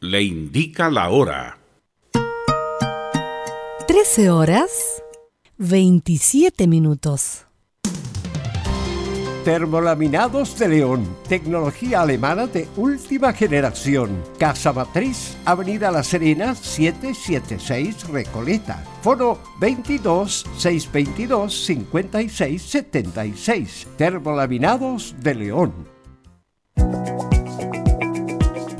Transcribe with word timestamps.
le 0.00 0.22
indica 0.22 0.88
la 0.88 1.10
hora. 1.10 1.58
13 3.86 4.30
horas 4.30 5.02
27 5.58 6.66
minutos. 6.66 7.44
Termolaminados 9.44 10.58
de 10.58 10.68
León, 10.68 11.06
tecnología 11.28 12.00
alemana 12.00 12.46
de 12.46 12.66
última 12.78 13.34
generación. 13.34 14.22
Casa 14.38 14.72
Matriz, 14.72 15.36
Avenida 15.44 15.90
La 15.90 16.02
Serena, 16.02 16.54
776 16.54 18.08
Recoleta. 18.08 18.82
Foro 19.02 19.38
22 19.60 20.46
622 20.56 21.54
56 21.66 22.62
76. 22.62 23.88
Termolaminados 23.98 25.14
de 25.20 25.34
León. 25.34 25.92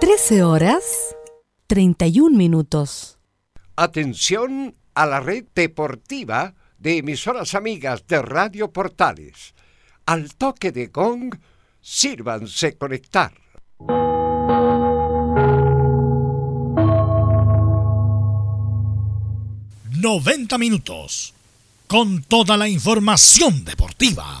13 0.00 0.44
horas 0.44 1.16
31 1.66 2.36
minutos. 2.36 3.18
Atención 3.74 4.76
a 4.94 5.06
la 5.06 5.18
red 5.18 5.46
deportiva 5.56 6.54
de 6.78 6.98
emisoras 6.98 7.56
amigas 7.56 8.06
de 8.06 8.22
Radio 8.22 8.72
Portales. 8.72 9.54
Al 10.06 10.36
toque 10.36 10.70
de 10.70 10.86
gong, 10.86 11.34
sírvanse 11.80 12.76
conectar. 12.78 13.32
¡90 19.90 20.58
minutos! 20.58 21.34
Con 21.88 22.22
toda 22.22 22.56
la 22.56 22.68
información 22.68 23.64
deportiva. 23.64 24.40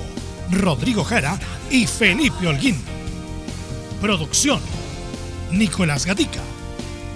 Rodrigo 0.51 1.03
Jara 1.03 1.39
y 1.69 1.87
Felipe 1.87 2.47
Holguín. 2.47 2.77
Producción, 4.01 4.59
Nicolás 5.51 6.05
Gatica. 6.05 6.41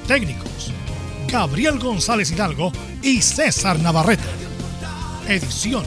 Técnicos, 0.08 0.72
Gabriel 1.28 1.80
González 1.80 2.32
Hidalgo 2.32 2.72
y 3.02 3.22
César 3.22 3.80
Navarrete. 3.80 4.24
Edición 5.28 5.84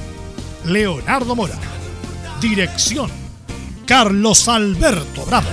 Leonardo 0.65 1.35
Mora. 1.37 1.59
Dirección 2.41 3.11
Carlos 3.87 4.49
Alberto 4.49 5.25
Bravo. 5.25 5.49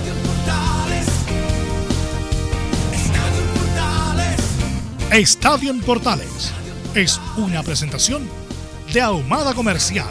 Estadio 5.10 5.70
en 5.70 5.80
Portales 5.80 6.52
es 6.94 7.20
una 7.36 7.62
presentación 7.62 8.28
de 8.92 9.00
Ahumada 9.00 9.54
Comercial 9.54 10.10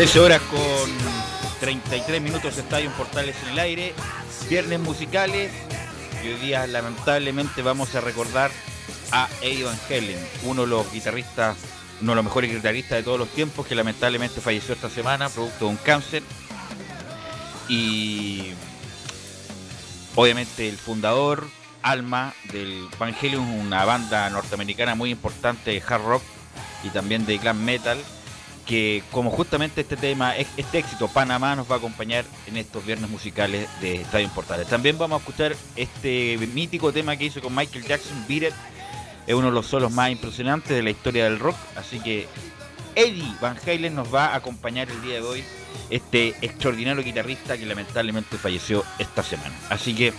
Horas 0.00 0.40
con 0.50 0.90
33 1.60 2.22
minutos 2.22 2.56
Estadio 2.56 2.90
Portales 2.92 3.36
en 3.42 3.50
el 3.50 3.58
aire, 3.58 3.94
viernes 4.48 4.80
musicales 4.80 5.52
y 6.24 6.28
hoy 6.28 6.34
día 6.36 6.66
lamentablemente 6.66 7.60
vamos 7.60 7.94
a 7.94 8.00
recordar 8.00 8.50
a 9.12 9.28
Eddie 9.42 9.64
Van 9.64 9.78
Halen, 9.90 10.18
uno 10.44 10.62
de 10.62 10.68
los 10.68 10.90
guitarristas, 10.90 11.58
uno 12.00 12.12
de 12.12 12.16
los 12.16 12.24
mejores 12.24 12.50
guitarristas 12.50 12.96
de 12.96 13.02
todos 13.02 13.18
los 13.18 13.28
tiempos 13.28 13.66
que 13.66 13.74
lamentablemente 13.74 14.40
falleció 14.40 14.72
esta 14.72 14.88
semana 14.88 15.28
producto 15.28 15.66
de 15.66 15.70
un 15.70 15.76
cáncer. 15.76 16.22
Y 17.68 18.52
obviamente 20.16 20.66
el 20.66 20.78
fundador, 20.78 21.46
alma 21.82 22.32
del 22.50 22.88
Van 22.98 23.14
Halen, 23.14 23.38
una 23.38 23.84
banda 23.84 24.30
norteamericana 24.30 24.94
muy 24.94 25.10
importante 25.10 25.72
de 25.72 25.82
hard 25.86 26.04
rock 26.04 26.22
y 26.84 26.88
también 26.88 27.26
de 27.26 27.36
glam 27.36 27.62
metal 27.62 27.98
que 28.70 29.02
como 29.10 29.32
justamente 29.32 29.80
este 29.80 29.96
tema, 29.96 30.36
este 30.36 30.78
éxito, 30.78 31.08
Panamá 31.08 31.56
nos 31.56 31.68
va 31.68 31.74
a 31.74 31.78
acompañar 31.78 32.24
en 32.46 32.56
estos 32.56 32.86
viernes 32.86 33.10
musicales 33.10 33.68
de 33.80 34.02
Estadio 34.02 34.28
Portales. 34.32 34.68
También 34.68 34.96
vamos 34.96 35.16
a 35.16 35.18
escuchar 35.18 35.56
este 35.74 36.38
mítico 36.54 36.92
tema 36.92 37.16
que 37.16 37.24
hizo 37.24 37.40
con 37.40 37.52
Michael 37.52 37.84
Jackson, 37.84 38.24
Beat 38.28 38.52
es 39.26 39.34
uno 39.34 39.48
de 39.48 39.52
los 39.52 39.66
solos 39.66 39.90
más 39.90 40.12
impresionantes 40.12 40.68
de 40.68 40.84
la 40.84 40.90
historia 40.90 41.24
del 41.24 41.40
rock, 41.40 41.56
así 41.74 41.98
que 41.98 42.28
Eddie 42.94 43.34
Van 43.40 43.56
Halen 43.66 43.92
nos 43.92 44.14
va 44.14 44.26
a 44.26 44.36
acompañar 44.36 44.88
el 44.88 45.02
día 45.02 45.14
de 45.14 45.22
hoy, 45.22 45.44
este 45.90 46.36
extraordinario 46.40 47.02
guitarrista 47.02 47.58
que 47.58 47.66
lamentablemente 47.66 48.38
falleció 48.38 48.84
esta 49.00 49.24
semana. 49.24 49.54
Así 49.68 49.96
que 49.96 50.14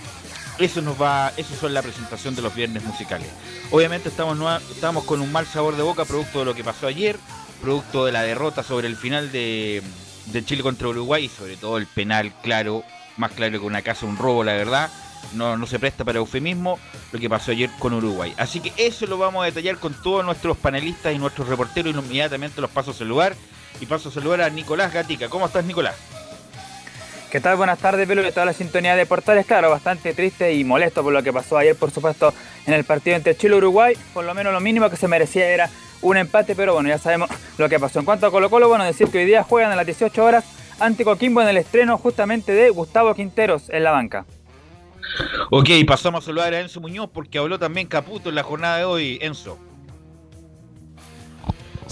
eso 0.59 0.81
nos 0.81 1.01
va, 1.01 1.31
eso 1.37 1.55
son 1.55 1.73
la 1.73 1.81
presentación 1.81 2.35
de 2.35 2.41
los 2.41 2.53
viernes 2.53 2.83
musicales. 2.83 3.29
Obviamente 3.71 4.09
estamos, 4.09 4.37
estamos 4.69 5.05
con 5.05 5.21
un 5.21 5.31
mal 5.31 5.47
sabor 5.47 5.77
de 5.77 5.83
boca 5.83 6.03
producto 6.03 6.39
de 6.39 6.45
lo 6.45 6.53
que 6.53 6.65
pasó 6.65 6.87
ayer, 6.87 7.17
producto 7.61 8.05
de 8.05 8.11
la 8.11 8.23
derrota 8.23 8.63
sobre 8.63 8.87
el 8.87 8.95
final 8.95 9.31
de, 9.31 9.81
Chile 10.45 10.63
contra 10.63 10.87
Uruguay 10.87 11.25
y 11.25 11.29
sobre 11.29 11.55
todo 11.55 11.77
el 11.77 11.85
penal 11.85 12.33
claro, 12.41 12.83
más 13.17 13.31
claro 13.31 13.59
que 13.59 13.65
una 13.65 13.81
casa, 13.81 14.05
un 14.05 14.17
robo, 14.17 14.43
la 14.43 14.53
verdad. 14.53 14.89
No, 15.33 15.55
no 15.55 15.67
se 15.67 15.77
presta 15.77 16.03
para 16.03 16.17
eufemismo 16.17 16.79
lo 17.11 17.19
que 17.19 17.29
pasó 17.29 17.51
ayer 17.51 17.69
con 17.79 17.93
Uruguay. 17.93 18.33
Así 18.37 18.59
que 18.59 18.73
eso 18.75 19.05
lo 19.05 19.17
vamos 19.17 19.43
a 19.43 19.45
detallar 19.45 19.77
con 19.77 19.93
todos 19.93 20.25
nuestros 20.25 20.57
panelistas 20.57 21.13
y 21.13 21.19
nuestros 21.19 21.47
reporteros 21.47 21.93
inmediatamente 21.93 22.59
los 22.59 22.71
pasos 22.71 22.99
al 23.01 23.07
lugar. 23.07 23.35
Y 23.79 23.85
pasos 23.85 24.15
al 24.17 24.23
lugar 24.23 24.41
a 24.41 24.49
Nicolás 24.49 24.91
Gatica. 24.91 25.29
¿Cómo 25.29 25.45
estás, 25.45 25.63
Nicolás? 25.63 25.95
¿Qué 27.31 27.39
tal? 27.39 27.55
Buenas 27.55 27.79
tardes, 27.79 28.07
Pelo, 28.07 28.23
de 28.23 28.31
toda 28.31 28.45
la 28.45 28.53
sintonía 28.53 28.95
de 28.95 29.05
Portales. 29.05 29.45
Claro, 29.45 29.69
bastante 29.69 30.13
triste 30.13 30.53
y 30.53 30.63
molesto 30.63 31.01
por 31.01 31.13
lo 31.13 31.23
que 31.23 31.31
pasó 31.31 31.57
ayer, 31.57 31.75
por 31.77 31.89
supuesto, 31.89 32.33
en 32.65 32.73
el 32.73 32.83
partido 32.83 33.15
entre 33.15 33.37
Chile 33.37 33.55
y 33.55 33.57
Uruguay. 33.59 33.95
Por 34.13 34.25
lo 34.25 34.33
menos 34.33 34.51
lo 34.51 34.59
mínimo 34.59 34.89
que 34.89 34.97
se 34.97 35.07
merecía 35.07 35.47
era 35.47 35.69
un 36.01 36.17
empate, 36.17 36.55
pero 36.55 36.73
bueno, 36.73 36.89
ya 36.89 36.97
sabemos 36.97 37.29
lo 37.57 37.69
que 37.69 37.79
pasó. 37.79 37.99
En 37.99 38.05
cuanto 38.05 38.27
a 38.27 38.31
Colo 38.31 38.49
Colo, 38.49 38.67
bueno, 38.67 38.83
decir 38.83 39.07
que 39.09 39.19
hoy 39.19 39.25
día 39.25 39.43
juegan 39.43 39.71
a 39.71 39.75
las 39.75 39.85
18 39.85 40.23
horas 40.23 40.45
ante 40.79 41.03
Coquimbo 41.03 41.41
en 41.41 41.47
el 41.47 41.57
estreno 41.57 41.97
justamente 41.97 42.53
de 42.53 42.69
Gustavo 42.69 43.13
Quinteros 43.13 43.69
en 43.69 43.83
la 43.83 43.91
banca. 43.91 44.25
Ok, 45.49 45.69
pasamos 45.85 46.23
a 46.23 46.25
saludar 46.27 46.53
a 46.53 46.59
Enzo 46.59 46.79
Muñoz 46.79 47.09
porque 47.13 47.37
habló 47.37 47.59
también 47.59 47.87
Caputo 47.87 48.29
en 48.29 48.35
la 48.35 48.43
jornada 48.43 48.77
de 48.77 48.85
hoy. 48.85 49.19
Enzo. 49.21 49.57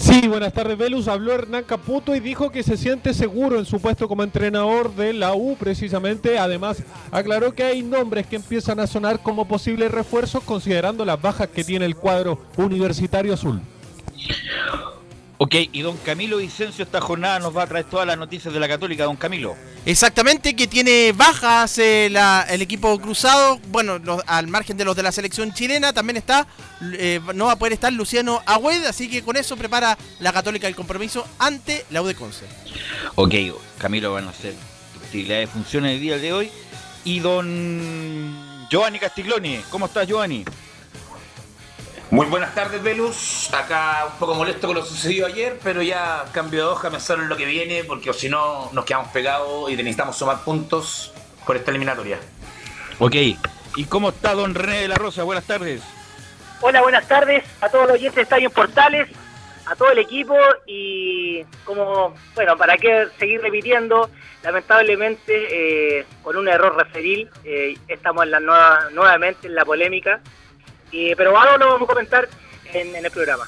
Sí, 0.00 0.26
buenas 0.28 0.54
tardes, 0.54 0.78
Velus. 0.78 1.08
Habló 1.08 1.32
Hernán 1.32 1.64
Caputo 1.64 2.16
y 2.16 2.20
dijo 2.20 2.50
que 2.50 2.62
se 2.62 2.78
siente 2.78 3.12
seguro 3.12 3.58
en 3.58 3.66
su 3.66 3.80
puesto 3.80 4.08
como 4.08 4.22
entrenador 4.22 4.94
de 4.94 5.12
la 5.12 5.34
U, 5.34 5.56
precisamente. 5.58 6.38
Además, 6.38 6.82
aclaró 7.10 7.52
que 7.52 7.64
hay 7.64 7.82
nombres 7.82 8.26
que 8.26 8.36
empiezan 8.36 8.80
a 8.80 8.86
sonar 8.86 9.22
como 9.22 9.46
posibles 9.46 9.90
refuerzos, 9.90 10.42
considerando 10.42 11.04
las 11.04 11.20
bajas 11.20 11.48
que 11.48 11.64
tiene 11.64 11.84
el 11.84 11.96
cuadro 11.96 12.40
universitario 12.56 13.34
azul. 13.34 13.60
Ok, 15.42 15.54
y 15.72 15.80
don 15.80 15.96
Camilo 15.96 16.36
Vicencio 16.36 16.84
esta 16.84 17.00
jornada 17.00 17.38
nos 17.38 17.56
va 17.56 17.62
a 17.62 17.66
traer 17.66 17.86
todas 17.86 18.06
las 18.06 18.18
noticias 18.18 18.52
de 18.52 18.60
la 18.60 18.68
Católica, 18.68 19.04
don 19.04 19.16
Camilo. 19.16 19.56
Exactamente, 19.86 20.54
que 20.54 20.66
tiene 20.66 21.12
bajas 21.12 21.78
eh, 21.78 22.12
el 22.50 22.60
equipo 22.60 23.00
cruzado, 23.00 23.58
bueno, 23.68 23.98
al 24.26 24.48
margen 24.48 24.76
de 24.76 24.84
los 24.84 24.94
de 24.94 25.02
la 25.02 25.12
selección 25.12 25.54
chilena, 25.54 25.94
también 25.94 26.18
está, 26.18 26.46
eh, 26.92 27.20
no 27.34 27.46
va 27.46 27.52
a 27.52 27.56
poder 27.56 27.72
estar 27.72 27.90
Luciano 27.90 28.42
Agüed, 28.44 28.84
así 28.84 29.08
que 29.08 29.22
con 29.22 29.34
eso 29.38 29.56
prepara 29.56 29.96
la 30.18 30.30
Católica 30.34 30.68
el 30.68 30.76
compromiso 30.76 31.26
ante 31.38 31.86
la 31.88 32.02
U 32.02 32.06
de 32.06 32.14
Conce. 32.14 32.44
Ok, 33.14 33.34
Camilo 33.78 34.12
van 34.12 34.26
a 34.26 34.30
hacer 34.32 34.54
actividades 35.02 35.48
de 35.48 35.52
funciones 35.54 35.94
el 35.94 36.00
día 36.02 36.18
de 36.18 36.34
hoy. 36.34 36.50
Y 37.02 37.20
don 37.20 38.68
Giovanni 38.70 38.98
Castiglioni, 38.98 39.62
¿cómo 39.70 39.86
estás 39.86 40.06
Giovanni? 40.06 40.44
Muy 42.10 42.26
buenas 42.26 42.52
tardes, 42.56 42.82
Velus. 42.82 43.54
Acá 43.54 44.08
un 44.12 44.18
poco 44.18 44.34
molesto 44.34 44.66
con 44.66 44.74
lo 44.74 44.84
sucedido 44.84 45.28
ayer, 45.28 45.60
pero 45.62 45.80
ya 45.80 46.24
cambio 46.32 46.66
de 46.66 46.72
hoja, 46.72 46.90
pensar 46.90 47.20
en 47.20 47.28
lo 47.28 47.36
que 47.36 47.44
viene, 47.44 47.84
porque 47.84 48.12
si 48.12 48.28
no 48.28 48.68
nos 48.72 48.84
quedamos 48.84 49.12
pegados 49.12 49.70
y 49.70 49.76
necesitamos 49.76 50.16
sumar 50.16 50.42
puntos 50.42 51.14
por 51.46 51.54
esta 51.54 51.70
eliminatoria. 51.70 52.18
Ok. 52.98 53.14
¿Y 53.76 53.84
cómo 53.84 54.08
está 54.08 54.34
don 54.34 54.56
René 54.56 54.80
de 54.80 54.88
la 54.88 54.96
Rosa? 54.96 55.22
Buenas 55.22 55.44
tardes. 55.44 55.82
Hola, 56.60 56.82
buenas 56.82 57.06
tardes 57.06 57.44
a 57.60 57.68
todos 57.68 57.86
los 57.86 57.94
oyentes 57.94 58.16
de 58.16 58.22
Estadio 58.22 58.50
Portales, 58.50 59.08
a 59.66 59.76
todo 59.76 59.92
el 59.92 59.98
equipo 59.98 60.34
y 60.66 61.44
como, 61.64 62.16
bueno, 62.34 62.56
para 62.56 62.76
qué 62.76 63.06
seguir 63.20 63.40
repitiendo, 63.40 64.10
lamentablemente 64.42 66.00
eh, 66.00 66.06
con 66.24 66.36
un 66.36 66.48
error 66.48 66.76
referil 66.76 67.30
eh, 67.44 67.76
estamos 67.86 68.24
en 68.24 68.32
la 68.32 68.40
nueva, 68.40 68.88
nuevamente 68.90 69.46
en 69.46 69.54
la 69.54 69.64
polémica 69.64 70.20
pero 71.16 71.36
ahora 71.36 71.56
lo 71.56 71.66
vamos 71.66 71.88
a 71.88 71.92
comentar 71.92 72.28
en, 72.72 72.94
el 72.94 73.10
programa. 73.10 73.46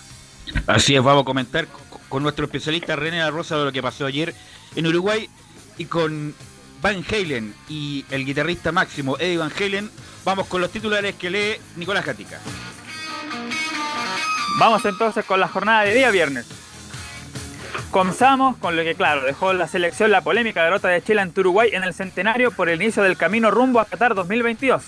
Así 0.66 0.94
es, 0.94 1.02
vamos 1.02 1.22
a 1.22 1.24
comentar 1.24 1.66
con, 2.08 2.22
nuestro 2.22 2.44
especialista 2.46 2.96
René 2.96 3.28
Rosa 3.30 3.56
de 3.56 3.64
lo 3.64 3.72
que 3.72 3.82
pasó 3.82 4.06
ayer 4.06 4.34
en 4.74 4.86
Uruguay 4.86 5.28
y 5.78 5.86
con 5.86 6.34
Van 6.80 7.04
Halen 7.08 7.54
y 7.68 8.04
el 8.10 8.24
guitarrista 8.24 8.72
máximo 8.72 9.16
Eddie 9.18 9.38
Van 9.38 9.52
Halen. 9.58 9.90
Vamos 10.24 10.46
con 10.46 10.60
los 10.60 10.70
titulares 10.70 11.14
que 11.16 11.30
lee 11.30 11.56
Nicolás 11.76 12.04
Gatica. 12.04 12.40
Vamos 14.58 14.84
entonces 14.84 15.24
con 15.24 15.40
la 15.40 15.48
jornada 15.48 15.82
de 15.82 15.94
día 15.94 16.10
viernes. 16.10 16.46
Comenzamos 17.90 18.56
con 18.56 18.74
lo 18.74 18.82
que, 18.84 18.94
claro, 18.94 19.22
dejó 19.22 19.52
la 19.52 19.68
selección 19.68 20.10
la 20.10 20.22
polémica 20.22 20.64
derrota 20.64 20.88
de 20.88 21.02
Chile 21.02 21.20
ante 21.20 21.40
Uruguay 21.40 21.70
en 21.72 21.84
el 21.84 21.92
centenario 21.92 22.50
por 22.50 22.68
el 22.68 22.80
inicio 22.80 23.02
del 23.02 23.18
camino 23.18 23.50
rumbo 23.50 23.80
a 23.80 23.84
Qatar 23.84 24.14
2022. 24.14 24.82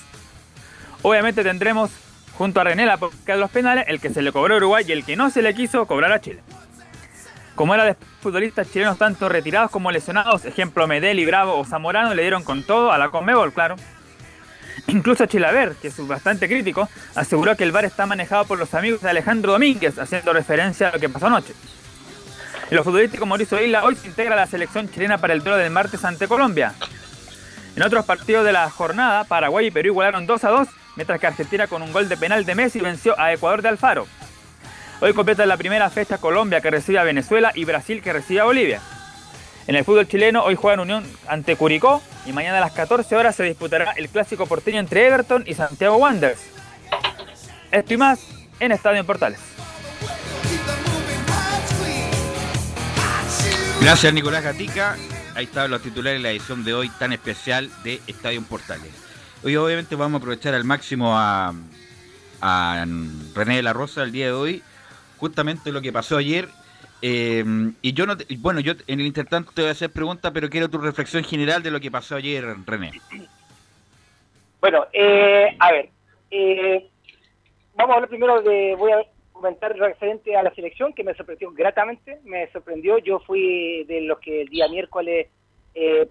Obviamente 1.03 1.43
tendremos 1.43 1.91
junto 2.37 2.61
a 2.61 2.65
René 2.65 2.87
la 2.87 2.99
de 2.99 3.37
los 3.37 3.51
penales, 3.51 3.85
el 3.89 4.01
que 4.01 4.11
se 4.11 4.23
le 4.23 4.33
cobró 4.33 4.55
a 4.55 4.57
Uruguay 4.59 4.85
y 4.87 4.93
el 4.93 5.05
que 5.05 5.17
no 5.17 5.31
se 5.31 5.43
le 5.43 5.55
quiso 5.55 5.87
cobrar 5.87 6.13
a 6.13 6.21
Chile. 6.21 6.41
Como 7.55 7.75
era 7.75 7.85
de 7.85 7.97
futbolistas 8.21 8.71
chilenos 8.71 8.99
tanto 8.99 9.29
retirados 9.29 9.71
como 9.71 9.93
lesionados, 9.93 10.45
ejemplo 10.45 10.87
Medel 10.89 11.21
y 11.21 11.27
Bravo 11.27 11.57
o 11.57 11.65
Zamorano, 11.65 12.13
le 12.15 12.23
dieron 12.23 12.43
con 12.43 12.65
todo 12.65 12.91
a 12.91 12.99
la 12.99 13.11
Conmebol, 13.11 13.53
claro. 13.53 13.77
Incluso 14.89 15.27
Chilaver, 15.27 15.77
que 15.81 15.89
es 15.89 16.07
bastante 16.07 16.49
crítico, 16.49 16.89
aseguró 17.15 17.57
que 17.57 17.65
el 17.65 17.73
VAR 17.73 17.85
está 17.85 18.07
manejado 18.07 18.45
por 18.45 18.59
los 18.59 18.75
amigos 18.75 19.01
de 19.03 19.11
Alejandro 19.11 19.53
Domínguez, 19.53 19.99
haciendo 19.99 20.33
referencia 20.33 20.89
a 20.89 20.93
lo 20.93 21.01
que 21.01 21.09
pasó 21.09 21.29
anoche. 21.29 21.55
En 22.71 22.77
lo 22.77 22.85
futbolístico, 22.85 23.25
Mauricio 23.25 23.63
Isla 23.63 23.85
hoy 23.85 23.95
se 23.95 24.09
integra 24.09 24.35
a 24.35 24.37
la 24.37 24.47
selección 24.47 24.91
chilena 24.91 25.19
para 25.19 25.33
el 25.33 25.41
duelo 25.41 25.57
del 25.57 25.71
martes 25.71 26.05
ante 26.05 26.27
Colombia. 26.27 26.75
En 27.77 27.83
otros 27.83 28.05
partidos 28.05 28.45
de 28.45 28.53
la 28.53 28.69
jornada, 28.71 29.25
Paraguay 29.25 29.67
y 29.67 29.71
Perú 29.71 29.89
igualaron 29.89 30.27
2 30.27 30.45
a 30.45 30.49
2, 30.51 30.69
mientras 30.97 31.21
que 31.21 31.27
Argentina 31.27 31.67
con 31.67 31.83
un 31.83 31.93
gol 31.93 32.09
de 32.09 32.17
penal 32.17 32.45
de 32.45 32.55
Messi 32.55 32.81
venció 32.81 33.19
a 33.19 33.33
Ecuador 33.33 33.63
de 33.63 33.69
Alfaro. 33.69 34.07
Hoy 35.01 35.13
completa 35.13 35.45
la 35.47 35.57
primera 35.57 35.91
fecha 35.91 36.19
Colombia 36.19 36.61
que 36.61 36.71
recibe 36.71 36.99
a 36.99 37.05
Venezuela 37.05 37.53
y 37.55 37.65
Brasil 37.65 38.03
que 38.03 38.13
recibe 38.13 38.41
a 38.41 38.45
Bolivia. 38.45 38.81
En 39.67 39.77
el 39.77 39.85
fútbol 39.85 40.07
chileno 40.07 40.45
hoy 40.45 40.57
juegan 40.57 40.81
Unión 40.81 41.05
ante 41.27 41.57
Curicó 41.57 42.03
y 42.27 42.33
mañana 42.33 42.59
a 42.59 42.61
las 42.61 42.73
14 42.73 43.17
horas 43.17 43.35
se 43.35 43.45
disputará 43.45 43.93
el 43.97 44.09
clásico 44.09 44.47
porteño 44.47 44.79
entre 44.79 45.07
Everton 45.07 45.45
y 45.47 45.55
Santiago 45.55 45.97
Wanderers. 45.97 46.41
Esto 47.71 47.95
y 47.95 47.97
más 47.97 48.21
en 48.61 48.73
Estadio 48.73 49.01
en 49.01 49.07
Portales. 49.07 49.41
Gracias 53.81 54.15
Nicolás 54.15 54.45
Gatica. 54.45 54.97
Ahí 55.35 55.45
estaban 55.45 55.71
los 55.71 55.83
titulares 55.83 56.21
de 56.21 56.23
la 56.23 56.31
edición 56.31 56.65
de 56.65 56.75
hoy 56.75 56.89
tan 56.91 57.13
especial 57.13 57.71
de 57.83 58.01
Estadio 58.07 58.39
en 58.39 58.45
Portales. 58.45 59.04
Hoy 59.45 59.57
obviamente 59.57 59.95
vamos 59.95 60.15
a 60.15 60.23
aprovechar 60.23 60.55
al 60.55 60.65
máximo 60.65 61.13
a, 61.15 61.53
a 62.41 62.85
René 63.35 63.57
de 63.57 63.63
la 63.63 63.75
Rosa 63.75 64.03
el 64.03 64.11
día 64.11 64.27
de 64.27 64.33
hoy 64.33 64.63
justamente 65.19 65.71
lo 65.71 65.83
que 65.83 65.93
pasó 65.93 66.17
ayer. 66.17 66.49
Eh, 67.03 67.45
y 67.83 67.93
yo 67.93 68.07
no, 68.07 68.15
bueno, 68.39 68.61
yo 68.61 68.73
en 68.87 69.01
el 69.01 69.07
intertanto 69.07 69.53
te 69.55 69.61
voy 69.61 69.69
a 69.69 69.73
hacer 69.73 69.91
preguntas, 69.91 70.33
pero 70.33 70.49
quiero 70.49 70.71
tu 70.71 70.79
reflexión 70.79 71.25
general 71.25 71.63
de 71.63 71.71
lo 71.71 71.79
que 71.79 71.91
pasó 71.91 72.17
ayer, 72.17 72.43
René. 72.65 72.93
Bueno, 74.63 74.87
eh, 74.95 75.55
a 75.59 75.73
ver, 75.73 75.91
eh, 76.31 76.89
vamos 77.75 77.93
a 77.93 77.95
hablar 77.97 78.09
primero 78.09 78.41
de, 78.41 78.75
voy 78.77 78.93
a 78.93 79.05
comentar 79.33 79.77
referente 79.77 80.35
a 80.35 80.43
la 80.43 80.55
selección, 80.55 80.95
que 80.95 81.05
me 81.05 81.13
sorprendió 81.15 81.51
gratamente, 81.53 82.19
me 82.25 82.51
sorprendió, 82.51 82.97
yo 82.97 83.21
fui 83.21 83.85
de 83.85 84.01
los 84.01 84.19
que 84.21 84.41
el 84.43 84.49
día 84.49 84.69
miércoles 84.69 85.29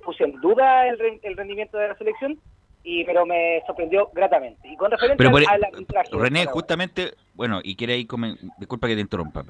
puse 0.04 0.26
en 0.26 0.40
duda 0.42 0.88
el, 0.88 1.20
el 1.24 1.38
rendimiento 1.38 1.78
de 1.78 1.88
la 1.88 1.98
selección, 1.98 2.38
y 2.84 3.04
pero 3.06 3.26
me 3.26 3.62
sorprendió 3.66 4.10
gratamente. 4.14 4.68
Y 4.68 4.76
con 4.76 4.92
referencia 4.92 5.30
al 5.50 5.64
arbitraje. 5.64 6.10
René, 6.12 6.46
justamente, 6.46 7.14
bueno, 7.34 7.62
y 7.64 7.76
quiere 7.76 7.94
ahí, 7.94 8.08
disculpa 8.58 8.88
que 8.88 8.96
te 8.96 9.02
interrumpa, 9.02 9.44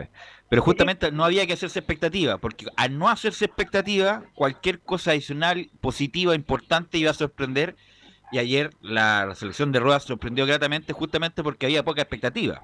pero 0.48 0.62
justamente 0.62 1.12
no 1.12 1.26
había 1.26 1.46
que 1.48 1.54
hacerse 1.54 1.80
expectativa, 1.80 2.38
porque 2.38 2.68
al 2.78 2.98
no 2.98 3.10
hacerse 3.10 3.46
expectativa, 3.46 4.24
cualquier 4.36 4.80
cosa 4.80 5.12
adicional, 5.12 5.70
positiva, 5.82 6.36
importante, 6.36 6.98
iba 6.98 7.12
a 7.12 7.16
sorprender. 7.16 7.76
Y 8.32 8.40
ayer 8.40 8.72
la 8.82 9.36
selección 9.36 9.72
de 9.72 9.80
Ruedas 9.80 10.04
sorprendió 10.04 10.48
gratamente 10.48 10.92
justamente 10.92 11.44
porque 11.44 11.68
había 11.68 11.84
poca 11.84 12.02
expectativa. 12.02 12.64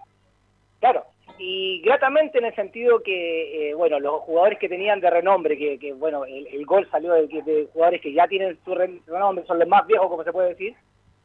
Claro, 0.79 1.05
y 1.39 1.81
gratamente 1.81 2.37
en 2.37 2.45
el 2.45 2.55
sentido 2.55 3.01
que, 3.01 3.69
eh, 3.69 3.73
bueno, 3.73 3.99
los 3.99 4.21
jugadores 4.21 4.59
que 4.59 4.67
tenían 4.67 4.99
de 4.99 5.09
renombre, 5.09 5.57
que, 5.57 5.93
bueno, 5.93 6.25
el, 6.25 6.65
gol 6.65 6.87
salió 6.91 7.13
de, 7.13 7.67
jugadores 7.71 8.01
que 8.01 8.13
ya 8.13 8.27
tienen 8.27 8.59
su 8.65 8.75
renombre, 8.75 9.45
son 9.45 9.57
los 9.57 9.67
más 9.67 9.87
viejos, 9.87 10.09
como 10.09 10.23
se 10.23 10.33
puede 10.33 10.49
decir, 10.49 10.75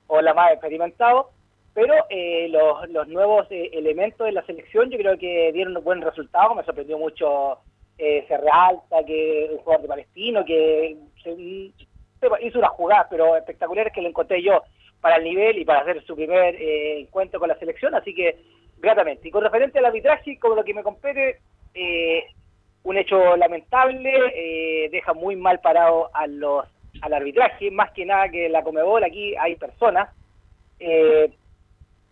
o 0.07 0.23
los 0.23 0.35
más 0.35 0.53
experimentados, 0.53 1.27
pero 1.75 1.93
eh, 2.09 2.49
los, 2.49 3.09
nuevos 3.09 3.49
eh, 3.51 3.71
elementos 3.73 4.25
de 4.25 4.33
la 4.33 4.47
selección 4.47 4.91
yo 4.91 4.99
creo 4.99 5.19
que 5.19 5.51
dieron 5.53 5.77
un 5.77 5.83
buen 5.83 6.01
resultado, 6.01 6.55
me 6.55 6.63
sorprendió 6.63 6.97
mucho 6.97 7.59
eh, 7.99 8.25
Alta, 8.53 9.05
que 9.05 9.49
un 9.51 9.59
jugador 9.59 9.83
de 9.83 9.89
Palestino, 9.89 10.45
que 10.45 10.97
hizo 12.41 12.59
una 12.59 12.69
jugada, 12.69 13.09
pero 13.11 13.37
espectacular 13.37 13.91
que 13.91 14.03
lo 14.03 14.09
encontré 14.09 14.41
yo 14.41 14.63
para 15.01 15.17
el 15.17 15.25
nivel 15.25 15.59
y 15.59 15.65
para 15.65 15.81
hacer 15.81 16.03
su 16.05 16.15
primer 16.15 16.55
encuentro 16.61 17.41
con 17.41 17.49
la 17.49 17.59
selección, 17.59 17.95
así 17.95 18.15
que 18.15 18.39
gratamente. 18.79 19.29
Y 19.29 19.31
con 19.31 19.43
referente 19.43 19.79
al 19.79 19.87
arbitraje, 19.87 20.39
como 20.39 20.55
lo 20.55 20.65
que 20.65 20.75
me 20.75 20.83
compete, 20.83 21.41
eh, 21.75 22.25
un 22.83 22.97
hecho 22.97 23.37
lamentable, 23.37 24.13
eh, 24.35 24.89
deja 24.91 25.15
muy 25.15 25.37
mal 25.37 25.61
parado 25.61 26.11
a 26.15 26.27
los, 26.27 26.67
al 27.01 27.13
arbitraje, 27.15 27.71
más 27.71 27.93
que 27.93 28.05
nada 28.05 28.29
que 28.29 28.49
la 28.49 28.63
Comebol, 28.63 29.05
aquí 29.05 29.35
hay 29.37 29.57
personas. 29.57 30.11
Eh, 30.79 31.31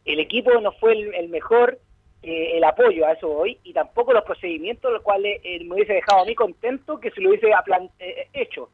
el 0.04 0.20
equipo 0.20 0.58
no 0.60 0.72
fue 0.72 0.92
el, 0.92 1.28
mejor, 1.28 1.78
el 2.22 2.64
apoyo 2.64 3.06
a 3.06 3.12
eso 3.12 3.30
hoy, 3.30 3.58
y 3.62 3.72
tampoco 3.72 4.12
los 4.12 4.24
procedimientos, 4.24 4.92
los 4.92 5.02
cuales 5.02 5.40
me 5.44 5.74
hubiese 5.74 5.92
dejado 5.92 6.22
a 6.22 6.24
mí 6.24 6.34
contento 6.34 6.98
que 6.98 7.10
se 7.10 7.20
lo 7.20 7.28
hubiese 7.28 7.50
hecho. 8.32 8.68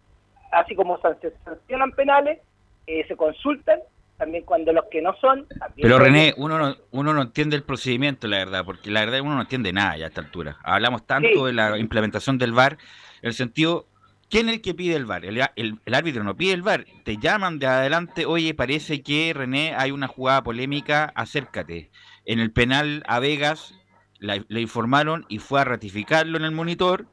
Así 0.53 0.75
como 0.75 0.99
se 0.99 1.33
sancionan 1.45 1.93
penales, 1.93 2.39
se 2.87 3.17
consultan 3.17 3.81
también 4.19 4.45
cuando 4.45 4.73
los 4.73 4.85
que 4.91 5.01
no 5.01 5.15
son... 5.21 5.47
Pero 5.77 5.99
René, 5.99 6.35
uno 6.37 6.59
no, 6.59 6.77
uno 6.91 7.15
no 7.15 7.23
entiende 7.23 7.57
el 7.57 7.63
procedimiento, 7.63 8.27
la 8.27 8.39
verdad, 8.39 8.65
porque 8.65 8.91
la 8.91 9.01
verdad 9.01 9.21
uno 9.21 9.37
no 9.37 9.43
entiende 9.43 9.73
nada 9.73 9.97
ya 9.97 10.07
a 10.07 10.09
esta 10.09 10.21
altura. 10.21 10.59
Hablamos 10.65 11.07
tanto 11.07 11.47
de 11.47 11.53
la 11.53 11.79
implementación 11.79 12.37
del 12.37 12.53
VAR, 12.53 12.79
en 13.23 13.29
el 13.29 13.35
sentido, 13.35 13.87
¿quién 14.29 14.49
es 14.49 14.57
el 14.57 14.61
que 14.61 14.75
pide 14.75 14.97
el 14.97 15.07
VAR? 15.07 15.25
El, 15.25 15.41
el, 15.57 15.95
árbitro 15.95 16.25
no 16.25 16.37
pide 16.37 16.53
el 16.53 16.63
VAR, 16.63 16.85
te 17.05 17.17
llaman 17.17 17.61
de 17.61 17.67
adelante, 17.67 18.27
oye, 18.27 18.53
parece 18.55 19.03
que 19.03 19.33
René 19.35 19.75
hay 19.77 19.93
una 19.93 20.09
jugada 20.09 20.43
polémica, 20.43 21.13
acércate. 21.15 21.91
En 22.25 22.41
el 22.41 22.51
penal 22.51 23.05
a 23.07 23.21
Vegas 23.21 23.75
le 24.19 24.61
informaron 24.61 25.27
y 25.29 25.39
fue 25.39 25.61
a 25.61 25.65
ratificarlo 25.65 26.37
en 26.37 26.45
el 26.45 26.51
monitor 26.51 27.07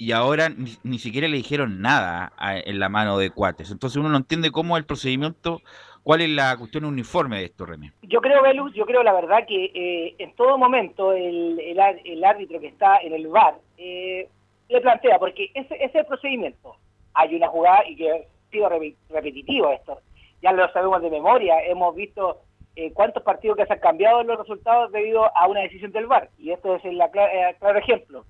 y 0.00 0.12
ahora 0.12 0.48
ni, 0.48 0.98
siquiera 0.98 1.28
le 1.28 1.36
dijeron 1.36 1.82
nada 1.82 2.32
en 2.38 2.78
la 2.78 2.88
mano 2.88 3.18
de 3.18 3.28
Cuates. 3.28 3.70
Entonces 3.70 3.98
uno 3.98 4.08
no 4.08 4.16
entiende 4.16 4.50
cómo 4.50 4.78
el 4.78 4.86
procedimiento 4.86 5.60
¿Cuál 6.02 6.22
es 6.22 6.30
la 6.30 6.56
cuestión 6.56 6.84
uniforme 6.84 7.38
de 7.38 7.44
esto, 7.44 7.66
René? 7.66 7.92
Yo 8.02 8.20
creo, 8.20 8.42
Belus, 8.42 8.72
yo 8.74 8.86
creo 8.86 9.02
la 9.02 9.12
verdad 9.12 9.46
que 9.46 9.66
eh, 9.66 10.14
en 10.18 10.34
todo 10.34 10.56
momento 10.56 11.12
el, 11.12 11.60
el, 11.60 12.24
árbitro 12.24 12.58
que 12.58 12.68
está 12.68 12.98
en 12.98 13.12
el 13.12 13.28
VAR 13.28 13.54
eh, 13.76 14.28
le 14.68 14.80
plantea, 14.80 15.18
porque 15.18 15.50
ese, 15.54 15.76
es 15.82 15.94
el 15.94 16.06
procedimiento. 16.06 16.76
Hay 17.14 17.34
una 17.34 17.48
jugada 17.48 17.86
y 17.86 17.96
que 17.96 18.10
ha 18.10 18.50
sido 18.50 18.68
repetitivo 19.10 19.70
esto. 19.70 20.00
Ya 20.42 20.52
lo 20.52 20.70
sabemos 20.72 21.02
de 21.02 21.10
memoria, 21.10 21.62
hemos 21.64 21.94
visto 21.94 22.38
eh, 22.76 22.92
cuántos 22.92 23.22
partidos 23.22 23.58
que 23.58 23.66
se 23.66 23.74
han 23.74 23.80
cambiado 23.80 24.22
los 24.22 24.38
resultados 24.38 24.90
debido 24.92 25.24
a 25.36 25.46
una 25.48 25.60
decisión 25.60 25.92
del 25.92 26.06
VAR, 26.06 26.30
y 26.38 26.50
esto 26.50 26.76
es 26.76 26.84
el 26.84 26.98
claro 27.10 27.78
ejemplo. 27.78 28.24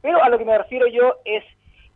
Pero 0.00 0.22
a 0.22 0.28
lo 0.28 0.38
que 0.38 0.44
me 0.44 0.58
refiero 0.58 0.88
yo 0.88 1.14
es 1.24 1.44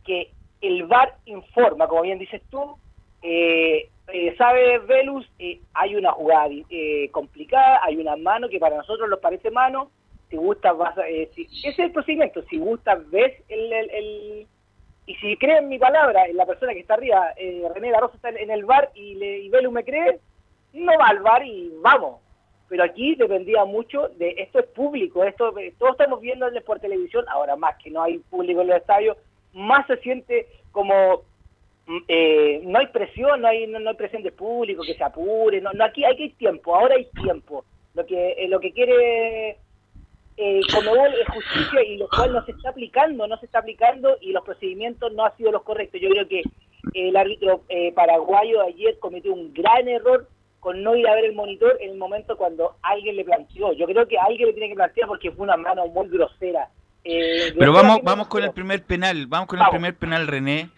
que 0.05 0.31
el 0.61 0.85
VAR 0.85 1.15
informa, 1.25 1.87
como 1.87 2.03
bien 2.03 2.17
dices 2.17 2.41
tú, 2.49 2.77
eh, 3.21 3.89
eh, 4.13 4.35
sabe 4.37 4.79
Velus, 4.79 5.29
eh, 5.37 5.59
hay 5.73 5.95
una 5.95 6.11
jugada 6.11 6.47
eh, 6.69 7.09
complicada, 7.11 7.81
hay 7.83 7.97
una 7.97 8.15
mano 8.15 8.47
que 8.47 8.59
para 8.59 8.77
nosotros 8.77 9.09
nos 9.09 9.19
parece 9.19 9.51
mano, 9.51 9.91
si 10.29 10.37
gusta 10.37 10.71
vas 10.73 10.97
ese 10.97 11.47
es 11.63 11.79
el 11.79 11.91
procedimiento, 11.91 12.41
si 12.43 12.57
gusta 12.57 12.95
ves 12.95 13.33
el, 13.49 14.47
y 15.05 15.15
si 15.15 15.37
cree 15.37 15.57
en 15.57 15.69
mi 15.69 15.79
palabra, 15.79 16.27
la 16.33 16.45
persona 16.45 16.73
que 16.73 16.79
está 16.81 16.95
arriba, 16.95 17.33
René 17.73 17.91
Garrosa 17.91 18.15
está 18.15 18.29
en 18.29 18.51
el 18.51 18.65
bar 18.65 18.91
y, 18.93 19.15
le, 19.15 19.39
y 19.39 19.49
Velus 19.49 19.71
me 19.71 19.85
cree, 19.85 20.19
no 20.73 20.91
va 20.97 21.07
al 21.07 21.19
bar 21.19 21.45
y 21.45 21.71
vamos. 21.81 22.21
Pero 22.67 22.83
aquí 22.83 23.15
dependía 23.15 23.63
mucho 23.63 24.09
de 24.17 24.35
esto 24.37 24.59
es 24.59 24.65
público, 24.67 25.23
esto 25.23 25.53
todos 25.77 25.91
estamos 25.93 26.19
viendo 26.19 26.45
por 26.65 26.79
televisión, 26.79 27.23
ahora 27.29 27.55
más 27.55 27.77
que 27.77 27.89
no 27.89 28.03
hay 28.03 28.19
público 28.19 28.61
en 28.61 28.67
los 28.67 28.77
estadios, 28.77 29.17
más 29.53 29.87
se 29.87 29.97
siente 29.97 30.47
como 30.71 31.23
eh, 32.07 32.61
no 32.63 32.79
hay 32.79 32.87
presión, 32.87 33.41
no 33.41 33.47
hay, 33.47 33.65
no, 33.67 33.89
hay 33.89 33.95
presión 33.95 34.23
del 34.23 34.33
público 34.33 34.83
que 34.83 34.95
se 34.95 35.03
apure, 35.03 35.61
no, 35.61 35.71
no 35.73 35.85
aquí 35.85 36.03
hay 36.03 36.17
que 36.17 36.29
tiempo, 36.31 36.75
ahora 36.75 36.95
hay 36.95 37.07
tiempo. 37.23 37.63
Lo 37.93 38.05
que 38.05 38.33
eh, 38.33 38.47
lo 38.47 38.59
que 38.59 38.73
quiere 38.73 39.57
eh, 40.37 40.61
Comebol 40.71 41.13
es 41.13 41.27
justicia 41.29 41.81
y 41.83 41.97
lo 41.97 42.07
cual 42.09 42.33
no 42.33 42.45
se 42.45 42.51
está 42.51 42.69
aplicando, 42.69 43.27
no 43.27 43.37
se 43.37 43.45
está 43.45 43.59
aplicando 43.59 44.17
y 44.21 44.31
los 44.31 44.43
procedimientos 44.43 45.13
no 45.13 45.25
han 45.25 45.35
sido 45.37 45.51
los 45.51 45.63
correctos. 45.63 46.01
Yo 46.01 46.09
creo 46.09 46.27
que 46.27 46.43
el 46.93 47.15
árbitro 47.15 47.63
eh, 47.69 47.91
paraguayo 47.93 48.61
ayer 48.61 48.99
cometió 48.99 49.33
un 49.33 49.53
gran 49.53 49.87
error 49.87 50.27
con 50.59 50.83
no 50.83 50.95
ir 50.95 51.07
a 51.07 51.15
ver 51.15 51.25
el 51.25 51.35
monitor 51.35 51.77
en 51.79 51.91
el 51.91 51.97
momento 51.97 52.37
cuando 52.37 52.75
alguien 52.81 53.15
le 53.15 53.23
planteó. 53.23 53.73
Yo 53.73 53.85
creo 53.85 54.07
que 54.07 54.17
alguien 54.19 54.49
le 54.49 54.53
tiene 54.53 54.69
que 54.69 54.75
plantear 54.75 55.07
porque 55.07 55.31
fue 55.31 55.45
una 55.45 55.57
mano 55.57 55.87
muy 55.87 56.07
grosera. 56.09 56.69
Pero 57.03 57.71
vamos, 57.71 58.01
vamos 58.03 58.27
con 58.27 58.43
el 58.43 58.51
primer 58.51 58.83
penal, 58.83 59.27
vamos 59.27 59.47
con 59.47 59.59
el 59.59 59.69
primer 59.69 59.95
penal, 59.95 60.27
René. 60.27 60.69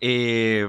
Eh, 0.00 0.66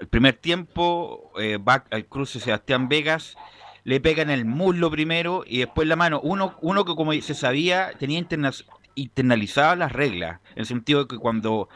el 0.00 0.06
primer 0.08 0.34
tiempo 0.34 1.32
eh, 1.38 1.58
va 1.58 1.84
al 1.90 2.06
cruce 2.06 2.40
Sebastián 2.40 2.88
Vegas, 2.88 3.36
le 3.84 4.00
pega 4.00 4.22
en 4.22 4.30
el 4.30 4.44
muslo 4.44 4.90
primero 4.90 5.44
y 5.46 5.58
después 5.58 5.88
la 5.88 5.96
mano. 5.96 6.20
Uno, 6.22 6.56
uno 6.60 6.84
que 6.84 6.94
como 6.94 7.12
se 7.14 7.34
sabía 7.34 7.92
tenía 7.98 8.24
internalizadas 8.94 9.78
las 9.78 9.92
reglas, 9.92 10.40
en 10.52 10.60
el 10.60 10.66
sentido 10.66 11.04
de 11.04 11.08
que 11.08 11.18
cuando 11.18 11.68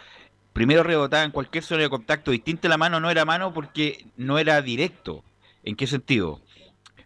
primero 0.52 0.82
rebotaba 0.82 1.24
en 1.24 1.30
cualquier 1.30 1.64
zona 1.64 1.82
de 1.82 1.88
contacto 1.88 2.30
distinta 2.30 2.68
la 2.68 2.76
mano 2.76 3.00
no 3.00 3.10
era 3.10 3.24
mano 3.24 3.52
porque 3.52 4.06
no 4.16 4.38
era 4.38 4.60
directo. 4.62 5.24
¿En 5.64 5.76
qué 5.76 5.86
sentido? 5.86 6.40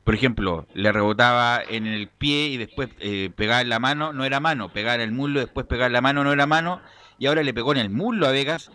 Por 0.03 0.15
ejemplo, 0.15 0.67
le 0.73 0.93
rebotaba 0.93 1.61
en 1.69 1.87
el 1.87 2.09
pie 2.09 2.47
y 2.47 2.57
después 2.57 2.89
eh, 3.01 3.31
pegaba 3.35 3.61
en 3.61 3.69
la 3.69 3.79
mano, 3.79 4.13
no 4.13 4.25
era 4.25 4.41
mano, 4.41 4.73
pegaba 4.73 4.95
en 4.95 5.01
el 5.03 5.13
muslo, 5.13 5.41
después 5.41 5.67
pegaba 5.67 5.87
en 5.87 5.93
la 5.93 6.01
mano, 6.01 6.25
no 6.25 6.33
era 6.33 6.47
mano, 6.47 6.81
y 7.19 7.27
ahora 7.27 7.43
le 7.43 7.53
pegó 7.53 7.73
en 7.73 7.79
el 7.79 7.91
muslo 7.91 8.27
a 8.27 8.31
Vegas 8.31 8.71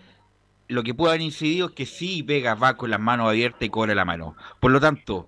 lo 0.72 0.84
que 0.84 0.94
puede 0.94 1.12
haber 1.12 1.22
incidido 1.22 1.68
es 1.68 1.74
que 1.74 1.86
sí 1.86 2.22
Vegas 2.22 2.62
va 2.62 2.78
con 2.78 2.90
las 2.90 3.00
manos 3.00 3.28
abiertas 3.28 3.62
y 3.62 3.70
cobra 3.70 3.94
la 3.94 4.06
mano. 4.06 4.36
Por 4.62 4.72
lo 4.72 4.80
tanto, 4.80 5.28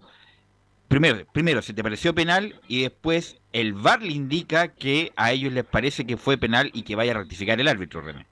primero, 0.87 1.25
primero, 1.33 1.61
si 1.61 1.73
te 1.73 1.83
pareció 1.83 2.15
penal 2.15 2.55
y 2.69 2.83
después 2.83 3.41
el 3.51 3.73
VAR 3.73 4.01
le 4.01 4.13
indica 4.13 4.69
que 4.69 5.11
a 5.17 5.33
ellos 5.33 5.51
les 5.51 5.65
parece 5.65 6.07
que 6.07 6.15
fue 6.15 6.37
penal 6.37 6.71
y 6.73 6.83
que 6.83 6.95
vaya 6.95 7.11
a 7.11 7.15
rectificar 7.15 7.59
el 7.59 7.67
árbitro, 7.67 8.01
René. 8.01 8.25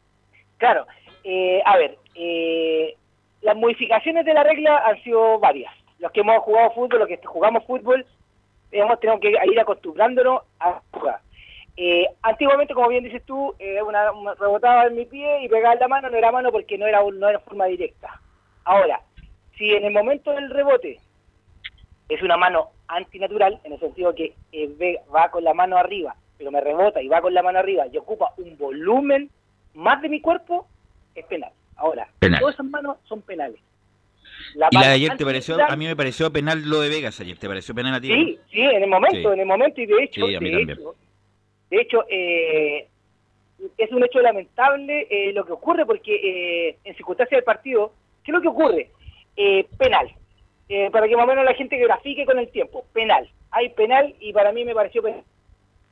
Claro, 0.57 0.87
eh, 1.25 1.61
a 1.65 1.77
ver, 1.77 1.97
eh, 2.15 2.95
las 3.41 3.57
modificaciones 3.57 4.25
de 4.25 4.33
la 4.33 4.43
regla 4.43 4.81
han 4.85 5.03
sido 5.03 5.37
varias. 5.39 5.73
Los 5.99 6.13
que 6.13 6.21
hemos 6.21 6.39
jugado 6.39 6.71
fútbol, 6.71 6.99
los 6.99 7.07
que 7.09 7.19
jugamos 7.25 7.65
fútbol, 7.65 8.05
hemos 8.71 8.99
tenido 9.01 9.19
que 9.19 9.31
ir 9.31 9.59
acostumbrándonos 9.59 10.43
a 10.61 10.79
jugar. 10.91 11.19
Eh, 11.77 12.05
antiguamente, 12.21 12.73
como 12.73 12.89
bien 12.89 13.03
dices 13.03 13.23
tú, 13.25 13.55
eh, 13.59 13.81
una, 13.81 14.11
rebotaba 14.39 14.85
en 14.85 14.95
mi 14.95 15.05
pie 15.05 15.43
y 15.43 15.49
pegaba 15.49 15.75
la 15.75 15.87
mano, 15.87 16.09
no 16.09 16.17
era 16.17 16.31
mano 16.31 16.51
porque 16.51 16.77
no 16.77 16.85
era, 16.85 17.01
no 17.01 17.29
era 17.29 17.39
forma 17.39 17.65
directa. 17.65 18.19
Ahora, 18.65 19.01
si 19.57 19.71
en 19.73 19.85
el 19.85 19.93
momento 19.93 20.31
del 20.31 20.49
rebote 20.49 20.99
es 22.09 22.21
una 22.21 22.37
mano 22.37 22.71
antinatural, 22.87 23.59
en 23.63 23.73
el 23.73 23.79
sentido 23.79 24.13
que 24.13 24.35
eh, 24.51 24.99
va 25.13 25.31
con 25.31 25.43
la 25.43 25.53
mano 25.53 25.77
arriba, 25.77 26.15
pero 26.37 26.51
me 26.51 26.61
rebota 26.61 27.01
y 27.01 27.07
va 27.07 27.21
con 27.21 27.33
la 27.33 27.41
mano 27.41 27.59
arriba 27.59 27.85
y 27.91 27.97
ocupa 27.97 28.33
un 28.37 28.57
volumen 28.57 29.29
más 29.73 30.01
de 30.01 30.09
mi 30.09 30.19
cuerpo, 30.19 30.67
es 31.15 31.25
penal. 31.25 31.51
Ahora, 31.77 32.07
todas 32.19 32.55
esas 32.55 32.65
manos 32.65 32.97
son 33.05 33.21
penales. 33.21 33.59
La 34.55 34.67
y 34.71 34.75
la 34.75 34.87
de 34.87 34.93
ayer 34.93 35.17
te 35.17 35.25
pareció, 35.25 35.57
a 35.63 35.75
mí 35.75 35.85
me 35.85 35.95
pareció 35.95 36.31
penal 36.31 36.61
lo 36.65 36.81
de 36.81 36.89
Vegas 36.89 37.19
ayer, 37.21 37.37
¿te 37.37 37.47
pareció 37.47 37.73
penal 37.73 37.95
a 37.95 38.01
ti? 38.01 38.07
Sí, 38.07 38.39
sí, 38.51 38.61
en 38.61 38.83
el 38.83 38.89
momento, 38.89 39.33
en 39.33 39.39
el 39.39 39.45
momento 39.45 39.81
y 39.81 39.85
de 39.85 40.03
hecho, 40.03 40.25
de 40.25 40.35
hecho, 40.35 40.95
eh, 42.09 42.87
es 43.77 43.91
un 43.91 44.03
hecho 44.03 44.19
lamentable 44.19 45.07
eh, 45.09 45.31
lo 45.33 45.45
que 45.45 45.53
ocurre 45.53 45.85
porque 45.85 46.13
eh, 46.15 46.77
en 46.83 46.95
circunstancias 46.95 47.37
del 47.37 47.45
partido, 47.45 47.93
¿qué 48.23 48.31
es 48.31 48.35
lo 48.35 48.41
que 48.41 48.47
ocurre? 48.47 48.89
penal. 49.77 50.13
para 50.91 51.07
que 51.07 51.15
más 51.15 51.23
o 51.23 51.27
menos 51.27 51.45
la 51.45 51.55
gente 51.55 51.77
grafique 51.77 52.25
con 52.25 52.37
el 52.37 52.49
tiempo. 52.49 52.85
Penal. 52.93 53.27
Hay 53.49 53.69
penal 53.69 54.13
y 54.19 54.33
para 54.33 54.51
mí 54.51 54.65
me 54.65 54.75
pareció 54.75 55.01
penal. 55.01 55.23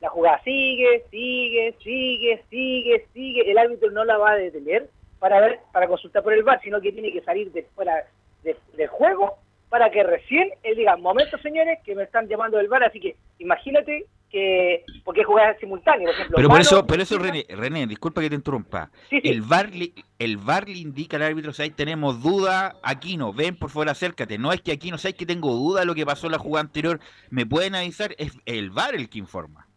La 0.01 0.09
jugada 0.09 0.41
sigue, 0.43 1.03
sigue, 1.09 1.73
sigue, 1.81 2.43
sigue, 2.49 3.07
sigue. 3.13 3.49
El 3.49 3.57
árbitro 3.57 3.89
no 3.91 4.05
la 4.05 4.17
va 4.17 4.31
a 4.31 4.35
detener 4.35 4.89
para 5.19 5.39
ver, 5.39 5.59
para 5.71 5.87
consultar 5.87 6.21
por 6.21 6.33
el 6.33 6.43
VAR, 6.43 6.61
sino 6.61 6.79
que 6.79 6.91
tiene 6.91 7.11
que 7.11 7.21
salir 7.21 7.51
de 7.51 7.63
fuera 7.63 8.05
del 8.43 8.87
juego 8.87 9.37
para 9.69 9.89
que 9.91 10.03
recién 10.03 10.49
él 10.63 10.75
diga, 10.75 10.97
momento 10.97 11.37
señores, 11.39 11.79
que 11.83 11.95
me 11.95 12.03
están 12.03 12.27
llamando 12.27 12.57
del 12.57 12.67
VAR, 12.67 12.83
así 12.83 12.99
que 12.99 13.15
imagínate 13.37 14.05
que 14.29 14.83
porque 15.03 15.23
jugar 15.23 15.57
simultáneo, 15.59 16.07
por 16.07 16.13
ejemplo. 16.13 16.35
Pero 16.35 16.49
por 16.49 16.61
eso, 16.61 16.85
pero 16.85 17.03
eso 17.03 17.17
René, 17.17 17.45
René, 17.49 17.87
disculpa 17.87 18.21
que 18.21 18.29
te 18.29 18.35
interrumpa. 18.35 18.89
El 19.09 19.41
VAR 19.41 19.69
el 20.19 20.37
VAR 20.37 20.67
le 20.67 20.77
indica 20.77 21.17
al 21.17 21.23
árbitro 21.23 21.53
si 21.53 21.63
ahí 21.63 21.69
tenemos 21.71 22.21
duda, 22.21 22.75
aquí 22.83 23.17
no, 23.17 23.33
ven 23.33 23.57
por 23.57 23.69
favor 23.69 23.89
acércate. 23.89 24.37
No 24.37 24.51
es 24.51 24.61
que 24.61 24.71
aquí 24.71 24.91
no 24.91 24.97
sabes 24.97 25.15
que 25.15 25.25
tengo 25.25 25.51
duda 25.53 25.81
de 25.81 25.85
lo 25.85 25.95
que 25.95 26.05
pasó 26.05 26.27
en 26.27 26.33
la 26.33 26.39
jugada 26.39 26.65
anterior, 26.65 26.99
me 27.29 27.45
pueden 27.45 27.75
avisar, 27.75 28.15
es 28.17 28.37
el 28.45 28.69
VAR 28.71 28.95
el 28.95 29.09
que 29.09 29.19
informa. 29.19 29.67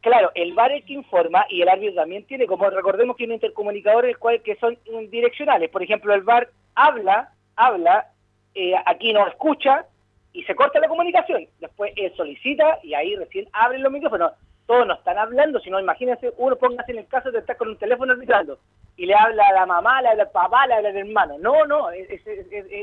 Claro, 0.00 0.30
el 0.34 0.54
VAR 0.54 0.72
es 0.72 0.80
el 0.80 0.86
que 0.86 0.92
informa 0.94 1.44
y 1.48 1.62
el 1.62 1.68
árbitro 1.68 1.94
también 1.94 2.24
tiene, 2.24 2.46
como 2.46 2.68
recordemos 2.70 3.16
que 3.16 3.24
hay 3.24 3.28
un 3.28 3.34
intercomunicador 3.34 4.06
el 4.06 4.18
cual 4.18 4.40
que 4.42 4.56
son 4.56 4.76
direccionales. 5.10 5.70
Por 5.70 5.82
ejemplo, 5.82 6.14
el 6.14 6.22
VAR 6.22 6.50
habla, 6.74 7.32
habla, 7.54 8.06
eh, 8.54 8.74
aquí 8.86 9.12
no 9.12 9.26
escucha, 9.26 9.86
y 10.32 10.42
se 10.44 10.54
corta 10.54 10.80
la 10.80 10.88
comunicación. 10.88 11.46
Después 11.60 11.92
él 11.96 12.12
solicita 12.16 12.78
y 12.82 12.94
ahí 12.94 13.16
recién 13.16 13.48
abren 13.52 13.82
los 13.82 13.92
micrófonos. 13.92 14.32
Todos 14.66 14.86
no 14.86 14.94
están 14.94 15.18
hablando, 15.18 15.58
sino 15.60 15.80
imagínense, 15.80 16.32
uno 16.36 16.56
póngase 16.56 16.92
en 16.92 16.98
el 16.98 17.08
caso 17.08 17.32
de 17.32 17.40
estar 17.40 17.56
con 17.56 17.68
un 17.68 17.76
teléfono 17.76 18.12
arbitrando 18.12 18.58
y 18.96 19.06
le 19.06 19.14
habla 19.14 19.48
a 19.48 19.52
la 19.52 19.66
mamá, 19.66 20.00
le 20.02 20.08
habla 20.08 20.24
al 20.24 20.30
papá, 20.30 20.66
le 20.66 20.74
habla 20.74 20.90
al 20.90 20.96
hermano. 20.96 21.38
No, 21.38 21.64
no, 21.64 21.90
es, 21.90 22.08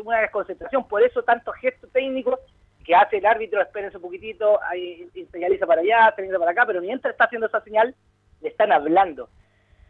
una 0.03 0.21
desconcentración. 0.21 0.87
Por 0.87 1.03
eso 1.03 1.23
tantos 1.23 1.55
gestos 1.55 1.89
técnicos 1.91 2.39
que 2.83 2.95
hace 2.95 3.17
el 3.17 3.25
árbitro, 3.25 3.61
espérense 3.61 3.97
un 3.97 4.03
poquitito, 4.03 4.59
ahí, 4.63 5.07
señaliza 5.31 5.65
para 5.65 5.81
allá, 5.81 6.13
señaliza 6.15 6.39
para 6.39 6.51
acá, 6.51 6.65
pero 6.65 6.81
mientras 6.81 7.13
está 7.13 7.25
haciendo 7.25 7.47
esa 7.47 7.61
señal, 7.61 7.95
le 8.41 8.49
están 8.49 8.71
hablando. 8.71 9.29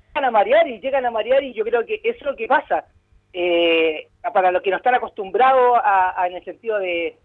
Llegan 0.10 0.26
a 0.26 0.32
marear 0.32 0.68
y 0.68 0.80
llegan 0.80 1.06
a 1.06 1.12
marear 1.12 1.44
y 1.44 1.54
yo 1.54 1.64
creo 1.64 1.86
que 1.86 1.96
eso 2.04 2.18
es 2.20 2.26
lo 2.26 2.36
que 2.36 2.48
pasa. 2.48 2.86
Eh, 3.34 4.08
para 4.34 4.52
los 4.52 4.62
que 4.62 4.72
no 4.72 4.78
están 4.78 4.96
acostumbrados 4.96 5.80
en 6.26 6.36
el 6.36 6.44
sentido 6.44 6.80
de, 6.80 7.18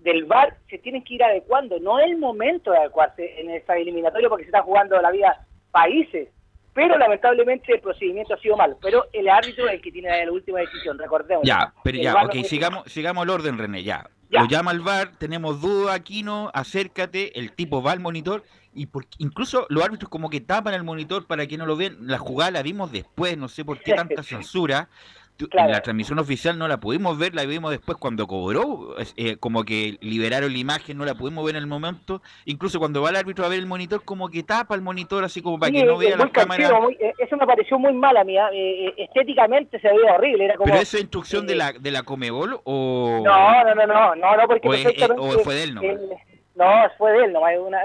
del 0.00 0.24
VAR 0.24 0.56
se 0.68 0.78
tienen 0.78 1.02
que 1.02 1.14
ir 1.14 1.24
adecuando. 1.24 1.80
No 1.80 1.98
es 1.98 2.06
el 2.06 2.18
momento 2.18 2.70
de 2.70 2.78
adecuarse 2.78 3.40
en 3.40 3.50
esta 3.50 3.76
eliminatoria 3.76 4.28
porque 4.28 4.44
se 4.44 4.48
está 4.48 4.62
jugando 4.62 5.00
la 5.00 5.10
vida 5.10 5.46
países. 5.70 6.28
Pero 6.74 6.98
lamentablemente 6.98 7.72
el 7.72 7.80
procedimiento 7.80 8.34
ha 8.34 8.38
sido 8.38 8.56
malo. 8.56 8.76
Pero 8.82 9.06
el 9.12 9.28
árbitro 9.28 9.66
es 9.66 9.74
el 9.74 9.80
que 9.80 9.92
tiene 9.92 10.24
la 10.24 10.32
última 10.32 10.60
decisión, 10.60 10.98
recordemos. 10.98 11.46
Ya, 11.46 11.72
pero 11.82 11.98
ya, 11.98 12.14
ok, 12.24 12.34
sigamos, 12.44 12.90
sigamos 12.90 13.24
el 13.24 13.30
orden, 13.30 13.58
René, 13.58 13.82
ya. 13.82 14.08
Lo 14.30 14.46
llama 14.48 14.72
al 14.72 14.80
VAR, 14.80 15.12
tenemos 15.16 15.60
duda, 15.60 16.02
no 16.24 16.50
acércate, 16.52 17.38
el 17.38 17.52
tipo 17.52 17.82
va 17.82 17.92
al 17.92 18.00
monitor 18.00 18.42
y 18.74 18.88
incluso 19.18 19.66
los 19.68 19.84
árbitros 19.84 20.10
como 20.10 20.28
que 20.28 20.40
tapan 20.40 20.74
el 20.74 20.82
monitor 20.82 21.26
para 21.26 21.46
que 21.46 21.56
no 21.56 21.66
lo 21.66 21.76
vean. 21.76 21.98
La 22.00 22.18
jugada 22.18 22.50
la 22.50 22.62
vimos 22.62 22.90
después, 22.90 23.38
no 23.38 23.48
sé 23.48 23.64
por 23.64 23.80
qué 23.80 23.94
tanta 23.94 24.24
censura. 24.24 24.88
En 25.36 25.70
la 25.72 25.80
transmisión 25.80 26.20
oficial 26.20 26.56
no 26.56 26.68
la 26.68 26.78
pudimos 26.78 27.18
ver, 27.18 27.34
la 27.34 27.44
vimos 27.44 27.72
después 27.72 27.98
cuando 27.98 28.28
cobró, 28.28 28.94
eh, 29.16 29.36
como 29.38 29.64
que 29.64 29.98
liberaron 30.00 30.52
la 30.52 30.58
imagen, 30.58 30.96
no 30.96 31.04
la 31.04 31.16
pudimos 31.16 31.44
ver 31.44 31.56
en 31.56 31.62
el 31.62 31.66
momento. 31.66 32.22
Incluso 32.44 32.78
cuando 32.78 33.02
va 33.02 33.10
el 33.10 33.16
árbitro 33.16 33.44
a 33.44 33.48
ver 33.48 33.58
el 33.58 33.66
monitor, 33.66 34.04
como 34.04 34.28
que 34.28 34.44
tapa 34.44 34.76
el 34.76 34.82
monitor 34.82 35.24
así 35.24 35.42
como 35.42 35.58
para 35.58 35.72
que 35.72 35.84
no 35.84 35.98
vea 35.98 36.16
la 36.16 36.30
cámara. 36.30 36.70
Eh, 37.00 37.12
eso 37.18 37.36
me 37.36 37.46
pareció 37.46 37.80
muy 37.80 37.92
mal 37.94 38.16
a 38.16 38.22
mí, 38.22 38.36
eh, 38.38 38.94
estéticamente 38.96 39.80
se 39.80 39.88
veía 39.88 40.14
horrible. 40.14 40.44
Era 40.44 40.54
como, 40.54 40.66
¿Pero 40.66 40.80
eso 40.80 40.96
es 40.96 41.02
instrucción 41.02 41.48
de 41.48 41.56
la 41.56 41.72
de 41.72 41.90
la 41.90 42.04
Comebol 42.04 42.60
o...? 42.62 43.20
No, 43.24 43.64
no, 43.64 43.74
no, 43.74 43.86
no, 43.86 44.14
no, 44.14 44.36
no 44.36 44.46
porque... 44.46 44.68
O, 44.68 45.30
fue 45.40 45.54
de 45.54 45.64
él, 45.64 45.74
¿no? 45.74 45.82
no, 46.54 46.90
fue 46.96 47.10
de 47.10 47.24
él, 47.24 47.32
no, 47.32 47.40
una, 47.40 47.80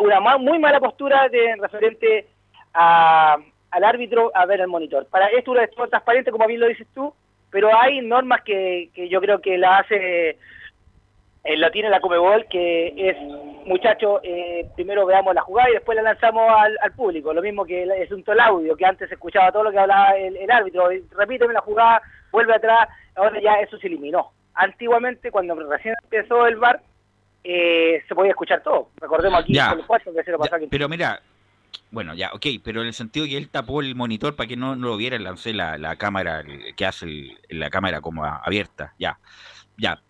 una 0.00 0.38
muy 0.38 0.58
mala 0.58 0.80
postura 0.80 1.28
de 1.28 1.56
referente 1.56 2.26
a 2.72 3.36
al 3.70 3.84
árbitro 3.84 4.30
a 4.34 4.46
ver 4.46 4.60
el 4.60 4.68
monitor. 4.68 5.06
Para 5.06 5.28
esto 5.28 5.58
es 5.58 5.70
todo 5.70 5.88
transparente, 5.88 6.30
como 6.30 6.46
bien 6.46 6.60
lo 6.60 6.68
dices 6.68 6.86
tú, 6.94 7.14
pero 7.50 7.70
hay 7.76 8.00
normas 8.00 8.42
que, 8.42 8.90
que 8.94 9.08
yo 9.08 9.20
creo 9.20 9.40
que 9.40 9.58
la 9.58 9.78
hace, 9.78 10.38
eh, 11.44 11.56
la 11.56 11.70
tiene 11.70 11.90
la 11.90 12.00
Comebol, 12.00 12.46
que 12.48 12.92
es, 12.96 13.16
muchacho, 13.66 14.20
eh, 14.22 14.66
primero 14.74 15.06
veamos 15.06 15.34
la 15.34 15.42
jugada 15.42 15.70
y 15.70 15.74
después 15.74 15.96
la 15.96 16.02
lanzamos 16.02 16.50
al, 16.56 16.92
público. 16.92 17.32
Lo 17.32 17.42
mismo 17.42 17.64
que 17.64 17.82
es 17.82 18.10
un 18.12 18.24
el 18.26 18.40
audio, 18.40 18.76
que 18.76 18.86
antes 18.86 19.10
escuchaba 19.10 19.52
todo 19.52 19.64
lo 19.64 19.70
que 19.70 19.78
hablaba 19.78 20.16
el, 20.16 20.50
árbitro, 20.50 20.88
repíteme 21.16 21.54
la 21.54 21.60
jugada, 21.60 22.02
vuelve 22.30 22.54
atrás, 22.54 22.88
ahora 23.16 23.40
ya 23.40 23.54
eso 23.54 23.78
se 23.78 23.86
eliminó. 23.86 24.32
Antiguamente, 24.54 25.30
cuando 25.30 25.54
recién 25.54 25.94
empezó 26.02 26.46
el 26.46 26.56
bar, 26.56 26.80
eh, 27.42 28.02
se 28.06 28.14
podía 28.14 28.32
escuchar 28.32 28.62
todo. 28.62 28.88
Recordemos 29.00 29.40
aquí 29.40 29.54
ya, 29.54 29.74
que 29.74 30.22
se 30.24 30.30
lo 30.30 30.38
pasó 30.38 30.56
Pero 30.70 30.88
mira, 30.88 31.20
bueno, 31.90 32.14
ya, 32.14 32.30
ok, 32.32 32.46
pero 32.62 32.82
en 32.82 32.88
el 32.88 32.94
sentido 32.94 33.26
que 33.26 33.36
él 33.36 33.48
tapó 33.48 33.80
el 33.80 33.94
monitor 33.94 34.36
para 34.36 34.46
que 34.46 34.56
no, 34.56 34.76
lo 34.76 34.96
viera, 34.96 35.18
lancé 35.18 35.52
la, 35.52 35.76
la 35.76 35.96
cámara 35.96 36.44
que 36.76 36.86
hace 36.86 37.36
la 37.48 37.70
cámara 37.70 38.00
como 38.00 38.24
abierta, 38.24 38.94
ya, 38.98 39.18
ya. 39.76 40.02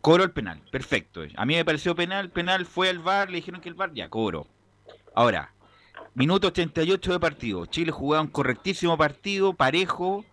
Cobro 0.00 0.24
el 0.24 0.32
penal, 0.32 0.60
perfecto. 0.72 1.22
A 1.36 1.46
mí 1.46 1.54
me 1.54 1.64
pareció 1.64 1.94
penal, 1.94 2.30
penal 2.30 2.66
fue 2.66 2.88
al 2.88 2.98
bar, 2.98 3.30
le 3.30 3.36
dijeron 3.36 3.60
que 3.60 3.68
el 3.68 3.76
bar, 3.76 3.92
ya, 3.94 4.08
cobro. 4.08 4.48
Ahora, 5.14 5.54
minuto 6.14 6.48
88 6.48 7.12
de 7.12 7.20
partido. 7.20 7.66
Chile 7.66 7.92
jugaba 7.92 8.22
un 8.22 8.28
correctísimo 8.28 8.98
partido, 8.98 9.54
parejo. 9.54 10.24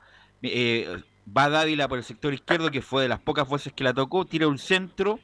Eh, 0.42 1.04
va 1.38 1.50
Dávila 1.50 1.88
por 1.88 2.00
el 2.00 2.04
sector 2.04 2.34
izquierdo, 2.34 2.72
que 2.72 2.82
fue 2.82 3.04
de 3.04 3.10
las 3.10 3.20
pocas 3.20 3.48
veces 3.48 3.74
que 3.74 3.84
la 3.84 3.94
tocó, 3.94 4.26
tira 4.26 4.48
un 4.48 4.58
centro 4.58 5.20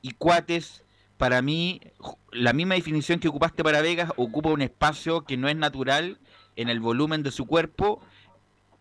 y 0.00 0.12
Cuates 0.12 0.81
para 1.22 1.40
mí, 1.40 1.80
la 2.32 2.52
misma 2.52 2.74
definición 2.74 3.20
que 3.20 3.28
ocupaste 3.28 3.62
para 3.62 3.80
Vegas 3.80 4.10
ocupa 4.16 4.48
un 4.48 4.60
espacio 4.60 5.24
que 5.24 5.36
no 5.36 5.48
es 5.48 5.54
natural 5.54 6.18
en 6.56 6.68
el 6.68 6.80
volumen 6.80 7.22
de 7.22 7.30
su 7.30 7.46
cuerpo, 7.46 8.02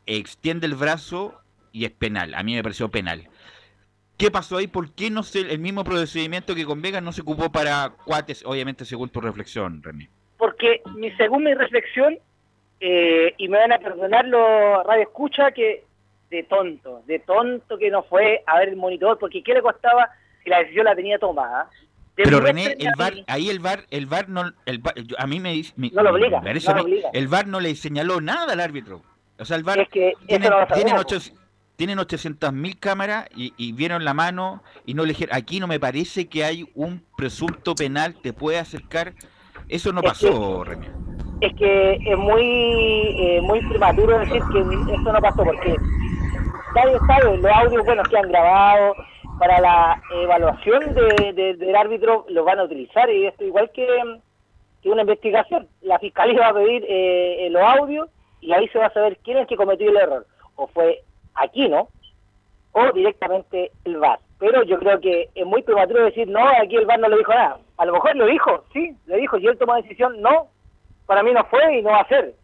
extiende 0.08 0.65
el 0.65 0.73
brazo 0.73 1.39
y 1.71 1.86
es 1.86 1.91
penal. 1.91 2.34
A 2.34 2.41
mí 2.41 2.56
me 2.56 2.63
pareció 2.63 2.89
penal. 2.89 3.30
¿Qué 4.17 4.32
pasó 4.32 4.58
ahí? 4.58 4.65
¿Por 4.65 4.91
qué 4.95 5.12
no 5.12 5.21
sé 5.21 5.41
el 5.41 5.60
mismo 5.60 5.84
procedimiento 5.84 6.56
que 6.56 6.65
con 6.65 6.82
Vegas 6.82 7.04
no 7.04 7.12
se 7.12 7.21
ocupó 7.21 7.51
para 7.51 7.91
Cuates? 8.06 8.43
Obviamente, 8.43 8.86
según 8.86 9.10
tu 9.10 9.21
reflexión, 9.21 9.84
René. 9.84 10.10
Porque 10.39 10.82
mi, 10.95 11.12
según 11.17 11.43
mi 11.43 11.54
reflexión, 11.54 12.17
eh, 12.80 13.36
y 13.38 13.49
me 13.49 13.60
van 13.60 13.73
a 13.73 13.77
perdonar 13.77 14.25
los 14.25 14.84
radio 14.84 15.04
escucha, 15.04 15.51
que 15.51 15.84
de 16.32 16.41
tonto, 16.41 17.04
de 17.06 17.19
tonto 17.19 17.77
que 17.77 17.91
no 17.91 18.01
fue 18.01 18.41
a 18.47 18.58
ver 18.58 18.69
el 18.69 18.77
monitor, 18.77 19.19
porque 19.19 19.43
¿qué 19.43 19.54
le 19.54 19.62
costaba 19.62 20.10
si 20.43 20.49
la 20.49 20.58
decisión 20.58 20.86
la 20.86 20.95
tenía 20.95 21.19
tomada? 21.19 21.69
Pero 22.23 22.39
René, 22.39 22.75
el 22.79 22.91
VAR, 22.97 23.13
ahí 23.27 23.49
el 23.49 23.60
VAR, 23.60 23.86
el 23.89 24.05
VAR 24.05 24.29
no, 24.29 24.51
el 24.65 24.81
a 25.17 25.27
mí 25.27 25.39
me 25.39 25.53
dice, 25.53 25.73
no 25.77 26.03
lo 26.03 26.12
obliga, 26.12 26.41
el 27.13 27.27
VAR 27.27 27.47
no 27.47 27.60
le 27.60 27.75
señaló 27.75 28.21
nada 28.21 28.53
al 28.53 28.60
árbitro. 28.60 29.01
O 29.39 29.45
sea, 29.45 29.57
el 29.57 29.63
VAR 29.63 29.88
tiene, 29.91 30.49
tienen, 30.73 30.97
ocho, 30.97 31.17
tienen 31.75 31.99
800 31.99 32.53
mil 32.53 32.79
cámaras 32.79 33.27
y, 33.36 33.71
vieron 33.73 34.05
la 34.05 34.13
mano 34.13 34.63
y 34.86 34.93
no 34.93 35.03
le 35.03 35.10
dijeron, 35.10 35.36
aquí 35.36 35.60
no 35.60 35.67
me 35.67 35.79
parece 35.79 36.27
que 36.27 36.43
hay 36.43 36.69
un 36.75 37.03
presunto 37.17 37.75
penal, 37.75 38.15
te 38.21 38.34
puede 38.34 38.60
acercar. 38.60 39.13
Eso 39.67 39.91
no 39.93 40.01
pasó, 40.01 40.63
René. 40.63 40.89
Es 41.39 41.55
que 41.55 41.93
es 41.93 42.17
muy, 42.17 42.43
eh, 42.43 43.41
muy 43.41 43.65
prematuro 43.67 44.19
decir 44.19 44.41
que 44.53 44.60
eso 44.60 45.12
no 45.12 45.19
pasó 45.21 45.43
porque 45.43 45.75
nadie 46.75 46.97
sabe 47.07 47.38
los 47.38 47.51
audios 47.51 47.86
buenos 47.86 48.07
que 48.07 48.17
han 48.17 48.29
grabado 48.29 48.95
para 49.41 49.60
la 49.60 50.04
evaluación 50.12 50.93
de, 50.93 51.56
del 51.58 51.75
árbitro 51.75 52.27
lo 52.30 52.43
van 52.43 52.60
a 52.60 52.63
utilizar 52.65 53.10
y 53.10 53.25
esto 53.25 53.43
igual 53.43 53.71
que, 53.71 53.88
que 54.84 54.89
una 54.91 55.01
investigación. 55.01 55.67
La 55.82 55.97
fiscalía 55.97 56.41
va 56.41 56.47
a 56.49 56.54
pedir 56.54 56.86
eh, 56.88 57.47
los 57.49 57.63
audios 57.63 58.08
y 58.39 58.54
ahí 58.54 58.67
se 58.67 58.77
va 58.77 58.86
a 58.86 58.93
saber 58.93 59.17
quién 59.23 59.38
es 59.38 59.41
el 59.41 59.47
que 59.47 59.56
cometió 59.56 59.89
el 59.89 59.97
error. 59.97 60.27
O 60.58 60.67
fue 60.67 61.01
Aquino 61.34 61.88
o 62.73 62.91
directamente 62.91 63.71
el 63.84 63.97
VAR. 63.97 64.19
Pero 64.38 64.62
yo 64.62 64.77
creo 64.77 64.99
que 64.99 65.30
es 65.34 65.45
muy 65.47 65.63
prematuro 65.63 66.06
decir, 66.06 66.27
no, 66.27 66.47
aquí 66.47 66.75
el 66.75 66.86
VAR 66.86 66.99
no 66.99 67.10
le 67.10 67.17
dijo 67.17 67.34
nada. 67.34 67.58
A 67.77 67.86
lo 67.86 67.93
mejor 67.93 68.15
lo 68.15 68.27
dijo, 68.27 68.65
sí, 68.71 68.95
le 69.08 69.17
dijo, 69.17 69.39
y 69.39 69.47
él 69.47 69.58
tomó 69.58 69.73
decisión, 69.73 70.21
no, 70.21 70.49
para 71.08 71.23
mí 71.23 71.34
no 71.34 71.43
fue 71.45 71.80
y 71.80 71.82
no 71.82 71.89
va 71.89 72.01
a 72.01 72.08
ser. 72.08 72.36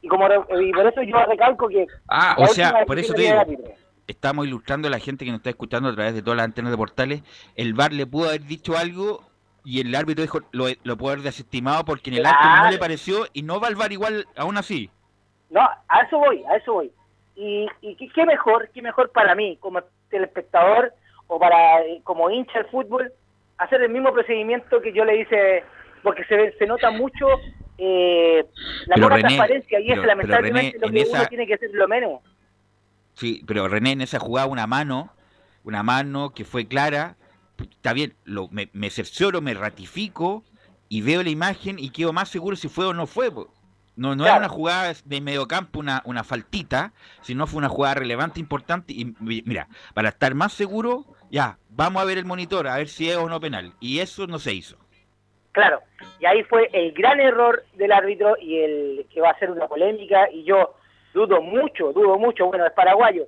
Y, 0.00 0.06
como, 0.06 0.28
y 0.28 0.72
por 0.72 0.86
eso 0.86 1.02
yo 1.02 1.24
recalco 1.24 1.66
que... 1.66 1.88
Ah, 2.08 2.36
o 2.38 2.46
sea, 2.46 2.84
por 2.86 3.00
eso 3.00 3.14
te 3.14 3.22
digo, 3.22 3.42
estamos 4.10 4.46
ilustrando 4.46 4.88
a 4.88 4.90
la 4.90 4.98
gente 4.98 5.24
que 5.24 5.30
nos 5.30 5.38
está 5.40 5.50
escuchando 5.50 5.88
a 5.88 5.94
través 5.94 6.14
de 6.14 6.22
todas 6.22 6.36
las 6.36 6.44
antenas 6.44 6.70
de 6.70 6.76
portales, 6.76 7.22
el 7.56 7.74
VAR 7.74 7.92
le 7.92 8.06
pudo 8.06 8.28
haber 8.28 8.44
dicho 8.44 8.76
algo 8.76 9.24
y 9.64 9.80
el 9.80 9.94
árbitro 9.94 10.22
dijo, 10.22 10.40
lo, 10.52 10.66
lo 10.84 10.96
pudo 10.96 11.10
haber 11.10 11.22
desestimado 11.22 11.84
porque 11.84 12.10
en 12.10 12.16
el 12.16 12.26
acto 12.26 12.48
no 12.48 12.70
le 12.70 12.78
pareció 12.78 13.26
y 13.32 13.42
no 13.42 13.60
va 13.60 13.68
al 13.68 13.76
VAR 13.76 13.92
igual 13.92 14.26
aún 14.36 14.56
así. 14.56 14.90
No, 15.50 15.60
a 15.60 16.00
eso 16.00 16.18
voy, 16.18 16.42
a 16.44 16.56
eso 16.56 16.74
voy. 16.74 16.92
Y, 17.36 17.66
y 17.80 18.08
qué 18.08 18.26
mejor, 18.26 18.70
qué 18.74 18.82
mejor 18.82 19.10
para 19.10 19.34
mí 19.34 19.56
como 19.60 19.80
telespectador 20.10 20.92
o 21.26 21.38
para 21.38 21.80
eh, 21.82 22.00
como 22.04 22.28
hincha 22.30 22.58
del 22.58 22.66
fútbol 22.70 23.12
hacer 23.56 23.82
el 23.82 23.90
mismo 23.90 24.12
procedimiento 24.12 24.80
que 24.80 24.92
yo 24.92 25.04
le 25.04 25.20
hice, 25.20 25.64
porque 26.02 26.24
se, 26.24 26.52
se 26.58 26.66
nota 26.66 26.90
mucho 26.90 27.26
eh, 27.78 28.44
la 28.86 28.96
poca 28.96 29.18
transparencia 29.18 29.80
y 29.80 29.92
es 29.92 30.04
lamentablemente 30.04 30.78
lo 30.78 30.90
que 30.90 31.06
uno 31.08 31.26
tiene 31.28 31.46
que 31.46 31.54
hacer 31.54 31.70
lo 31.72 31.86
menos. 31.86 32.20
Sí, 33.20 33.44
pero 33.46 33.68
René 33.68 33.92
en 33.92 34.00
esa 34.00 34.18
jugada 34.18 34.46
una 34.46 34.66
mano, 34.66 35.12
una 35.62 35.82
mano 35.82 36.32
que 36.32 36.46
fue 36.46 36.66
clara, 36.66 37.16
está 37.58 37.92
bien, 37.92 38.14
lo, 38.24 38.48
me, 38.48 38.70
me 38.72 38.88
cercioro, 38.88 39.42
me 39.42 39.52
ratifico 39.52 40.42
y 40.88 41.02
veo 41.02 41.22
la 41.22 41.28
imagen 41.28 41.78
y 41.78 41.90
quedo 41.90 42.14
más 42.14 42.30
seguro 42.30 42.56
si 42.56 42.68
fue 42.68 42.86
o 42.86 42.94
no 42.94 43.06
fue. 43.06 43.30
No, 43.94 44.16
no 44.16 44.24
era 44.24 44.38
una 44.38 44.48
jugada 44.48 44.94
de 45.04 45.20
mediocampo, 45.20 45.80
una, 45.80 46.00
una 46.06 46.24
faltita, 46.24 46.94
sino 47.20 47.46
fue 47.46 47.58
una 47.58 47.68
jugada 47.68 47.96
relevante, 47.96 48.40
importante. 48.40 48.94
Y 48.94 49.14
mira, 49.20 49.68
para 49.92 50.08
estar 50.08 50.34
más 50.34 50.54
seguro, 50.54 51.04
ya, 51.30 51.58
vamos 51.68 52.00
a 52.00 52.06
ver 52.06 52.16
el 52.16 52.24
monitor, 52.24 52.68
a 52.68 52.78
ver 52.78 52.88
si 52.88 53.10
es 53.10 53.18
o 53.18 53.28
no 53.28 53.38
penal. 53.38 53.74
Y 53.80 53.98
eso 53.98 54.26
no 54.28 54.38
se 54.38 54.54
hizo. 54.54 54.78
Claro, 55.52 55.82
y 56.20 56.24
ahí 56.24 56.42
fue 56.44 56.70
el 56.72 56.92
gran 56.92 57.20
error 57.20 57.66
del 57.74 57.92
árbitro 57.92 58.38
y 58.40 58.60
el 58.60 59.06
que 59.12 59.20
va 59.20 59.32
a 59.32 59.38
ser 59.38 59.50
una 59.50 59.68
polémica. 59.68 60.30
Y 60.32 60.44
yo 60.44 60.74
dudo 61.12 61.42
mucho, 61.42 61.92
dudo 61.92 62.18
mucho, 62.18 62.46
bueno, 62.46 62.66
es 62.66 62.72
paraguayo, 62.72 63.26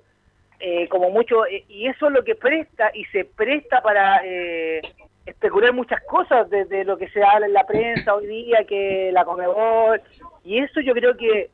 eh, 0.60 0.88
como 0.88 1.10
mucho, 1.10 1.44
eh, 1.46 1.64
y 1.68 1.86
eso 1.88 2.06
es 2.06 2.12
lo 2.12 2.22
que 2.22 2.34
presta 2.34 2.90
y 2.94 3.04
se 3.06 3.24
presta 3.24 3.82
para 3.82 4.20
eh, 4.24 4.80
especular 5.26 5.72
muchas 5.72 6.00
cosas 6.04 6.48
desde 6.50 6.84
lo 6.84 6.96
que 6.96 7.08
se 7.08 7.22
habla 7.22 7.46
en 7.46 7.52
la 7.52 7.66
prensa 7.66 8.14
hoy 8.14 8.26
día, 8.26 8.64
que 8.64 9.10
la 9.12 9.24
Comebol, 9.24 10.00
y 10.44 10.58
eso 10.58 10.80
yo 10.80 10.94
creo 10.94 11.16
que 11.16 11.50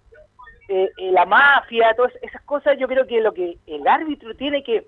la 0.98 1.24
mafia, 1.24 1.94
todas 1.96 2.12
esas 2.20 2.42
cosas, 2.42 2.76
yo 2.78 2.86
creo 2.86 3.06
que 3.06 3.22
lo 3.22 3.32
que 3.32 3.56
el 3.66 3.88
árbitro 3.88 4.34
tiene 4.34 4.62
que 4.62 4.84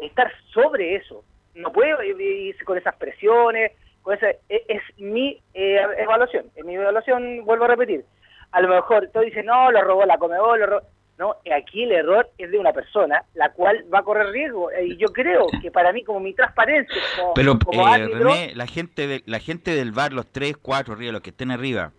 estar 0.00 0.32
sobre 0.54 0.94
eso, 0.94 1.22
no 1.54 1.70
puede 1.70 1.94
irse 2.06 2.64
con 2.64 2.78
esas 2.78 2.96
presiones, 2.96 3.72
con 4.00 4.14
esa, 4.14 4.30
es, 4.48 4.62
es 4.66 4.82
mi 4.96 5.38
evaluación, 5.52 6.46
es 6.56 6.64
mi 6.64 6.76
evaluación, 6.76 7.44
vuelvo 7.44 7.66
a 7.66 7.68
repetir, 7.68 8.06
a 8.52 8.60
lo 8.60 8.68
mejor 8.68 9.08
todo 9.12 9.22
dice, 9.22 9.42
no, 9.42 9.70
lo 9.70 9.82
robó 9.82 10.04
la 10.04 10.18
Comebol, 10.18 10.60
lo 10.60 10.66
robó... 10.66 10.82
No, 11.18 11.36
aquí 11.54 11.82
el 11.82 11.92
error 11.92 12.30
es 12.38 12.50
de 12.50 12.58
una 12.58 12.72
persona, 12.72 13.22
la 13.34 13.52
cual 13.52 13.84
va 13.92 13.98
a 13.98 14.02
correr 14.02 14.28
riesgo. 14.28 14.70
Y 14.72 14.96
yo 14.96 15.08
creo 15.08 15.48
que 15.60 15.70
para 15.70 15.92
mí, 15.92 16.02
como 16.02 16.18
mi 16.18 16.32
transparencia, 16.32 16.96
como, 17.18 17.34
Pero, 17.34 17.58
eh, 17.72 18.08
René, 18.10 18.52
la 18.54 18.66
gente, 18.66 19.06
de, 19.06 19.22
la 19.26 19.38
gente 19.38 19.74
del 19.74 19.92
bar, 19.92 20.14
los 20.14 20.32
tres, 20.32 20.56
cuatro 20.56 20.94
arriba, 20.94 21.12
los 21.12 21.20
que 21.20 21.28
estén 21.28 21.50
arriba, 21.50 21.92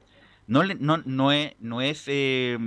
no, 0.48 0.64
no, 0.80 0.98
no 1.06 1.32
es, 1.32 1.54
no 1.60 1.82
es 1.82 2.06
eh, 2.08 2.58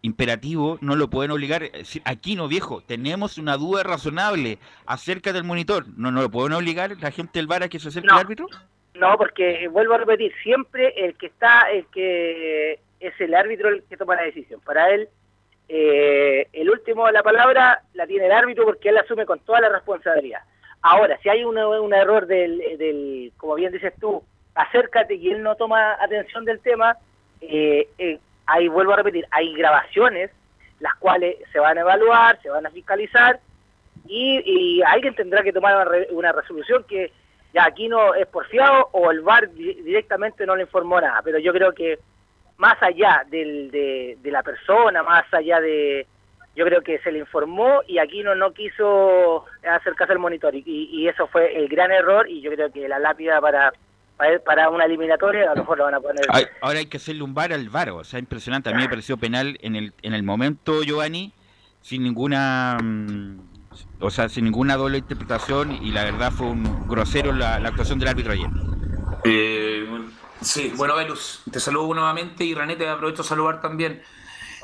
imperativo, 0.00 0.78
no 0.80 0.96
lo 0.96 1.10
pueden 1.10 1.32
obligar. 1.32 1.64
Aquí 2.06 2.34
no, 2.34 2.48
viejo, 2.48 2.80
tenemos 2.80 3.36
una 3.36 3.58
duda 3.58 3.82
razonable 3.82 4.58
acerca 4.86 5.34
del 5.34 5.44
monitor. 5.44 5.84
¿No, 5.98 6.10
no 6.10 6.22
lo 6.22 6.30
pueden 6.30 6.54
obligar 6.54 6.96
la 6.98 7.10
gente 7.10 7.38
del 7.38 7.46
bar 7.46 7.62
a 7.62 7.68
que 7.68 7.78
se 7.78 7.88
acerque 7.88 8.08
al 8.10 8.20
árbitro? 8.20 8.46
No, 8.94 9.18
porque 9.18 9.68
vuelvo 9.68 9.94
a 9.94 9.98
repetir, 9.98 10.32
siempre 10.42 10.94
el 10.96 11.16
que 11.18 11.26
está, 11.26 11.70
el 11.70 11.84
que 11.86 12.80
es 13.00 13.18
el 13.20 13.34
árbitro 13.34 13.68
el 13.68 13.84
que 13.84 13.96
toma 13.96 14.16
la 14.16 14.22
decisión. 14.22 14.60
Para 14.60 14.90
él, 14.90 15.08
eh, 15.68 16.48
el 16.52 16.70
último 16.70 17.06
de 17.06 17.12
la 17.12 17.22
palabra 17.22 17.82
la 17.94 18.06
tiene 18.06 18.26
el 18.26 18.32
árbitro 18.32 18.64
porque 18.64 18.90
él 18.90 18.98
asume 18.98 19.26
con 19.26 19.40
toda 19.40 19.60
la 19.60 19.68
responsabilidad. 19.68 20.40
Ahora, 20.82 21.18
si 21.22 21.28
hay 21.28 21.44
un, 21.44 21.56
error 21.94 22.26
del, 22.26 22.58
del, 22.78 23.32
como 23.38 23.54
bien 23.54 23.72
dices 23.72 23.94
tú, 23.98 24.22
acércate 24.54 25.14
y 25.14 25.30
él 25.30 25.42
no 25.42 25.56
toma 25.56 25.96
atención 26.00 26.44
del 26.44 26.60
tema, 26.60 26.96
eh, 27.40 27.88
eh, 27.98 28.18
ahí 28.46 28.68
vuelvo 28.68 28.92
a 28.92 28.96
repetir, 28.96 29.26
hay 29.30 29.54
grabaciones 29.54 30.30
las 30.80 30.94
cuales 30.96 31.36
se 31.52 31.58
van 31.58 31.78
a 31.78 31.82
evaluar, 31.82 32.38
se 32.42 32.50
van 32.50 32.66
a 32.66 32.70
fiscalizar 32.70 33.40
y, 34.06 34.82
alguien 34.82 35.14
tendrá 35.14 35.42
que 35.42 35.52
tomar 35.52 35.88
una, 36.10 36.32
resolución 36.32 36.84
que 36.84 37.10
ya 37.54 37.64
aquí 37.64 37.88
no 37.88 38.14
es 38.14 38.26
porfiado 38.26 38.90
o 38.92 39.10
el 39.10 39.22
VAR 39.22 39.50
directamente 39.54 40.44
no 40.44 40.56
le 40.56 40.62
informó 40.62 41.00
nada, 41.00 41.22
pero 41.24 41.38
yo 41.38 41.52
creo 41.52 41.72
que 41.72 41.98
más 42.56 42.80
allá 42.82 43.24
del, 43.30 43.70
de, 43.70 44.30
la 44.30 44.42
persona, 44.42 45.02
más 45.02 45.24
allá 45.32 45.60
de... 45.60 46.06
Yo 46.56 46.64
creo 46.64 46.82
que 46.82 47.00
se 47.00 47.10
le 47.10 47.18
informó 47.18 47.80
y 47.88 47.98
Aquino 47.98 48.36
no 48.36 48.52
quiso 48.52 49.44
acercarse 49.68 50.12
al 50.12 50.20
monitor 50.20 50.54
y, 50.54 51.08
eso 51.08 51.26
fue 51.26 51.56
el 51.56 51.68
gran 51.68 51.90
error 51.90 52.30
y 52.30 52.40
yo 52.42 52.52
creo 52.52 52.70
que 52.70 52.86
la 52.86 53.00
lápida 53.00 53.40
para, 53.40 53.72
para, 54.44 54.70
una 54.70 54.84
eliminatoria 54.84 55.50
a 55.50 55.54
lo 55.56 55.62
mejor 55.62 55.78
lo 55.78 55.84
van 55.84 55.94
a 55.94 56.00
poner... 56.00 56.24
ahora 56.60 56.78
hay 56.78 56.86
que 56.86 56.98
hacerle 56.98 57.24
un 57.24 57.34
bar 57.34 57.52
al 57.52 57.68
VAR, 57.70 57.90
o 57.90 58.04
sea, 58.04 58.20
impresionante. 58.20 58.70
A 58.70 58.72
mí 58.72 58.82
me 58.82 58.88
pareció 58.88 59.16
penal 59.16 59.58
en 59.62 59.74
el, 59.74 59.92
en 60.02 60.14
el 60.14 60.22
momento, 60.22 60.82
Giovanni, 60.82 61.32
sin 61.80 62.04
ninguna... 62.04 62.78
Mm, 62.80 63.40
o 63.98 64.10
sea, 64.10 64.28
sin 64.28 64.44
ninguna 64.44 64.76
doble 64.76 64.98
interpretación 64.98 65.72
y 65.82 65.90
la 65.90 66.04
verdad 66.04 66.30
fue 66.30 66.46
un 66.46 66.86
grosero 66.86 67.32
la, 67.32 67.58
la 67.58 67.70
actuación 67.70 67.98
del 67.98 68.08
árbitro 68.08 68.32
ayer. 68.32 68.46
Eh, 69.24 69.63
Sí, 70.44 70.72
bueno, 70.76 70.94
Velus, 70.94 71.42
te 71.50 71.58
saludo 71.58 71.94
nuevamente 71.94 72.44
y 72.44 72.54
René 72.54 72.76
te 72.76 72.88
aprovecho 72.88 73.22
a 73.22 73.24
saludar 73.24 73.60
también. 73.60 74.02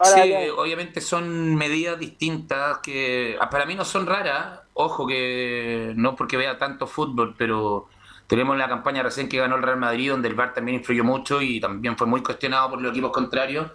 sí, 0.02 0.32
obviamente 0.56 1.00
son 1.00 1.54
medidas 1.56 1.98
distintas 1.98 2.78
que 2.78 3.36
ah, 3.40 3.48
para 3.48 3.64
mí 3.66 3.74
no 3.74 3.84
son 3.84 4.06
raras. 4.06 4.60
Ojo 4.74 5.06
que 5.06 5.92
no 5.96 6.14
porque 6.16 6.36
vea 6.36 6.58
tanto 6.58 6.86
fútbol, 6.86 7.34
pero 7.36 7.88
tenemos 8.26 8.56
la 8.56 8.68
campaña 8.68 9.02
recién 9.02 9.28
que 9.28 9.38
ganó 9.38 9.56
el 9.56 9.62
Real 9.62 9.78
Madrid, 9.78 10.10
donde 10.10 10.28
el 10.28 10.34
VAR 10.34 10.54
también 10.54 10.78
influyó 10.78 11.02
mucho 11.02 11.42
y 11.42 11.60
también 11.60 11.96
fue 11.96 12.06
muy 12.06 12.22
cuestionado 12.22 12.70
por 12.70 12.80
los 12.80 12.92
equipos 12.92 13.10
contrarios. 13.10 13.70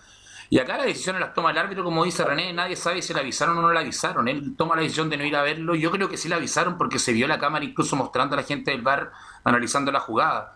Y 0.50 0.60
acá 0.60 0.78
las 0.78 0.86
decisiones 0.86 1.22
las 1.22 1.34
toma 1.34 1.52
el 1.52 1.58
árbitro, 1.58 1.84
como 1.84 2.06
dice 2.06 2.24
René, 2.24 2.54
nadie 2.54 2.76
sabe 2.76 3.02
si 3.02 3.14
le 3.14 3.20
avisaron 3.20 3.58
o 3.58 3.62
no 3.62 3.74
le 3.74 3.80
avisaron. 3.80 4.28
Él 4.28 4.56
toma 4.56 4.76
la 4.76 4.84
decisión 4.84 5.10
de 5.10 5.18
no 5.18 5.26
ir 5.26 5.36
a 5.36 5.42
verlo. 5.42 5.74
Yo 5.74 5.92
creo 5.92 6.08
que 6.08 6.18
sí 6.18 6.30
le 6.30 6.36
avisaron 6.36 6.78
porque 6.78 7.00
se 7.00 7.14
vio 7.14 7.28
la 7.28 7.40
cámara 7.40 7.66
incluso 7.66 7.96
mostrando 7.96 8.36
a 8.36 8.38
la 8.38 8.44
gente 8.44 8.72
del 8.72 8.82
VAR 8.82 9.12
analizando 9.44 9.92
la 9.92 10.00
jugada. 10.00 10.56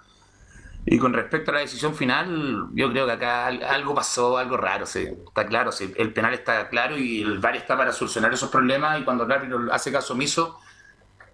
Y 0.91 0.97
con 0.97 1.13
respecto 1.13 1.51
a 1.51 1.53
la 1.53 1.59
decisión 1.59 1.93
final, 1.93 2.69
yo 2.73 2.89
creo 2.89 3.05
que 3.05 3.11
acá 3.11 3.45
algo 3.45 3.93
pasó, 3.93 4.39
algo 4.39 4.57
raro, 4.57 4.87
sí, 4.87 5.07
está 5.27 5.45
claro, 5.45 5.71
sí, 5.71 5.93
el 5.95 6.11
penal 6.11 6.33
está 6.33 6.67
claro 6.67 6.97
y 6.97 7.21
el 7.21 7.37
VAR 7.37 7.57
está 7.57 7.77
para 7.77 7.93
solucionar 7.93 8.33
esos 8.33 8.49
problemas 8.49 8.99
y 8.99 9.03
cuando 9.03 9.23
el 9.23 9.31
árbitro 9.31 9.71
hace 9.71 9.91
caso 9.91 10.15
omiso, 10.15 10.59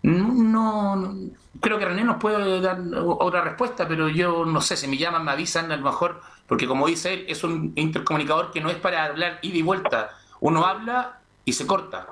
no, 0.03 1.15
creo 1.61 1.79
que 1.79 1.85
René 1.85 2.03
nos 2.03 2.17
puede 2.17 2.59
dar 2.59 2.81
otra 2.97 3.45
respuesta, 3.45 3.87
pero 3.87 4.09
yo 4.09 4.43
no 4.43 4.59
sé, 4.59 4.75
si 4.75 4.89
me 4.89 4.97
llaman, 4.97 5.23
me 5.23 5.31
avisan, 5.31 5.71
a 5.71 5.77
lo 5.77 5.83
mejor, 5.83 6.19
porque 6.47 6.67
como 6.67 6.87
dice 6.87 7.13
él, 7.13 7.25
es 7.29 7.45
un 7.45 7.71
intercomunicador 7.77 8.51
que 8.51 8.59
no 8.59 8.69
es 8.69 8.75
para 8.75 9.05
hablar 9.05 9.39
ida 9.41 9.57
y 9.57 9.61
vuelta, 9.61 10.09
uno 10.41 10.65
habla 10.65 11.19
y 11.45 11.53
se 11.53 11.65
corta. 11.65 12.07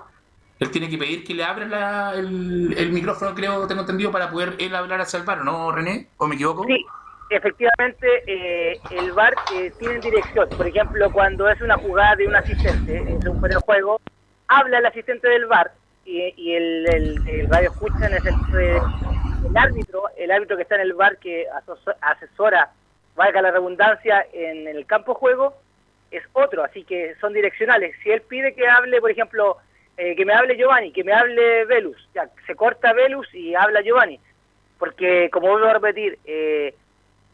Él 0.59 0.71
tiene 0.71 0.89
que 0.89 0.97
pedir 0.97 1.25
que 1.25 1.33
le 1.33 1.43
abra 1.43 2.13
el, 2.13 2.73
el, 2.77 2.93
micrófono, 2.93 3.35
creo, 3.35 3.67
tengo 3.67 3.81
entendido, 3.81 4.11
para 4.11 4.31
poder 4.31 4.55
él 4.59 4.73
hablar 4.73 5.01
hacia 5.01 5.19
el 5.19 5.25
¿no, 5.43 5.73
René? 5.73 6.07
¿O 6.15 6.25
me 6.25 6.35
equivoco? 6.35 6.63
Sí 6.63 6.85
efectivamente 7.29 8.07
eh, 8.27 8.79
el 8.91 9.11
VAR 9.11 9.33
eh, 9.55 9.71
tiene 9.79 9.99
dirección. 9.99 10.49
Por 10.49 10.67
ejemplo, 10.67 11.11
cuando 11.11 11.49
es 11.49 11.59
una 11.61 11.77
jugada 11.77 12.15
de 12.15 12.27
un 12.27 12.35
asistente, 12.35 12.97
en 12.97 13.27
un 13.27 13.39
juego, 13.61 14.01
habla 14.47 14.79
el 14.79 14.85
asistente 14.85 15.27
del 15.27 15.45
VAR 15.45 15.71
y, 16.05 16.53
el, 16.53 16.85
el, 17.27 17.49
radio 17.49 17.71
escucha 17.71 18.07
en 18.07 18.13
el, 18.13 18.21
el 19.47 19.57
árbitro, 19.57 20.03
el 20.17 20.31
árbitro 20.31 20.57
que 20.57 20.63
está 20.63 20.75
en 20.75 20.81
el 20.81 20.93
VAR 20.93 21.17
que 21.17 21.47
asesora, 22.01 22.71
valga 23.15 23.41
la 23.41 23.51
redundancia, 23.51 24.25
en 24.33 24.67
el 24.67 24.85
campo 24.85 25.13
juego, 25.13 25.55
es 26.11 26.23
otro, 26.33 26.63
así 26.63 26.83
que 26.83 27.15
son 27.19 27.33
direccionales. 27.33 27.95
Si 28.03 28.11
él 28.11 28.21
pide 28.21 28.53
que 28.53 28.67
hable, 28.67 29.01
por 29.01 29.11
ejemplo, 29.11 29.57
eh, 29.97 30.15
que 30.15 30.25
me 30.25 30.33
hable 30.33 30.55
Giovanni, 30.55 30.91
que 30.91 31.03
me 31.03 31.13
hable 31.13 31.65
Velus, 31.65 32.09
ya, 32.13 32.29
se 32.45 32.55
corta 32.55 32.93
Velus 32.93 33.33
y 33.33 33.55
habla 33.55 33.81
Giovanni, 33.81 34.19
porque 34.77 35.29
como 35.31 35.49
vuelvo 35.49 35.67
a 35.67 35.73
repetir, 35.73 36.19
eh, 36.25 36.73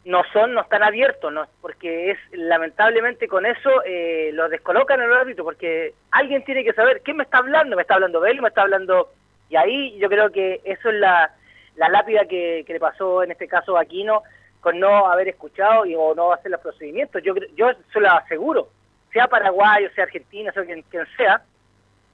no 0.04 0.22
son, 0.32 0.54
no 0.54 0.62
están 0.62 0.82
abiertos, 0.82 1.32
no, 1.32 1.46
porque 1.60 2.12
es 2.12 2.18
lamentablemente 2.32 3.28
con 3.28 3.44
eso 3.44 3.82
eh, 3.84 4.30
los 4.32 4.50
descolocan 4.50 5.00
el 5.00 5.12
árbitro, 5.12 5.44
porque 5.44 5.94
alguien 6.10 6.44
tiene 6.44 6.64
que 6.64 6.72
saber 6.72 7.02
quién 7.02 7.18
me 7.18 7.24
está 7.24 7.38
hablando, 7.38 7.76
me 7.76 7.82
está 7.82 7.94
hablando 7.94 8.20
Bel, 8.20 8.40
me 8.40 8.48
está 8.48 8.62
hablando 8.62 9.10
Y 9.50 9.56
ahí 9.56 9.98
yo 9.98 10.08
creo 10.08 10.30
que 10.30 10.60
eso 10.64 10.88
es 10.88 10.94
la, 10.96 11.30
la 11.76 11.88
lápida 11.88 12.24
que, 12.24 12.64
le 12.66 12.80
pasó 12.80 13.22
en 13.22 13.32
este 13.32 13.46
caso 13.46 13.76
a 13.76 13.82
Aquino 13.82 14.22
con 14.60 14.78
no 14.78 15.06
haber 15.06 15.28
escuchado 15.28 15.86
y, 15.86 15.94
o 15.94 16.14
no 16.14 16.32
hacer 16.32 16.50
los 16.50 16.60
procedimientos. 16.60 17.22
Yo, 17.22 17.34
yo 17.56 17.70
se 17.92 18.00
lo 18.00 18.10
aseguro, 18.10 18.68
sea 19.12 19.26
paraguayo, 19.28 19.90
sea 19.94 20.04
argentino, 20.04 20.52
sea 20.52 20.64
quien, 20.64 20.82
quien 20.82 21.06
sea, 21.16 21.42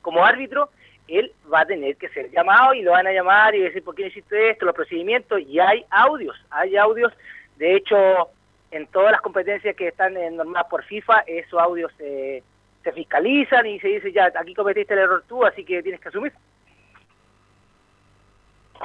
como 0.03 0.25
árbitro, 0.25 0.71
él 1.09 1.33
va 1.53 1.61
a 1.61 1.67
tener 1.67 1.97
que 1.97 2.09
ser 2.09 2.31
llamado 2.31 2.75
y 2.75 2.83
lo 2.83 2.93
van 2.93 3.07
a 3.07 3.13
llamar 3.13 3.55
y 3.55 3.61
decir 3.61 3.83
por 3.83 3.95
qué 3.95 4.07
hiciste 4.07 4.51
esto, 4.51 4.65
los 4.65 4.75
procedimientos, 4.75 5.41
y 5.41 5.61
hay 5.61 5.85
audios, 5.91 6.37
hay 6.51 6.77
audios, 6.77 7.13
de 7.57 7.77
hecho, 7.77 7.97
en 8.71 8.87
todas 8.89 9.13
las 9.13 9.21
competencias 9.21 9.75
que 9.77 9.89
están 9.89 10.15
normadas 10.37 10.67
por 10.69 10.85
FIFA, 10.85 11.21
esos 11.27 11.61
audios 11.61 11.93
se 11.97 12.43
fiscalizan 12.95 13.67
y 13.67 13.81
se 13.81 13.89
dice, 13.89 14.13
ya, 14.13 14.33
aquí 14.39 14.55
cometiste 14.55 14.95
el 14.95 15.01
error 15.01 15.25
tú, 15.29 15.45
así 15.45 15.65
que 15.65 15.83
tienes 15.83 16.01
que 16.01 16.09
asumir. 16.09 16.33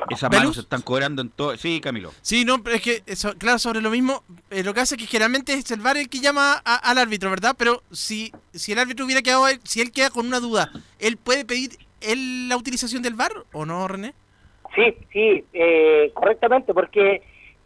Esas 0.10 0.32
manos 0.32 0.56
se 0.56 0.62
están 0.62 0.82
cobrando 0.82 1.22
en 1.22 1.30
todo. 1.30 1.56
Sí, 1.58 1.82
Camilo. 1.82 2.12
Sí, 2.22 2.46
no, 2.46 2.64
pero 2.64 2.76
es 2.76 2.82
que, 2.82 3.04
eso, 3.06 3.38
claro, 3.38 3.60
sobre 3.60 3.82
lo 3.82 3.90
mismo, 3.90 4.24
eh, 4.50 4.64
lo 4.64 4.74
que 4.74 4.82
hace 4.82 4.96
es 4.96 5.02
que 5.02 5.08
generalmente 5.08 5.54
es 5.54 5.70
el 5.72 5.82
VAR 5.82 5.98
el 5.98 6.10
que 6.10 6.20
llama 6.20 6.54
al 6.54 6.98
árbitro, 6.98 7.30
¿verdad? 7.30 7.56
Pero 7.58 7.84
si, 7.92 8.32
si 8.54 8.72
el 8.72 8.80
árbitro 8.80 9.06
hubiera 9.06 9.22
quedado, 9.22 9.46
si 9.64 9.82
él 9.82 9.92
queda 9.92 10.10
con 10.10 10.26
una 10.26 10.40
duda, 10.40 10.72
¿él 11.00 11.18
puede 11.18 11.46
pedir 11.46 11.72
el, 12.02 12.50
la 12.50 12.58
utilización 12.58 13.02
del 13.02 13.16
VAR 13.16 13.32
o 13.52 13.66
no, 13.66 13.88
René? 13.88 14.14
Sí, 14.76 14.96
sí, 15.12 15.46
eh, 15.54 16.12
correctamente, 16.14 16.74
porque, 16.74 17.22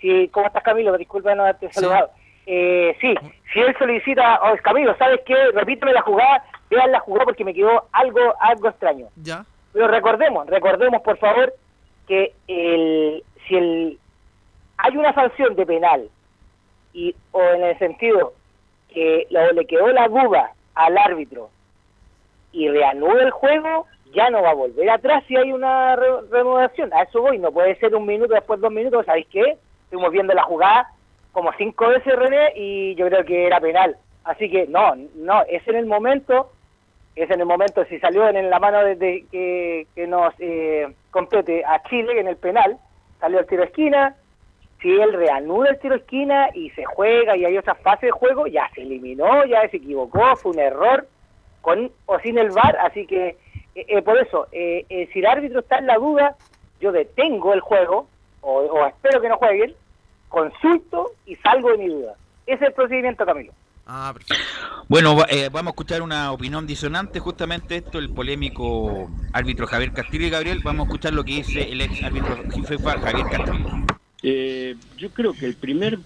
si, 0.06 0.28
¿cómo 0.30 0.48
estás, 0.48 0.64
Camilo? 0.64 0.98
Disculpa 0.98 1.34
no 1.34 1.44
haberte 1.44 1.72
saludado. 1.72 2.12
Eh, 2.46 2.96
sí, 3.02 3.16
si 3.52 3.60
él 3.60 3.76
solicita, 3.80 4.40
oh, 4.44 4.56
Camilo, 4.62 4.96
¿sabes 4.98 5.22
qué? 5.26 5.36
Repíteme 5.54 5.94
la 5.94 6.02
jugada, 6.04 6.44
vean 6.70 6.92
la 6.92 7.00
jugada 7.00 7.26
porque 7.26 7.44
me 7.44 7.54
quedó 7.54 7.86
algo, 7.92 8.36
algo 8.40 8.70
extraño. 8.70 9.08
Ya. 9.24 9.46
Pero 9.74 9.88
recordemos, 9.88 10.46
recordemos, 10.48 11.02
por 11.02 11.18
favor, 11.18 11.54
que 12.08 12.34
el, 12.48 13.24
si 13.48 13.56
el, 13.56 14.00
hay 14.78 14.96
una 14.96 15.14
sanción 15.14 15.56
de 15.56 15.66
penal 15.66 16.08
y 16.94 17.16
o 17.32 17.42
en 17.42 17.64
el 17.64 17.80
sentido 17.80 18.34
que 18.94 19.28
le 19.30 19.66
quedó 19.66 19.88
la 19.88 20.08
duda 20.08 20.52
al 20.76 20.98
árbitro 20.98 21.50
y 22.52 22.70
reanuda 22.70 23.24
el 23.24 23.32
juego, 23.32 23.88
ya 24.14 24.30
no 24.30 24.44
va 24.44 24.52
a 24.52 24.56
volver 24.56 24.90
atrás 24.90 25.24
si 25.28 25.36
hay 25.36 25.52
una 25.52 25.96
reanudación. 25.96 26.94
A 26.94 27.02
eso 27.02 27.22
voy, 27.22 27.40
no 27.40 27.52
puede 27.52 27.76
ser 27.80 27.96
un 27.96 28.06
minuto 28.06 28.34
después 28.36 28.62
dos 28.62 28.72
minutos, 28.72 29.06
¿sabéis 29.06 29.28
qué? 29.32 29.58
Estuvimos 29.86 30.12
viendo 30.12 30.34
la 30.34 30.44
jugada 30.44 30.92
como 31.32 31.52
cinco 31.58 31.88
veces 31.88 32.16
René 32.16 32.54
y 32.56 32.96
yo 32.96 33.08
creo 33.08 33.26
que 33.26 33.48
era 33.48 33.60
penal. 33.60 33.98
Así 34.24 34.50
que 34.50 34.68
no, 34.68 34.96
no, 35.16 35.44
es 35.50 35.68
en 35.68 35.76
el 35.76 35.86
momento 35.86 36.52
es 37.16 37.32
en 37.32 37.40
el 37.40 37.46
momento, 37.46 37.86
si 37.86 37.98
salió 38.00 38.28
en 38.28 38.50
la 38.50 38.60
mano 38.60 38.84
desde 38.84 39.26
que, 39.32 39.88
nos 40.08 40.34
eh, 40.40 40.94
compete 41.12 41.64
a 41.64 41.82
Chile 41.84 42.20
en 42.20 42.28
el 42.28 42.36
penal, 42.36 42.78
salió 43.22 43.40
el 43.40 43.48
tiro 43.48 43.62
de 43.62 43.68
esquina, 43.70 44.16
si 44.82 44.90
él 44.90 45.14
reanuda 45.14 45.70
el 45.70 45.80
tiro 45.80 45.96
de 45.96 46.02
esquina 46.02 46.50
y 46.54 46.70
se 46.72 46.84
juega 46.84 47.38
y 47.38 47.46
hay 47.46 47.58
otra 47.58 47.76
fase 47.76 48.08
de 48.08 48.12
juego, 48.12 48.48
ya 48.48 48.70
se 48.76 48.82
eliminó, 48.82 49.46
ya 49.46 49.68
se 49.70 49.78
equivocó, 49.78 50.36
fue 50.36 50.52
un 50.52 50.60
error, 50.60 51.08
con 51.62 51.90
o 52.06 52.20
sin 52.20 52.38
el 52.38 52.52
VAR, 52.52 52.78
así 52.82 53.08
que 53.08 53.38
eh, 53.76 53.86
eh, 53.88 54.02
por 54.02 54.18
eso, 54.18 54.48
eh, 54.52 55.10
si 55.12 55.20
el 55.20 55.26
árbitro 55.26 55.62
está 55.62 55.78
en 55.78 55.88
la 55.88 55.96
duda, 55.96 56.36
yo 56.82 56.92
detengo 56.92 57.54
el 57.54 57.62
juego, 57.62 58.08
o, 58.46 58.60
o 58.60 58.88
espero 58.88 59.20
que 59.22 59.30
no 59.30 59.38
jueguen, 59.38 59.74
consulto 60.30 61.12
y 61.26 61.36
salgo 61.38 61.72
de 61.72 61.78
mi 61.78 61.88
duda. 61.88 62.14
Ese 62.46 62.64
es 62.64 62.70
el 62.70 62.74
procedimiento, 62.74 63.26
Camilo. 63.26 63.52
Ah, 63.88 64.14
bueno, 64.88 65.16
eh, 65.30 65.50
vamos 65.52 65.72
a 65.72 65.74
escuchar 65.74 66.02
una 66.02 66.32
opinión 66.32 66.66
disonante, 66.66 67.20
justamente 67.20 67.78
esto, 67.78 68.00
el 68.00 68.10
polémico 68.10 69.10
árbitro 69.32 69.68
Javier 69.68 69.92
Castillo 69.94 70.26
y 70.26 70.32
Gabriel, 70.32 70.62
vamos 70.64 70.86
a 70.86 70.90
escuchar 70.90 71.14
lo 71.14 71.24
que 71.24 71.34
dice 71.34 71.72
el 71.72 71.82
ex 71.82 72.02
árbitro 72.04 72.36
Javier 72.36 73.28
Castillo. 73.28 73.70
Eh, 74.24 74.76
yo 74.98 75.12
creo 75.12 75.34
que 75.34 75.46
el 75.46 75.56
primer, 75.56 76.00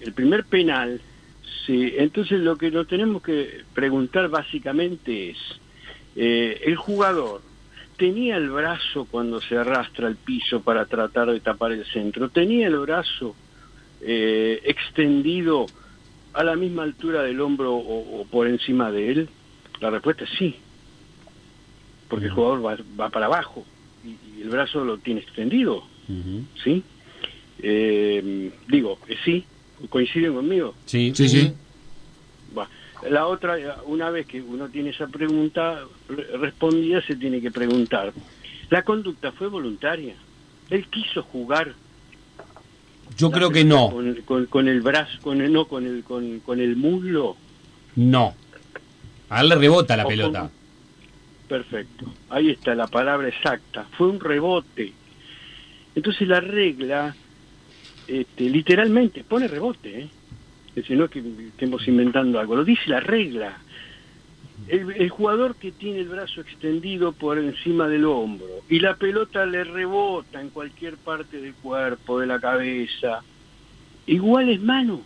el 0.00 0.12
primer 0.12 0.44
penal, 0.44 1.00
sí, 1.66 1.94
entonces 1.96 2.38
lo 2.38 2.56
que 2.56 2.70
nos 2.70 2.86
tenemos 2.86 3.22
que 3.22 3.62
preguntar 3.74 4.28
básicamente 4.28 5.30
es, 5.30 5.38
eh, 6.14 6.60
el 6.64 6.76
jugador 6.76 7.42
tenía 7.96 8.36
el 8.36 8.50
brazo 8.50 9.06
cuando 9.10 9.40
se 9.40 9.56
arrastra 9.56 10.06
al 10.06 10.16
piso 10.16 10.60
para 10.60 10.86
tratar 10.86 11.30
de 11.30 11.40
tapar 11.40 11.72
el 11.72 11.84
centro, 11.86 12.28
tenía 12.28 12.66
el 12.66 12.78
brazo 12.78 13.34
extendido 14.00 15.66
a 16.34 16.44
la 16.44 16.56
misma 16.56 16.82
altura 16.82 17.22
del 17.22 17.40
hombro 17.40 17.74
o, 17.74 18.26
por 18.30 18.46
encima 18.46 18.90
de 18.90 19.10
él? 19.10 19.28
La 19.80 19.90
respuesta 19.90 20.24
es 20.24 20.30
sí, 20.38 20.56
porque 22.08 22.26
el 22.26 22.32
jugador 22.32 22.78
va, 23.00 23.08
para 23.10 23.26
abajo 23.26 23.64
y, 24.04 24.42
el 24.42 24.50
brazo 24.50 24.84
lo 24.84 24.98
tiene 24.98 25.20
extendido, 25.20 25.84
¿sí? 26.62 26.82
Eh, 27.60 28.52
digo, 28.68 28.98
eh, 29.08 29.16
sí, 29.24 29.44
coinciden 29.88 30.34
conmigo. 30.34 30.74
Sí, 30.84 31.12
sí, 31.14 31.28
sí. 31.28 31.52
La 33.10 33.26
otra, 33.26 33.56
una 33.86 34.10
vez 34.10 34.26
que 34.26 34.40
uno 34.40 34.68
tiene 34.68 34.90
esa 34.90 35.06
pregunta 35.08 35.84
respondida, 36.08 37.02
se 37.02 37.16
tiene 37.16 37.40
que 37.40 37.50
preguntar, 37.50 38.12
¿la 38.70 38.82
conducta 38.82 39.32
fue 39.32 39.48
voluntaria? 39.48 40.14
Él 40.70 40.86
quiso 40.88 41.22
jugar 41.22 41.74
yo 43.16 43.30
creo 43.30 43.50
que 43.50 43.64
no. 43.64 43.92
Con, 44.48 44.68
el 44.68 44.80
brazo, 44.80 45.18
con 45.22 45.40
el, 45.40 45.52
no, 45.52 45.66
con 45.66 45.86
el, 45.86 46.02
con, 46.04 46.60
el 46.60 46.76
muslo. 46.76 47.36
No. 47.96 48.34
A 49.28 49.40
él 49.40 49.48
le 49.48 49.54
rebota 49.54 49.96
la 49.96 50.04
pelota. 50.04 50.50
Perfecto. 51.48 52.06
Ahí 52.30 52.50
está 52.50 52.74
la 52.74 52.86
palabra 52.86 53.28
exacta. 53.28 53.86
Fue 53.96 54.08
un 54.08 54.18
rebote. 54.18 54.92
Entonces 55.94 56.26
la 56.26 56.40
regla, 56.40 57.14
este, 58.08 58.48
literalmente, 58.48 59.22
pone 59.22 59.46
rebote. 59.46 60.00
¿eh? 60.00 60.08
Es 60.76 60.90
no 60.90 61.04
es 61.04 61.10
que 61.10 61.20
estemos 61.20 61.86
inventando 61.86 62.40
algo. 62.40 62.56
Lo 62.56 62.64
dice 62.64 62.82
la 62.86 63.00
regla. 63.00 63.58
El, 64.68 65.10
jugador 65.10 65.56
que 65.56 65.72
tiene 65.72 66.00
el 66.00 66.08
brazo 66.08 66.40
extendido 66.40 67.12
por 67.12 67.38
encima 67.38 67.86
del 67.86 68.06
hombro 68.06 68.62
y 68.68 68.78
la 68.78 68.96
pelota 68.96 69.44
le 69.44 69.62
rebota 69.64 70.40
en 70.40 70.48
cualquier 70.50 70.96
parte 70.96 71.40
del 71.40 71.54
cuerpo, 71.54 72.20
de 72.20 72.26
la 72.26 72.40
cabeza, 72.40 73.22
igual 74.06 74.48
es 74.48 74.62
mano 74.62 75.02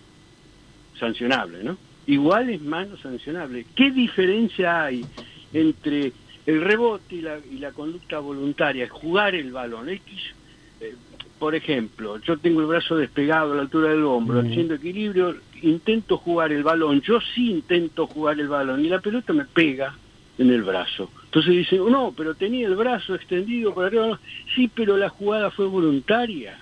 sancionable, 0.99 1.65
¿no? 1.65 1.77
Igual 2.07 2.51
es 2.51 2.63
mano 2.63 2.97
sancionable. 2.99 3.67
¿Qué 3.75 3.91
diferencia 3.91 4.85
hay 4.85 5.05
entre 5.53 6.13
el 6.47 6.61
rebote 6.61 7.17
y 7.17 7.21
la, 7.23 7.39
y 7.39 7.59
la 7.59 7.73
conducta 7.73 8.21
voluntaria, 8.21 8.89
jugar 8.89 9.35
el 9.35 9.51
balón? 9.51 9.89
X, 9.89 10.35
eh, 10.81 10.95
por 11.39 11.55
ejemplo, 11.55 12.19
yo 12.19 12.37
tengo 12.39 12.61
el 12.61 12.67
brazo 12.67 12.97
despegado 12.97 13.53
a 13.53 13.57
la 13.57 13.63
altura 13.63 13.91
del 13.91 14.05
hombro, 14.05 14.41
haciendo 14.41 14.75
equilibrio, 14.75 15.37
intento 15.63 16.19
jugar 16.19 16.53
el 16.53 16.63
balón, 16.63 17.01
yo 17.03 17.21
sí 17.35 17.51
intento 17.51 18.07
jugar 18.07 18.41
el 18.41 18.49
balón 18.49 18.85
y 18.85 18.89
la 18.89 19.01
pelota 19.01 19.33
me 19.33 19.45
pega 19.45 19.95
en 20.39 20.51
el 20.51 20.63
brazo. 20.63 21.11
Entonces 21.25 21.53
dicen, 21.53 21.91
no, 21.91 22.13
pero 22.17 22.35
tenía 22.35 22.67
el 22.67 22.77
brazo 22.77 23.15
extendido 23.15 23.75
por 23.75 23.85
arriba. 23.85 24.19
Sí, 24.55 24.71
pero 24.73 24.97
la 24.97 25.09
jugada 25.09 25.51
fue 25.51 25.67
voluntaria. 25.67 26.59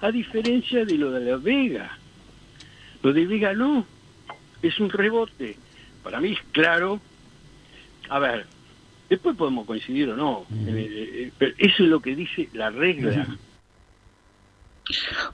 A 0.00 0.10
diferencia 0.10 0.84
de 0.84 0.94
lo 0.96 1.10
de 1.10 1.30
la 1.30 1.36
Vega. 1.36 1.98
Lo 3.02 3.12
de 3.12 3.26
Vega 3.26 3.52
no, 3.54 3.86
es 4.62 4.78
un 4.78 4.90
rebote. 4.90 5.56
Para 6.02 6.20
mí 6.20 6.32
es 6.32 6.38
claro. 6.52 7.00
A 8.08 8.18
ver, 8.18 8.46
después 9.08 9.36
podemos 9.36 9.66
coincidir 9.66 10.10
o 10.10 10.16
no, 10.16 10.46
eh, 10.68 10.88
eh, 10.88 11.32
pero 11.36 11.54
eso 11.58 11.82
es 11.82 11.88
lo 11.88 12.00
que 12.00 12.14
dice 12.14 12.48
la 12.52 12.70
regla. 12.70 13.36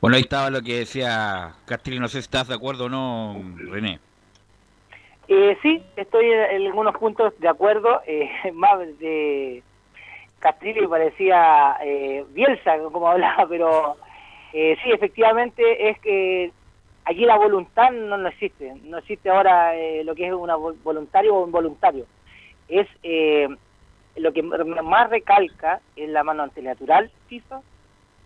Bueno, 0.01 0.17
ahí 0.17 0.23
estaba 0.23 0.51
lo 0.51 0.63
que 0.63 0.79
decía 0.79 1.55
Castillo, 1.67 2.01
no 2.01 2.09
sé 2.09 2.15
si 2.15 2.25
estás 2.25 2.49
de 2.49 2.55
acuerdo 2.55 2.87
o 2.87 2.89
no, 2.89 3.37
René. 3.57 4.01
Eh, 5.29 5.57
sí, 5.63 5.83
estoy 5.97 6.27
en 6.31 6.67
algunos 6.67 6.97
puntos 6.97 7.33
de 7.39 7.49
acuerdo, 7.49 8.03
eh, 8.07 8.31
más 8.55 8.79
de 8.99 9.63
Castillo 10.41 10.89
parecía 10.91 11.77
eh, 11.83 12.25
Bielsa, 12.31 12.79
como 12.91 13.09
hablaba, 13.09 13.47
pero 13.49 13.97
eh, 14.53 14.77
sí, 14.83 14.91
efectivamente 14.91 15.91
es 15.91 15.99
que 16.01 16.53
allí 17.05 17.25
la 17.25 17.37
voluntad 17.37 17.93
no, 17.93 18.17
no 18.17 18.29
existe, 18.29 18.75
no 18.85 18.99
existe 18.99 19.31
ahora 19.31 19.77
eh, 19.77 20.03
lo 20.05 20.15
que 20.15 20.27
es 20.27 20.33
una 20.33 20.57
voluntario 20.57 21.37
o 21.37 21.47
involuntario, 21.47 22.07
es 22.69 22.89
lo 24.17 24.33
que 24.33 24.43
más 24.43 25.11
recalca 25.11 25.81
es 25.97 26.09
la 26.09 26.25
mano 26.25 26.43
antinatural 26.43 27.11
FIFA 27.29 27.61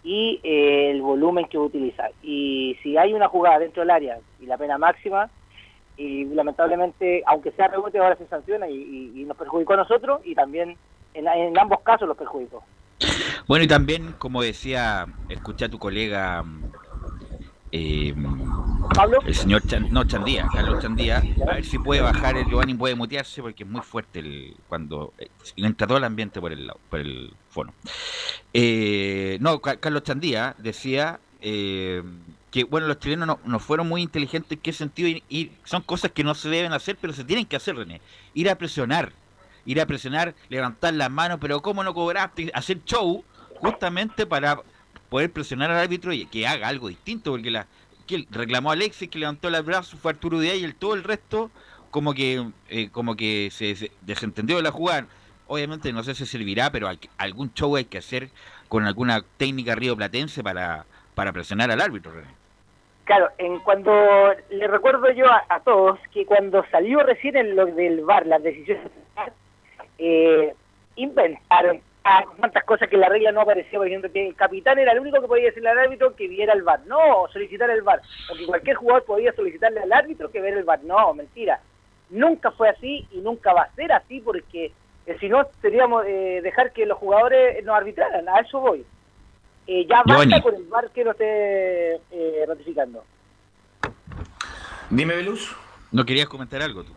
y 0.07 0.39
eh, 0.45 0.93
el 0.93 1.03
volumen 1.03 1.47
que 1.47 1.59
va 1.59 1.65
a 1.65 1.67
utilizar. 1.67 2.13
Y 2.23 2.79
si 2.81 2.97
hay 2.97 3.13
una 3.13 3.27
jugada 3.27 3.59
dentro 3.59 3.83
del 3.83 3.91
área 3.91 4.21
y 4.41 4.47
la 4.47 4.57
pena 4.57 4.79
máxima, 4.79 5.29
y 5.97 6.27
lamentablemente, 6.27 7.25
aunque 7.27 7.51
sea 7.51 7.67
rebote, 7.67 7.99
ahora 7.99 8.15
se 8.17 8.29
sanciona 8.29 8.69
y, 8.71 9.25
nos 9.27 9.37
perjudicó 9.37 9.73
a 9.73 9.79
nosotros 9.79 10.21
y 10.25 10.37
también 10.37 10.77
en, 11.13 11.59
ambos 11.59 11.81
casos 11.81 12.07
los 12.07 12.17
perjudicó. 12.17 12.63
Bueno, 13.49 13.65
y 13.65 13.69
también, 13.69 14.13
como 14.17 14.43
decía, 14.43 15.07
escuché 15.29 15.65
a 15.65 15.69
tu 15.69 15.81
colega 15.81 16.45
eh, 17.77 18.15
Pablo. 18.95 19.19
El 19.27 19.35
señor 19.35 19.63
Chan, 19.67 19.89
no, 19.91 20.05
Chandía, 20.05 20.47
Carlos 20.53 20.83
Chandía. 20.83 21.23
A 21.51 21.55
ver 21.55 21.65
si 21.65 21.79
puede 21.79 22.01
bajar, 22.01 22.37
el 22.37 22.47
Giovanni 22.47 22.75
puede 22.75 22.95
mutearse 22.95 23.43
porque 23.43 23.65
es 23.65 23.69
muy 23.69 23.83
fuerte 23.83 24.21
el, 24.21 24.57
cuando 24.69 25.13
eh, 25.19 25.29
entra 25.57 25.87
todo 25.87 25.99
el 25.99 26.05
ambiente 26.05 26.41
por 26.41 26.53
el 26.53 26.67
lado, 26.67 26.79
por 26.89 27.01
el 27.01 27.33
fono. 27.51 27.73
Eh, 28.53 29.39
no, 29.41 29.61
Ca- 29.61 29.77
Carlos 29.77 30.03
Chandía 30.05 30.55
decía 30.59 31.21
eh, 31.41 32.03
que 32.51 32.65
bueno, 32.65 32.87
los 32.87 32.99
chilenos 32.99 33.27
no, 33.27 33.39
no 33.45 33.59
fueron 33.59 33.89
muy 33.89 34.03
inteligentes 34.03 34.53
en 34.53 34.59
qué 34.63 34.73
sentido 34.73 35.09
y, 35.09 35.23
y 35.29 35.51
son 35.65 35.83
cosas 35.83 36.13
que 36.13 36.25
no 36.25 36.35
se 36.35 36.49
deben 36.49 36.73
hacer, 36.73 36.97
pero 37.01 37.13
se 37.13 37.25
tienen 37.25 37.45
que 37.47 37.57
hacer, 37.57 37.77
René. 37.77 38.01
Ir 38.35 38.49
a 38.49 38.55
presionar, 38.57 39.13
ir 39.67 39.81
a 39.81 39.87
presionar, 39.87 40.35
levantar 40.49 40.95
las 40.95 41.11
manos, 41.11 41.39
pero 41.41 41.61
cómo 41.61 41.83
no 41.85 41.93
cobraste, 41.93 42.51
hacer 42.55 42.83
show 42.85 43.25
justamente 43.61 44.27
para 44.27 44.61
poder 45.09 45.31
presionar 45.31 45.71
al 45.71 45.79
árbitro 45.79 46.13
y 46.13 46.27
que 46.27 46.47
haga 46.47 46.69
algo 46.69 46.89
distinto, 46.89 47.31
porque 47.33 47.51
la 47.51 47.67
que 48.07 48.27
reclamó 48.31 48.71
Alexis 48.71 49.09
que 49.09 49.19
levantó 49.19 49.49
el 49.49 49.63
brazo, 49.63 49.97
fue 49.97 50.13
Arturo 50.13 50.39
Díaz 50.39 50.57
y 50.57 50.65
el, 50.65 50.75
todo 50.75 50.95
el 50.95 51.03
resto 51.05 51.51
como 51.91 52.15
que 52.15 52.45
eh, 52.69 52.89
como 52.91 53.17
que 53.17 53.49
se, 53.51 53.75
se 53.75 53.91
desentendió 54.03 54.57
de 54.57 54.63
la 54.63 54.71
jugada. 54.71 55.07
Obviamente 55.49 55.93
no 55.93 56.03
sé 56.03 56.15
si 56.15 56.27
servirá, 56.27 56.71
pero 56.71 56.89
al- 56.89 56.99
algún 57.19 57.53
show 57.55 57.75
hay 57.77 57.85
que 57.87 57.99
hacer 57.99 58.31
con 58.69 58.85
alguna 58.85 59.23
técnica 59.37 59.75
rioplatense 59.75 60.43
para, 60.43 60.85
para 61.15 61.33
presionar 61.33 61.71
al 61.71 61.81
árbitro. 61.81 62.13
Claro, 63.05 63.29
en 63.39 63.61
cuando 63.61 63.93
le 64.51 64.67
recuerdo 64.67 65.11
yo 65.13 65.27
a, 65.31 65.61
todos 65.61 66.01
que 66.13 66.27
cuando 66.27 66.65
salió 66.73 67.01
recién 67.05 67.37
en 67.37 67.55
lo 67.55 67.67
del 67.67 68.01
VAR, 68.01 68.27
las 68.27 68.43
decisiones 68.43 68.91
eh, 69.99 70.53
inventaron 70.97 71.81
ah, 72.07 72.25
tantas 72.41 72.65
cosas 72.65 72.89
que 72.89 72.97
en 72.97 73.01
la 73.03 73.09
regla 73.09 73.33
no 73.33 73.41
aparecía, 73.41 73.79
por 73.79 73.87
ejemplo, 73.87 74.11
que 74.13 74.29
el 74.29 74.35
capitán 74.35 74.79
era 74.79 74.93
el 74.93 75.01
único 75.01 75.21
que 75.21 75.29
podía 75.29 75.47
decirle 75.47 75.71
al 75.71 75.79
árbitro 75.79 76.15
que 76.15 76.29
viera 76.29 76.53
el 76.53 76.63
VAR, 76.63 76.87
no, 76.87 77.27
solicitar 77.33 77.69
el 77.71 77.83
VAR, 77.83 78.01
o 78.31 78.37
que 78.37 78.47
cualquier 78.47 78.77
jugador 78.77 79.05
podía 79.05 79.33
solicitarle 79.33 79.81
al 79.81 79.93
árbitro 79.93 80.31
que 80.31 80.41
viera 80.41 80.59
el 80.59 80.65
VAR, 80.65 80.83
no, 80.85 81.15
mentira, 81.15 81.61
nunca 82.11 82.51
fue 82.53 82.69
así 82.69 83.07
y 83.11 83.19
nunca 83.19 83.53
va 83.53 83.63
a 83.63 83.75
ser 83.75 83.93
así 83.93 84.21
porque 84.21 84.73
eh, 85.07 85.17
si 85.21 85.29
no 85.29 85.47
seríamos 85.61 86.05
eh, 86.07 86.41
dejar 86.43 86.73
que 86.73 86.87
los 86.87 86.99
jugadores 86.99 87.65
nos 87.65 87.77
arbitraran, 87.77 88.29
a 88.29 88.41
eso 88.41 88.61
voy. 88.61 88.85
Eh, 89.67 89.85
ya 89.89 89.97
basta 90.05 90.13
Giovanni. 90.13 90.43
con 90.43 90.55
el 90.55 90.65
VAR 90.65 90.91
que 90.91 91.05
lo 91.05 91.11
esté 91.11 91.95
eh, 92.11 92.45
ratificando. 92.47 93.05
Dime, 94.91 95.17
Velus. 95.17 95.57
¿No 95.91 96.05
querías 96.05 96.29
comentar 96.29 96.63
algo 96.63 96.85
tú? 96.85 96.93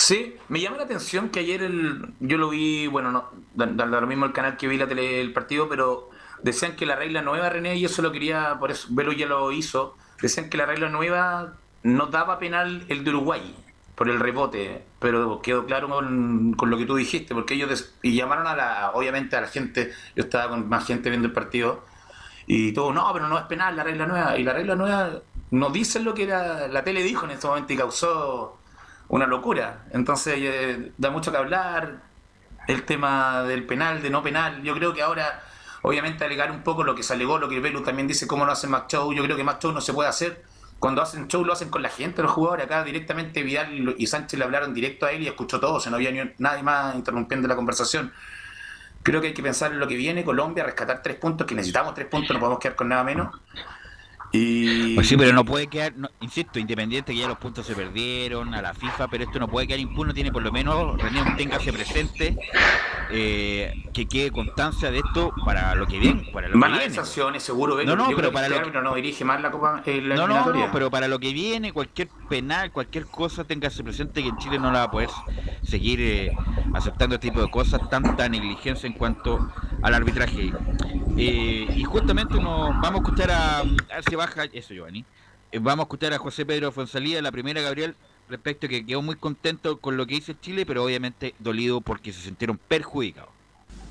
Sí, 0.00 0.34
me 0.48 0.60
llama 0.60 0.78
la 0.78 0.84
atención 0.84 1.28
que 1.28 1.40
ayer 1.40 1.62
el, 1.62 2.14
yo 2.20 2.38
lo 2.38 2.48
vi, 2.48 2.86
bueno, 2.86 3.12
no, 3.12 3.28
da, 3.54 3.66
da 3.66 3.84
lo 3.84 4.06
mismo 4.06 4.24
el 4.24 4.32
canal 4.32 4.56
que 4.56 4.66
vi 4.66 4.78
la 4.78 4.88
tele, 4.88 5.20
el 5.20 5.34
partido, 5.34 5.68
pero 5.68 6.08
decían 6.42 6.74
que 6.74 6.86
la 6.86 6.96
regla 6.96 7.20
nueva, 7.20 7.50
René, 7.50 7.76
y 7.76 7.84
eso 7.84 8.00
lo 8.00 8.10
quería, 8.10 8.56
por 8.58 8.70
eso 8.70 8.88
Velus 8.92 9.14
ya 9.18 9.26
lo 9.26 9.52
hizo, 9.52 9.98
decían 10.22 10.48
que 10.48 10.56
la 10.56 10.64
regla 10.64 10.88
nueva 10.88 11.58
no 11.82 12.06
daba 12.06 12.38
penal 12.38 12.86
el 12.88 13.04
de 13.04 13.10
Uruguay 13.10 13.54
por 13.94 14.08
el 14.08 14.18
rebote, 14.18 14.86
pero 15.00 15.42
quedó 15.42 15.66
claro 15.66 15.90
con, 15.90 16.54
con 16.54 16.70
lo 16.70 16.78
que 16.78 16.86
tú 16.86 16.96
dijiste, 16.96 17.34
porque 17.34 17.52
ellos 17.52 17.94
y 18.00 18.14
llamaron 18.14 18.46
a 18.46 18.56
la, 18.56 18.92
obviamente 18.94 19.36
a 19.36 19.42
la 19.42 19.48
gente, 19.48 19.92
yo 20.16 20.22
estaba 20.24 20.48
con 20.48 20.66
más 20.66 20.86
gente 20.86 21.10
viendo 21.10 21.28
el 21.28 21.34
partido, 21.34 21.84
y 22.46 22.72
todo, 22.72 22.94
no, 22.94 23.12
pero 23.12 23.28
no 23.28 23.38
es 23.38 23.44
penal 23.44 23.76
la 23.76 23.84
regla 23.84 24.06
nueva, 24.06 24.38
y 24.38 24.44
la 24.44 24.54
regla 24.54 24.76
nueva 24.76 25.20
no 25.50 25.68
dice 25.68 26.00
lo 26.00 26.14
que 26.14 26.26
la, 26.26 26.68
la 26.68 26.84
tele 26.84 27.02
dijo 27.02 27.26
en 27.26 27.32
ese 27.32 27.46
momento 27.46 27.74
y 27.74 27.76
causó 27.76 28.59
una 29.10 29.26
locura. 29.26 29.84
Entonces 29.92 30.34
eh, 30.38 30.92
da 30.96 31.10
mucho 31.10 31.30
que 31.30 31.36
hablar 31.36 32.00
el 32.66 32.84
tema 32.84 33.42
del 33.42 33.66
penal, 33.66 34.02
de 34.02 34.08
no 34.08 34.22
penal. 34.22 34.62
Yo 34.62 34.74
creo 34.74 34.94
que 34.94 35.02
ahora, 35.02 35.42
obviamente, 35.82 36.24
alegar 36.24 36.50
un 36.50 36.62
poco 36.62 36.84
lo 36.84 36.94
que 36.94 37.02
se 37.02 37.12
alegó, 37.12 37.38
lo 37.38 37.48
que 37.48 37.60
Velu 37.60 37.82
también 37.82 38.06
dice, 38.06 38.26
cómo 38.26 38.46
no 38.46 38.52
hacen 38.52 38.70
más 38.70 38.84
show. 38.88 39.12
Yo 39.12 39.22
creo 39.24 39.36
que 39.36 39.44
más 39.44 39.58
show 39.58 39.72
no 39.72 39.80
se 39.80 39.92
puede 39.92 40.08
hacer. 40.08 40.44
Cuando 40.78 41.02
hacen 41.02 41.28
show 41.28 41.44
lo 41.44 41.52
hacen 41.52 41.68
con 41.68 41.82
la 41.82 41.90
gente, 41.90 42.22
los 42.22 42.30
jugadores. 42.30 42.66
Acá 42.66 42.84
directamente 42.84 43.42
Vidal 43.42 43.94
y 43.98 44.06
Sánchez 44.06 44.38
le 44.38 44.44
hablaron 44.44 44.72
directo 44.72 45.06
a 45.06 45.12
él 45.12 45.22
y 45.22 45.26
escuchó 45.26 45.58
todo. 45.58 45.80
Se 45.80 45.90
no 45.90 45.96
había 45.96 46.12
ni 46.12 46.20
nadie 46.38 46.62
más 46.62 46.94
interrumpiendo 46.94 47.48
la 47.48 47.56
conversación. 47.56 48.12
Creo 49.02 49.20
que 49.20 49.28
hay 49.28 49.34
que 49.34 49.42
pensar 49.42 49.72
en 49.72 49.80
lo 49.80 49.88
que 49.88 49.96
viene, 49.96 50.24
Colombia, 50.24 50.62
rescatar 50.62 51.02
tres 51.02 51.16
puntos, 51.16 51.46
que 51.46 51.54
necesitamos 51.54 51.94
tres 51.94 52.06
puntos, 52.06 52.34
no 52.34 52.38
podemos 52.38 52.60
quedar 52.60 52.76
con 52.76 52.88
nada 52.88 53.02
menos. 53.02 53.34
Y... 54.32 54.94
Pues 54.94 55.08
sí, 55.08 55.16
pero 55.16 55.32
no 55.32 55.44
puede 55.44 55.66
quedar, 55.66 55.92
no- 55.96 56.08
insisto, 56.20 56.58
independiente 56.60 57.12
que 57.12 57.18
ya 57.18 57.26
los 57.26 57.36
puntos 57.38 57.66
se 57.66 57.74
perdieron 57.74 58.54
a 58.54 58.62
la 58.62 58.74
FIFA, 58.74 59.08
pero 59.08 59.24
esto 59.24 59.38
no 59.40 59.48
puede 59.48 59.66
quedar 59.66 59.80
impune, 59.80 60.14
tiene 60.14 60.30
por 60.30 60.42
lo 60.42 60.52
menos, 60.52 61.00
René, 61.00 61.20
téngase 61.36 61.72
presente, 61.72 62.36
eh, 63.10 63.72
que 63.92 64.06
quede 64.06 64.30
constancia 64.30 64.90
de 64.92 64.98
esto 64.98 65.32
para 65.44 65.74
lo 65.74 65.86
que 65.86 65.98
viene, 65.98 66.30
para 66.32 66.46
lo 66.48 66.58
Van 66.60 66.70
que 66.70 66.74
a 66.74 66.76
haber 66.76 66.88
viene. 66.90 66.94
sanciones, 66.94 67.42
seguro. 67.42 67.82
No, 67.84 67.96
no, 67.96 68.08
pero 68.14 68.30
para 68.30 68.46
este 68.46 68.60
lo 68.66 68.70
que- 68.72 68.80
no 68.80 68.94
dirige 68.94 69.24
más 69.24 69.40
la 69.40 69.50
Copa 69.50 69.82
eh, 69.84 70.00
la 70.00 70.14
No, 70.14 70.28
no, 70.28 70.52
no, 70.52 70.70
pero 70.72 70.90
para 70.90 71.08
lo 71.08 71.18
que 71.18 71.32
viene, 71.32 71.72
cualquier 71.72 72.08
penal, 72.28 72.70
cualquier 72.70 73.06
cosa, 73.06 73.42
téngase 73.44 73.82
presente 73.82 74.22
que 74.22 74.28
en 74.28 74.36
Chile 74.38 74.58
no 74.60 74.70
la 74.70 74.78
va 74.80 74.84
a 74.84 74.90
poder 74.92 75.10
seguir 75.64 76.00
eh, 76.00 76.30
aceptando 76.72 77.16
este 77.16 77.28
tipo 77.30 77.40
de 77.42 77.50
cosas, 77.50 77.80
tanta 77.90 78.28
negligencia 78.28 78.86
en 78.86 78.92
cuanto 78.92 79.48
al 79.82 79.94
arbitraje. 79.94 80.52
Eh, 81.16 81.66
y 81.76 81.82
justamente 81.84 82.34
nos 82.40 82.68
vamos 82.80 83.00
a 83.00 83.02
escuchar 83.02 83.30
a, 83.32 83.58
a 83.58 83.64
ver 83.64 84.04
si 84.08 84.14
baja 84.20 84.44
eso, 84.52 84.74
Giovanni. 84.74 85.04
Eh, 85.50 85.58
vamos 85.58 85.84
a 85.84 85.86
escuchar 85.86 86.12
a 86.12 86.18
José 86.18 86.44
Pedro 86.44 86.70
Fonsalía, 86.72 87.22
la 87.22 87.32
primera, 87.32 87.62
Gabriel, 87.62 87.94
respecto 88.28 88.66
a 88.66 88.68
que 88.68 88.84
quedó 88.84 89.00
muy 89.00 89.16
contento 89.16 89.78
con 89.78 89.96
lo 89.96 90.06
que 90.06 90.14
dice 90.14 90.34
Chile, 90.40 90.66
pero 90.66 90.84
obviamente 90.84 91.34
dolido 91.38 91.80
porque 91.80 92.12
se 92.12 92.20
sintieron 92.20 92.58
perjudicados. 92.68 93.30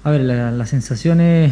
A 0.03 0.11
ver, 0.11 0.21
la, 0.21 0.51
la 0.51 0.65
sensación 0.67 1.19
es, 1.19 1.51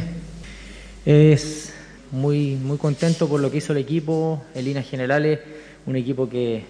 es 1.05 1.73
muy, 2.11 2.55
muy 2.55 2.77
contento 2.77 3.27
por 3.27 3.41
lo 3.41 3.49
que 3.49 3.57
hizo 3.57 3.73
el 3.73 3.79
equipo, 3.79 4.43
en 4.53 4.65
líneas 4.65 4.87
generales, 4.87 5.39
un 5.87 5.95
equipo 5.95 6.29
que, 6.29 6.63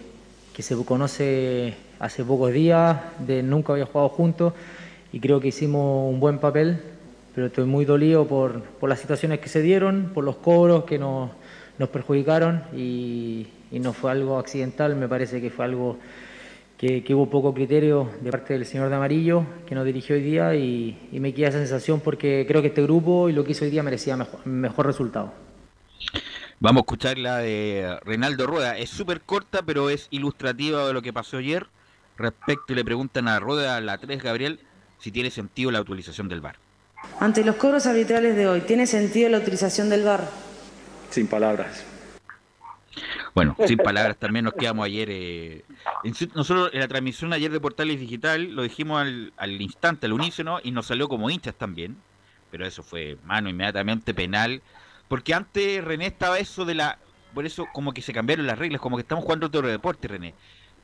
que 0.56 0.64
se 0.64 0.76
conoce 0.86 1.76
hace 2.00 2.24
pocos 2.24 2.54
días, 2.54 2.98
de 3.20 3.44
nunca 3.44 3.74
había 3.74 3.86
jugado 3.86 4.10
juntos 4.10 4.54
y 5.12 5.20
creo 5.20 5.40
que 5.42 5.50
hicimos 5.50 6.12
un 6.12 6.20
buen 6.20 6.40
papel, 6.40 6.80
pero 7.36 7.48
estoy 7.48 7.66
muy 7.66 7.86
dolido 7.86 8.26
por, 8.28 8.62
por 8.62 8.90
las 8.90 9.00
situaciones 9.00 9.40
que 9.40 9.50
se 9.50 9.62
dieron, 9.62 10.12
por 10.14 10.24
los 10.24 10.38
cobros 10.38 10.86
que 10.86 10.98
nos, 10.98 11.30
nos 11.80 11.90
perjudicaron 11.90 12.64
y, 12.76 13.48
y 13.72 13.80
no 13.80 13.94
fue 13.94 14.12
algo 14.12 14.40
accidental, 14.40 14.96
me 14.96 15.08
parece 15.08 15.42
que 15.42 15.50
fue 15.50 15.66
algo 15.66 15.98
que, 16.78 17.04
que 17.04 17.16
hubo 17.16 17.30
poco 17.30 17.54
criterio 17.54 18.10
de 18.22 18.32
parte 18.32 18.54
del 18.54 18.66
señor 18.66 18.90
de 18.90 18.96
Amarillo, 18.96 19.46
que 19.66 19.76
nos 19.76 19.86
dirigió 19.86 20.16
hoy 20.16 20.22
día, 20.22 20.56
y, 20.56 21.10
y 21.12 21.20
me 21.20 21.34
queda 21.34 21.50
esa 21.50 21.58
sensación 21.58 22.00
porque 22.00 22.46
creo 22.48 22.62
que 22.62 22.70
este 22.70 22.84
grupo 22.84 23.30
y 23.30 23.34
lo 23.34 23.44
que 23.44 23.52
hizo 23.52 23.66
hoy 23.66 23.72
día 23.72 23.84
merecía 23.84 24.16
mejor, 24.16 24.46
mejor 24.46 24.86
resultado. 24.86 25.34
Vamos 26.60 26.82
a 26.82 26.84
escuchar 26.84 27.18
la 27.20 27.38
de 27.38 28.00
Reinaldo 28.04 28.48
Rueda. 28.48 28.78
Es 28.78 28.90
súper 28.90 29.22
corta, 29.22 29.62
pero 29.64 29.90
es 29.90 30.08
ilustrativa 30.10 30.88
de 30.88 30.94
lo 30.94 31.02
que 31.02 31.14
pasó 31.14 31.38
ayer. 31.38 31.68
Respecto, 32.18 32.74
le 32.74 32.84
preguntan 32.84 33.28
a 33.28 33.40
Rueda, 33.40 33.78
a 33.78 33.82
la 33.82 34.00
3, 34.00 34.24
Gabriel, 34.24 34.60
si 34.98 35.12
tiene 35.12 35.30
sentido 35.30 35.70
la 35.70 35.82
utilización 35.82 36.28
del 36.28 36.42
VAR. 36.42 36.56
Ante 37.20 37.44
los 37.44 37.58
cobros 37.58 37.86
arbitrales 37.86 38.36
de 38.36 38.48
hoy, 38.48 38.62
¿tiene 38.62 38.88
sentido 38.88 39.30
la 39.30 39.38
utilización 39.38 39.90
del 39.90 40.04
VAR? 40.04 40.47
Sin 41.10 41.28
palabras. 41.28 41.86
Bueno, 43.34 43.56
sin 43.68 43.78
palabras, 43.78 44.18
también 44.18 44.46
nos 44.46 44.54
quedamos 44.54 44.86
ayer. 44.86 45.10
eh, 45.12 45.64
nosotros 46.34 46.72
en 46.74 46.80
la 46.80 46.88
transmisión 46.88 47.34
ayer 47.34 47.52
de 47.52 47.60
Portales 47.60 48.00
Digital 48.00 48.56
lo 48.56 48.64
dijimos 48.64 49.02
al, 49.02 49.34
al 49.38 49.62
instante, 49.62 50.08
al 50.08 50.14
unísono, 50.14 50.60
y 50.64 50.72
nos 50.72 50.88
salió 50.88 51.08
como 51.08 51.30
hinchas 51.30 51.54
también. 51.56 51.98
Pero 52.50 52.66
eso 52.66 52.82
fue 52.82 53.18
mano 53.26 53.50
inmediatamente 53.50 54.14
penal. 54.14 54.62
Porque 55.08 55.34
antes, 55.34 55.84
René, 55.84 56.08
estaba 56.08 56.40
eso 56.40 56.66
de 56.66 56.76
la. 56.76 56.98
Por 57.34 57.46
eso, 57.46 57.68
como 57.74 57.94
que 57.94 58.02
se 58.02 58.14
cambiaron 58.14 58.48
las 58.48 58.58
reglas, 58.58 58.82
como 58.82 58.98
que 58.98 59.02
estamos 59.02 59.24
jugando 59.24 59.48
otro 59.48 59.68
deporte, 59.68 60.08
René. 60.08 60.34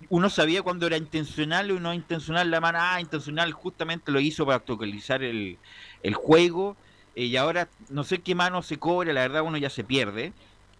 Uno 0.09 0.29
sabía 0.29 0.61
cuando 0.61 0.85
era 0.85 0.97
intencional 0.97 1.71
o 1.71 1.79
no 1.79 1.93
intencional 1.93 2.51
la 2.51 2.61
mano. 2.61 2.77
Ah, 2.81 3.01
intencional, 3.01 3.51
justamente 3.53 4.11
lo 4.11 4.19
hizo 4.19 4.45
para 4.45 4.57
actualizar 4.57 5.23
el, 5.23 5.57
el 6.03 6.13
juego. 6.13 6.77
Eh, 7.15 7.25
y 7.25 7.37
ahora, 7.37 7.69
no 7.89 8.03
sé 8.03 8.19
qué 8.19 8.35
mano 8.35 8.61
se 8.61 8.77
cobra, 8.77 9.13
la 9.13 9.21
verdad, 9.21 9.43
uno 9.43 9.57
ya 9.57 9.69
se 9.69 9.83
pierde 9.83 10.33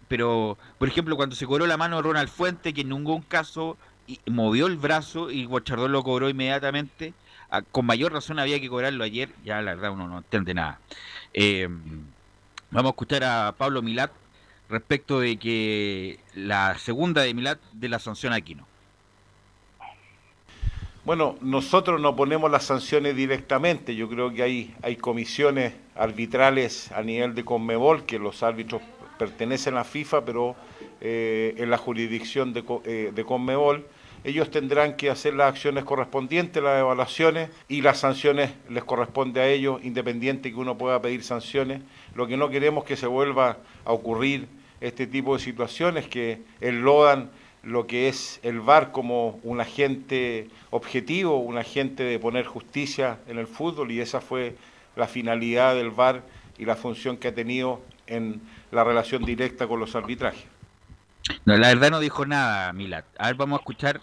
pero 0.08 0.60
por 0.78 0.88
ejemplo 0.88 1.16
cuando 1.16 1.36
se 1.36 1.48
cobró 1.48 1.66
la 1.66 1.78
mano 1.78 1.96
de 1.96 2.04
Ronald 2.04 2.30
Fuente 2.30 2.74
que 2.74 2.82
en 2.82 2.90
ningún 2.90 3.22
caso 3.22 3.78
movió 4.28 4.68
el 4.68 4.78
brazo 4.78 5.32
y 5.32 5.46
Guachardón 5.46 5.92
lo 5.92 6.04
cobró 6.04 6.30
inmediatamente 6.30 7.14
con 7.72 7.86
mayor 7.86 8.14
razón 8.14 8.40
había 8.40 8.60
que 8.60 8.70
cobrarlo 8.70 9.04
ayer 9.04 9.30
ya 9.46 9.62
la 9.62 9.76
verdad 9.76 9.92
uno 9.92 10.08
no 10.08 10.20
entiende 10.20 10.54
nada. 10.54 10.80
Eh, 11.34 11.68
vamos 12.72 12.90
a 12.90 12.94
escuchar 12.94 13.24
a 13.24 13.56
Pablo 13.58 13.82
Milat 13.82 14.12
respecto 14.70 15.20
de 15.20 15.38
que 15.38 16.20
la 16.36 16.78
segunda 16.78 17.22
de 17.22 17.34
Milat 17.34 17.60
de 17.72 17.90
la 17.90 18.00
sanción 18.00 18.34
a 18.34 18.38
Aquino 18.38 18.68
Bueno, 21.06 21.36
nosotros 21.42 22.00
no 22.00 22.16
ponemos 22.16 22.50
las 22.50 22.64
sanciones 22.64 23.14
directamente. 23.14 23.94
Yo 23.94 24.08
creo 24.08 24.34
que 24.34 24.42
hay, 24.42 24.96
comisiones 25.02 25.74
arbitrales 25.96 26.94
a 26.94 27.02
nivel 27.02 27.36
de 27.36 27.44
Conmebol, 27.44 28.06
que 28.06 28.18
los 28.18 28.42
árbitros 28.42 28.82
pertenecen 29.20 29.76
a 29.76 29.84
FIFA, 29.84 30.24
pero 30.24 30.56
eh, 31.02 31.56
en 31.58 31.70
la 31.70 31.78
jurisdicción 31.78 32.54
de, 32.54 32.64
eh, 32.86 33.12
de 33.14 33.26
Conmebol. 33.26 33.86
Ellos 34.24 34.50
tendrán 34.50 34.96
que 34.96 35.10
hacer 35.10 35.34
las 35.34 35.50
acciones 35.50 35.84
correspondientes, 35.84 36.64
las 36.64 36.80
evaluaciones, 36.80 37.50
y 37.68 37.82
las 37.82 38.00
sanciones 38.00 38.52
les 38.70 38.86
corresponde 38.86 39.42
a 39.42 39.50
ellos, 39.50 39.84
independiente 39.84 40.52
que 40.54 40.58
uno 40.58 40.78
pueda 40.78 41.02
pedir 41.02 41.26
sanciones. 41.26 41.82
Lo 42.16 42.28
que 42.28 42.38
no 42.38 42.50
queremos 42.50 42.86
que 42.86 42.96
se 42.96 43.08
vuelva 43.08 43.58
a 43.84 43.92
ocurrir 43.92 44.48
este 44.80 45.06
tipo 45.06 45.36
de 45.36 45.44
situaciones 45.44 46.08
que 46.08 46.44
enlodan 46.62 47.30
lo 47.64 47.88
que 47.88 48.10
es 48.10 48.40
el 48.44 48.60
VAR 48.60 48.92
como 48.92 49.40
un 49.44 49.62
agente 49.62 50.50
objetivo, 50.70 51.38
un 51.38 51.58
agente 51.58 52.04
de 52.04 52.20
poner 52.20 52.46
justicia 52.46 53.20
en 53.28 53.38
el 53.40 53.48
fútbol 53.48 53.92
y 53.92 54.02
esa 54.02 54.22
fue 54.22 54.56
la 54.96 55.08
finalidad 55.08 55.76
del 55.76 55.90
VAR 55.90 56.24
y 56.58 56.66
la 56.66 56.76
función 56.76 57.18
que 57.18 57.30
ha 57.30 57.36
tenido 57.36 57.82
en 58.06 58.42
la 58.72 58.84
relación 58.84 59.24
directa 59.24 59.66
con 59.66 59.80
los 59.80 59.96
arbitrajes. 59.96 60.44
No, 61.46 61.56
la 61.56 61.70
verdad 61.70 61.92
no 61.92 62.00
dijo 62.02 62.26
nada 62.26 62.74
Milat. 62.74 63.06
A 63.18 63.28
ver, 63.28 63.36
vamos 63.36 63.60
a 63.60 63.62
escuchar 63.62 64.02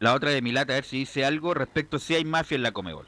la 0.00 0.14
otra 0.14 0.30
de 0.30 0.42
Milat 0.42 0.68
a 0.70 0.74
ver 0.74 0.84
si 0.84 0.98
dice 0.98 1.24
algo 1.24 1.54
respecto 1.54 2.00
si 2.00 2.16
hay 2.16 2.24
mafia 2.24 2.56
en 2.56 2.64
la 2.64 2.72
Comebol. 2.72 3.06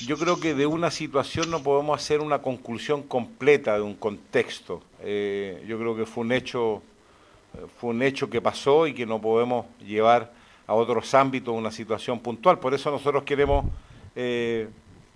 Yo 0.00 0.18
creo 0.18 0.38
que 0.38 0.54
de 0.54 0.66
una 0.66 0.90
situación 0.90 1.50
no 1.50 1.62
podemos 1.62 1.98
hacer 1.98 2.20
una 2.20 2.42
conclusión 2.42 3.02
completa 3.02 3.74
de 3.74 3.80
un 3.80 3.94
contexto. 3.94 4.82
Eh, 5.00 5.64
yo 5.66 5.78
creo 5.78 5.96
que 5.96 6.04
fue 6.04 6.24
un 6.24 6.32
hecho 6.32 6.82
fue 7.78 7.90
un 7.90 8.02
hecho 8.02 8.28
que 8.30 8.40
pasó 8.40 8.86
y 8.86 8.94
que 8.94 9.06
no 9.06 9.20
podemos 9.20 9.66
llevar 9.80 10.32
a 10.66 10.74
otros 10.74 11.14
ámbitos 11.14 11.54
una 11.54 11.70
situación 11.70 12.20
puntual. 12.20 12.58
Por 12.58 12.74
eso 12.74 12.90
nosotros 12.90 13.24
queremos 13.24 13.64
eh, 14.14 14.68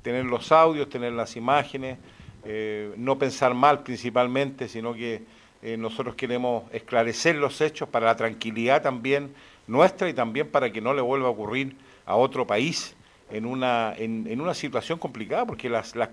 tener 0.03 0.25
los 0.25 0.51
audios, 0.51 0.89
tener 0.89 1.13
las 1.13 1.37
imágenes, 1.37 1.99
eh, 2.45 2.93
no 2.97 3.19
pensar 3.19 3.55
mal 3.55 3.83
principalmente, 3.83 4.69
sino 4.69 4.95
que 4.95 5.23
eh, 5.63 5.77
nosotros 5.77 6.15
queremos 6.17 6.65
esclarecer 6.73 7.37
los 7.37 7.61
hechos 7.61 7.89
para 7.89 8.07
la 8.07 8.17
tranquilidad 8.17 8.83
también 8.83 9.35
nuestra 9.67 10.09
y 10.09 10.15
también 10.15 10.49
para 10.49 10.73
que 10.73 10.81
no 10.81 10.93
le 10.93 11.03
vuelva 11.03 11.29
a 11.29 11.31
ocurrir 11.31 11.77
a 12.05 12.17
otro 12.17 12.47
país 12.47 12.97
en 13.31 13.47
una, 13.47 13.95
en, 13.97 14.41
una 14.41 14.55
situación 14.55 14.99
complicada, 14.99 15.47
porque 15.47 15.71
las, 15.71 15.95
las 15.97 16.11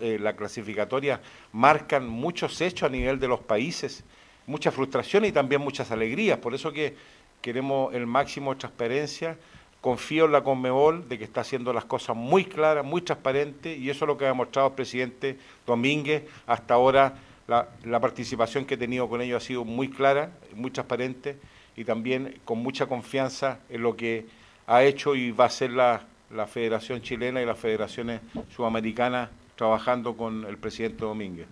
la 0.00 0.36
clasificatoria 0.36 1.20
marcan 1.52 2.06
muchos 2.06 2.60
hechos 2.60 2.88
a 2.88 2.92
nivel 2.92 3.18
de 3.18 3.28
los 3.28 3.40
países 3.40 4.04
mucha 4.46 4.70
frustración 4.70 5.24
y 5.24 5.32
también 5.32 5.60
muchas 5.60 5.90
alegrías. 5.90 6.38
Por 6.38 6.54
eso 6.54 6.72
que 6.72 6.96
queremos 7.44 7.94
el 7.94 8.06
máximo 8.06 8.54
de 8.54 8.60
transparencia. 8.60 9.36
Confío 9.80 10.24
en 10.24 10.32
la 10.32 10.42
Conmebol 10.42 11.06
de 11.10 11.18
que 11.18 11.24
está 11.24 11.42
haciendo 11.42 11.70
las 11.74 11.84
cosas 11.84 12.16
muy 12.16 12.46
claras, 12.46 12.86
muy 12.86 13.02
transparentes, 13.02 13.78
y 13.78 13.90
eso 13.90 14.06
es 14.06 14.08
lo 14.08 14.16
que 14.16 14.24
ha 14.24 14.28
demostrado 14.28 14.68
el 14.68 14.74
presidente 14.74 15.38
Domínguez. 15.66 16.24
Hasta 16.46 16.72
ahora 16.72 17.18
la, 17.46 18.00
participación 18.00 18.64
que 18.64 18.74
he 18.74 18.78
tenido 18.78 19.10
con 19.10 19.20
ellos 19.20 19.42
ha 19.42 19.46
sido 19.46 19.62
muy 19.66 19.90
clara, 19.90 20.30
muy 20.54 20.70
transparente, 20.70 21.36
y 21.76 21.84
también 21.84 22.40
con 22.46 22.60
mucha 22.60 22.86
confianza 22.86 23.58
en 23.68 23.82
lo 23.82 23.94
que 23.94 24.24
ha 24.66 24.82
hecho 24.84 25.14
y 25.14 25.30
va 25.30 25.44
a 25.44 25.48
hacer 25.48 25.70
la 25.72 26.00
Federación 26.46 27.02
Chilena 27.02 27.42
y 27.42 27.44
las 27.46 27.58
federaciones 27.58 28.22
sudamericanas 28.56 29.28
trabajando 29.54 30.16
con 30.16 30.46
el 30.46 30.56
presidente 30.56 31.04
Domínguez. 31.04 31.46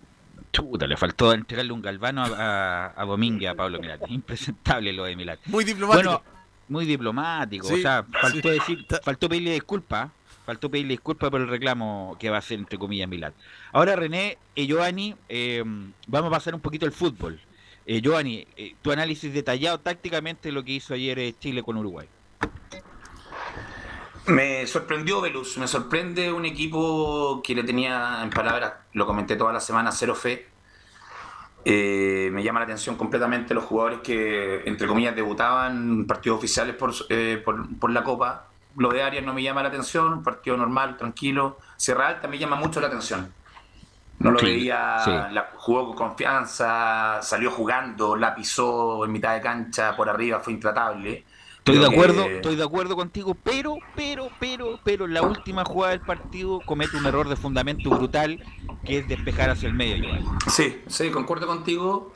Chuta, 0.53 0.87
le 0.87 0.97
faltó 0.97 1.33
entregarle 1.33 1.73
un 1.73 1.81
galvano 1.81 2.23
a, 2.23 2.93
a, 2.95 3.05
Domínguez 3.05 3.51
a 3.51 3.55
Pablo 3.55 3.81
Milat. 3.81 4.03
Impresentable 4.09 4.93
lo 4.93 5.05
de 5.05 5.17
Milat. 5.17 5.41
Muy 5.47 5.65
diplomático. 5.65 6.11
Bueno, 6.11 6.23
muy 6.69 6.85
diplomático. 6.85 7.67
o 7.67 7.77
sea, 7.77 8.05
faltó 8.21 8.51
decir, 8.51 8.87
faltó 9.03 9.29
pedirle 9.29 9.53
disculpas. 9.53 10.11
Faltó 10.45 10.71
pedirle 10.71 10.95
disculpas 10.95 11.31
por 11.31 11.41
el 11.41 11.49
reclamo 11.49 12.17
que 12.19 12.29
va 12.29 12.37
a 12.37 12.39
hacer, 12.41 12.59
entre 12.59 12.79
comillas, 12.79 13.09
Milat. 13.09 13.33
Ahora, 13.73 13.97
René 13.97 14.39
y 14.55 14.67
Giovanni, 14.67 15.15
eh, 15.29 15.63
vamos 16.07 16.29
a 16.29 16.31
pasar 16.31 16.55
un 16.55 16.61
poquito 16.61 16.85
al 16.85 16.93
fútbol. 16.93 17.41
Eh, 17.87 18.01
Giovanni, 18.01 18.47
eh, 18.57 18.75
tu 18.81 18.93
análisis 18.93 19.33
detallado 19.33 19.81
tácticamente 19.81 20.49
de 20.49 20.53
lo 20.53 20.65
que 20.65 20.73
hizo 20.73 20.95
ayer 20.95 21.19
eh, 21.19 21.35
Chile 21.39 21.63
con 21.63 21.77
Uruguay. 21.77 22.07
Me 24.27 24.67
sorprendió 24.67 25.21
Velus, 25.21 25.59
me 25.59 25.67
sorprende 25.67 26.33
un 26.33 26.45
equipo 26.45 27.41
que 27.43 27.55
le 27.55 27.65
tenía 27.65 28.23
en 28.23 28.31
palabras, 28.31 28.75
lo 28.93 29.05
comenté 29.05 29.35
toda 29.35 29.53
la 29.53 29.61
semana, 29.61 29.91
cero 29.91 30.15
fe. 30.15 30.49
Eh, 31.65 32.29
me 32.33 32.43
llama 32.43 32.61
la 32.61 32.65
atención 32.65 32.97
completamente 32.97 33.55
los 33.55 33.65
jugadores 33.65 34.01
que, 34.01 34.63
entre 34.65 34.87
comillas, 34.87 35.15
debutaban 35.15 36.07
partidos 36.07 36.39
oficiales 36.39 36.77
eh, 37.09 37.41
por, 37.45 37.79
por, 37.79 37.91
la 37.91 38.05
Copa. 38.05 38.49
Lo 38.77 38.91
de 38.91 39.03
Arias 39.03 39.25
no 39.25 39.35
me 39.35 39.43
llama 39.43 39.63
la 39.63 39.69
atención, 39.69 40.13
un 40.13 40.23
partido 40.23 40.57
normal, 40.57 40.97
tranquilo. 40.97 41.59
Sierra 41.77 42.09
Alta 42.09 42.29
me 42.29 42.39
llama 42.39 42.57
mucho 42.57 42.81
la 42.81 42.87
atención. 42.89 43.33
No 44.19 44.31
lo 44.31 44.41
veía, 44.41 45.29
la, 45.33 45.51
jugó 45.55 45.87
con 45.87 46.11
confianza, 46.11 47.21
salió 47.23 47.51
jugando, 47.51 48.15
la 48.15 48.35
pisó 48.35 49.05
en 49.05 49.11
mitad 49.11 49.35
de 49.35 49.41
cancha, 49.41 49.97
por 49.97 50.09
arriba, 50.09 50.39
fue 50.39 50.53
intratable. 50.53 51.25
Estoy 51.65 51.79
de 51.79 51.87
acuerdo, 51.87 52.25
estoy 52.25 52.57
de 52.57 52.65
acuerdo 52.65 52.97
contigo, 52.97 53.37
pero, 53.41 53.77
pero, 53.95 54.31
pero, 54.41 54.81
pero 54.83 55.07
la 55.07 55.23
última 55.23 55.65
jugada 55.65 55.93
del 55.93 56.01
partido 56.01 56.61
comete 56.67 56.97
un 56.97 57.07
error 57.07 57.29
de 57.29 57.37
fundamento 57.37 57.89
brutal 57.89 58.45
que 58.85 58.99
es 58.99 59.07
despejar 59.07 59.49
hacia 59.51 59.69
el 59.69 59.75
medio. 59.75 60.11
Sí, 60.49 60.83
sí, 60.89 61.11
concuerdo 61.13 61.47
contigo, 61.47 62.13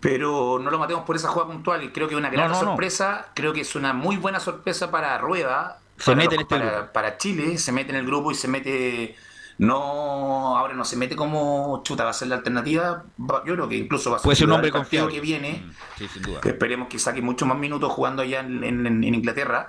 pero 0.00 0.58
no 0.58 0.70
lo 0.70 0.78
matemos 0.78 1.04
por 1.04 1.16
esa 1.16 1.28
jugada 1.28 1.52
puntual. 1.52 1.84
y 1.84 1.90
Creo 1.90 2.08
que 2.08 2.14
es 2.14 2.18
una 2.18 2.30
gran 2.30 2.54
sorpresa, 2.54 3.28
creo 3.34 3.52
que 3.52 3.60
es 3.60 3.74
una 3.74 3.92
muy 3.92 4.16
buena 4.16 4.40
sorpresa 4.40 4.90
para 4.90 5.18
Rueda, 5.18 5.78
se 5.98 6.16
mete 6.16 6.36
en 6.36 6.40
este 6.40 6.58
para 6.94 7.18
Chile, 7.18 7.58
se 7.58 7.72
mete 7.72 7.90
en 7.90 7.96
el 7.96 8.06
grupo 8.06 8.32
y 8.32 8.34
se 8.34 8.48
mete 8.48 9.16
no 9.58 10.56
ahora 10.56 10.74
no 10.74 10.84
se 10.84 10.96
mete 10.96 11.16
como 11.16 11.82
chuta 11.84 12.04
va 12.04 12.10
a 12.10 12.14
ser 12.14 12.28
la 12.28 12.36
alternativa 12.36 13.04
yo 13.18 13.54
creo 13.54 13.68
que 13.68 13.76
incluso 13.76 14.10
va 14.10 14.16
a 14.16 14.18
ser, 14.18 14.24
Puede 14.24 14.36
ser 14.36 14.46
un 14.46 14.52
hombre 14.52 14.72
que 14.72 15.20
viene. 15.20 15.64
Mm, 15.64 16.40
que 16.40 16.48
esperemos 16.48 16.88
que 16.88 16.98
saque 16.98 17.22
muchos 17.22 17.46
más 17.46 17.58
minutos 17.58 17.92
jugando 17.92 18.22
allá 18.22 18.40
en, 18.40 19.04
Inglaterra 19.04 19.66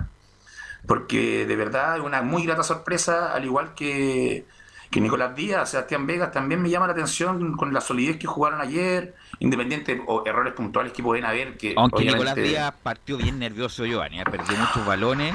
porque 0.86 1.46
de 1.46 1.56
verdad 1.56 1.96
es 1.96 2.02
una 2.02 2.22
muy 2.22 2.44
grata 2.44 2.62
sorpresa 2.62 3.32
al 3.32 3.44
igual 3.44 3.74
que, 3.74 4.44
que 4.90 5.00
Nicolás 5.00 5.34
Díaz 5.34 5.70
Sebastián 5.70 6.06
Vegas 6.06 6.32
también 6.32 6.60
me 6.60 6.70
llama 6.70 6.86
la 6.86 6.92
atención 6.92 7.56
con 7.56 7.72
la 7.72 7.80
solidez 7.80 8.18
que 8.18 8.26
jugaron 8.26 8.60
ayer 8.60 9.14
independiente 9.38 10.02
o 10.06 10.24
errores 10.26 10.54
puntuales 10.54 10.92
que 10.92 11.02
pueden 11.02 11.24
haber 11.24 11.56
que 11.56 11.74
aunque 11.76 12.04
Nicolás 12.04 12.34
Díaz 12.34 12.74
partió 12.82 13.16
bien 13.16 13.38
nervioso 13.38 13.84
Giovanni 13.86 14.20
¿eh? 14.20 14.24
perdió 14.24 14.56
muchos 14.56 14.84
balones 14.86 15.34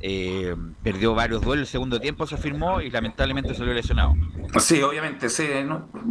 eh, 0.00 0.54
perdió 0.82 1.14
varios 1.14 1.42
duelos 1.42 1.66
el 1.66 1.70
segundo 1.70 2.00
tiempo, 2.00 2.26
se 2.26 2.36
firmó 2.36 2.80
y 2.80 2.90
lamentablemente 2.90 3.54
salió 3.54 3.72
lesionado. 3.72 4.14
Sí, 4.58 4.82
obviamente, 4.82 5.28
sí, 5.28 5.48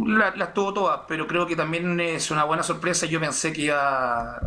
las 0.06 0.54
tuvo 0.54 0.74
todas, 0.74 1.00
pero 1.08 1.26
creo 1.26 1.46
que 1.46 1.56
también 1.56 1.98
es 2.00 2.30
una 2.30 2.44
buena 2.44 2.62
sorpresa. 2.62 3.06
Yo 3.06 3.20
pensé 3.20 3.52
que 3.52 3.62
iba, 3.62 4.40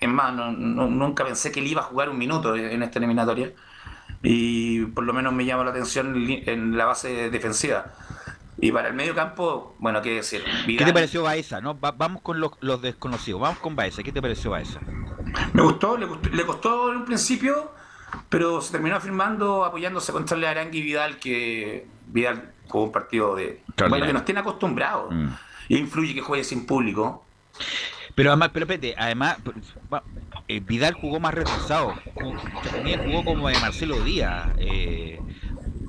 en 0.00 0.14
más, 0.14 0.34
nunca 0.34 1.24
pensé 1.24 1.52
que 1.52 1.60
él 1.60 1.66
iba 1.66 1.82
a 1.82 1.84
jugar 1.84 2.08
un 2.08 2.18
minuto 2.18 2.56
en 2.56 2.82
esta 2.82 2.98
eliminatoria 2.98 3.52
y 4.22 4.84
por 4.86 5.04
lo 5.04 5.12
menos 5.12 5.32
me 5.32 5.44
llama 5.44 5.64
la 5.64 5.70
atención 5.70 6.14
en 6.16 6.76
la 6.76 6.86
base 6.86 7.30
defensiva. 7.30 7.92
Y 8.62 8.72
para 8.72 8.88
el 8.88 8.94
medio 8.94 9.14
campo, 9.14 9.74
bueno, 9.78 10.02
qué 10.02 10.16
decir. 10.16 10.44
¿Qué 10.66 10.84
te 10.84 10.92
pareció 10.92 11.22
Baeza? 11.22 11.62
No? 11.62 11.74
vamos 11.74 12.20
con 12.20 12.40
los, 12.40 12.82
desconocidos, 12.82 13.40
vamos 13.40 13.58
con 13.58 13.74
Baeza. 13.74 14.02
¿Qué 14.02 14.12
te 14.12 14.20
pareció 14.20 14.50
Baeza? 14.50 14.80
Me 15.54 15.62
gustó, 15.62 15.96
le, 15.96 16.04
gustó, 16.04 16.28
le 16.28 16.44
costó 16.44 16.90
en 16.90 16.98
un 16.98 17.04
principio 17.06 17.72
pero 18.28 18.60
se 18.60 18.72
terminó 18.72 19.00
firmando 19.00 19.64
apoyándose 19.64 20.12
contra 20.12 20.36
el 20.36 20.44
Arangui 20.44 20.78
y 20.78 20.82
Vidal, 20.82 21.18
que 21.18 21.86
Vidal 22.06 22.52
jugó 22.68 22.84
un 22.84 22.92
partido 22.92 23.34
de. 23.34 23.62
Bueno, 23.88 24.06
que 24.06 24.12
nos 24.12 24.24
tiene 24.24 24.40
acostumbrados. 24.40 25.12
Mm. 25.12 25.28
Y 25.68 25.76
influye 25.76 26.14
que 26.14 26.20
juegue 26.20 26.44
sin 26.44 26.66
público. 26.66 27.24
Pero 28.14 28.30
además, 28.30 28.50
pero 28.52 28.64
espérate, 28.64 28.94
además, 28.98 29.38
eh, 30.48 30.60
Vidal 30.60 30.94
jugó 30.94 31.20
más 31.20 31.34
retrasado. 31.34 31.94
También 32.72 33.04
jugó 33.04 33.24
como 33.24 33.48
de 33.48 33.58
Marcelo 33.60 34.02
Díaz. 34.02 34.48
Eh, 34.58 35.20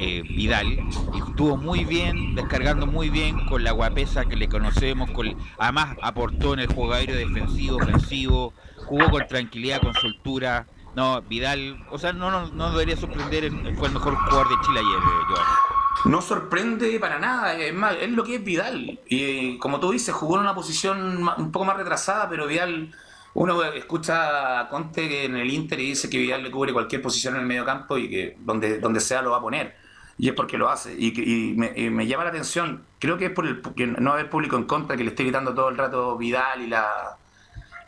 eh, 0.04 0.24
Vidal 0.24 0.68
y 1.14 1.18
estuvo 1.30 1.58
muy 1.58 1.86
bien, 1.86 2.34
descargando 2.34 2.88
muy 2.88 3.12
bien 3.12 3.46
con 3.46 3.64
la 3.64 3.72
guapesa 3.72 4.26
que 4.26 4.36
le 4.36 4.50
conocemos, 4.50 5.12
con, 5.12 5.36
además 5.60 5.96
aportó 6.02 6.56
en 6.56 6.62
el 6.62 6.74
juego 6.74 6.94
aéreo 6.94 7.16
defensivo, 7.16 7.78
ofensivo, 7.78 8.54
jugó 8.78 9.12
con 9.12 9.28
tranquilidad, 9.28 9.80
con 9.80 9.94
soltura, 9.94 10.66
no, 10.96 11.22
Vidal, 11.22 11.86
o 11.90 11.98
sea, 11.98 12.12
no, 12.12 12.30
no, 12.32 12.48
no 12.48 12.72
debería 12.72 12.98
sorprender, 12.98 13.50
fue 13.78 13.88
el 13.88 13.94
mejor 13.94 14.16
jugador 14.16 14.50
de 14.50 14.56
Chile 14.66 14.80
ayer, 14.80 15.00
eh, 15.00 16.10
No 16.10 16.22
sorprende 16.22 17.00
para 17.00 17.18
nada, 17.18 17.56
es 17.56 17.74
más, 17.74 17.96
es 18.02 18.10
lo 18.10 18.24
que 18.24 18.36
es 18.36 18.44
Vidal. 18.44 19.00
Y 19.08 19.58
como 19.58 19.80
tú 19.80 19.92
dices, 19.92 20.14
jugó 20.14 20.36
en 20.36 20.42
una 20.42 20.56
posición 20.56 21.26
un 21.38 21.52
poco 21.52 21.66
más 21.66 21.78
retrasada, 21.78 22.28
pero 22.30 22.46
Vidal, 22.46 22.94
uno 23.34 23.64
escucha 23.64 24.60
a 24.60 24.70
Conte 24.70 25.26
en 25.26 25.38
el 25.38 25.50
Inter 25.50 25.80
y 25.80 25.88
dice 25.88 26.10
que 26.10 26.18
Vidal 26.18 26.44
le 26.44 26.52
cubre 26.52 26.74
cualquier 26.74 27.02
posición 27.02 27.36
en 27.36 27.42
el 27.42 27.48
medio 27.48 27.64
campo 27.64 27.98
y 27.98 28.10
que 28.10 28.38
donde, 28.40 28.80
donde 28.80 29.00
sea 29.00 29.22
lo 29.22 29.32
va 29.32 29.38
a 29.38 29.42
poner. 29.42 29.76
Y 30.18 30.28
es 30.28 30.36
porque 30.36 30.58
lo 30.58 30.70
hace. 30.70 30.94
Y, 31.00 31.56
me, 31.56 32.06
llama 32.06 32.26
la 32.26 32.30
atención, 32.32 32.84
creo 33.00 33.18
que 33.18 33.28
es 33.28 33.32
por 33.32 33.48
el 33.48 33.62
no 34.00 34.12
haber 34.12 34.30
público 34.30 34.58
en 34.58 34.66
contra, 34.66 34.98
que 34.98 35.04
le 35.04 35.12
estoy 35.12 35.26
gritando 35.26 35.56
todo 35.56 35.70
el 35.70 35.78
rato 35.78 36.18
Vidal 36.18 36.62
y 36.62 36.68
la 36.68 37.18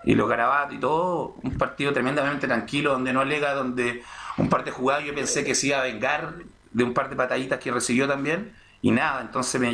y 0.03 0.15
los 0.15 0.27
garabatos 0.27 0.75
y 0.75 0.79
todo, 0.79 1.35
un 1.43 1.57
partido 1.57 1.93
tremendamente 1.93 2.47
tranquilo, 2.47 2.93
donde 2.93 3.13
no 3.13 3.21
alega, 3.21 3.53
donde 3.53 4.03
un 4.37 4.49
par 4.49 4.63
de 4.63 4.71
jugadas 4.71 5.05
yo 5.05 5.15
pensé 5.15 5.43
que 5.43 5.55
se 5.55 5.67
iba 5.67 5.79
a 5.79 5.83
vengar 5.83 6.35
de 6.71 6.83
un 6.83 6.93
par 6.93 7.09
de 7.09 7.15
pataditas 7.15 7.59
que 7.59 7.71
recibió 7.71 8.07
también, 8.07 8.53
y 8.81 8.91
nada, 8.91 9.21
entonces 9.21 9.61
me 9.61 9.69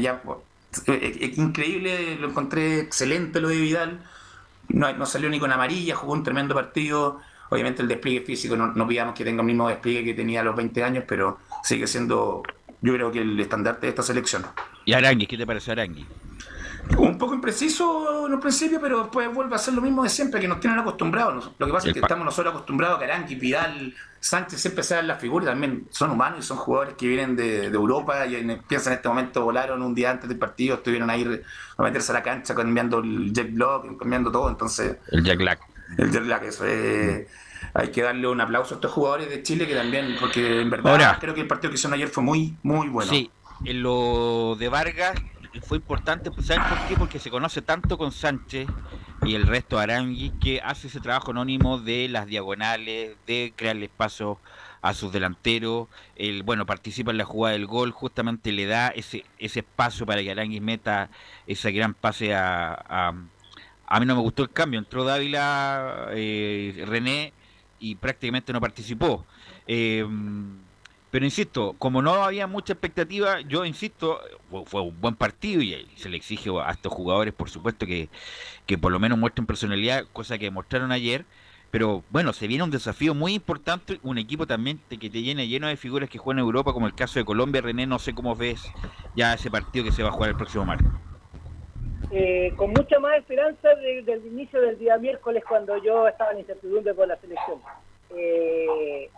es 0.85 1.37
increíble, 1.37 2.15
lo 2.17 2.29
encontré 2.29 2.79
excelente 2.79 3.41
lo 3.41 3.47
de 3.47 3.57
Vidal, 3.57 3.99
no, 4.67 4.93
no, 4.93 5.05
salió 5.05 5.29
ni 5.29 5.39
con 5.39 5.51
amarilla, 5.51 5.95
jugó 5.95 6.13
un 6.13 6.23
tremendo 6.23 6.53
partido, 6.53 7.19
obviamente 7.49 7.81
el 7.81 7.87
despliegue 7.87 8.21
físico, 8.21 8.55
no, 8.55 8.67
no 8.67 8.87
pidamos 8.87 9.15
que 9.15 9.23
tenga 9.23 9.41
el 9.41 9.47
mismo 9.47 9.67
despliegue 9.67 10.03
que 10.03 10.13
tenía 10.13 10.41
a 10.41 10.43
los 10.43 10.55
20 10.55 10.83
años, 10.83 11.03
pero 11.07 11.39
sigue 11.63 11.87
siendo, 11.87 12.43
yo 12.81 12.93
creo 12.93 13.11
que 13.11 13.21
el 13.21 13.39
estandarte 13.39 13.87
de 13.87 13.89
esta 13.89 14.03
selección. 14.03 14.45
¿Y 14.85 14.93
Arangui? 14.93 15.25
¿Qué 15.25 15.37
te 15.37 15.47
parece 15.47 15.71
Arangui? 15.71 16.05
Un 16.97 17.17
poco 17.17 17.33
impreciso 17.33 18.25
en 18.27 18.33
un 18.33 18.39
principio, 18.39 18.79
pero 18.81 19.01
después 19.01 19.31
vuelve 19.33 19.55
a 19.55 19.57
ser 19.57 19.73
lo 19.73 19.81
mismo 19.81 20.03
de 20.03 20.09
siempre, 20.09 20.39
que 20.39 20.47
nos 20.47 20.59
tienen 20.59 20.79
acostumbrados. 20.79 21.51
Lo 21.57 21.67
que 21.67 21.73
pasa 21.73 21.87
es 21.87 21.93
que 21.93 21.99
estamos 21.99 22.25
nosotros 22.25 22.53
acostumbrados 22.53 22.97
a 22.97 22.99
que 22.99 23.05
Aranqui, 23.05 23.35
Vidal, 23.35 23.93
Sánchez 24.19 24.59
siempre 24.59 24.83
sean 24.83 25.07
las 25.07 25.19
figuras, 25.19 25.49
también 25.49 25.87
son 25.91 26.11
humanos 26.11 26.39
y 26.39 26.43
son 26.43 26.57
jugadores 26.57 26.95
que 26.95 27.07
vienen 27.07 27.35
de, 27.35 27.65
Europa 27.65 28.25
y 28.25 28.35
en, 28.35 28.61
piensan 28.67 28.93
en 28.93 28.97
este 28.97 29.07
momento, 29.09 29.43
volaron 29.43 29.81
un 29.81 29.93
día 29.93 30.11
antes 30.11 30.27
del 30.27 30.37
partido, 30.37 30.75
estuvieron 30.75 31.09
a 31.09 31.17
ir 31.17 31.43
a 31.77 31.83
meterse 31.83 32.11
a 32.11 32.15
la 32.15 32.23
cancha 32.23 32.55
cambiando 32.55 32.99
el 32.99 33.31
jet 33.33 33.51
lag, 33.55 33.97
cambiando 33.97 34.31
todo, 34.31 34.49
entonces... 34.49 34.97
El 35.11 35.23
jet 35.23 35.39
lag. 35.39 35.59
El 35.97 36.11
jet 36.11 36.23
lag, 36.23 36.43
eso 36.43 36.65
es... 36.65 37.27
Hay 37.73 37.89
que 37.89 38.01
darle 38.01 38.27
un 38.27 38.41
aplauso 38.41 38.73
a 38.73 38.77
estos 38.77 38.91
jugadores 38.91 39.29
de 39.29 39.43
Chile 39.43 39.67
que 39.67 39.75
también, 39.75 40.15
porque 40.19 40.61
en 40.61 40.69
verdad 40.69 41.17
creo 41.19 41.33
que 41.33 41.41
el 41.41 41.47
partido 41.47 41.69
que 41.69 41.75
hicieron 41.75 41.93
ayer 41.93 42.07
fue 42.07 42.23
muy, 42.23 42.57
muy 42.63 42.87
bueno. 42.87 43.11
Sí, 43.11 43.29
en 43.63 43.83
lo 43.83 44.55
de 44.57 44.69
Vargas 44.69 45.15
fue 45.61 45.77
importante, 45.77 46.31
pues, 46.31 46.47
¿saben 46.47 46.63
por 46.69 46.87
qué? 46.87 46.95
Porque 46.95 47.19
se 47.19 47.29
conoce 47.29 47.61
tanto 47.61 47.97
con 47.97 48.11
Sánchez 48.11 48.67
y 49.23 49.35
el 49.35 49.47
resto 49.47 49.77
de 49.77 49.83
Arangui 49.83 50.31
que 50.39 50.61
hace 50.61 50.87
ese 50.87 50.99
trabajo 50.99 51.31
anónimo 51.31 51.79
de 51.79 52.07
las 52.07 52.27
diagonales, 52.27 53.17
de 53.25 53.53
crearle 53.55 53.85
espacio 53.85 54.39
a 54.81 54.93
sus 54.93 55.11
delanteros, 55.11 55.87
el, 56.15 56.43
bueno, 56.43 56.65
participa 56.65 57.11
en 57.11 57.17
la 57.17 57.25
jugada 57.25 57.53
del 57.53 57.65
gol, 57.65 57.91
justamente 57.91 58.51
le 58.51 58.65
da 58.65 58.89
ese, 58.89 59.25
ese 59.37 59.59
espacio 59.59 60.05
para 60.05 60.21
que 60.21 60.31
Arangui 60.31 60.61
meta 60.61 61.09
ese 61.47 61.71
gran 61.71 61.93
pase 61.93 62.33
a, 62.33 62.73
a, 62.87 63.13
a 63.87 63.99
mí 63.99 64.05
no 64.05 64.15
me 64.15 64.21
gustó 64.21 64.43
el 64.43 64.51
cambio, 64.51 64.79
entró 64.79 65.03
Dávila, 65.03 66.09
eh, 66.11 66.83
René 66.87 67.33
y 67.79 67.95
prácticamente 67.95 68.53
no 68.53 68.61
participó. 68.61 69.25
Eh, 69.67 70.05
pero 71.11 71.25
insisto, 71.25 71.75
como 71.79 72.01
no 72.01 72.23
había 72.23 72.45
mucha 72.45 72.73
expectativa, 72.73 73.41
yo 73.41 73.65
insisto, 73.65 74.19
fue 74.65 74.81
un 74.81 74.99
buen 75.01 75.15
partido 75.15 75.61
y 75.61 75.87
se 75.95 76.09
le 76.09 76.17
exige 76.17 76.49
a 76.63 76.71
estos 76.71 76.93
jugadores, 76.93 77.33
por 77.33 77.49
supuesto, 77.49 77.85
que, 77.85 78.09
que 78.65 78.77
por 78.77 78.91
lo 78.91 78.99
menos 78.99 79.17
muestren 79.17 79.47
personalidad, 79.47 80.05
cosa 80.13 80.37
que 80.37 80.51
mostraron 80.51 80.91
ayer. 80.91 81.25
Pero 81.71 82.03
bueno, 82.09 82.33
se 82.33 82.47
viene 82.47 82.63
un 82.63 82.71
desafío 82.71 83.13
muy 83.13 83.33
importante, 83.33 83.99
un 84.01 84.17
equipo 84.17 84.47
también 84.47 84.79
que 84.89 85.09
te 85.09 85.21
llena 85.21 85.43
lleno 85.43 85.67
de 85.67 85.77
figuras 85.77 86.09
que 86.09 86.17
juegan 86.17 86.39
en 86.39 86.45
Europa, 86.45 86.73
como 86.73 86.87
el 86.87 86.95
caso 86.95 87.19
de 87.19 87.25
Colombia. 87.25 87.61
René, 87.61 87.85
no 87.85 87.99
sé 87.99 88.13
cómo 88.13 88.35
ves 88.35 88.71
ya 89.15 89.33
ese 89.33 89.51
partido 89.51 89.85
que 89.85 89.91
se 89.91 90.01
va 90.01 90.09
a 90.09 90.11
jugar 90.11 90.31
el 90.31 90.35
próximo 90.35 90.65
martes. 90.65 90.87
Eh, 92.11 92.53
con 92.55 92.71
mucha 92.71 92.99
más 92.99 93.17
esperanza 93.17 93.69
desde 93.75 94.13
el 94.13 94.25
inicio 94.25 94.59
del 94.61 94.79
día 94.79 94.97
miércoles, 94.97 95.43
cuando 95.47 95.77
yo 95.83 96.07
estaba 96.07 96.31
en 96.31 96.39
incertidumbre 96.39 96.93
por 96.95 97.07
la 97.07 97.17
selección. 97.17 97.59
Eh, 98.17 99.09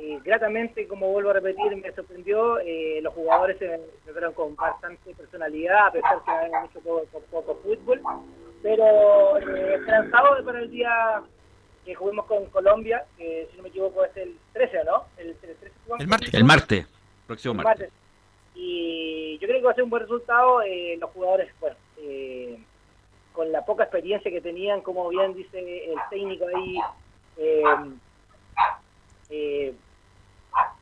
eh, 0.00 0.20
gratamente, 0.24 0.86
como 0.86 1.10
vuelvo 1.10 1.30
a 1.30 1.34
repetir, 1.34 1.74
me 1.76 1.92
sorprendió. 1.92 2.58
Eh, 2.60 3.00
los 3.02 3.12
jugadores 3.14 3.58
se 3.58 3.80
vieron 4.10 4.32
con 4.32 4.54
bastante 4.54 5.14
personalidad, 5.14 5.88
a 5.88 5.92
pesar 5.92 6.22
que 6.24 6.30
habían 6.30 6.64
hecho 6.66 6.80
poco, 6.80 7.20
poco, 7.30 7.60
fútbol. 7.62 8.00
Pero 8.62 9.38
eh, 9.38 9.74
esperanzado 9.74 10.44
para 10.44 10.60
el 10.60 10.70
día 10.70 11.22
que 11.84 11.94
juguemos 11.94 12.26
con 12.26 12.46
Colombia, 12.46 13.04
que 13.16 13.48
si 13.50 13.56
no 13.56 13.62
me 13.64 13.70
equivoco 13.70 14.04
es 14.04 14.16
el 14.16 14.36
13, 14.52 14.84
¿no? 14.84 15.04
El, 15.16 15.36
el, 15.98 16.06
martes. 16.06 16.34
El 16.34 16.44
martes, 16.44 16.86
próximo 17.26 17.54
martes. 17.54 17.90
Y 18.54 19.38
yo 19.40 19.48
creo 19.48 19.60
que 19.60 19.66
va 19.66 19.72
a 19.72 19.74
ser 19.74 19.84
un 19.84 19.90
buen 19.90 20.02
resultado. 20.02 20.60
los 20.98 21.10
jugadores, 21.10 21.52
bueno, 21.60 21.76
con 23.32 23.50
la 23.52 23.64
poca 23.64 23.84
experiencia 23.84 24.30
que 24.30 24.40
tenían, 24.40 24.80
como 24.80 25.08
bien 25.08 25.34
dice 25.34 25.58
el 25.92 25.98
técnico 26.10 26.46
ahí, 26.46 26.78
eh, 29.30 29.74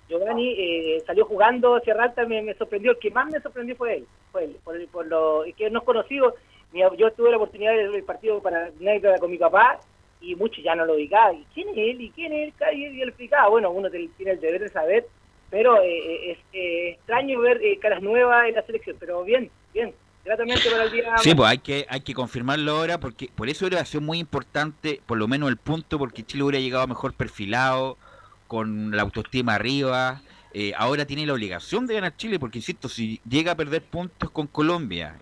Giovanni 0.08 0.54
eh, 0.56 1.02
salió 1.06 1.24
jugando 1.24 1.76
hacia 1.76 1.94
Ralta, 1.94 2.24
me, 2.26 2.42
me, 2.42 2.54
sorprendió. 2.54 2.92
El 2.92 2.98
que 2.98 3.10
más 3.10 3.28
me 3.30 3.40
sorprendió 3.40 3.74
fue 3.76 3.96
él, 3.96 4.06
fue 4.30 4.44
él, 4.44 4.56
por, 4.62 4.86
por 4.88 5.06
lo 5.06 5.44
que 5.56 5.70
no 5.70 5.80
es 5.80 5.84
conocido. 5.84 6.34
Yo 6.72 7.10
tuve 7.12 7.30
la 7.30 7.36
oportunidad 7.36 7.72
de 7.72 7.88
ver 7.88 7.94
el 7.96 8.04
partido 8.04 8.40
para 8.42 8.66
anécdota 8.66 9.18
con 9.18 9.30
mi 9.30 9.38
papá 9.38 9.80
y 10.20 10.34
muchos 10.34 10.62
ya 10.62 10.74
no 10.74 10.84
lo 10.84 10.94
ubicaban. 10.94 11.36
¿Y 11.36 11.46
quién 11.54 11.68
es 11.70 11.76
él? 11.76 12.00
¿Y 12.00 12.10
quién 12.10 12.32
es 12.32 12.54
él? 12.60 12.78
Y 12.78 13.00
él 13.00 13.08
explicaba, 13.08 13.48
bueno, 13.48 13.70
uno 13.70 13.90
tiene 13.90 14.32
el 14.32 14.40
deber 14.40 14.60
de 14.60 14.68
saber, 14.68 15.06
pero 15.50 15.80
eh, 15.82 15.88
eh, 15.88 16.30
es 16.32 16.94
extraño 16.96 17.40
ver 17.40 17.60
caras 17.80 18.02
nuevas 18.02 18.48
en 18.48 18.54
la 18.54 18.62
selección. 18.62 18.96
Pero 19.00 19.24
bien, 19.24 19.50
bien, 19.72 19.94
gratamente 20.24 20.70
para 20.70 20.84
el 20.84 20.92
día. 20.92 21.16
Sí, 21.18 21.34
pues 21.34 21.48
hay 21.48 21.58
que, 21.58 21.86
hay 21.88 22.00
que 22.00 22.14
confirmarlo 22.14 22.72
ahora, 22.72 23.00
porque 23.00 23.30
por 23.34 23.48
eso 23.48 23.66
hubiera 23.66 23.84
sido 23.84 24.02
muy 24.02 24.18
importante, 24.18 25.00
por 25.06 25.16
lo 25.16 25.28
menos 25.28 25.48
el 25.48 25.56
punto, 25.56 25.98
porque 25.98 26.24
Chile 26.24 26.44
hubiera 26.44 26.60
llegado 26.60 26.86
mejor 26.86 27.14
perfilado 27.14 27.96
con 28.46 28.96
la 28.96 29.02
autoestima 29.02 29.54
arriba. 29.54 30.22
Eh, 30.52 30.72
ahora 30.76 31.04
tiene 31.04 31.26
la 31.26 31.34
obligación 31.34 31.86
de 31.86 31.94
ganar 31.94 32.16
Chile, 32.16 32.38
porque 32.38 32.58
insisto, 32.58 32.88
si 32.88 33.20
llega 33.28 33.52
a 33.52 33.56
perder 33.56 33.82
puntos 33.82 34.30
con 34.30 34.46
Colombia, 34.46 35.18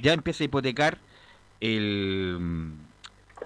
ya 0.00 0.12
empieza 0.12 0.44
a 0.44 0.46
hipotecar 0.46 0.98
el, 1.60 2.36
mm, 2.40 2.72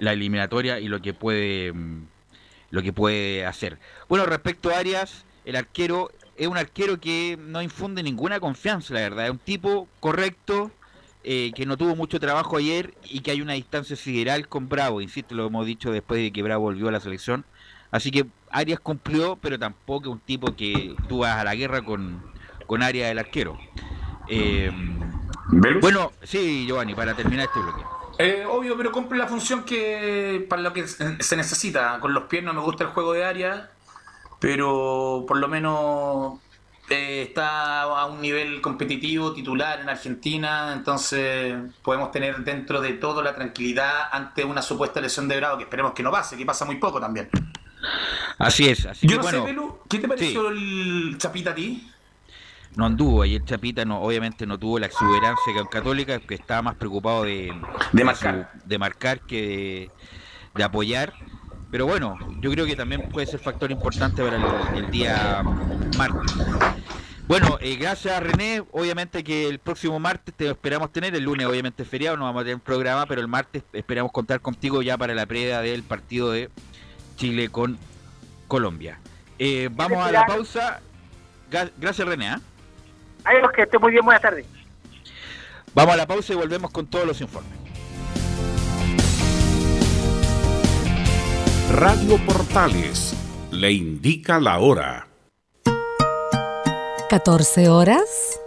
la 0.00 0.12
eliminatoria 0.12 0.78
y 0.80 0.88
lo 0.88 1.00
que 1.00 1.14
puede 1.14 1.72
mm, 1.72 2.06
lo 2.70 2.82
que 2.82 2.92
puede 2.92 3.46
hacer. 3.46 3.78
Bueno, 4.08 4.26
respecto 4.26 4.70
a 4.70 4.78
Arias, 4.78 5.24
el 5.44 5.56
arquero 5.56 6.10
es 6.36 6.46
un 6.46 6.56
arquero 6.56 7.00
que 7.00 7.38
no 7.40 7.62
infunde 7.62 8.02
ninguna 8.02 8.40
confianza, 8.40 8.94
la 8.94 9.00
verdad. 9.00 9.26
Es 9.26 9.30
un 9.30 9.38
tipo 9.38 9.88
correcto, 10.00 10.70
eh, 11.24 11.52
que 11.54 11.66
no 11.66 11.76
tuvo 11.76 11.96
mucho 11.96 12.20
trabajo 12.20 12.56
ayer 12.56 12.94
y 13.04 13.20
que 13.20 13.30
hay 13.30 13.40
una 13.40 13.54
distancia 13.54 13.96
sideral 13.96 14.48
con 14.48 14.68
Bravo. 14.68 15.00
Insisto, 15.00 15.34
lo 15.34 15.46
hemos 15.46 15.66
dicho 15.66 15.90
después 15.90 16.20
de 16.20 16.30
que 16.30 16.42
Bravo 16.42 16.64
volvió 16.64 16.88
a 16.88 16.92
la 16.92 17.00
selección. 17.00 17.44
Así 17.90 18.10
que 18.10 18.26
Arias 18.56 18.80
cumplió, 18.80 19.36
pero 19.36 19.58
tampoco 19.58 20.08
un 20.08 20.18
tipo 20.18 20.56
que 20.56 20.96
tú 21.08 21.18
vas 21.18 21.36
a 21.36 21.44
la 21.44 21.54
guerra 21.54 21.82
con, 21.82 22.22
con 22.66 22.82
Arias 22.82 23.10
el 23.10 23.18
arquero. 23.18 23.58
Eh, 24.28 24.72
bueno, 25.82 26.12
sí, 26.22 26.64
Giovanni, 26.66 26.94
para 26.94 27.12
terminar 27.12 27.48
este 27.48 27.60
bloque. 27.60 27.82
Eh, 28.18 28.46
obvio, 28.48 28.74
pero 28.78 28.90
cumple 28.92 29.18
la 29.18 29.26
función 29.26 29.62
que 29.64 30.46
para 30.48 30.62
lo 30.62 30.72
que 30.72 30.88
se 30.88 31.36
necesita. 31.36 32.00
Con 32.00 32.14
los 32.14 32.24
pies 32.24 32.42
no 32.42 32.54
me 32.54 32.62
gusta 32.62 32.84
el 32.84 32.90
juego 32.90 33.12
de 33.12 33.26
Arias, 33.26 33.68
pero 34.40 35.26
por 35.28 35.36
lo 35.36 35.48
menos 35.48 36.40
eh, 36.88 37.24
está 37.28 37.82
a 37.82 38.06
un 38.06 38.22
nivel 38.22 38.62
competitivo, 38.62 39.34
titular 39.34 39.80
en 39.80 39.90
Argentina, 39.90 40.72
entonces 40.72 41.56
podemos 41.82 42.10
tener 42.10 42.38
dentro 42.38 42.80
de 42.80 42.94
todo 42.94 43.22
la 43.22 43.34
tranquilidad 43.34 44.08
ante 44.10 44.46
una 44.46 44.62
supuesta 44.62 44.98
lesión 45.02 45.28
de 45.28 45.36
grado, 45.36 45.58
que 45.58 45.64
esperemos 45.64 45.92
que 45.92 46.02
no 46.02 46.10
pase, 46.10 46.38
que 46.38 46.46
pasa 46.46 46.64
muy 46.64 46.76
poco 46.76 46.98
también. 46.98 47.28
Así 48.38 48.68
es. 48.68 48.86
Así 48.86 49.06
Yo 49.06 49.16
no 49.16 49.22
sé, 49.24 49.56
¿qué 49.88 49.98
te 49.98 50.08
pareció 50.08 50.50
el 50.50 51.16
Chapita 51.18 51.50
a 51.50 51.54
ti? 51.54 51.90
No 52.74 52.84
anduvo 52.84 53.24
y 53.24 53.36
el 53.36 53.44
Chapita 53.44 53.86
no, 53.86 54.02
obviamente 54.02 54.46
no 54.46 54.58
tuvo 54.58 54.78
la 54.78 54.86
exuberancia 54.86 55.52
que 55.52 55.58
en 55.58 55.66
Católica, 55.66 56.20
que 56.20 56.34
estaba 56.34 56.60
más 56.60 56.74
preocupado 56.74 57.24
de, 57.24 57.54
de 57.92 58.04
marcar, 58.04 58.52
de, 58.64 58.78
marcar 58.78 59.20
que 59.20 59.90
de, 60.54 60.62
apoyar. 60.62 61.14
Pero 61.70 61.86
bueno, 61.86 62.18
yo 62.40 62.50
creo 62.50 62.66
que 62.66 62.76
también 62.76 63.08
puede 63.08 63.26
ser 63.26 63.40
factor 63.40 63.70
importante 63.70 64.22
para 64.22 64.36
el, 64.76 64.90
día 64.90 65.42
martes. 65.96 66.34
Bueno, 67.26 67.58
eh, 67.60 67.76
gracias 67.76 68.14
a 68.14 68.20
René. 68.20 68.62
Obviamente 68.70 69.24
que 69.24 69.48
el 69.48 69.58
próximo 69.58 69.98
martes 69.98 70.34
te 70.34 70.48
esperamos 70.48 70.92
tener. 70.92 71.14
El 71.14 71.24
lunes, 71.24 71.46
obviamente, 71.46 71.82
es 71.82 71.88
feriado, 71.88 72.18
no 72.18 72.24
vamos 72.24 72.42
a 72.42 72.44
tener 72.44 72.56
un 72.56 72.60
programa, 72.60 73.06
pero 73.06 73.22
el 73.22 73.26
martes 73.26 73.64
esperamos 73.72 74.12
contar 74.12 74.40
contigo 74.40 74.82
ya 74.82 74.98
para 74.98 75.14
la 75.14 75.24
previa 75.24 75.60
del 75.60 75.82
partido 75.82 76.30
de 76.30 76.50
Chile 77.16 77.48
con 77.48 77.78
Colombia. 78.46 78.98
Eh, 79.38 79.68
vamos 79.72 80.04
a 80.04 80.12
la 80.12 80.26
pausa. 80.26 80.80
Gracias, 81.50 82.06
René. 82.06 82.28
¿eh? 82.28 82.36
Adiós, 83.24 83.50
que 83.54 83.62
esté 83.62 83.78
muy 83.78 83.92
bien. 83.92 84.04
Buenas 84.04 84.22
tardes. 84.22 84.46
Vamos 85.74 85.94
a 85.94 85.96
la 85.96 86.06
pausa 86.06 86.32
y 86.32 86.36
volvemos 86.36 86.70
con 86.70 86.86
todos 86.86 87.06
los 87.06 87.20
informes. 87.20 87.52
Radio 91.70 92.16
Portales 92.24 93.14
le 93.50 93.72
indica 93.72 94.40
la 94.40 94.58
hora. 94.58 95.08
14 97.10 97.68
horas, 97.68 98.40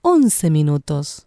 11 0.00 0.50
minutos. 0.50 1.26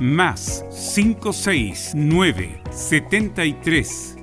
más 0.00 0.64
569 0.94 2.62
73 2.70 4.16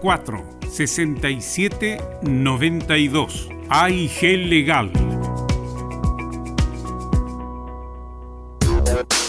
04 0.00 0.44
67 0.70 2.00
92 2.22 3.48
AIG 3.68 4.22
Legal. 4.48 4.92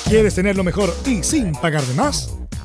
¿Quieres 0.07 0.35
tener 0.35 0.57
lo 0.57 0.63
mejor 0.63 0.93
y 1.05 1.23
sin 1.23 1.53
pagar 1.53 1.83
de 1.83 1.93
más? 1.93 2.40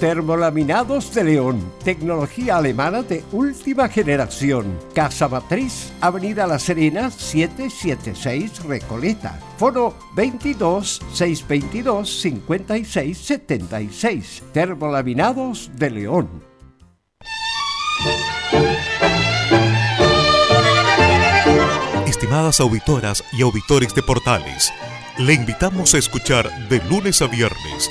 Termolaminados 0.00 1.14
de 1.14 1.24
León, 1.24 1.72
tecnología 1.82 2.58
alemana 2.58 3.02
de 3.02 3.24
última 3.32 3.88
generación. 3.88 4.78
Casa 4.94 5.26
Matriz, 5.26 5.90
Avenida 6.02 6.46
La 6.46 6.58
Serena, 6.58 7.10
776 7.10 8.62
Recoleta. 8.64 9.40
Foro 9.56 9.94
22 10.14 11.00
622 11.14 12.20
56 12.20 13.16
76. 13.16 14.42
Termolaminados 14.52 15.70
de 15.74 15.90
León. 15.90 16.28
Estimadas 22.06 22.60
auditoras 22.60 23.24
y 23.32 23.42
auditores 23.42 23.94
de 23.94 24.02
Portales, 24.02 24.72
le 25.18 25.32
invitamos 25.32 25.94
a 25.94 25.98
escuchar 25.98 26.68
de 26.68 26.82
lunes 26.84 27.22
a 27.22 27.26
viernes, 27.26 27.90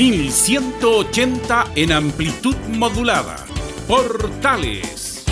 1180 0.00 1.72
en 1.76 1.92
amplitud 1.92 2.56
modulada. 2.68 3.36
Portales. 3.86 5.26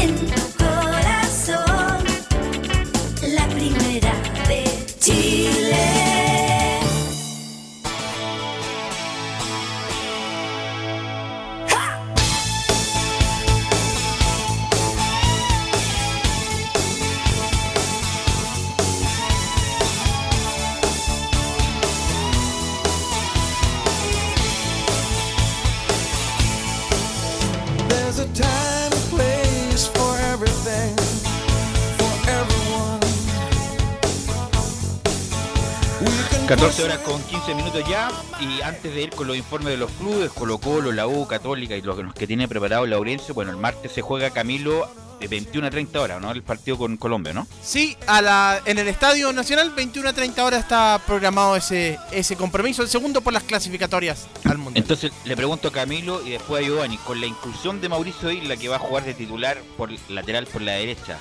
14 36.48 36.82
horas 36.84 36.98
con 37.00 37.22
15 37.22 37.54
minutos 37.54 37.82
ya 37.88 38.10
y 38.40 38.62
antes 38.62 38.94
de 38.94 39.02
ir 39.02 39.10
con 39.10 39.26
los 39.28 39.36
informes 39.36 39.68
de 39.70 39.76
los 39.76 39.90
clubes, 39.92 40.30
Colo 40.32 40.56
Colo, 40.58 40.92
la 40.92 41.06
U, 41.06 41.26
Católica 41.26 41.76
y 41.76 41.82
los 41.82 42.14
que 42.14 42.26
tiene 42.26 42.48
preparado 42.48 42.86
Laurencio, 42.86 43.34
bueno, 43.34 43.50
el 43.50 43.58
martes 43.58 43.92
se 43.92 44.00
juega 44.00 44.30
Camilo 44.30 44.88
de 45.20 45.28
21 45.28 45.66
a 45.66 45.70
30 45.70 46.00
horas, 46.00 46.22
¿no? 46.22 46.30
El 46.30 46.42
partido 46.42 46.78
con 46.78 46.96
Colombia, 46.96 47.34
¿no? 47.34 47.46
Sí, 47.62 47.96
a 48.06 48.22
la, 48.22 48.62
en 48.64 48.78
el 48.78 48.88
Estadio 48.88 49.30
Nacional, 49.32 49.70
21 49.76 50.08
a 50.08 50.12
30 50.14 50.42
horas 50.44 50.60
está 50.60 50.98
programado 51.06 51.54
ese, 51.56 51.98
ese 52.12 52.34
compromiso, 52.36 52.82
el 52.82 52.88
segundo 52.88 53.20
por 53.20 53.32
las 53.34 53.42
clasificatorias 53.42 54.26
al 54.44 54.56
Mundial. 54.58 54.82
Entonces 54.84 55.12
le 55.24 55.36
pregunto 55.36 55.68
a 55.68 55.72
Camilo 55.72 56.24
y 56.26 56.30
después 56.30 56.62
a 56.62 56.66
Giovanni, 56.66 56.96
con 56.98 57.20
la 57.20 57.26
inclusión 57.26 57.80
de 57.82 57.88
Mauricio 57.90 58.30
Isla 58.30 58.56
que 58.56 58.68
va 58.68 58.76
a 58.76 58.80
jugar 58.80 59.04
de 59.04 59.12
titular 59.12 59.58
por 59.76 59.90
lateral 60.08 60.46
por 60.46 60.62
la 60.62 60.72
derecha, 60.72 61.18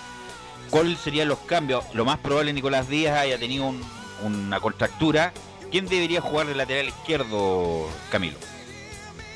¿cuáles 0.69 0.99
serían 0.99 1.27
los 1.27 1.39
cambios? 1.39 1.83
Lo 1.93 2.05
más 2.05 2.19
probable 2.19 2.53
Nicolás 2.53 2.87
Díaz 2.87 3.17
haya 3.19 3.37
tenido 3.37 3.65
un- 3.65 3.96
una 4.23 4.59
contractura. 4.59 5.33
¿Quién 5.71 5.87
debería 5.87 6.21
jugar 6.21 6.47
de 6.47 6.55
lateral 6.55 6.87
izquierdo, 6.87 7.89
Camilo? 8.11 8.37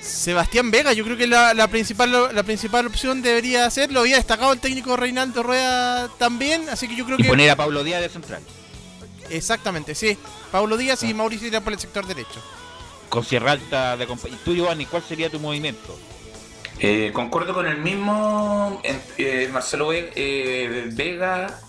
Sebastián 0.01 0.71
Vega, 0.71 0.93
yo 0.93 1.03
creo 1.03 1.15
que 1.17 1.27
la, 1.27 1.53
la 1.53 1.67
principal 1.67 2.11
la 2.33 2.43
principal 2.43 2.87
opción 2.87 3.21
debería 3.21 3.69
ser, 3.69 3.91
lo 3.91 3.99
había 3.99 4.15
destacado 4.15 4.51
el 4.53 4.59
técnico 4.59 4.97
Reinaldo 4.97 5.43
Rueda 5.43 6.09
también, 6.17 6.67
así 6.69 6.87
que 6.87 6.95
yo 6.95 7.05
creo 7.05 7.17
Y 7.19 7.23
que... 7.23 7.29
poner 7.29 7.49
a 7.51 7.55
Pablo 7.55 7.83
Díaz 7.83 8.01
de 8.01 8.09
central. 8.09 8.41
Exactamente, 9.29 9.93
sí. 9.93 10.17
Pablo 10.51 10.75
Díaz 10.77 11.03
y 11.03 11.13
Mauricio 11.13 11.47
irá 11.47 11.61
por 11.61 11.73
el 11.73 11.79
sector 11.79 12.07
derecho. 12.07 12.41
Con 13.09 13.23
Sierra 13.23 13.51
Alta 13.51 13.95
de 13.95 14.07
acompañ- 14.07 14.33
¿Y 14.33 14.37
tú, 14.37 14.55
Giovanni, 14.55 14.85
cuál 14.85 15.03
sería 15.03 15.29
tu 15.29 15.39
movimiento? 15.39 15.97
Eh, 16.79 17.11
concuerdo 17.13 17.53
con 17.53 17.67
el 17.67 17.77
mismo 17.77 18.81
eh, 19.17 19.49
Marcelo 19.53 19.91
eh, 19.93 20.89
Vega 20.93 21.59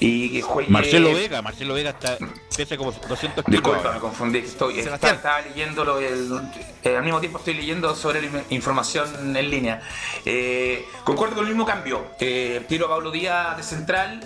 y 0.00 0.40
juegue. 0.40 0.70
Marcelo 0.70 1.12
Vega, 1.14 1.42
Marcelo 1.42 1.74
Vega 1.74 1.90
está, 1.90 2.16
pesa 2.56 2.76
como 2.76 2.90
200 2.92 3.44
kilos. 3.44 3.62
Disculpa, 3.62 3.92
me 3.92 4.00
confundí. 4.00 4.38
Estoy, 4.38 4.78
estaba, 4.80 5.12
estaba 5.12 5.40
leyendo 5.42 5.84
lo 5.84 5.96
del- 5.98 6.40
eh, 6.82 6.96
al 6.96 7.04
mismo 7.04 7.20
tiempo 7.20 7.38
estoy 7.38 7.54
leyendo 7.54 7.94
sobre 7.94 8.22
la 8.22 8.42
información 8.50 9.36
en 9.36 9.50
línea. 9.50 9.82
Eh, 10.24 10.86
concuerdo 11.04 11.36
con 11.36 11.44
el 11.44 11.50
mismo 11.50 11.66
cambio. 11.66 12.06
Eh, 12.18 12.64
tiro 12.68 12.86
a 12.86 12.88
Pablo 12.88 13.10
Díaz 13.10 13.56
de 13.56 13.62
central. 13.62 14.20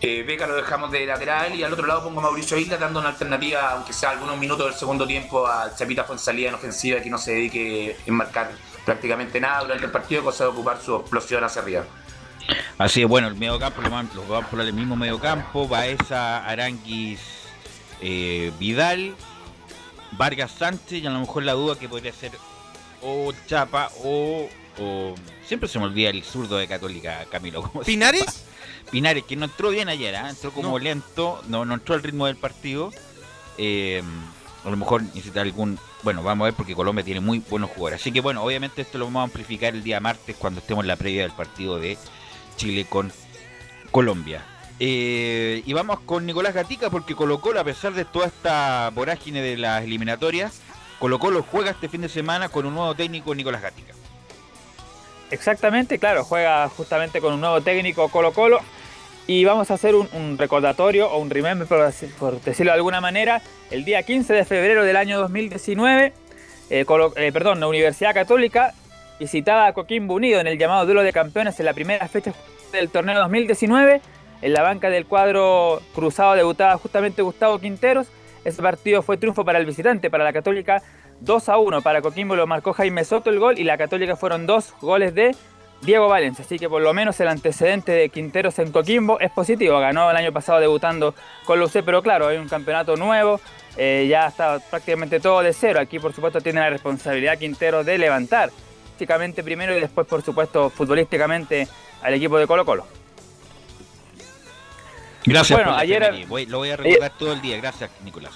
eh, 0.00 0.22
Vega 0.26 0.46
lo 0.46 0.54
dejamos 0.56 0.90
de 0.90 1.06
lateral 1.06 1.54
y 1.54 1.62
al 1.62 1.72
otro 1.72 1.86
lado 1.86 2.02
pongo 2.04 2.20
a 2.20 2.24
Mauricio 2.24 2.58
Isla 2.58 2.76
dando 2.76 3.00
una 3.00 3.08
alternativa, 3.10 3.70
aunque 3.70 3.92
sea 3.94 4.10
algunos 4.10 4.36
minutos 4.36 4.66
del 4.66 4.74
segundo 4.74 5.06
tiempo, 5.06 5.46
al 5.46 5.74
Chapita 5.74 6.04
Fonsalía 6.04 6.48
en 6.50 6.56
ofensiva 6.56 7.00
que 7.00 7.08
no 7.08 7.16
se 7.16 7.32
dedique 7.32 7.96
a 8.06 8.10
marcar 8.12 8.50
prácticamente 8.84 9.40
nada 9.40 9.62
durante 9.62 9.86
el 9.86 9.90
partido, 9.90 10.22
cosa 10.22 10.44
de 10.44 10.50
ocupar 10.50 10.78
su 10.82 10.94
explosión 10.96 11.42
hacia 11.42 11.62
arriba. 11.62 11.84
Así 12.78 13.02
es, 13.02 13.08
bueno, 13.08 13.28
el 13.28 13.34
medio 13.36 13.58
campo 13.58 13.80
lo 13.82 13.90
van, 13.90 14.10
los 14.14 14.28
van 14.28 14.44
por 14.46 14.60
el 14.60 14.72
mismo 14.72 14.96
medio 14.96 15.18
campo, 15.20 15.66
Baeza, 15.68 16.44
Aranguis, 16.46 17.20
eh, 18.00 18.52
Vidal, 18.58 19.14
Vargas 20.12 20.50
Sánchez 20.58 21.02
y 21.02 21.06
a 21.06 21.10
lo 21.10 21.20
mejor 21.20 21.42
la 21.44 21.52
duda 21.52 21.78
que 21.78 21.88
podría 21.88 22.12
ser 22.12 22.32
o 23.02 23.32
Chapa 23.46 23.90
o, 24.04 24.48
o- 24.78 25.14
siempre 25.46 25.68
se 25.68 25.78
me 25.78 25.84
olvida 25.86 26.10
el 26.10 26.22
zurdo 26.24 26.56
de 26.56 26.66
Católica, 26.66 27.24
Camilo. 27.30 27.62
¿cómo 27.62 27.84
se 27.84 27.90
¿Pinares? 27.92 28.44
Pinares, 28.90 29.24
que 29.24 29.36
no 29.36 29.46
entró 29.46 29.70
bien 29.70 29.88
ayer, 29.88 30.14
¿ah? 30.16 30.28
entró 30.30 30.50
como 30.52 30.78
lento, 30.78 31.42
no, 31.48 31.64
no 31.64 31.74
entró 31.74 31.94
al 31.94 32.02
ritmo 32.02 32.26
del 32.26 32.36
partido. 32.36 32.90
Eh, 33.56 34.02
a 34.64 34.70
lo 34.70 34.76
mejor 34.76 35.02
necesita 35.02 35.40
algún. 35.42 35.78
Bueno, 36.02 36.22
vamos 36.22 36.44
a 36.44 36.46
ver 36.46 36.54
porque 36.54 36.74
Colombia 36.74 37.04
tiene 37.04 37.20
muy 37.20 37.38
buenos 37.38 37.70
jugadores. 37.70 38.00
Así 38.00 38.12
que 38.12 38.20
bueno, 38.20 38.42
obviamente 38.42 38.82
esto 38.82 38.98
lo 38.98 39.06
vamos 39.06 39.20
a 39.20 39.24
amplificar 39.24 39.74
el 39.74 39.82
día 39.82 40.00
martes 40.00 40.36
cuando 40.38 40.60
estemos 40.60 40.84
en 40.84 40.88
la 40.88 40.96
previa 40.96 41.22
del 41.22 41.32
partido 41.32 41.78
de 41.78 41.96
Chile 42.56 42.86
con 42.88 43.12
Colombia. 43.90 44.42
Eh, 44.80 45.62
y 45.64 45.72
vamos 45.72 46.00
con 46.00 46.26
Nicolás 46.26 46.54
Gatica 46.54 46.90
porque 46.90 47.14
Colo 47.14 47.40
Colo, 47.40 47.60
a 47.60 47.64
pesar 47.64 47.92
de 47.94 48.04
toda 48.04 48.26
esta 48.26 48.90
vorágine 48.92 49.40
de 49.40 49.56
las 49.56 49.84
eliminatorias, 49.84 50.60
Colo 50.98 51.18
Colo 51.18 51.44
juega 51.48 51.70
este 51.70 51.88
fin 51.88 52.00
de 52.00 52.08
semana 52.08 52.48
con 52.48 52.66
un 52.66 52.74
nuevo 52.74 52.94
técnico, 52.94 53.34
Nicolás 53.34 53.62
Gatica. 53.62 53.94
Exactamente, 55.30 55.98
claro, 55.98 56.24
juega 56.24 56.68
justamente 56.68 57.20
con 57.20 57.34
un 57.34 57.40
nuevo 57.40 57.60
técnico 57.60 58.08
Colo 58.08 58.32
Colo 58.32 58.60
y 59.26 59.44
vamos 59.44 59.70
a 59.70 59.74
hacer 59.74 59.94
un, 59.94 60.36
recordatorio 60.38 61.10
o 61.10 61.18
un 61.18 61.30
remember, 61.30 61.66
por 61.66 62.40
decirlo 62.42 62.72
de 62.72 62.76
alguna 62.76 63.00
manera, 63.00 63.42
el 63.70 63.84
día 63.84 64.02
15 64.02 64.32
de 64.32 64.44
febrero 64.44 64.84
del 64.84 64.96
año 64.96 65.18
2019, 65.18 66.12
eh, 66.70 66.84
Colo- 66.84 67.12
eh, 67.16 67.32
perdón, 67.32 67.60
la 67.60 67.68
Universidad 67.68 68.12
Católica 68.12 68.74
visitaba 69.24 69.66
a 69.66 69.72
Coquimbo 69.72 70.12
Unido 70.12 70.38
en 70.38 70.46
el 70.46 70.58
llamado 70.58 70.84
duelo 70.84 71.02
de 71.02 71.10
campeones 71.10 71.58
en 71.58 71.64
la 71.64 71.72
primera 71.72 72.06
fecha 72.08 72.34
del 72.72 72.90
torneo 72.90 73.18
2019. 73.20 74.02
En 74.42 74.52
la 74.52 74.60
banca 74.60 74.90
del 74.90 75.06
cuadro 75.06 75.80
cruzado 75.94 76.34
debutaba 76.34 76.76
justamente 76.76 77.22
Gustavo 77.22 77.58
Quinteros. 77.58 78.08
Ese 78.44 78.60
partido 78.60 79.00
fue 79.00 79.16
triunfo 79.16 79.42
para 79.42 79.58
el 79.58 79.64
visitante, 79.64 80.10
para 80.10 80.24
la 80.24 80.34
Católica 80.34 80.82
2 81.20 81.48
a 81.48 81.56
1. 81.56 81.80
Para 81.80 82.02
Coquimbo 82.02 82.36
lo 82.36 82.46
marcó 82.46 82.74
Jaime 82.74 83.02
Soto 83.02 83.30
el 83.30 83.38
gol 83.38 83.58
y 83.58 83.64
la 83.64 83.78
Católica 83.78 84.14
fueron 84.14 84.46
dos 84.46 84.74
goles 84.82 85.14
de 85.14 85.34
Diego 85.80 86.06
Valencia. 86.06 86.44
Así 86.44 86.58
que 86.58 86.68
por 86.68 86.82
lo 86.82 86.92
menos 86.92 87.18
el 87.20 87.28
antecedente 87.28 87.92
de 87.92 88.10
Quinteros 88.10 88.58
en 88.58 88.72
Coquimbo 88.72 89.18
es 89.20 89.30
positivo. 89.30 89.80
Ganó 89.80 90.10
el 90.10 90.16
año 90.18 90.32
pasado 90.32 90.60
debutando 90.60 91.14
con 91.46 91.58
Lucé, 91.58 91.82
pero 91.82 92.02
claro, 92.02 92.28
hay 92.28 92.36
un 92.36 92.48
campeonato 92.48 92.94
nuevo. 92.96 93.40
eh, 93.78 94.06
ya 94.06 94.26
está 94.26 94.58
prácticamente 94.58 95.18
todo 95.18 95.42
de 95.42 95.54
cero. 95.54 95.80
Aquí 95.80 95.98
por 95.98 96.12
supuesto 96.12 96.42
tiene 96.42 96.60
la 96.60 96.68
responsabilidad 96.68 97.38
Quinteros 97.38 97.86
de 97.86 97.96
levantar 97.96 98.50
físicamente 98.98 99.42
primero 99.42 99.76
y 99.76 99.80
después 99.80 100.06
por 100.06 100.22
supuesto 100.22 100.70
futbolísticamente 100.70 101.66
al 102.02 102.14
equipo 102.14 102.38
de 102.38 102.46
Colo 102.46 102.64
Colo. 102.64 102.86
Gracias 105.26 105.58
Bueno, 105.58 105.76
ayer-. 105.76 106.26
Voy- 106.26 106.46
lo 106.46 106.58
voy 106.58 106.70
a 106.70 106.76
recordar 106.76 107.12
todo 107.18 107.32
el 107.32 107.40
día. 107.40 107.56
Gracias, 107.56 107.90
Nicolás. 108.04 108.32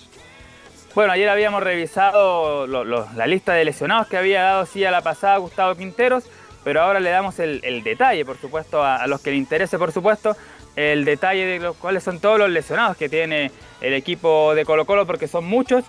Bueno, 0.95 1.13
ayer 1.13 1.29
habíamos 1.29 1.63
revisado 1.63 2.67
lo- 2.67 2.83
lo- 2.85 3.07
la 3.15 3.27
lista 3.27 3.53
de 3.53 3.65
lesionados 3.65 4.09
que 4.09 4.17
había 4.17 4.43
dado 4.43 4.67
sí 4.67 4.85
a 4.85 4.91
la 4.91 5.03
pasada 5.03 5.37
Gustavo 5.37 5.75
Quinteros, 5.75 6.25
pero 6.65 6.81
ahora 6.81 6.99
le 6.99 7.11
damos 7.11 7.39
el, 7.39 7.61
el 7.63 7.83
detalle, 7.85 8.25
por 8.25 8.39
supuesto, 8.39 8.83
a, 8.83 8.97
a 8.97 9.07
los 9.07 9.21
que 9.21 9.31
le 9.31 9.37
interese, 9.37 9.79
por 9.79 9.93
supuesto, 9.93 10.35
el 10.77 11.05
detalle 11.05 11.45
de 11.45 11.59
los 11.59 11.77
cuáles 11.77 12.03
son 12.03 12.21
todos 12.21 12.39
los 12.39 12.51
lesionados 12.51 12.97
que 12.97 13.09
tiene 13.09 13.53
el 13.81 13.93
equipo 13.95 14.55
de 14.55 14.65
Colo 14.65 14.87
Colo, 14.87 15.07
porque 15.07 15.29
son 15.29 15.45
muchos, 15.45 15.85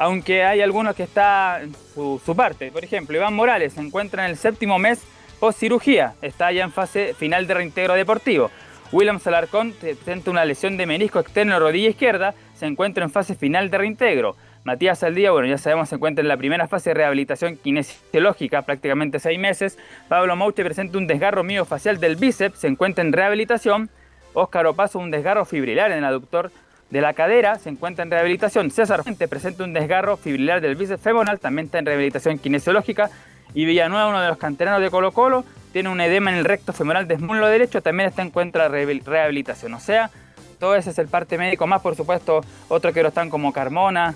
aunque 0.00 0.44
hay 0.44 0.62
algunos 0.62 0.96
que 0.96 1.02
está 1.02 1.60
en 1.60 1.74
su, 1.94 2.18
su 2.24 2.34
parte. 2.34 2.72
Por 2.72 2.82
ejemplo, 2.82 3.14
Iván 3.18 3.34
Morales 3.34 3.74
se 3.74 3.82
encuentra 3.82 4.24
en 4.24 4.30
el 4.30 4.38
séptimo 4.38 4.78
mes 4.78 5.02
post 5.38 5.60
cirugía, 5.60 6.14
está 6.22 6.50
ya 6.52 6.64
en 6.64 6.72
fase 6.72 7.12
final 7.12 7.46
de 7.46 7.52
reintegro 7.52 7.92
deportivo. 7.92 8.50
William 8.92 9.20
Salarcón 9.20 9.74
presenta 9.78 10.30
una 10.30 10.46
lesión 10.46 10.78
de 10.78 10.86
menisco 10.86 11.20
externo 11.20 11.52
de 11.52 11.60
rodilla 11.60 11.90
izquierda, 11.90 12.34
se 12.54 12.64
encuentra 12.64 13.04
en 13.04 13.10
fase 13.10 13.34
final 13.34 13.68
de 13.68 13.76
reintegro. 13.76 14.36
Matías 14.64 15.00
Saldía, 15.00 15.32
bueno, 15.32 15.48
ya 15.48 15.58
sabemos, 15.58 15.90
se 15.90 15.96
encuentra 15.96 16.22
en 16.22 16.28
la 16.28 16.38
primera 16.38 16.66
fase 16.66 16.90
de 16.90 16.94
rehabilitación 16.94 17.56
kinesiológica, 17.56 18.62
prácticamente 18.62 19.18
seis 19.18 19.38
meses. 19.38 19.78
Pablo 20.08 20.34
Mouche 20.34 20.64
presenta 20.64 20.96
un 20.96 21.06
desgarro 21.06 21.44
miofacial 21.44 22.00
del 22.00 22.16
bíceps, 22.16 22.58
se 22.58 22.68
encuentra 22.68 23.04
en 23.04 23.12
rehabilitación. 23.12 23.90
Óscar 24.32 24.66
Opaso, 24.66 24.98
un 24.98 25.10
desgarro 25.10 25.44
fibrilar 25.44 25.90
en 25.92 25.98
el 25.98 26.04
aductor 26.04 26.50
de 26.90 27.00
la 27.00 27.14
cadera, 27.14 27.58
se 27.58 27.68
encuentra 27.68 28.02
en 28.04 28.10
rehabilitación. 28.10 28.70
César 28.70 29.02
Fuente 29.02 29.28
presenta 29.28 29.64
un 29.64 29.72
desgarro 29.72 30.16
fibrilar 30.16 30.60
del 30.60 30.74
bíceps 30.74 31.02
femoral, 31.02 31.38
también 31.38 31.66
está 31.66 31.78
en 31.78 31.86
rehabilitación 31.86 32.38
kinesiológica. 32.38 33.10
Y 33.54 33.64
Villanueva, 33.64 34.08
uno 34.08 34.20
de 34.20 34.28
los 34.28 34.38
canteranos 34.38 34.80
de 34.80 34.90
Colo 34.90 35.12
Colo, 35.12 35.44
tiene 35.72 35.88
un 35.88 36.00
edema 36.00 36.30
en 36.30 36.38
el 36.38 36.44
recto 36.44 36.72
femoral 36.72 37.06
del 37.08 37.20
muslo 37.20 37.46
derecho, 37.46 37.80
también 37.82 38.08
está 38.08 38.22
en 38.22 38.30
cuenta 38.30 38.68
de 38.68 39.00
rehabilitación. 39.00 39.74
O 39.74 39.80
sea, 39.80 40.10
todo 40.58 40.76
ese 40.76 40.90
es 40.90 40.98
el 40.98 41.08
parte 41.08 41.38
médico, 41.38 41.66
más 41.66 41.80
por 41.80 41.96
supuesto 41.96 42.42
otros 42.68 42.92
que 42.92 43.02
no 43.02 43.08
están 43.08 43.30
como 43.30 43.52
Carmona, 43.52 44.14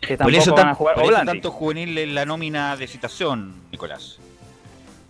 que 0.00 0.16
Por 0.16 0.26
tampoco 0.26 0.42
eso, 0.42 0.54
van 0.54 0.68
a 0.68 0.74
jugar. 0.74 0.94
por 0.94 1.04
eso 1.12 1.24
tanto 1.24 1.50
juvenil 1.50 1.96
en 1.98 2.14
la 2.14 2.24
nómina 2.24 2.76
de 2.76 2.86
citación, 2.86 3.54
Nicolás. 3.72 4.18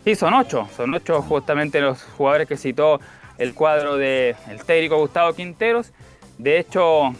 Sí, 0.04 0.14
son 0.14 0.32
ocho. 0.34 0.68
Son 0.76 0.94
ocho 0.94 1.20
justamente 1.22 1.80
los 1.80 2.02
jugadores 2.02 2.48
que 2.48 2.56
citó 2.56 3.00
el 3.36 3.54
cuadro 3.54 3.96
del 3.96 4.36
el 4.48 4.64
técnico 4.64 4.96
Gustavo 4.98 5.34
Quinteros. 5.34 5.92
De 6.38 6.58
hecho, 6.58 7.14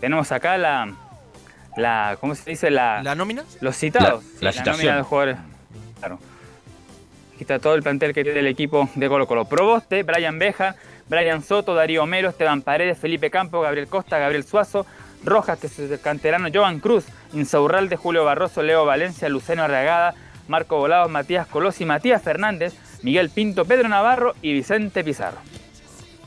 tenemos 0.00 0.30
acá 0.32 0.58
la, 0.58 0.92
la 1.76 2.16
¿cómo 2.20 2.34
se 2.34 2.50
dice? 2.50 2.70
La, 2.70 3.02
¿La 3.02 3.14
nómina? 3.14 3.44
Los 3.60 3.76
citados. 3.76 4.22
La- 4.40 4.46
la 4.46 4.52
sí, 4.52 4.58
citación. 4.58 4.76
nómina 4.76 4.92
de 4.92 4.98
los 4.98 5.06
jugadores. 5.06 5.36
Claro. 6.00 6.18
Aquí 7.34 7.42
está 7.42 7.58
todo 7.58 7.74
el 7.74 7.82
plantel 7.82 8.12
que 8.14 8.22
tiene 8.24 8.40
el 8.40 8.46
equipo 8.46 8.88
de 8.94 9.08
Colo 9.08 9.26
Colo. 9.26 9.44
Proboste, 9.46 10.02
Brian 10.02 10.38
Beja, 10.38 10.76
Brian 11.08 11.42
Soto, 11.42 11.74
Darío 11.74 12.06
Melo, 12.06 12.28
Esteban 12.28 12.62
Paredes, 12.62 12.98
Felipe 12.98 13.30
Campo, 13.30 13.60
Gabriel 13.60 13.88
Costa, 13.88 14.18
Gabriel 14.18 14.44
Suazo, 14.44 14.86
Rojas, 15.24 15.58
que 15.58 15.66
es 15.68 15.78
el 15.78 16.00
canterano, 16.00 16.48
Jovan 16.52 16.80
Cruz, 16.80 17.06
Insaurralde, 17.32 17.96
Julio 17.96 18.24
Barroso, 18.24 18.62
Leo 18.62 18.84
Valencia, 18.84 19.28
Luceno 19.28 19.64
Arragada, 19.64 20.14
Marco 20.48 20.76
Volados, 20.76 21.10
Matías 21.10 21.46
Colosi, 21.46 21.84
Matías 21.84 22.22
Fernández, 22.22 22.74
Miguel 23.02 23.30
Pinto, 23.30 23.64
Pedro 23.64 23.88
Navarro 23.88 24.34
y 24.42 24.52
Vicente 24.52 25.02
Pizarro. 25.02 25.38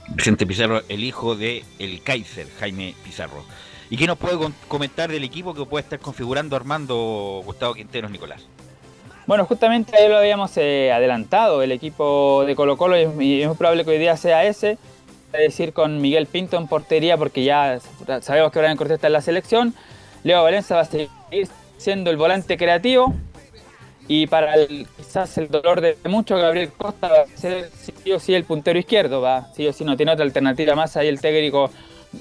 Vicente 0.10 0.46
Pizarro, 0.46 0.82
el 0.90 1.04
hijo 1.04 1.36
de 1.36 1.64
el 1.80 2.02
Kaiser, 2.02 2.48
Jaime 2.60 2.96
Pizarro. 3.04 3.44
¿Y 3.90 3.98
qué 3.98 4.06
nos 4.08 4.18
puede 4.18 4.38
comentar 4.68 5.10
del 5.10 5.24
equipo 5.24 5.54
que 5.54 5.66
puede 5.66 5.84
estar 5.84 6.00
configurando 6.00 6.56
Armando 6.56 7.42
Gustavo 7.46 7.74
Quinteros, 7.74 8.12
Nicolás? 8.12 8.46
Bueno, 9.26 9.46
justamente 9.46 9.96
ahí 9.98 10.08
lo 10.10 10.18
habíamos 10.18 10.52
eh, 10.58 10.92
adelantado, 10.92 11.62
el 11.62 11.72
equipo 11.72 12.44
de 12.46 12.56
Colo 12.56 12.78
Colo, 12.78 12.98
y 12.98 13.02
es- 13.04 13.42
es 13.42 13.48
muy 13.48 13.58
probable 13.58 13.84
que 13.84 13.92
hoy 13.92 13.98
día 13.98 14.16
sea 14.18 14.46
ese, 14.46 14.78
es 15.34 15.40
decir, 15.40 15.74
con 15.74 16.00
Miguel 16.02 16.28
Pinto 16.28 16.58
en 16.58 16.68
portería, 16.68 17.18
porque 17.18 17.44
ya 17.44 17.80
sabemos 18.22 18.52
que 18.52 18.60
Brian 18.60 18.78
Cortés 18.78 18.96
está 18.96 19.08
en 19.08 19.14
la 19.14 19.22
selección, 19.22 19.74
Leo 20.24 20.42
Valencia 20.44 20.76
va 20.78 20.84
a 20.84 20.86
seguir 20.86 21.10
siendo 21.78 22.10
el 22.10 22.18
volante 22.18 22.58
creativo, 22.58 23.14
y 24.08 24.28
para 24.28 24.54
quizás 24.96 25.38
el 25.38 25.50
dolor 25.50 25.82
de 25.82 25.98
muchos, 26.06 26.40
Gabriel 26.40 26.72
Costa 26.72 27.08
va 27.10 27.22
a 27.22 27.38
ser 27.38 27.70
sí 27.72 28.12
o 28.12 28.20
sí 28.20 28.34
el 28.34 28.46
puntero 28.46 28.80
izquierdo, 28.80 29.22
va, 29.22 29.48
sí 29.54 29.68
o 29.68 29.74
sí 29.74 29.84
no 29.84 29.98
tiene 29.98 30.14
otra 30.14 30.24
alternativa 30.24 30.76
más, 30.76 30.96
ahí 30.96 31.08
el 31.08 31.20
técnico 31.20 31.70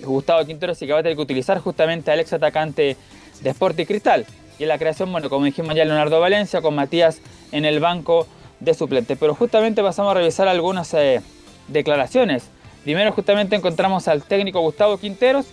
Gustavo 0.02 0.44
Quintero 0.44 0.74
sí 0.74 0.86
que 0.86 0.92
va 0.92 1.00
a 1.00 1.02
tener 1.02 1.16
que 1.16 1.22
utilizar 1.22 1.58
justamente 1.60 2.10
al 2.10 2.20
ex 2.20 2.32
atacante 2.32 2.96
de 3.40 3.50
Sporting 3.50 3.84
Cristal. 3.84 4.26
Y 4.58 4.64
en 4.64 4.68
la 4.68 4.78
creación, 4.78 5.12
bueno, 5.12 5.28
como 5.28 5.44
dijimos 5.44 5.74
ya, 5.74 5.84
Leonardo 5.84 6.18
Valencia 6.20 6.62
con 6.62 6.74
Matías 6.74 7.20
en 7.52 7.64
el 7.64 7.78
banco 7.78 8.26
de 8.60 8.74
suplente. 8.74 9.16
Pero 9.16 9.34
justamente 9.34 9.82
pasamos 9.82 10.12
a 10.12 10.14
revisar 10.14 10.48
algunas 10.48 10.92
eh, 10.94 11.20
declaraciones. 11.68 12.48
Primero 12.84 13.12
justamente 13.12 13.56
encontramos 13.56 14.08
al 14.08 14.22
técnico 14.22 14.60
Gustavo 14.60 14.98
Quinteros, 14.98 15.46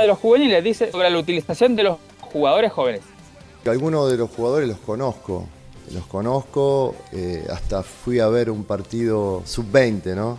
de 0.00 0.06
los 0.08 0.18
juveniles, 0.18 0.62
dice 0.64 0.90
sobre 0.90 1.08
la 1.08 1.18
utilización 1.18 1.76
de 1.76 1.84
los 1.84 1.98
jugadores 2.20 2.72
jóvenes. 2.72 3.13
Algunos 3.66 4.10
de 4.10 4.18
los 4.18 4.30
jugadores 4.30 4.68
los 4.68 4.78
conozco, 4.78 5.46
los 5.92 6.04
conozco, 6.06 6.94
eh, 7.12 7.46
hasta 7.50 7.82
fui 7.82 8.20
a 8.20 8.28
ver 8.28 8.50
un 8.50 8.64
partido 8.64 9.42
sub-20, 9.46 10.14
¿no? 10.14 10.38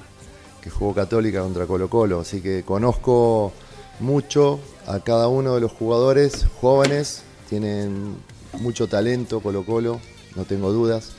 Que 0.61 0.69
jugó 0.69 0.93
Católica 0.93 1.41
contra 1.41 1.65
Colo 1.65 1.89
Colo, 1.89 2.19
así 2.19 2.41
que 2.41 2.63
conozco 2.63 3.51
mucho 3.99 4.59
a 4.85 4.99
cada 4.99 5.27
uno 5.27 5.55
de 5.55 5.61
los 5.61 5.71
jugadores 5.71 6.45
jóvenes, 6.61 7.23
tienen 7.49 8.15
mucho 8.59 8.87
talento 8.87 9.39
Colo 9.39 9.65
Colo, 9.65 9.99
no 10.35 10.43
tengo 10.43 10.71
dudas. 10.71 11.13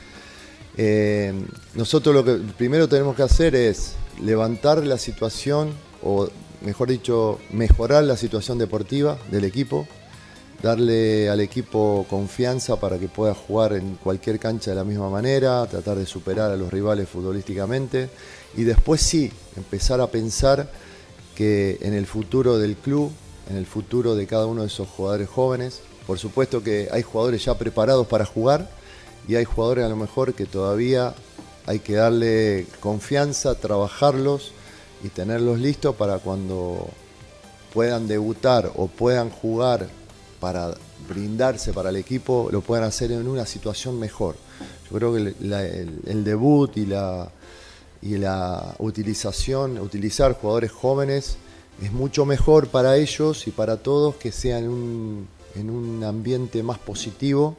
Eh, 0.77 1.33
nosotros 1.73 2.15
lo 2.15 2.23
que 2.23 2.35
primero 2.57 2.87
tenemos 2.87 3.17
que 3.17 3.23
hacer 3.23 3.53
es 3.53 3.95
levantar 4.21 4.85
la 4.85 4.97
situación, 4.97 5.73
o 6.01 6.29
mejor 6.61 6.89
dicho, 6.89 7.39
mejorar 7.51 8.05
la 8.05 8.15
situación 8.15 8.57
deportiva 8.57 9.17
del 9.29 9.43
equipo, 9.43 9.87
darle 10.61 11.29
al 11.29 11.39
equipo 11.39 12.05
confianza 12.09 12.79
para 12.79 12.97
que 12.97 13.07
pueda 13.07 13.33
jugar 13.33 13.73
en 13.73 13.95
cualquier 13.95 14.39
cancha 14.39 14.71
de 14.71 14.77
la 14.77 14.83
misma 14.83 15.09
manera, 15.09 15.65
tratar 15.67 15.97
de 15.97 16.05
superar 16.05 16.51
a 16.51 16.55
los 16.55 16.71
rivales 16.71 17.07
futbolísticamente 17.07 18.09
y 18.55 18.63
después 18.63 19.01
sí, 19.01 19.31
empezar 19.55 20.01
a 20.01 20.07
pensar 20.07 20.69
que 21.35 21.77
en 21.81 21.93
el 21.93 22.07
futuro 22.07 22.57
del 22.57 22.75
club, 22.75 23.11
en 23.49 23.57
el 23.57 23.65
futuro 23.65 24.15
de 24.15 24.25
cada 24.25 24.47
uno 24.47 24.61
de 24.61 24.67
esos 24.67 24.87
jugadores 24.87 25.29
jóvenes, 25.29 25.81
por 26.07 26.17
supuesto 26.17 26.63
que 26.63 26.89
hay 26.91 27.03
jugadores 27.03 27.45
ya 27.45 27.57
preparados 27.57 28.07
para 28.07 28.25
jugar 28.25 28.69
y 29.27 29.35
hay 29.35 29.45
jugadores 29.45 29.85
a 29.85 29.89
lo 29.89 29.95
mejor 29.95 30.33
que 30.33 30.45
todavía 30.45 31.13
hay 31.67 31.79
que 31.79 31.93
darle 31.93 32.65
confianza, 32.79 33.55
trabajarlos 33.55 34.53
y 35.03 35.09
tenerlos 35.09 35.59
listos 35.59 35.95
para 35.95 36.17
cuando 36.17 36.87
puedan 37.73 38.07
debutar 38.07 38.71
o 38.75 38.87
puedan 38.87 39.29
jugar 39.29 39.87
para 40.39 40.73
brindarse 41.07 41.73
para 41.73 41.89
el 41.89 41.95
equipo, 41.95 42.49
lo 42.51 42.61
puedan 42.61 42.85
hacer 42.85 43.11
en 43.11 43.27
una 43.27 43.45
situación 43.45 43.99
mejor. 43.99 44.35
Yo 44.89 44.97
creo 44.97 45.13
que 45.13 45.19
el, 45.19 46.01
el- 46.05 46.23
debut 46.23 46.75
y 46.77 46.85
la, 46.85 47.29
y 48.01 48.17
la 48.17 48.75
utilización, 48.79 49.77
utilizar 49.79 50.33
jugadores 50.33 50.71
jóvenes 50.71 51.37
es 51.81 51.91
mucho 51.91 52.25
mejor 52.25 52.67
para 52.67 52.97
ellos 52.97 53.47
y 53.47 53.51
para 53.51 53.77
todos 53.77 54.15
que 54.15 54.31
sean 54.31 54.67
un, 54.67 55.27
en 55.55 55.69
un 55.69 56.03
ambiente 56.03 56.63
más 56.63 56.79
positivo. 56.79 57.55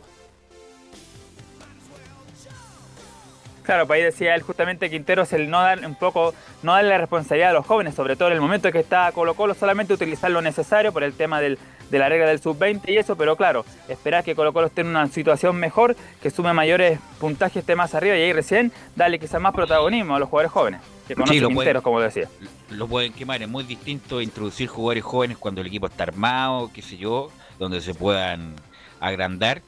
Claro, 3.69 3.87
pues 3.87 3.99
ahí 3.99 4.03
decía 4.05 4.35
él 4.35 4.41
justamente 4.41 4.89
Quinteros 4.89 5.31
el 5.35 5.51
no 5.51 5.61
dar 5.61 5.85
un 5.85 5.95
poco, 5.95 6.33
no 6.63 6.73
darle 6.73 6.89
la 6.89 6.97
responsabilidad 6.97 7.51
a 7.51 7.53
los 7.53 7.67
jóvenes, 7.67 7.95
sobre 7.95 8.17
todo 8.17 8.29
en 8.29 8.35
el 8.35 8.41
momento 8.41 8.73
que 8.73 8.79
está 8.79 9.13
Colo 9.13 9.35
Colo, 9.35 9.53
solamente 9.53 9.93
utilizar 9.93 10.31
lo 10.31 10.41
necesario 10.41 10.91
por 10.91 11.03
el 11.03 11.13
tema 11.13 11.39
del, 11.39 11.59
de 11.91 11.99
la 11.99 12.09
regla 12.09 12.25
del 12.29 12.41
sub-20 12.41 12.81
y 12.87 12.97
eso, 12.97 13.17
pero 13.17 13.37
claro, 13.37 13.67
esperar 13.91 14.25
que 14.25 14.35
Colo 14.35 14.55
Colo 14.55 14.69
esté 14.69 14.81
en 14.81 14.87
una 14.87 15.07
situación 15.09 15.57
mejor, 15.57 15.97
que 16.23 16.31
sume 16.31 16.55
mayores 16.55 16.99
puntajes, 17.21 17.59
esté 17.59 17.77
más 17.77 17.95
arriba 17.95 18.17
y 18.17 18.23
ahí 18.23 18.33
recién 18.33 18.73
darle 18.97 19.19
quizás 19.19 19.39
más 19.39 19.53
protagonismo 19.53 20.17
a 20.17 20.19
los 20.19 20.31
jugadores 20.31 20.51
jóvenes, 20.51 20.81
que 21.07 21.15
conocen 21.15 21.43
lo 21.43 21.49
Quinteros, 21.51 21.83
pueden- 21.83 21.83
como 21.83 22.01
decía. 22.01 22.27
Lo 22.71 22.87
pueden 22.89 23.13
quemar, 23.13 23.43
es 23.43 23.49
muy 23.51 23.65
distinto 23.65 24.23
introducir 24.23 24.69
jugadores 24.69 25.05
jóvenes 25.05 25.37
cuando 25.37 25.61
el 25.61 25.67
equipo 25.67 25.89
está 25.89 26.05
armado, 26.05 26.71
qué 26.73 26.81
sé 26.81 26.97
yo, 26.97 27.31
donde 27.59 27.83
se 27.83 27.93
puedan 27.93 28.55
agrandar, 28.99 29.61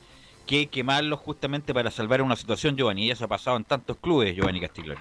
que 0.51 0.67
quemarlos 0.67 1.21
justamente 1.21 1.73
para 1.73 1.93
salvar 1.93 2.21
una 2.23 2.35
situación, 2.35 2.77
Giovanni. 2.77 3.07
Y 3.07 3.13
eso 3.13 3.25
ha 3.25 3.29
pasado 3.29 3.57
en 3.57 3.63
tantos 3.63 3.99
clubes, 3.99 4.35
Giovanni 4.35 4.61
Castiglione. 4.61 5.01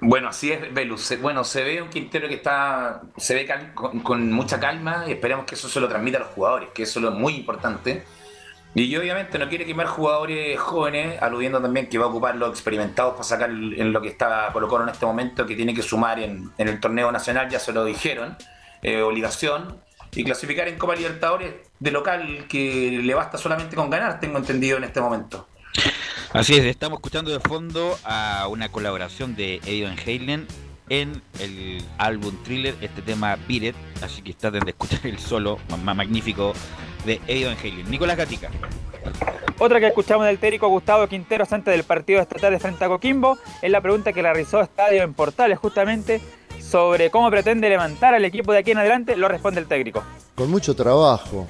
Bueno, 0.00 0.30
así 0.30 0.50
es, 0.50 0.74
Velus. 0.74 1.14
Bueno, 1.22 1.44
se 1.44 1.62
ve 1.62 1.80
un 1.80 1.88
Quintero 1.88 2.26
que 2.26 2.34
está, 2.34 3.00
se 3.16 3.34
ve 3.34 3.48
con, 3.72 4.32
mucha 4.32 4.58
calma 4.58 5.04
y 5.06 5.12
esperemos 5.12 5.44
que 5.44 5.54
eso 5.54 5.68
se 5.68 5.78
lo 5.78 5.88
transmita 5.88 6.16
a 6.16 6.22
los 6.22 6.30
jugadores, 6.30 6.70
que 6.74 6.82
eso 6.82 6.98
es 6.98 7.04
lo 7.04 7.12
muy 7.12 7.36
importante. 7.36 8.02
Y 8.74 8.96
obviamente 8.96 9.38
no 9.38 9.48
quiere 9.48 9.64
quemar 9.64 9.86
jugadores 9.86 10.58
jóvenes, 10.58 11.22
aludiendo 11.22 11.62
también 11.62 11.88
que 11.88 11.96
va 11.96 12.06
a 12.06 12.08
ocupar 12.08 12.34
los 12.34 12.50
experimentados 12.50 13.12
para 13.12 13.22
sacar 13.22 13.50
en 13.50 13.92
lo 13.92 14.02
que 14.02 14.08
está 14.08 14.50
Colo 14.52 14.66
Colo 14.66 14.82
en 14.82 14.90
este 14.90 15.06
momento, 15.06 15.46
que 15.46 15.54
tiene 15.54 15.72
que 15.72 15.82
sumar 15.82 16.18
en, 16.18 16.50
en 16.58 16.66
el 16.66 16.80
torneo 16.80 17.12
nacional, 17.12 17.48
ya 17.48 17.60
se 17.60 17.72
lo 17.72 17.84
dijeron, 17.84 18.36
eh, 18.82 19.02
obligación, 19.02 19.80
y 20.12 20.24
clasificar 20.24 20.68
en 20.68 20.78
Copa 20.78 20.94
Libertadores 20.96 21.54
de 21.78 21.90
local, 21.90 22.46
que 22.48 23.00
le 23.02 23.14
basta 23.14 23.38
solamente 23.38 23.76
con 23.76 23.90
ganar, 23.90 24.20
tengo 24.20 24.38
entendido 24.38 24.78
en 24.78 24.84
este 24.84 25.00
momento. 25.00 25.46
Así 26.32 26.54
es, 26.54 26.64
estamos 26.64 26.98
escuchando 26.98 27.30
de 27.30 27.40
fondo 27.40 27.98
a 28.04 28.46
una 28.48 28.70
colaboración 28.70 29.34
de 29.34 29.56
Eddie 29.56 29.84
Van 29.84 29.98
Halen 29.98 30.46
en 30.88 31.22
el 31.38 31.84
álbum 31.98 32.36
Thriller, 32.44 32.74
este 32.80 33.02
tema 33.02 33.36
Beat 33.48 33.62
It, 33.62 33.76
así 34.02 34.22
que 34.22 34.34
traten 34.34 34.64
de 34.64 34.70
escuchar 34.70 35.00
el 35.04 35.18
solo 35.18 35.58
más 35.84 35.96
magnífico 35.96 36.52
de 37.04 37.20
Eddie 37.26 37.46
Van 37.46 37.56
Halen. 37.56 37.90
Nicolás 37.90 38.16
Gatica. 38.16 38.50
Otra 39.58 39.78
que 39.78 39.88
escuchamos 39.88 40.26
del 40.26 40.38
técnico 40.38 40.68
Gustavo 40.68 41.06
Quinteros 41.06 41.52
antes 41.52 41.72
del 41.72 41.84
partido 41.84 42.18
de 42.18 42.22
esta 42.22 42.36
tarde 42.36 42.58
frente 42.58 42.84
a 42.84 42.88
Coquimbo 42.88 43.38
es 43.60 43.70
la 43.70 43.80
pregunta 43.80 44.12
que 44.12 44.22
realizó 44.22 44.60
Estadio 44.60 45.02
en 45.02 45.14
Portales 45.14 45.58
justamente 45.58 46.20
sobre 46.60 47.10
cómo 47.10 47.30
pretende 47.30 47.68
levantar 47.68 48.14
al 48.14 48.24
equipo 48.24 48.52
de 48.52 48.58
aquí 48.58 48.70
en 48.70 48.78
adelante, 48.78 49.16
lo 49.16 49.28
responde 49.28 49.60
el 49.60 49.66
técnico. 49.66 50.02
Con 50.34 50.50
mucho 50.50 50.74
trabajo, 50.74 51.46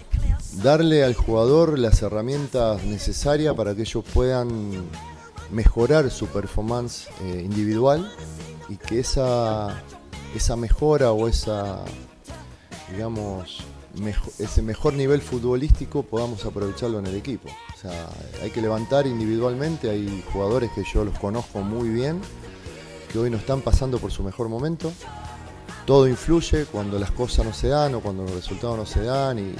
darle 0.62 1.04
al 1.04 1.14
jugador 1.14 1.78
las 1.78 2.02
herramientas 2.02 2.82
necesarias 2.84 3.54
para 3.54 3.74
que 3.74 3.82
ellos 3.82 4.04
puedan 4.12 4.88
mejorar 5.50 6.10
su 6.10 6.26
performance 6.26 7.08
eh, 7.22 7.42
individual 7.44 8.10
y 8.68 8.76
que 8.76 9.00
esa, 9.00 9.82
esa 10.34 10.56
mejora 10.56 11.12
o 11.12 11.28
esa, 11.28 11.84
digamos, 12.90 13.64
ese 14.38 14.62
mejor 14.62 14.94
nivel 14.94 15.20
futbolístico 15.20 16.02
podamos 16.04 16.44
aprovecharlo 16.44 16.98
en 17.00 17.06
el 17.06 17.16
equipo. 17.16 17.48
O 17.48 17.78
sea, 17.78 18.08
hay 18.42 18.50
que 18.50 18.62
levantar 18.62 19.06
individualmente, 19.06 19.90
hay 19.90 20.24
jugadores 20.32 20.70
que 20.74 20.84
yo 20.84 21.04
los 21.04 21.18
conozco 21.18 21.60
muy 21.60 21.88
bien, 21.88 22.20
que 23.10 23.18
hoy 23.18 23.30
no 23.30 23.36
están 23.36 23.60
pasando 23.60 23.98
por 23.98 24.10
su 24.10 24.22
mejor 24.22 24.48
momento. 24.48 24.92
Todo 25.86 26.06
influye 26.06 26.66
cuando 26.66 26.98
las 26.98 27.10
cosas 27.10 27.44
no 27.44 27.52
se 27.52 27.68
dan 27.68 27.94
o 27.94 28.00
cuando 28.00 28.22
los 28.22 28.32
resultados 28.32 28.76
no 28.76 28.86
se 28.86 29.02
dan 29.02 29.38
y, 29.38 29.54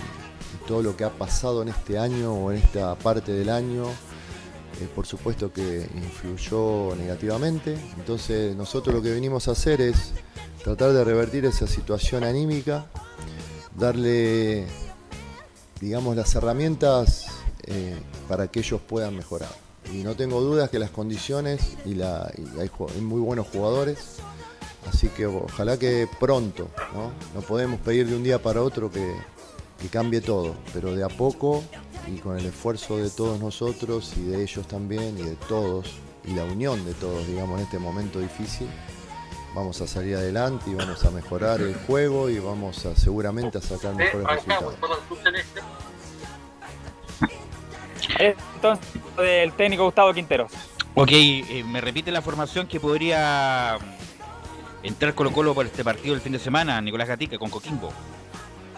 todo 0.66 0.82
lo 0.82 0.96
que 0.96 1.03
ha 1.03 1.11
pasado 1.11 1.62
en 1.62 1.68
este 1.68 1.98
año 1.98 2.32
o 2.32 2.53
en 2.53 2.59
esta 2.59 2.94
parte 2.94 3.32
del 3.32 3.48
año, 3.48 3.86
eh, 4.80 4.88
por 4.94 5.05
supuesto 5.05 5.53
que 5.53 5.88
influyó 5.96 6.94
negativamente. 6.94 7.76
Entonces 7.96 8.55
nosotros 8.55 8.94
lo 8.94 9.03
que 9.03 9.11
venimos 9.11 9.48
a 9.48 9.53
hacer 9.53 9.80
es 9.80 10.12
tratar 10.62 10.92
de 10.92 11.03
revertir 11.03 11.44
esa 11.44 11.66
situación 11.66 12.22
anímica, 12.22 12.86
darle, 13.76 14.66
digamos, 15.80 16.14
las 16.14 16.32
herramientas 16.36 17.26
eh, 17.64 17.98
para 18.28 18.46
que 18.46 18.61
ellos 18.61 18.80
puedan 18.80 19.16
mejorar. 19.16 19.70
Y 19.93 20.03
no 20.05 20.14
tengo 20.14 20.41
dudas 20.41 20.70
que 20.70 20.78
las 20.78 20.91
condiciones 20.91 21.76
y, 21.85 21.95
la, 21.95 22.31
y 22.37 22.61
hay, 22.61 22.70
muy 23.01 23.20
buenos 23.20 23.49
jugadores, 23.49 24.18
así 24.89 25.09
que 25.09 25.26
ojalá 25.26 25.78
que 25.78 26.09
pronto, 26.18 26.68
¿no? 26.95 27.12
No 27.35 27.41
podemos 27.41 27.81
pedir 27.81 28.07
de 28.07 28.14
un 28.14 28.22
día 28.22 28.41
para 28.41 28.62
otro 28.62 28.91
que, 28.91 29.14
que 29.81 29.89
cambie 29.89 30.20
todo, 30.20 30.55
pero 30.72 30.95
de 30.95 31.03
a 31.03 31.09
poco 31.09 31.62
y 32.07 32.18
con 32.18 32.39
el 32.39 32.47
esfuerzo 32.47 32.99
de 32.99 33.11
todos 33.11 33.41
nosotros 33.41 34.12
y 34.16 34.22
de 34.22 34.43
ellos 34.43 34.66
también 34.68 35.18
y 35.18 35.22
de 35.22 35.37
todos 35.37 35.93
y 36.24 36.35
la 36.35 36.45
unión 36.45 36.85
de 36.85 36.95
todos, 36.95 37.26
digamos, 37.26 37.59
en 37.59 37.64
este 37.64 37.78
momento 37.78 38.20
difícil, 38.20 38.68
vamos 39.55 39.81
a 39.81 39.87
salir 39.87 40.16
adelante 40.16 40.70
y 40.70 40.74
vamos 40.74 41.05
a 41.05 41.11
mejorar 41.11 41.61
el 41.61 41.74
juego 41.74 42.28
y 42.31 42.39
vamos 42.39 42.85
a 42.87 42.95
seguramente 42.95 43.59
a 43.59 43.61
sacar 43.61 43.95
mejores 43.95 44.26
resultados. 44.26 44.74
Entonces, 48.61 48.87
del 49.17 49.53
técnico 49.53 49.85
Gustavo 49.85 50.13
Quinteros. 50.13 50.53
Ok, 50.95 51.13
eh, 51.13 51.65
me 51.67 51.81
repite 51.81 52.11
la 52.13 52.21
formación 52.21 52.67
que 52.67 52.79
podría 52.79 53.79
mm, 53.81 54.87
entrar 54.87 55.15
Colo 55.15 55.33
Colo 55.33 55.55
por 55.55 55.65
este 55.65 55.83
partido 55.83 56.15
el 56.15 56.21
fin 56.21 56.33
de 56.33 56.39
semana, 56.39 56.79
Nicolás 56.83 57.09
Gatica 57.09 57.39
con 57.39 57.49
Coquimbo. 57.49 57.91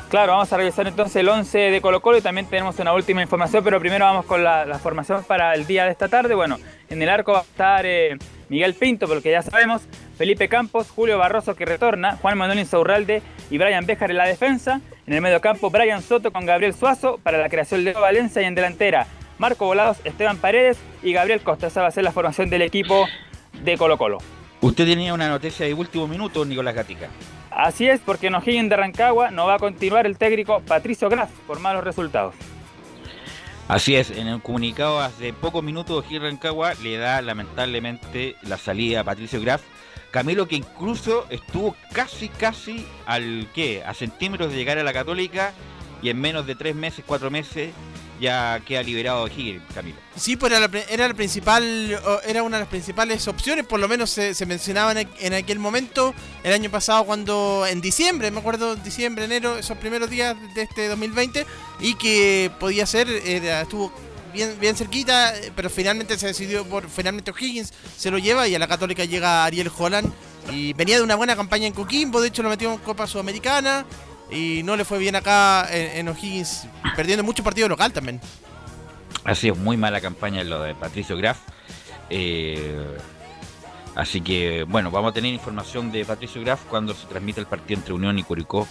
Claro, 0.08 0.32
vamos 0.32 0.52
a 0.52 0.56
revisar 0.56 0.86
entonces 0.86 1.16
el 1.16 1.28
11 1.28 1.58
de 1.58 1.80
Colo 1.80 2.00
Colo 2.00 2.18
y 2.18 2.20
también 2.20 2.46
tenemos 2.46 2.78
una 2.78 2.92
última 2.92 3.22
información, 3.22 3.64
pero 3.64 3.80
primero 3.80 4.04
vamos 4.04 4.24
con 4.26 4.44
la, 4.44 4.64
la 4.66 4.78
formación 4.78 5.24
para 5.24 5.52
el 5.54 5.66
día 5.66 5.86
de 5.86 5.90
esta 5.90 6.06
tarde. 6.06 6.34
Bueno, 6.36 6.58
en 6.88 7.02
el 7.02 7.08
arco 7.08 7.32
va 7.32 7.40
a 7.40 7.42
estar 7.42 7.84
eh, 7.84 8.18
Miguel 8.48 8.74
Pinto, 8.74 9.08
porque 9.08 9.32
ya 9.32 9.42
sabemos, 9.42 9.82
Felipe 10.16 10.48
Campos, 10.48 10.90
Julio 10.90 11.18
Barroso 11.18 11.56
que 11.56 11.64
retorna, 11.64 12.18
Juan 12.22 12.38
Manuel 12.38 12.60
Insaurralde 12.60 13.22
y 13.50 13.58
Brian 13.58 13.86
Béjar 13.86 14.12
en 14.12 14.18
la 14.18 14.26
defensa. 14.26 14.80
En 15.06 15.14
el 15.14 15.20
medio 15.20 15.40
campo, 15.40 15.70
Brian 15.70 16.02
Soto 16.02 16.30
con 16.30 16.46
Gabriel 16.46 16.74
Suazo 16.74 17.18
para 17.22 17.38
la 17.38 17.48
creación 17.48 17.84
de 17.84 17.92
Valencia 17.94 18.40
y 18.42 18.44
en 18.44 18.54
delantera, 18.54 19.06
Marco 19.38 19.66
Volados, 19.66 19.98
Esteban 20.04 20.38
Paredes 20.38 20.78
y 21.02 21.12
Gabriel 21.12 21.40
Costa. 21.40 21.66
Esa 21.66 21.82
va 21.82 21.88
a 21.88 21.90
ser 21.92 22.04
la 22.04 22.12
formación 22.12 22.50
del 22.50 22.62
equipo 22.62 23.06
de 23.62 23.76
Colo 23.76 23.98
Colo. 23.98 24.18
Usted 24.60 24.86
tenía 24.86 25.12
una 25.12 25.28
noticia 25.28 25.66
de 25.66 25.74
último 25.74 26.06
minuto, 26.06 26.44
Nicolás 26.44 26.74
Gatica. 26.74 27.08
Así 27.50 27.86
es, 27.88 28.00
porque 28.00 28.28
en 28.28 28.36
O'Higgins 28.36 28.70
de 28.70 28.76
Rancagua 28.76 29.30
no 29.30 29.46
va 29.46 29.56
a 29.56 29.58
continuar 29.58 30.06
el 30.06 30.16
técnico 30.16 30.60
Patricio 30.60 31.08
Graf 31.08 31.30
por 31.46 31.60
malos 31.60 31.84
resultados. 31.84 32.34
Así 33.68 33.96
es, 33.96 34.10
en 34.10 34.26
el 34.26 34.42
comunicado 34.42 35.00
hace 35.00 35.32
pocos 35.32 35.62
minutos 35.62 36.04
Gil 36.06 36.22
Rancagua 36.22 36.74
le 36.82 36.96
da 36.96 37.22
lamentablemente 37.22 38.36
la 38.42 38.58
salida 38.58 39.00
a 39.00 39.04
Patricio 39.04 39.40
Graf. 39.40 39.62
Camilo 40.10 40.46
que 40.46 40.56
incluso 40.56 41.26
estuvo 41.30 41.74
casi, 41.92 42.28
casi 42.28 42.86
al 43.06 43.48
¿qué? 43.54 43.82
a 43.84 43.94
centímetros 43.94 44.50
de 44.50 44.58
llegar 44.58 44.78
a 44.78 44.84
la 44.84 44.92
Católica 44.92 45.52
y 46.02 46.10
en 46.10 46.20
menos 46.20 46.46
de 46.46 46.54
tres 46.54 46.74
meses, 46.74 47.04
cuatro 47.06 47.30
meses 47.30 47.70
ya 48.22 48.60
queda 48.64 48.82
liberado 48.82 49.26
Higgins, 49.26 49.62
Camilo. 49.74 49.98
Sí, 50.16 50.36
pues 50.36 50.52
era 50.52 50.60
la, 50.66 50.78
era 50.88 51.04
el 51.06 51.14
principal, 51.14 51.98
era 52.24 52.42
una 52.42 52.56
de 52.56 52.62
las 52.62 52.68
principales 52.70 53.26
opciones, 53.28 53.66
por 53.66 53.80
lo 53.80 53.88
menos 53.88 54.08
se, 54.10 54.32
se 54.34 54.46
mencionaba 54.46 54.92
en, 54.92 54.98
aqu- 55.08 55.14
en 55.18 55.34
aquel 55.34 55.58
momento, 55.58 56.14
el 56.44 56.52
año 56.52 56.70
pasado, 56.70 57.04
cuando 57.04 57.66
en 57.68 57.80
diciembre, 57.80 58.30
me 58.30 58.38
acuerdo, 58.40 58.76
diciembre, 58.76 59.24
enero, 59.24 59.58
esos 59.58 59.76
primeros 59.78 60.08
días 60.08 60.36
de 60.54 60.62
este 60.62 60.88
2020, 60.88 61.44
y 61.80 61.94
que 61.96 62.50
podía 62.60 62.86
ser, 62.86 63.08
era- 63.08 63.62
estuvo 63.62 63.92
bien, 64.32 64.56
bien 64.60 64.76
cerquita, 64.76 65.34
pero 65.56 65.68
finalmente 65.68 66.16
se 66.18 66.28
decidió 66.28 66.64
por, 66.64 66.88
finalmente 66.88 67.30
O'Higgins 67.32 67.72
se 67.98 68.10
lo 68.10 68.16
lleva 68.18 68.48
y 68.48 68.54
a 68.54 68.58
la 68.58 68.66
Católica 68.68 69.04
llega 69.04 69.44
Ariel 69.44 69.70
Holland, 69.76 70.10
y 70.50 70.72
venía 70.72 70.96
de 70.96 71.02
una 71.02 71.14
buena 71.16 71.36
campaña 71.36 71.66
en 71.66 71.72
Coquimbo, 71.72 72.20
de 72.20 72.28
hecho 72.28 72.42
lo 72.42 72.48
metió 72.48 72.72
en 72.72 72.78
Copa 72.78 73.06
Sudamericana, 73.06 73.84
y 74.32 74.62
no 74.62 74.76
le 74.76 74.84
fue 74.84 74.98
bien 74.98 75.16
acá 75.16 75.68
en, 75.70 75.98
en 75.98 76.08
O'Higgins, 76.08 76.66
perdiendo 76.96 77.22
mucho 77.22 77.44
partido 77.44 77.68
local 77.68 77.92
también. 77.92 78.20
Ha 79.24 79.34
sido 79.34 79.54
muy 79.54 79.76
mala 79.76 80.00
campaña 80.00 80.42
lo 80.42 80.62
de 80.62 80.74
Patricio 80.74 81.16
Graf. 81.16 81.38
Eh, 82.10 82.96
así 83.94 84.20
que, 84.20 84.64
bueno, 84.64 84.90
vamos 84.90 85.10
a 85.10 85.14
tener 85.14 85.32
información 85.32 85.92
de 85.92 86.04
Patricio 86.04 86.40
Graf 86.40 86.64
cuando 86.68 86.94
se 86.94 87.06
transmite 87.06 87.40
el 87.40 87.46
partido 87.46 87.78
entre 87.78 87.94
Unión 87.94 88.18
y 88.18 88.22
Curicó 88.22 88.66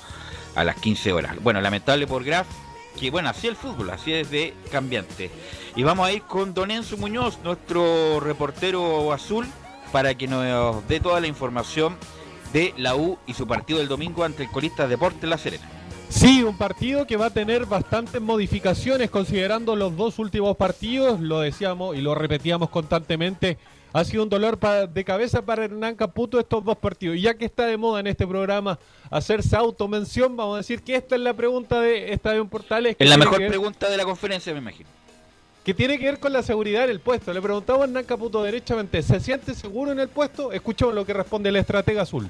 a 0.55 0.63
las 0.63 0.75
15 0.77 1.13
horas. 1.13 1.35
Bueno, 1.41 1.61
lamentable 1.61 2.05
por 2.07 2.23
Graf, 2.23 2.47
que 2.99 3.09
bueno, 3.09 3.29
así 3.29 3.47
es 3.47 3.51
el 3.51 3.55
fútbol, 3.55 3.89
así 3.91 4.13
es 4.13 4.29
de 4.29 4.53
cambiante. 4.71 5.31
Y 5.75 5.83
vamos 5.83 6.07
a 6.07 6.11
ir 6.11 6.23
con 6.23 6.53
Don 6.53 6.69
Enzo 6.69 6.97
Muñoz, 6.97 7.39
nuestro 7.43 8.19
reportero 8.19 9.13
azul, 9.13 9.47
para 9.91 10.15
que 10.15 10.27
nos 10.27 10.87
dé 10.87 10.99
toda 10.99 11.19
la 11.21 11.27
información 11.27 11.97
de 12.53 12.73
la 12.77 12.95
U 12.95 13.17
y 13.27 13.33
su 13.33 13.47
partido 13.47 13.79
del 13.79 13.87
domingo 13.87 14.23
ante 14.23 14.43
el 14.43 14.49
colista 14.49 14.87
Deporte 14.87 15.27
La 15.27 15.37
Serena. 15.37 15.67
Sí, 16.09 16.43
un 16.43 16.57
partido 16.57 17.07
que 17.07 17.15
va 17.15 17.27
a 17.27 17.29
tener 17.29 17.65
bastantes 17.65 18.21
modificaciones 18.21 19.09
considerando 19.09 19.77
los 19.77 19.95
dos 19.95 20.19
últimos 20.19 20.57
partidos, 20.57 21.21
lo 21.21 21.39
decíamos 21.39 21.95
y 21.95 22.01
lo 22.01 22.15
repetíamos 22.15 22.69
constantemente, 22.69 23.57
ha 23.93 24.03
sido 24.03 24.23
un 24.23 24.29
dolor 24.29 24.59
de 24.59 25.03
cabeza 25.05 25.41
para 25.41 25.65
Hernán 25.65 25.95
Caputo 25.95 26.39
estos 26.39 26.63
dos 26.63 26.77
partidos. 26.77 27.17
Y 27.17 27.21
ya 27.21 27.33
que 27.33 27.45
está 27.45 27.65
de 27.65 27.77
moda 27.77 28.01
en 28.01 28.07
este 28.07 28.27
programa 28.27 28.77
hacerse 29.09 29.55
automención, 29.55 30.35
vamos 30.35 30.55
a 30.55 30.57
decir 30.57 30.81
que 30.81 30.95
esta 30.95 31.15
es 31.15 31.21
la 31.21 31.33
pregunta 31.33 31.79
de 31.79 32.13
Estadio 32.13 32.45
Portales. 32.47 32.95
Es 32.99 33.09
la 33.09 33.17
mejor 33.17 33.47
pregunta 33.47 33.89
de 33.89 33.97
la 33.97 34.03
conferencia, 34.03 34.53
me 34.53 34.59
imagino. 34.59 34.89
Que 35.63 35.73
tiene 35.73 35.99
que 35.99 36.05
ver 36.05 36.19
con 36.19 36.33
la 36.33 36.41
seguridad 36.41 36.85
en 36.85 36.89
el 36.89 36.99
puesto. 36.99 37.31
Le 37.33 37.41
preguntamos 37.41 37.81
a 37.81 37.85
Hernán 37.85 38.03
Caputo 38.05 38.41
derechamente, 38.43 39.01
¿se 39.01 39.19
siente 39.19 39.53
seguro 39.53 39.91
en 39.91 39.99
el 39.99 40.07
puesto? 40.07 40.51
Escuchamos 40.51 40.95
lo 40.95 41.05
que 41.05 41.13
responde 41.13 41.49
el 41.49 41.55
estratega 41.57 42.01
azul. 42.01 42.27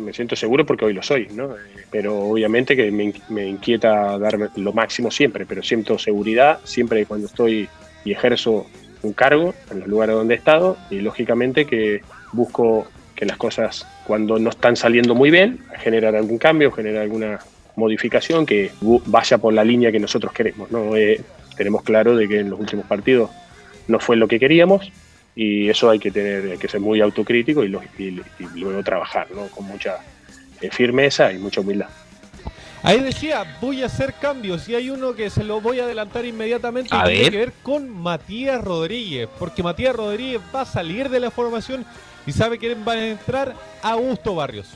Me 0.00 0.12
siento 0.12 0.34
seguro 0.34 0.64
porque 0.66 0.84
hoy 0.86 0.92
lo 0.94 1.02
soy, 1.02 1.28
¿no? 1.32 1.54
Eh, 1.56 1.58
Pero 1.90 2.18
obviamente 2.18 2.74
que 2.74 2.90
me, 2.90 3.04
in- 3.04 3.22
me 3.28 3.46
inquieta 3.46 4.18
dar 4.18 4.50
lo 4.56 4.72
máximo 4.72 5.10
siempre, 5.10 5.46
pero 5.46 5.62
siento 5.62 5.98
seguridad 5.98 6.58
siempre 6.64 7.04
cuando 7.06 7.26
estoy 7.26 7.68
y 8.04 8.12
ejerzo 8.12 8.66
un 9.02 9.12
cargo 9.12 9.54
en 9.70 9.80
los 9.80 9.88
lugares 9.88 10.14
donde 10.16 10.34
he 10.34 10.36
estado 10.38 10.76
y 10.90 10.96
lógicamente 11.00 11.66
que 11.66 12.00
busco 12.32 12.86
que 13.14 13.26
las 13.26 13.36
cosas 13.36 13.86
cuando 14.06 14.38
no 14.38 14.50
están 14.50 14.76
saliendo 14.76 15.14
muy 15.14 15.30
bien, 15.30 15.60
generar 15.78 16.16
algún 16.16 16.38
cambio, 16.38 16.72
generar 16.72 17.02
alguna 17.02 17.38
modificación 17.76 18.46
que 18.46 18.70
vaya 19.06 19.38
por 19.38 19.52
la 19.52 19.64
línea 19.64 19.92
que 19.92 20.00
nosotros 20.00 20.32
queremos, 20.32 20.70
¿no? 20.70 20.96
Eh, 20.96 21.20
tenemos 21.56 21.82
claro 21.82 22.16
de 22.16 22.28
que 22.28 22.40
en 22.40 22.50
los 22.50 22.58
últimos 22.60 22.86
partidos 22.86 23.30
no 23.88 23.98
fue 24.00 24.16
lo 24.16 24.26
que 24.28 24.38
queríamos 24.38 24.90
y 25.36 25.68
eso 25.68 25.90
hay 25.90 25.98
que 25.98 26.10
tener 26.10 26.52
hay 26.52 26.58
que 26.58 26.68
ser 26.68 26.80
muy 26.80 27.00
autocrítico 27.00 27.64
y, 27.64 27.68
lo- 27.68 27.82
y- 27.98 28.22
y 28.38 28.60
luego 28.60 28.82
trabajar 28.82 29.28
¿no? 29.34 29.46
con 29.48 29.64
mucha 29.66 29.96
eh, 30.60 30.70
firmeza 30.70 31.32
y 31.32 31.38
mucha 31.38 31.60
humildad. 31.60 31.88
Ahí 32.82 33.00
decía, 33.00 33.56
voy 33.62 33.82
a 33.82 33.86
hacer 33.86 34.12
cambios 34.20 34.68
y 34.68 34.74
hay 34.74 34.90
uno 34.90 35.14
que 35.14 35.30
se 35.30 35.42
lo 35.42 35.60
voy 35.62 35.80
a 35.80 35.84
adelantar 35.84 36.26
inmediatamente 36.26 36.90
A 36.94 37.04
que 37.04 37.08
tiene 37.10 37.22
ver. 37.22 37.30
que 37.32 37.38
ver 37.38 37.52
con 37.62 37.88
Matías 37.88 38.62
Rodríguez, 38.62 39.26
porque 39.38 39.62
Matías 39.62 39.96
Rodríguez 39.96 40.40
va 40.54 40.60
a 40.60 40.66
salir 40.66 41.08
de 41.08 41.18
la 41.18 41.30
formación 41.30 41.86
y 42.26 42.32
sabe 42.32 42.58
que 42.58 42.74
va 42.74 42.92
a 42.92 43.06
entrar 43.06 43.54
Augusto 43.82 44.34
Barrios. 44.34 44.68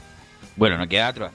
Bueno, 0.56 0.78
no 0.78 0.88
queda 0.88 1.10
otra. 1.10 1.30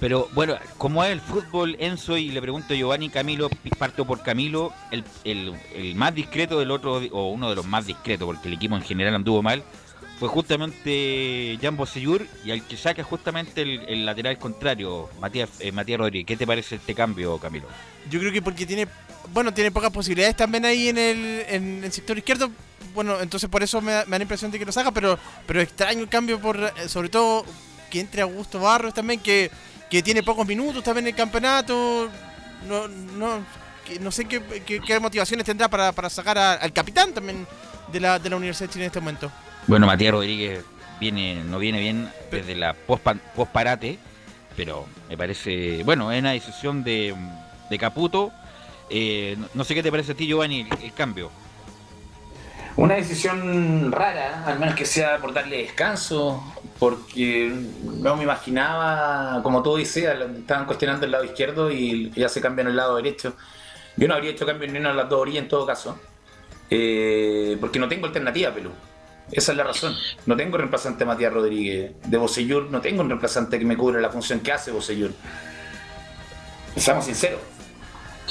Pero 0.00 0.28
bueno, 0.32 0.56
como 0.76 1.02
es 1.02 1.10
el 1.10 1.20
fútbol, 1.20 1.76
Enzo, 1.80 2.16
y 2.16 2.30
le 2.30 2.40
pregunto 2.40 2.72
a 2.72 2.76
Giovanni 2.76 3.08
Camilo, 3.08 3.50
parto 3.78 4.06
por 4.06 4.22
Camilo, 4.22 4.72
el, 4.92 5.02
el- 5.24 5.54
el 5.74 5.94
más 5.96 6.14
discreto 6.14 6.58
del 6.60 6.70
otro, 6.70 7.00
o 7.10 7.30
uno 7.32 7.50
de 7.50 7.56
los 7.56 7.66
más 7.66 7.84
discretos, 7.86 8.24
porque 8.26 8.46
el 8.48 8.54
equipo 8.54 8.76
en 8.76 8.82
general 8.82 9.14
anduvo 9.16 9.42
mal, 9.42 9.64
fue 10.20 10.28
justamente 10.28 11.58
Jan 11.60 11.76
Bosellur 11.76 12.26
y 12.44 12.50
al 12.50 12.62
que 12.66 12.76
saca 12.76 13.02
justamente 13.04 13.62
el, 13.62 14.04
lateral 14.06 14.38
contrario, 14.38 15.08
Matías, 15.20 15.48
eh, 15.60 15.70
Matías 15.72 15.98
Rodríguez. 15.98 16.26
¿Qué 16.26 16.36
te 16.36 16.46
parece 16.46 16.76
este 16.76 16.94
cambio, 16.94 17.38
Camilo? 17.38 17.66
Yo 18.10 18.18
creo 18.20 18.32
que 18.32 18.42
porque 18.42 18.66
tiene, 18.66 18.86
bueno, 19.32 19.52
tiene 19.54 19.70
pocas 19.70 19.90
posibilidades 19.92 20.36
también 20.36 20.64
ahí 20.64 20.88
en 20.88 20.98
el, 20.98 21.44
en 21.48 21.84
el 21.84 21.92
sector 21.92 22.18
izquierdo. 22.18 22.50
Bueno, 22.94 23.20
entonces 23.20 23.48
por 23.48 23.62
eso 23.62 23.80
me 23.80 23.92
da, 23.92 24.04
me 24.06 24.12
da 24.12 24.18
la 24.18 24.22
impresión 24.22 24.50
de 24.50 24.58
que 24.58 24.64
lo 24.64 24.72
saca, 24.72 24.90
pero, 24.92 25.18
pero 25.46 25.60
extraño 25.60 26.00
el 26.00 26.08
cambio 26.08 26.40
por, 26.40 26.56
eh, 26.56 26.88
sobre 26.88 27.08
todo 27.08 27.44
que 27.90 28.00
entre 28.00 28.22
Augusto 28.22 28.58
Barrios 28.58 28.94
también, 28.94 29.20
que, 29.20 29.50
que 29.90 30.02
tiene 30.02 30.22
pocos 30.22 30.46
minutos 30.46 30.82
también 30.84 31.06
en 31.06 31.10
el 31.10 31.16
campeonato. 31.16 32.08
No, 32.66 32.88
no, 32.88 33.40
que 33.86 33.98
no 34.00 34.10
sé 34.10 34.24
qué, 34.26 34.42
qué- 34.66 34.80
qué 34.80 35.00
motivaciones 35.00 35.46
tendrá 35.46 35.68
para, 35.68 35.92
para 35.92 36.10
sacar 36.10 36.36
a- 36.38 36.54
al 36.54 36.72
capitán 36.72 37.12
también 37.12 37.46
de 37.92 38.00
la, 38.00 38.18
de 38.18 38.28
la 38.30 38.36
Universidad 38.36 38.68
de 38.68 38.72
Chile 38.72 38.84
en 38.84 38.88
este 38.88 39.00
momento. 39.00 39.30
Bueno, 39.66 39.86
Matías 39.86 40.12
Rodríguez 40.12 40.64
viene, 41.00 41.42
no 41.44 41.58
viene 41.58 41.80
bien 41.80 42.10
desde 42.30 42.54
la 42.54 42.74
post- 42.74 43.06
post-parate, 43.34 43.98
pero 44.56 44.86
me 45.08 45.16
parece, 45.16 45.82
bueno, 45.84 46.10
es 46.12 46.20
una 46.20 46.32
decisión 46.32 46.82
de, 46.84 47.14
de 47.70 47.78
Caputo. 47.78 48.32
Eh, 48.90 49.36
no, 49.38 49.46
no 49.54 49.64
sé 49.64 49.74
qué 49.74 49.82
te 49.82 49.90
parece 49.90 50.12
a 50.12 50.14
ti, 50.14 50.26
Giovanni, 50.26 50.62
el, 50.62 50.82
el 50.84 50.92
cambio. 50.94 51.30
Una 52.76 52.94
decisión 52.94 53.90
rara, 53.90 54.44
al 54.46 54.58
menos 54.58 54.74
que 54.74 54.86
sea 54.86 55.18
por 55.18 55.32
darle 55.32 55.58
descanso, 55.58 56.42
porque 56.78 57.52
no 58.00 58.16
me 58.16 58.22
imaginaba, 58.24 59.42
como 59.42 59.62
tú 59.62 59.76
lo- 60.14 60.26
estaban 60.38 60.66
cuestionando 60.66 61.06
el 61.06 61.12
lado 61.12 61.24
izquierdo 61.24 61.70
y 61.70 62.10
ya 62.14 62.28
se 62.28 62.40
cambian 62.40 62.68
el 62.68 62.76
lado 62.76 62.96
derecho. 62.96 63.34
Yo 63.96 64.06
no 64.06 64.14
habría 64.14 64.30
hecho 64.30 64.46
cambio 64.46 64.70
ni 64.70 64.78
una 64.78 64.90
de 64.90 64.94
las 64.94 65.08
dos 65.08 65.20
orillas 65.20 65.42
en 65.42 65.48
todo 65.48 65.66
caso, 65.66 65.98
eh, 66.70 67.56
porque 67.60 67.78
no 67.78 67.88
tengo 67.88 68.06
alternativa, 68.06 68.52
Pelú. 68.52 68.70
Esa 69.32 69.52
es 69.52 69.58
la 69.58 69.64
razón. 69.64 69.94
No 70.24 70.36
tengo 70.36 70.56
reemplazante 70.56 71.04
a 71.04 71.06
Matías 71.06 71.32
Rodríguez. 71.32 71.92
De 72.06 72.16
Bocellur 72.16 72.70
no 72.70 72.80
tengo 72.80 73.02
un 73.02 73.08
reemplazante 73.08 73.58
que 73.58 73.64
me 73.64 73.76
cubra 73.76 74.00
la 74.00 74.08
función 74.08 74.40
que 74.40 74.52
hace 74.52 74.70
Bocellur. 74.70 75.10
Seamos 76.76 77.04
sinceros. 77.04 77.40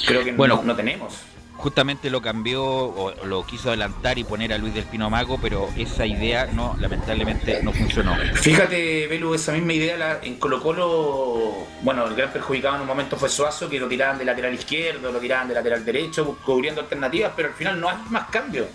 Creo 0.06 0.24
que 0.24 0.32
Bueno. 0.32 0.56
no, 0.56 0.62
no 0.64 0.76
tenemos. 0.76 1.14
Justamente 1.58 2.08
lo 2.08 2.22
cambió 2.22 2.64
o 2.64 3.12
lo 3.26 3.44
quiso 3.44 3.68
adelantar 3.70 4.16
y 4.16 4.22
poner 4.24 4.52
a 4.52 4.58
Luis 4.58 4.74
del 4.74 4.84
Pino 4.84 5.10
Mago, 5.10 5.38
pero 5.42 5.68
esa 5.76 6.06
idea 6.06 6.46
no, 6.52 6.76
lamentablemente 6.78 7.60
no 7.64 7.72
funcionó. 7.72 8.16
Fíjate, 8.34 9.08
Belu, 9.08 9.34
esa 9.34 9.50
misma 9.52 9.72
idea 9.72 9.96
la- 9.96 10.20
en 10.22 10.36
Colo 10.36 10.62
Colo, 10.62 11.66
bueno, 11.82 12.06
el 12.06 12.14
gran 12.14 12.30
perjudicado 12.32 12.76
en 12.76 12.82
un 12.82 12.86
momento 12.86 13.16
fue 13.16 13.28
Suazo, 13.28 13.68
que 13.68 13.80
lo 13.80 13.88
tiraban 13.88 14.18
de 14.18 14.24
lateral 14.24 14.54
izquierdo, 14.54 15.10
lo 15.10 15.18
tiraban 15.18 15.48
de 15.48 15.54
lateral 15.54 15.84
derecho, 15.84 16.38
cubriendo 16.46 16.80
alternativas, 16.80 17.32
pero 17.34 17.48
al 17.48 17.54
final 17.54 17.80
no 17.80 17.88
hay 17.88 17.96
más 18.08 18.28
cambios. 18.28 18.68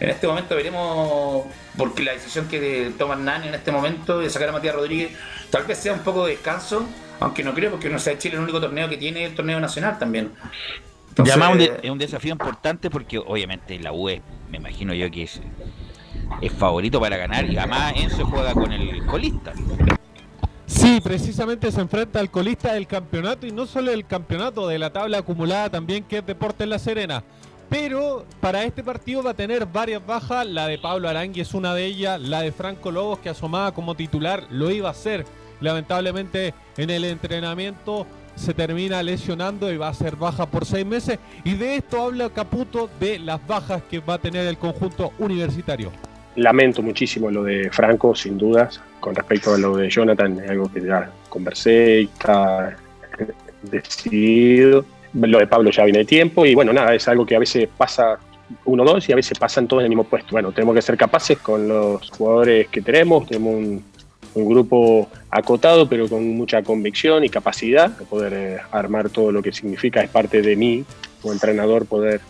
En 0.00 0.10
este 0.10 0.26
momento 0.26 0.56
veremos, 0.56 1.44
porque 1.78 2.02
la 2.02 2.12
decisión 2.12 2.48
que 2.48 2.92
toma 2.98 3.14
Nani 3.14 3.48
en 3.48 3.54
este 3.54 3.70
momento 3.70 4.18
de 4.18 4.28
sacar 4.28 4.48
a 4.48 4.52
Matías 4.52 4.74
Rodríguez, 4.74 5.12
tal 5.48 5.62
vez 5.64 5.78
sea 5.78 5.92
un 5.92 6.00
poco 6.00 6.26
de 6.26 6.32
descanso, 6.32 6.86
aunque 7.20 7.44
no 7.44 7.54
creo, 7.54 7.70
porque 7.70 7.88
no 7.88 7.98
sea 8.00 8.18
Chile 8.18 8.34
el 8.34 8.42
único 8.42 8.60
torneo 8.60 8.88
que 8.88 8.96
tiene 8.96 9.24
el 9.24 9.34
torneo 9.36 9.58
nacional 9.60 9.96
también. 9.98 10.32
Y 11.24 11.30
además 11.30 11.56
es 11.82 11.90
un 11.90 11.98
desafío 11.98 12.32
importante 12.32 12.90
porque 12.90 13.18
obviamente 13.18 13.78
la 13.78 13.92
UE, 13.92 14.20
me 14.50 14.58
imagino 14.58 14.92
yo 14.92 15.10
que 15.10 15.22
es, 15.22 15.40
es 16.40 16.52
favorito 16.52 17.00
para 17.00 17.16
ganar 17.16 17.48
y 17.50 17.56
además 17.56 17.94
Enzo 17.96 18.26
juega 18.26 18.52
con 18.52 18.72
el 18.72 19.04
colista. 19.06 19.52
Sí, 20.66 21.00
precisamente 21.02 21.70
se 21.70 21.80
enfrenta 21.80 22.18
al 22.20 22.30
colista 22.30 22.74
del 22.74 22.86
campeonato 22.86 23.46
y 23.46 23.52
no 23.52 23.66
solo 23.66 23.92
el 23.92 24.06
campeonato, 24.06 24.66
de 24.66 24.78
la 24.78 24.92
tabla 24.92 25.18
acumulada 25.18 25.70
también 25.70 26.04
que 26.04 26.18
es 26.18 26.26
Deportes 26.26 26.68
La 26.68 26.78
Serena. 26.78 27.22
Pero 27.68 28.24
para 28.40 28.64
este 28.64 28.84
partido 28.84 29.22
va 29.22 29.30
a 29.30 29.34
tener 29.34 29.66
varias 29.66 30.04
bajas, 30.04 30.46
la 30.46 30.66
de 30.66 30.78
Pablo 30.78 31.08
Arangui 31.08 31.40
es 31.40 31.54
una 31.54 31.74
de 31.74 31.84
ellas, 31.84 32.20
la 32.20 32.42
de 32.42 32.52
Franco 32.52 32.92
Lobos 32.92 33.18
que 33.20 33.28
asomaba 33.28 33.72
como 33.72 33.94
titular 33.94 34.46
lo 34.50 34.70
iba 34.70 34.88
a 34.88 34.92
hacer. 34.92 35.24
Lamentablemente 35.60 36.54
en 36.76 36.90
el 36.90 37.04
entrenamiento 37.04 38.06
se 38.36 38.54
termina 38.54 39.02
lesionando 39.02 39.72
y 39.72 39.76
va 39.76 39.88
a 39.88 39.94
ser 39.94 40.14
baja 40.16 40.46
por 40.46 40.64
seis 40.64 40.86
meses. 40.86 41.18
Y 41.44 41.54
de 41.54 41.76
esto 41.76 42.02
habla 42.02 42.30
Caputo 42.30 42.88
de 43.00 43.18
las 43.18 43.44
bajas 43.46 43.82
que 43.90 43.98
va 43.98 44.14
a 44.14 44.18
tener 44.18 44.46
el 44.46 44.58
conjunto 44.58 45.12
universitario. 45.18 45.90
Lamento 46.36 46.82
muchísimo 46.82 47.30
lo 47.30 47.42
de 47.42 47.70
Franco, 47.70 48.14
sin 48.14 48.38
dudas. 48.38 48.80
Con 49.00 49.14
respecto 49.14 49.54
a 49.54 49.58
lo 49.58 49.76
de 49.76 49.88
Jonathan, 49.88 50.38
es 50.38 50.50
algo 50.50 50.70
que 50.70 50.82
ya 50.82 51.10
conversé 51.28 52.02
y 52.02 52.04
está 52.04 52.76
decidido. 53.62 54.84
Lo 55.14 55.38
de 55.38 55.46
Pablo 55.46 55.70
ya 55.70 55.84
viene 55.84 56.00
de 56.00 56.04
tiempo 56.04 56.44
y 56.44 56.54
bueno, 56.54 56.72
nada, 56.72 56.94
es 56.94 57.08
algo 57.08 57.24
que 57.24 57.36
a 57.36 57.38
veces 57.38 57.68
pasa 57.76 58.18
uno 58.64 58.84
dos 58.84 59.08
y 59.08 59.12
a 59.12 59.16
veces 59.16 59.38
pasan 59.38 59.66
todos 59.66 59.80
en 59.80 59.86
el 59.86 59.88
mismo 59.90 60.04
puesto. 60.04 60.32
Bueno, 60.32 60.52
tenemos 60.52 60.74
que 60.74 60.82
ser 60.82 60.96
capaces 60.96 61.38
con 61.38 61.66
los 61.66 62.10
jugadores 62.10 62.68
que 62.68 62.82
tenemos, 62.82 63.26
tenemos 63.26 63.54
un, 63.54 63.84
un 64.36 64.48
grupo 64.48 65.08
acotado 65.30 65.88
pero 65.88 66.08
con 66.08 66.28
mucha 66.36 66.62
convicción 66.62 67.24
y 67.24 67.28
capacidad 67.28 67.90
de 67.90 68.04
poder 68.04 68.32
eh, 68.34 68.58
armar 68.70 69.10
todo 69.10 69.32
lo 69.32 69.42
que 69.42 69.52
significa, 69.52 70.02
es 70.02 70.10
parte 70.10 70.42
de 70.42 70.54
mí 70.56 70.84
como 71.20 71.32
entrenador 71.32 71.86
poder 71.86 72.20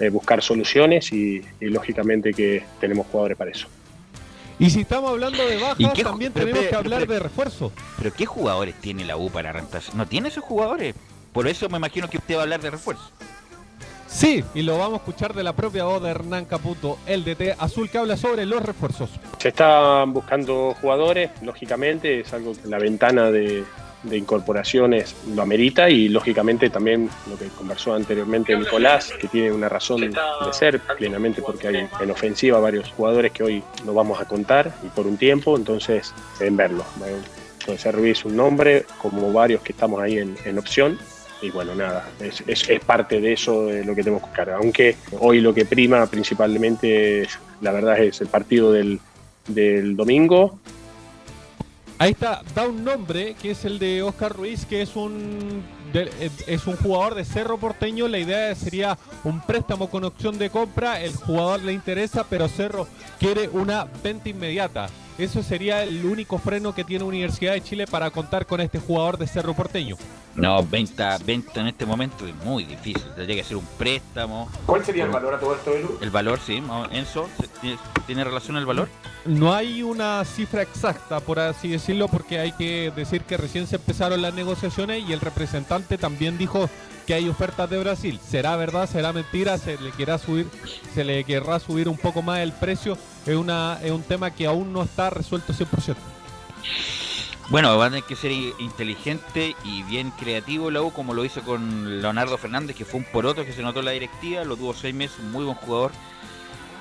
eh, 0.00 0.08
buscar 0.08 0.42
soluciones 0.42 1.12
y, 1.12 1.42
y 1.60 1.66
lógicamente 1.66 2.32
que 2.32 2.62
tenemos 2.80 3.06
jugadores 3.08 3.36
para 3.36 3.50
eso. 3.50 3.66
Y 4.60 4.70
si 4.70 4.80
estamos 4.80 5.10
hablando 5.10 5.44
de 5.46 5.56
bajas, 5.56 5.76
¿Y 5.78 5.88
qué 5.90 6.02
ju- 6.02 6.10
también 6.10 6.32
pero, 6.32 6.46
tenemos 6.46 6.68
que 6.68 6.74
hablar 6.76 7.00
pero- 7.00 7.12
de 7.14 7.18
refuerzo. 7.20 7.72
Pero 7.98 8.12
¿qué 8.12 8.26
jugadores 8.26 8.74
tiene 8.76 9.04
la 9.04 9.16
U 9.16 9.30
para 9.30 9.52
reemplazar? 9.52 9.94
No 9.94 10.06
tiene 10.06 10.28
esos 10.28 10.42
jugadores. 10.44 10.94
Por 11.32 11.46
eso 11.46 11.68
me 11.68 11.76
imagino 11.78 12.08
que 12.08 12.18
usted 12.18 12.34
va 12.36 12.40
a 12.40 12.42
hablar 12.42 12.60
de 12.60 12.70
refuerzo. 12.70 13.10
Sí, 14.08 14.42
y 14.54 14.62
lo 14.62 14.78
vamos 14.78 14.94
a 14.94 14.96
escuchar 14.96 15.34
de 15.34 15.44
la 15.44 15.52
propia 15.52 15.84
voz 15.84 16.02
de 16.02 16.10
Hernán 16.10 16.46
Caputo, 16.46 16.98
el 17.06 17.24
DT 17.24 17.56
azul 17.58 17.90
que 17.90 17.98
habla 17.98 18.16
sobre 18.16 18.46
los 18.46 18.62
refuerzos. 18.62 19.10
Se 19.38 19.48
están 19.48 20.12
buscando 20.14 20.74
jugadores, 20.80 21.30
lógicamente, 21.42 22.20
es 22.20 22.32
algo 22.32 22.52
que 22.54 22.68
la 22.68 22.78
ventana 22.78 23.30
de, 23.30 23.64
incorporaciones 24.10 25.14
lo 25.34 25.42
amerita 25.42 25.90
y 25.90 26.08
lógicamente 26.08 26.70
también 26.70 27.10
lo 27.28 27.36
que 27.36 27.48
conversó 27.48 27.94
anteriormente 27.94 28.56
Nicolás, 28.56 29.12
que 29.20 29.28
tiene 29.28 29.52
una 29.52 29.68
razón 29.68 30.00
de 30.00 30.14
ser 30.52 30.80
plenamente 30.96 31.42
porque 31.42 31.68
hay 31.68 31.88
en 32.00 32.10
ofensiva 32.10 32.60
varios 32.60 32.90
jugadores 32.92 33.32
que 33.32 33.42
hoy 33.42 33.62
no 33.84 33.92
vamos 33.92 34.20
a 34.20 34.24
contar 34.24 34.72
y 34.84 34.88
por 34.88 35.06
un 35.06 35.18
tiempo, 35.18 35.56
entonces 35.56 36.14
en 36.40 36.56
verlo. 36.56 36.84
José 37.66 37.92
Ruiz 37.92 38.24
un 38.24 38.36
nombre, 38.36 38.86
como 39.02 39.30
varios 39.32 39.60
que 39.62 39.72
estamos 39.72 40.00
ahí 40.00 40.18
en 40.18 40.58
opción. 40.58 40.98
Y 41.40 41.50
bueno, 41.50 41.74
nada, 41.74 42.08
es, 42.20 42.42
es- 42.46 42.80
parte 42.84 43.20
de 43.20 43.32
eso 43.32 43.66
de 43.66 43.84
lo 43.84 43.94
que 43.94 44.02
tenemos 44.02 44.22
que 44.22 44.28
buscar. 44.28 44.50
Aunque 44.50 44.96
hoy 45.20 45.40
lo 45.40 45.54
que 45.54 45.64
prima 45.64 46.06
principalmente, 46.06 47.26
la 47.60 47.72
verdad, 47.72 47.98
es 48.00 48.20
el 48.20 48.26
partido 48.28 48.72
del, 48.72 49.00
del 49.46 49.96
domingo 49.96 50.58
Ahí 52.00 52.12
está, 52.12 52.42
da 52.54 52.68
un 52.68 52.84
nombre 52.84 53.34
que 53.42 53.50
es 53.50 53.64
el 53.64 53.80
de 53.80 54.02
Oscar 54.04 54.32
Ruiz, 54.36 54.64
que 54.66 54.82
es 54.82 54.94
un 54.94 55.64
de- 55.92 56.08
es 56.46 56.66
un 56.68 56.76
jugador 56.76 57.16
de 57.16 57.24
Cerro 57.24 57.58
Porteño. 57.58 58.06
La 58.06 58.18
idea 58.20 58.54
sería 58.54 58.96
un 59.24 59.40
préstamo 59.40 59.90
con 59.90 60.04
opción 60.04 60.38
de 60.38 60.48
compra. 60.48 61.00
El 61.00 61.12
jugador 61.12 61.60
le 61.64 61.72
interesa, 61.72 62.24
pero 62.30 62.46
Cerro 62.46 62.86
quiere 63.18 63.48
una 63.48 63.84
venta 64.00 64.28
inmediata. 64.28 64.88
Eso 65.18 65.42
sería 65.42 65.82
el 65.82 66.06
único 66.06 66.38
freno 66.38 66.72
que 66.72 66.84
tiene 66.84 67.04
Universidad 67.04 67.54
de 67.54 67.60
Chile 67.60 67.86
para 67.88 68.08
contar 68.10 68.46
con 68.46 68.60
este 68.60 68.78
jugador 68.78 69.18
de 69.18 69.26
Cerro 69.26 69.52
Porteño. 69.52 69.96
No, 70.36 70.64
venta, 70.64 71.18
venta 71.24 71.60
en 71.60 71.66
este 71.66 71.84
momento 71.84 72.24
es 72.24 72.34
muy 72.44 72.64
difícil. 72.64 73.02
Tendría 73.16 73.34
que 73.34 73.42
ser 73.42 73.56
un 73.56 73.66
préstamo. 73.76 74.48
¿Cuál 74.64 74.84
sería 74.84 75.04
el 75.04 75.10
valor 75.10 75.34
a 75.34 75.40
todo 75.40 75.56
esto, 75.56 75.72
Belu? 75.72 75.98
El 76.00 76.10
valor, 76.10 76.38
sí. 76.38 76.62
Enzo, 76.92 77.28
¿tiene, 77.60 77.78
tiene 78.06 78.22
relación 78.22 78.56
el 78.58 78.64
valor? 78.64 78.88
No 79.24 79.52
hay 79.52 79.82
una 79.82 80.24
cifra 80.24 80.62
exacta, 80.62 81.18
por 81.18 81.40
así 81.40 81.68
decirlo, 81.68 82.06
porque 82.06 82.38
hay 82.38 82.52
que 82.52 82.92
decir 82.94 83.22
que 83.22 83.36
recién 83.36 83.66
se 83.66 83.74
empezaron 83.74 84.22
las 84.22 84.34
negociaciones 84.34 85.02
y 85.08 85.12
el 85.12 85.20
representante 85.20 85.98
también 85.98 86.38
dijo 86.38 86.70
que 87.08 87.14
hay 87.14 87.26
ofertas 87.26 87.70
de 87.70 87.78
Brasil. 87.78 88.20
¿Será 88.22 88.54
verdad? 88.56 88.86
¿Será 88.86 89.14
mentira? 89.14 89.56
¿Se 89.56 89.78
le 89.78 89.92
querrá 89.92 90.18
subir, 90.18 90.46
se 90.92 91.04
le 91.04 91.24
querrá 91.24 91.58
subir 91.58 91.88
un 91.88 91.96
poco 91.96 92.20
más 92.20 92.40
el 92.40 92.52
precio? 92.52 92.98
Es, 93.24 93.34
una, 93.34 93.78
es 93.82 93.90
un 93.90 94.02
tema 94.02 94.30
que 94.30 94.44
aún 94.46 94.74
no 94.74 94.82
está 94.82 95.08
resuelto 95.08 95.54
100%. 95.54 95.96
Bueno, 97.48 97.78
va 97.78 97.86
a 97.86 97.88
tener 97.88 98.04
que 98.04 98.14
ser 98.14 98.30
inteligente 98.30 99.56
y 99.64 99.82
bien 99.84 100.10
creativo 100.10 100.70
la 100.70 100.82
U, 100.82 100.92
como 100.92 101.14
lo 101.14 101.24
hizo 101.24 101.40
con 101.40 102.02
Leonardo 102.02 102.36
Fernández, 102.36 102.76
que 102.76 102.84
fue 102.84 103.00
un 103.00 103.06
poroto 103.06 103.42
que 103.42 103.54
se 103.54 103.62
notó 103.62 103.78
en 103.78 103.86
la 103.86 103.92
directiva, 103.92 104.44
lo 104.44 104.58
tuvo 104.58 104.74
seis 104.74 104.94
meses, 104.94 105.18
un 105.18 105.32
muy 105.32 105.46
buen 105.46 105.56
jugador, 105.56 105.92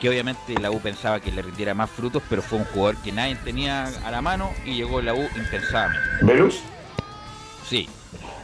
que 0.01 0.09
obviamente 0.09 0.59
la 0.59 0.71
U 0.71 0.81
pensaba 0.81 1.21
que 1.21 1.31
le 1.31 1.41
rindiera 1.41 1.73
más 1.73 1.89
frutos, 1.89 2.21
pero 2.29 2.41
fue 2.41 2.59
un 2.59 2.65
jugador 2.65 2.97
que 2.97 3.13
nadie 3.13 3.37
tenía 3.37 3.85
a 4.05 4.11
la 4.11 4.21
mano 4.21 4.51
y 4.65 4.73
llegó 4.73 5.01
la 5.01 5.13
U 5.13 5.25
impensadamente. 5.37 6.05
¿Velus? 6.21 6.59
Sí. 7.65 7.87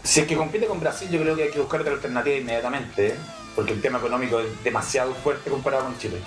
Si 0.03 0.19
es 0.19 0.27
que 0.27 0.35
compite 0.35 0.67
con 0.67 0.79
Brasil, 0.79 1.09
yo 1.09 1.21
creo 1.21 1.35
que 1.35 1.43
hay 1.43 1.51
que 1.51 1.59
buscar 1.59 1.81
otra 1.81 1.93
alternativa 1.93 2.35
inmediatamente, 2.35 3.07
¿eh? 3.07 3.15
porque 3.55 3.73
el 3.73 3.81
tema 3.81 3.99
económico 3.99 4.39
es 4.39 4.63
demasiado 4.63 5.13
fuerte 5.13 5.49
comparado 5.49 5.85
con 5.85 5.97
Chile. 5.97 6.17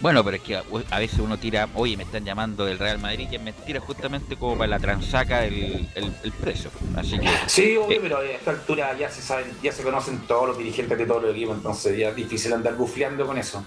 Bueno, 0.00 0.24
pero 0.24 0.36
es 0.36 0.42
que 0.42 0.56
a, 0.56 0.98
veces 0.98 1.18
uno 1.18 1.38
tira, 1.38 1.68
oye, 1.74 1.96
me 1.96 2.04
están 2.04 2.24
llamando 2.24 2.64
del 2.64 2.78
Real 2.78 2.98
Madrid, 2.98 3.28
y 3.30 3.36
es 3.36 3.42
mentira 3.42 3.80
justamente 3.80 4.34
como 4.36 4.56
para 4.56 4.68
la 4.68 4.78
transaca 4.78 5.44
el, 5.44 5.86
el, 5.94 6.12
el 6.24 6.32
precio. 6.32 6.70
Así 6.96 7.18
que... 7.18 7.28
Sí, 7.46 7.76
obvio, 7.76 7.98
eh, 7.98 8.00
pero 8.02 8.18
a 8.18 8.24
esta 8.24 8.50
altura 8.50 8.96
ya 8.98 9.10
se 9.10 9.20
saben, 9.20 9.46
ya 9.62 9.70
se 9.72 9.82
conocen 9.82 10.20
todos 10.26 10.48
los 10.48 10.58
dirigentes 10.58 10.96
de 10.96 11.06
todos 11.06 11.22
los 11.22 11.32
equipos, 11.32 11.56
entonces 11.56 11.98
ya 11.98 12.08
es 12.08 12.16
difícil 12.16 12.52
andar 12.54 12.74
bufleando 12.76 13.26
con 13.26 13.36
eso. 13.36 13.64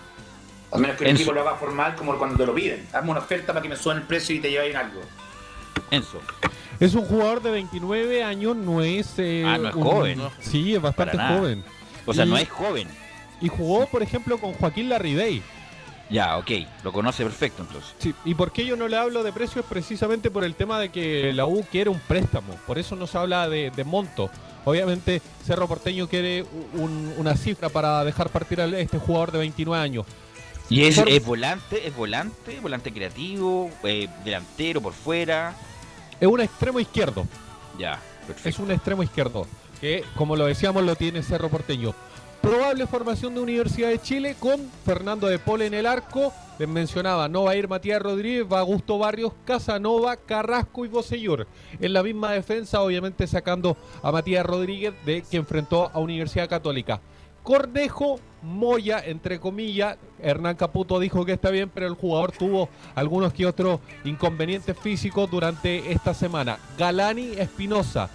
A 0.72 0.78
menos 0.80 0.98
que 0.98 1.06
el 1.06 1.12
equipo 1.16 1.32
lo 1.32 1.42
haga 1.42 1.56
formal 1.56 1.96
como 1.96 2.18
cuando 2.18 2.36
te 2.36 2.48
lo 2.48 2.56
piden. 2.56 2.88
Hazme 2.92 3.12
una 3.12 3.20
oferta 3.20 3.54
para 3.54 3.62
que 3.62 3.70
me 3.70 3.76
suban 3.76 3.98
el 3.98 4.04
precio 4.04 4.36
y 4.36 4.40
te 4.40 4.50
lleven 4.50 4.76
algo. 4.76 5.02
Enzo. 5.92 6.20
Es 6.84 6.96
un 6.96 7.06
jugador 7.06 7.42
de 7.42 7.52
29 7.52 8.24
años, 8.24 8.56
no 8.56 8.82
es... 8.82 9.14
eh, 9.18 9.44
Ah, 9.46 9.58
no 9.58 9.70
es 9.70 9.76
un- 9.76 9.84
joven. 9.84 10.22
Sí, 10.40 10.76
es 10.76 10.82
bastante 10.82 11.18
joven. 11.18 11.64
O 12.06 12.14
sea, 12.14 12.26
Y- 12.26 12.30
no 12.30 12.38
es 12.38 12.50
joven. 12.50 12.88
Y 13.42 13.48
jugó, 13.50 13.86
por 13.88 14.04
ejemplo, 14.04 14.38
con 14.38 14.54
Joaquín 14.54 14.90
Larridey. 14.90 15.42
Ya, 16.10 16.38
ok, 16.38 16.52
lo 16.84 16.92
conoce 16.92 17.24
perfecto 17.24 17.64
entonces. 17.64 17.94
Sí, 17.98 18.14
y 18.26 18.36
por 18.36 18.52
qué 18.52 18.66
yo 18.66 18.76
no 18.76 18.88
le 18.88 18.98
hablo 18.98 19.24
de 19.24 19.32
precios 19.32 19.66
precisamente 19.68 20.30
por 20.30 20.44
el 20.44 20.54
tema 20.56 20.80
de 20.80 20.90
que 20.90 21.32
la 21.34 21.46
U 21.46 21.66
quiere 21.72 21.90
un 21.90 22.00
préstamo, 22.00 22.54
por 22.68 22.78
eso 22.78 22.96
no 22.96 23.08
se 23.08 23.18
habla 23.18 23.48
de, 23.50 23.72
de 23.72 23.84
monto. 23.84 24.30
Obviamente 24.66 25.22
Cerro 25.46 25.68
Porteño 25.68 26.08
quiere 26.08 26.46
un- 26.74 27.14
una 27.18 27.36
cifra 27.36 27.70
para 27.70 28.04
dejar 28.04 28.30
partir 28.30 28.60
a 28.62 28.66
este 28.78 29.00
jugador 29.00 29.32
de 29.32 29.40
29 29.40 29.82
años. 29.82 30.06
Y 30.70 30.84
es, 30.84 30.96
Cerro- 30.96 31.10
es 31.10 31.26
volante, 31.26 31.88
es 31.88 31.96
volante, 31.96 32.60
volante 32.60 32.92
creativo, 32.94 33.72
eh, 33.84 34.08
delantero 34.24 34.82
por 34.82 34.94
fuera. 34.94 35.56
Es 36.24 36.30
un 36.30 36.40
extremo 36.40 36.80
izquierdo, 36.80 37.28
Ya, 37.78 38.00
perfecto. 38.26 38.48
es 38.48 38.60
un 38.60 38.72
extremo 38.72 39.04
izquierdo, 39.04 39.46
que 39.82 40.06
como 40.16 40.38
lo 40.38 40.46
decíamos 40.46 40.82
lo 40.84 40.96
tiene 40.96 41.22
Cerro 41.22 41.50
Porteño. 41.50 41.94
Probable 42.42 42.88
formación 42.88 43.36
de 43.36 43.42
Universidad 43.42 43.90
de 43.90 44.00
Chile 44.02 44.38
con 44.40 44.70
Fernando 44.86 45.28
de 45.28 45.38
Pole 45.38 45.66
en 45.66 45.74
el 45.74 45.86
arco. 45.86 46.32
Les 46.60 46.70
mencionaba, 46.70 47.28
no 47.28 47.44
va 47.44 47.52
a 47.52 47.56
ir 47.58 47.68
Matías 47.68 48.02
Rodríguez, 48.02 48.46
va 48.50 48.60
Augusto 48.60 48.98
Barrios, 48.98 49.34
Casanova, 49.44 50.16
Carrasco 50.16 50.86
y 50.86 50.88
Bosellur. 50.88 51.46
En 51.82 51.92
la 51.92 52.02
misma 52.02 52.32
defensa, 52.32 52.82
obviamente 52.82 53.28
sacando 53.28 53.76
a 54.02 54.10
Matías 54.14 54.46
Rodríguez 54.46 54.94
de 55.06 55.24
que 55.24 55.36
enfrentó 55.36 55.92
a 55.94 56.00
Universidad 56.00 56.48
Católica. 56.48 57.02
Cornejo, 57.44 58.20
Moya, 58.42 59.02
entre 59.06 59.40
comillas, 59.40 59.98
Hernán 60.20 60.56
Caputo 60.56 61.00
dijo 61.00 61.26
que 61.26 61.34
está 61.34 61.50
bien, 61.50 61.70
pero 61.74 61.88
el 61.88 61.94
jugador 61.94 62.32
tuvo 62.32 62.70
algunos 62.96 63.34
que 63.34 63.46
otros 63.46 63.80
inconvenientes 64.06 64.78
físicos 64.78 65.30
durante 65.30 65.92
esta 65.92 66.14
semana. 66.14 66.58
Galani, 66.78 67.34
Espinosa, 67.38 68.10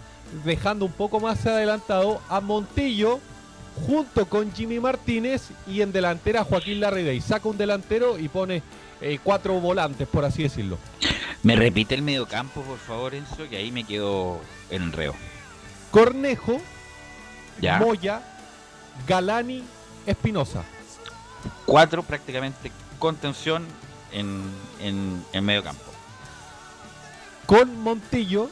dejando 0.44 0.84
un 0.86 0.92
poco 0.92 1.20
más 1.20 1.44
adelantado 1.46 2.20
a 2.28 2.40
Montillo, 2.40 3.20
junto 3.86 4.26
con 4.26 4.52
Jimmy 4.52 4.80
Martínez 4.80 5.50
y 5.66 5.82
en 5.82 5.92
delantera 5.92 6.44
Joaquín 6.44 6.80
Larridey. 6.80 7.20
Saca 7.20 7.48
un 7.48 7.56
delantero 7.56 8.18
y 8.18 8.28
pone 8.28 8.62
eh, 9.00 9.18
cuatro 9.22 9.54
volantes, 9.60 10.08
por 10.08 10.24
así 10.24 10.42
decirlo. 10.42 10.78
Me 11.42 11.54
repite 11.54 11.94
el 11.94 12.02
mediocampo, 12.02 12.62
por 12.62 12.78
favor, 12.78 13.14
Enzo, 13.14 13.48
que 13.48 13.56
ahí 13.56 13.70
me 13.70 13.84
quedo 13.84 14.40
en 14.70 14.90
reo. 14.92 15.14
Cornejo, 15.90 16.60
Ya. 17.60 17.78
Moya, 17.78 18.20
Galani, 19.06 19.62
Espinosa. 20.06 20.64
Cuatro 21.66 22.02
prácticamente 22.02 22.72
contención 22.98 23.64
en, 24.12 24.42
en, 24.80 25.24
en 25.32 25.44
mediocampo. 25.44 25.82
Con 27.46 27.80
Montillo 27.80 28.50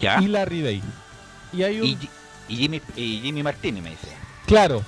Ya. 0.00 0.20
y 0.20 0.26
Larridey. 0.26 0.82
Y 1.52 1.62
hay 1.62 1.80
un... 1.80 1.86
Y, 1.86 1.98
y 2.48 2.56
Jimmy, 2.56 2.82
y 2.96 3.20
Jimmy 3.20 3.42
Martínez 3.42 3.82
me 3.82 3.90
dice. 3.90 4.08
Claro, 4.46 4.82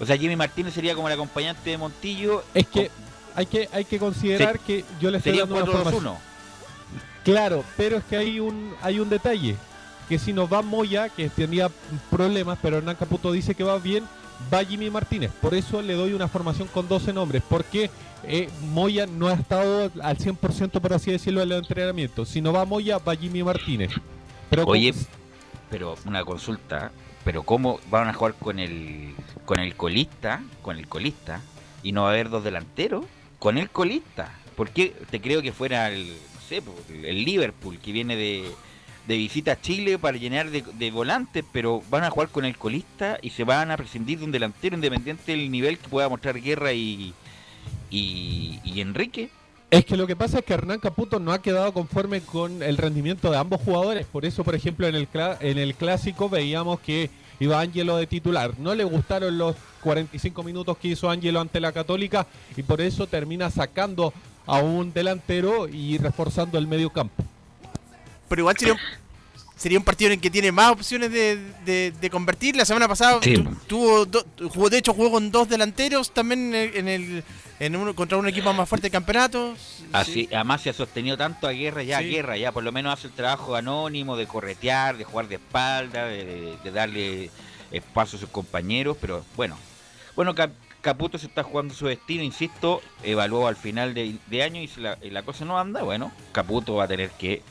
O 0.00 0.04
sea, 0.06 0.16
Jimmy 0.16 0.36
Martínez 0.36 0.74
sería 0.74 0.94
como 0.94 1.06
el 1.08 1.14
acompañante 1.14 1.70
de 1.70 1.78
Montillo. 1.78 2.44
es 2.52 2.66
que 2.66 2.90
hay 3.36 3.46
que, 3.46 3.68
hay 3.72 3.84
que 3.84 3.98
considerar 3.98 4.54
Se- 4.54 4.58
que 4.60 4.84
yo 5.00 5.10
le 5.10 5.18
estoy 5.18 5.38
dando 5.38 5.54
una 5.56 5.64
4-2-1. 5.64 5.72
formación. 5.72 6.14
Claro, 7.24 7.64
pero 7.76 7.96
es 7.98 8.04
que 8.04 8.16
hay 8.16 8.38
un, 8.40 8.74
hay 8.82 8.98
un 9.00 9.08
detalle. 9.08 9.56
Que 10.08 10.18
si 10.18 10.32
nos 10.32 10.52
va 10.52 10.62
Moya, 10.62 11.08
que 11.08 11.28
tenía 11.28 11.70
problemas, 12.10 12.58
pero 12.60 12.78
Hernán 12.78 12.96
Caputo 12.96 13.32
dice 13.32 13.54
que 13.54 13.64
va 13.64 13.78
bien, 13.78 14.04
va 14.52 14.64
Jimmy 14.64 14.90
Martínez. 14.90 15.30
Por 15.40 15.54
eso 15.54 15.82
le 15.82 15.94
doy 15.94 16.12
una 16.12 16.28
formación 16.28 16.68
con 16.68 16.88
12 16.88 17.12
nombres. 17.12 17.42
Porque 17.48 17.90
eh, 18.24 18.48
Moya 18.72 19.06
no 19.06 19.28
ha 19.28 19.34
estado 19.34 19.90
al 20.02 20.18
100%, 20.18 20.80
por 20.80 20.92
así 20.92 21.10
decirlo, 21.10 21.42
en 21.42 21.52
el 21.52 21.58
entrenamiento. 21.58 22.24
Si 22.24 22.40
no 22.40 22.52
va 22.52 22.64
Moya, 22.64 22.98
va 22.98 23.16
Jimmy 23.16 23.42
Martínez. 23.42 23.90
Pero 24.50 24.64
Oye, 24.64 24.94
pero 25.70 25.96
una 26.06 26.24
consulta. 26.24 26.92
Pero 27.24 27.42
¿cómo 27.42 27.80
van 27.90 28.08
a 28.08 28.12
jugar 28.12 28.34
con 28.34 28.58
el 28.58 29.14
con 29.46 29.58
el 29.58 29.74
colista? 29.74 30.42
Con 30.62 30.76
el 30.76 30.88
colista. 30.88 31.40
Y 31.82 31.92
no 31.92 32.02
va 32.02 32.08
a 32.08 32.12
haber 32.12 32.28
dos 32.28 32.44
delanteros. 32.44 33.06
Con 33.38 33.58
el 33.58 33.70
colista. 33.70 34.30
¿Por 34.56 34.70
qué 34.70 34.94
te 35.10 35.20
creo 35.20 35.42
que 35.42 35.52
fuera 35.52 35.88
el, 35.90 36.08
no 36.08 36.40
sé, 36.48 36.62
el 37.02 37.24
Liverpool 37.24 37.78
que 37.78 37.92
viene 37.92 38.14
de, 38.16 38.50
de 39.06 39.16
visita 39.16 39.52
a 39.52 39.60
Chile 39.60 39.98
para 39.98 40.16
llenar 40.16 40.50
de, 40.50 40.90
volantes? 40.90 41.44
Pero 41.52 41.82
van 41.90 42.04
a 42.04 42.10
jugar 42.10 42.28
con 42.28 42.44
el 42.44 42.56
colista 42.56 43.18
y 43.22 43.30
se 43.30 43.44
van 43.44 43.70
a 43.70 43.76
prescindir 43.76 44.18
de 44.18 44.24
un 44.24 44.32
delantero 44.32 44.74
independiente 44.74 45.32
del 45.32 45.50
nivel 45.50 45.78
que 45.78 45.88
pueda 45.88 46.08
mostrar 46.08 46.40
Guerra 46.40 46.72
y, 46.72 47.14
y, 47.90 48.60
y 48.64 48.80
Enrique. 48.80 49.30
Es 49.70 49.84
que 49.84 49.96
lo 49.96 50.06
que 50.06 50.14
pasa 50.14 50.38
es 50.38 50.44
que 50.44 50.54
Hernán 50.54 50.78
Caputo 50.78 51.18
no 51.18 51.32
ha 51.32 51.42
quedado 51.42 51.72
conforme 51.72 52.20
con 52.20 52.62
el 52.62 52.76
rendimiento 52.76 53.30
de 53.30 53.38
ambos 53.38 53.60
jugadores. 53.60 54.06
Por 54.06 54.24
eso, 54.24 54.44
por 54.44 54.54
ejemplo, 54.54 54.86
en 54.86 54.94
el, 54.94 55.08
en 55.40 55.58
el 55.58 55.74
clásico 55.74 56.28
veíamos 56.28 56.78
que 56.78 57.10
iba 57.40 57.60
Ángelo 57.60 57.96
de 57.96 58.06
titular. 58.06 58.52
No 58.58 58.74
le 58.74 58.84
gustaron 58.84 59.36
los 59.36 59.56
45 59.82 60.44
minutos 60.44 60.78
que 60.78 60.88
hizo 60.88 61.10
Ángelo 61.10 61.40
ante 61.40 61.58
la 61.58 61.72
Católica 61.72 62.26
y 62.56 62.62
por 62.62 62.80
eso 62.80 63.06
termina 63.06 63.50
sacando 63.50 64.12
a 64.46 64.58
un 64.58 64.92
delantero 64.92 65.66
y 65.68 65.98
reforzando 65.98 66.56
el 66.58 66.66
medio 66.66 66.90
campo. 66.90 67.24
Pero 68.28 68.42
igual 68.42 68.56
sería 68.56 68.74
un, 68.74 68.80
sería 69.56 69.78
un 69.78 69.84
partido 69.84 70.08
en 70.08 70.14
el 70.14 70.20
que 70.20 70.30
tiene 70.30 70.50
más 70.52 70.72
opciones 70.72 71.10
de, 71.12 71.36
de- 71.64 71.92
de 72.00 72.10
convertir. 72.10 72.56
La 72.56 72.64
semana 72.64 72.88
pasada 72.88 73.20
Sí. 73.22 73.34
tu- 73.34 73.54
tuvo 73.66 74.04
do- 74.06 74.24
jugó, 74.50 74.70
de 74.70 74.78
hecho 74.78 74.92
jugó 74.94 75.10
con 75.12 75.30
dos 75.30 75.48
delanteros 75.48 76.12
también 76.12 76.54
en 76.54 76.88
el, 76.88 77.24
en 77.60 77.76
uno, 77.76 77.94
contra 77.94 78.18
un 78.18 78.26
equipo 78.28 78.52
más 78.52 78.68
fuerte 78.68 78.86
del 78.86 78.92
campeonato. 78.92 79.54
Así, 79.92 80.28
además 80.32 80.62
se 80.62 80.70
ha 80.70 80.72
sostenido 80.72 81.16
tanto 81.16 81.46
a 81.46 81.52
Guerra, 81.52 81.82
ya 81.82 82.00
Sí. 82.00 82.06
Guerra, 82.10 82.36
ya 82.36 82.50
por 82.52 82.64
lo 82.64 82.72
menos 82.72 82.92
hace 82.92 83.06
el 83.06 83.12
trabajo 83.12 83.54
anónimo 83.54 84.16
de 84.16 84.26
corretear, 84.26 84.96
de 84.96 85.04
jugar 85.04 85.28
de 85.28 85.36
espalda, 85.36 86.06
de, 86.06 86.56
de 86.64 86.70
darle 86.70 87.30
espacio 87.70 88.16
a 88.16 88.20
sus 88.20 88.30
compañeros, 88.30 88.96
pero 89.00 89.24
bueno, 89.36 89.56
bueno, 90.16 90.34
Cap- 90.34 90.52
Caputo 90.80 91.16
se 91.18 91.26
está 91.26 91.42
jugando 91.42 91.72
su 91.74 91.86
destino, 91.86 92.22
insisto, 92.22 92.82
evaluó 93.02 93.46
al 93.48 93.56
final 93.56 93.94
de, 93.94 94.16
de 94.26 94.42
año 94.42 94.60
y 94.60 94.68
si 94.68 94.80
la, 94.80 94.98
y 95.02 95.10
la 95.10 95.22
cosa 95.22 95.44
no 95.44 95.58
anda, 95.58 95.82
bueno, 95.82 96.12
Caputo 96.32 96.74
va 96.74 96.84
a 96.84 96.88
tener 96.88 97.10
que 97.12 97.42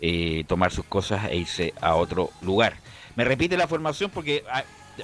eh, 0.00 0.44
tomar 0.46 0.72
sus 0.72 0.84
cosas 0.84 1.26
e 1.30 1.36
irse 1.36 1.74
a 1.80 1.94
otro 1.94 2.30
lugar. 2.42 2.74
Me 3.16 3.24
repite 3.24 3.56
la 3.56 3.68
formación 3.68 4.10
porque 4.10 4.44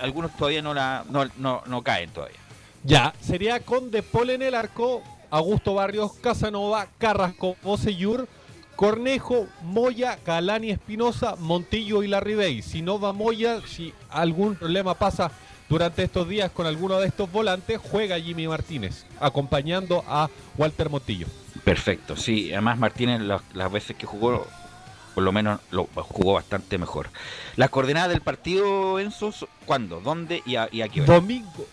algunos 0.01 0.37
todavía 0.37 0.63
no 0.63 0.75
la 0.75 1.05
no, 1.09 1.25
no, 1.37 1.63
no 1.67 1.83
caen 1.83 2.11
todavía. 2.11 2.39
Ya, 2.85 3.15
sería 3.21 3.61
con 3.61 3.91
De 3.91 4.03
Paul 4.03 4.31
en 4.31 4.43
el 4.43 4.55
arco, 4.55 5.03
Augusto 5.31 5.75
Barrios, 5.75 6.13
Casanova, 6.15 6.87
Carrasco, 6.99 7.57
Boseyur, 7.63 8.29
Cornejo, 8.77 9.49
Moya, 9.63 10.19
Galani 10.25 10.71
Espinosa, 10.71 11.35
Montillo 11.37 12.03
y 12.03 12.09
Larribey. 12.09 12.63
Si 12.63 12.83
no 12.83 13.01
va 13.01 13.13
Moya, 13.13 13.61
si 13.67 13.93
algún 14.11 14.55
problema 14.55 14.95
pasa 14.95 15.33
durante 15.69 16.05
estos 16.05 16.29
días 16.29 16.51
con 16.53 16.67
alguno 16.67 17.01
de 17.01 17.09
estos 17.09 17.31
volantes, 17.33 17.81
juega 17.83 18.21
Jimmy 18.21 18.47
Martínez, 18.47 19.05
acompañando 19.19 20.05
a 20.07 20.29
Walter 20.57 20.89
Montillo. 20.89 21.27
Perfecto, 21.65 22.17
sí. 22.17 22.53
Además 22.53 22.79
Martínez 22.79 23.21
las, 23.23 23.43
las 23.55 23.73
veces 23.73 23.97
que 23.97 24.07
jugó, 24.07 24.47
por 25.17 25.25
lo 25.25 25.33
menos 25.33 25.61
lo 25.71 25.89
jugó 25.95 26.35
bastante 26.35 26.77
mejor. 26.77 27.09
Las 27.57 27.71
coordenadas 27.71 28.11
del 28.11 28.21
partido, 28.21 29.01
Enzo, 29.01 29.33
¿cuándo? 29.65 30.03
¿Dónde 30.03 30.43
y 30.45 30.57
a, 30.57 30.69
y 30.71 30.83
a 30.83 30.89
qué 30.89 31.01
hora? 31.01 31.15
Domingo, 31.15 31.67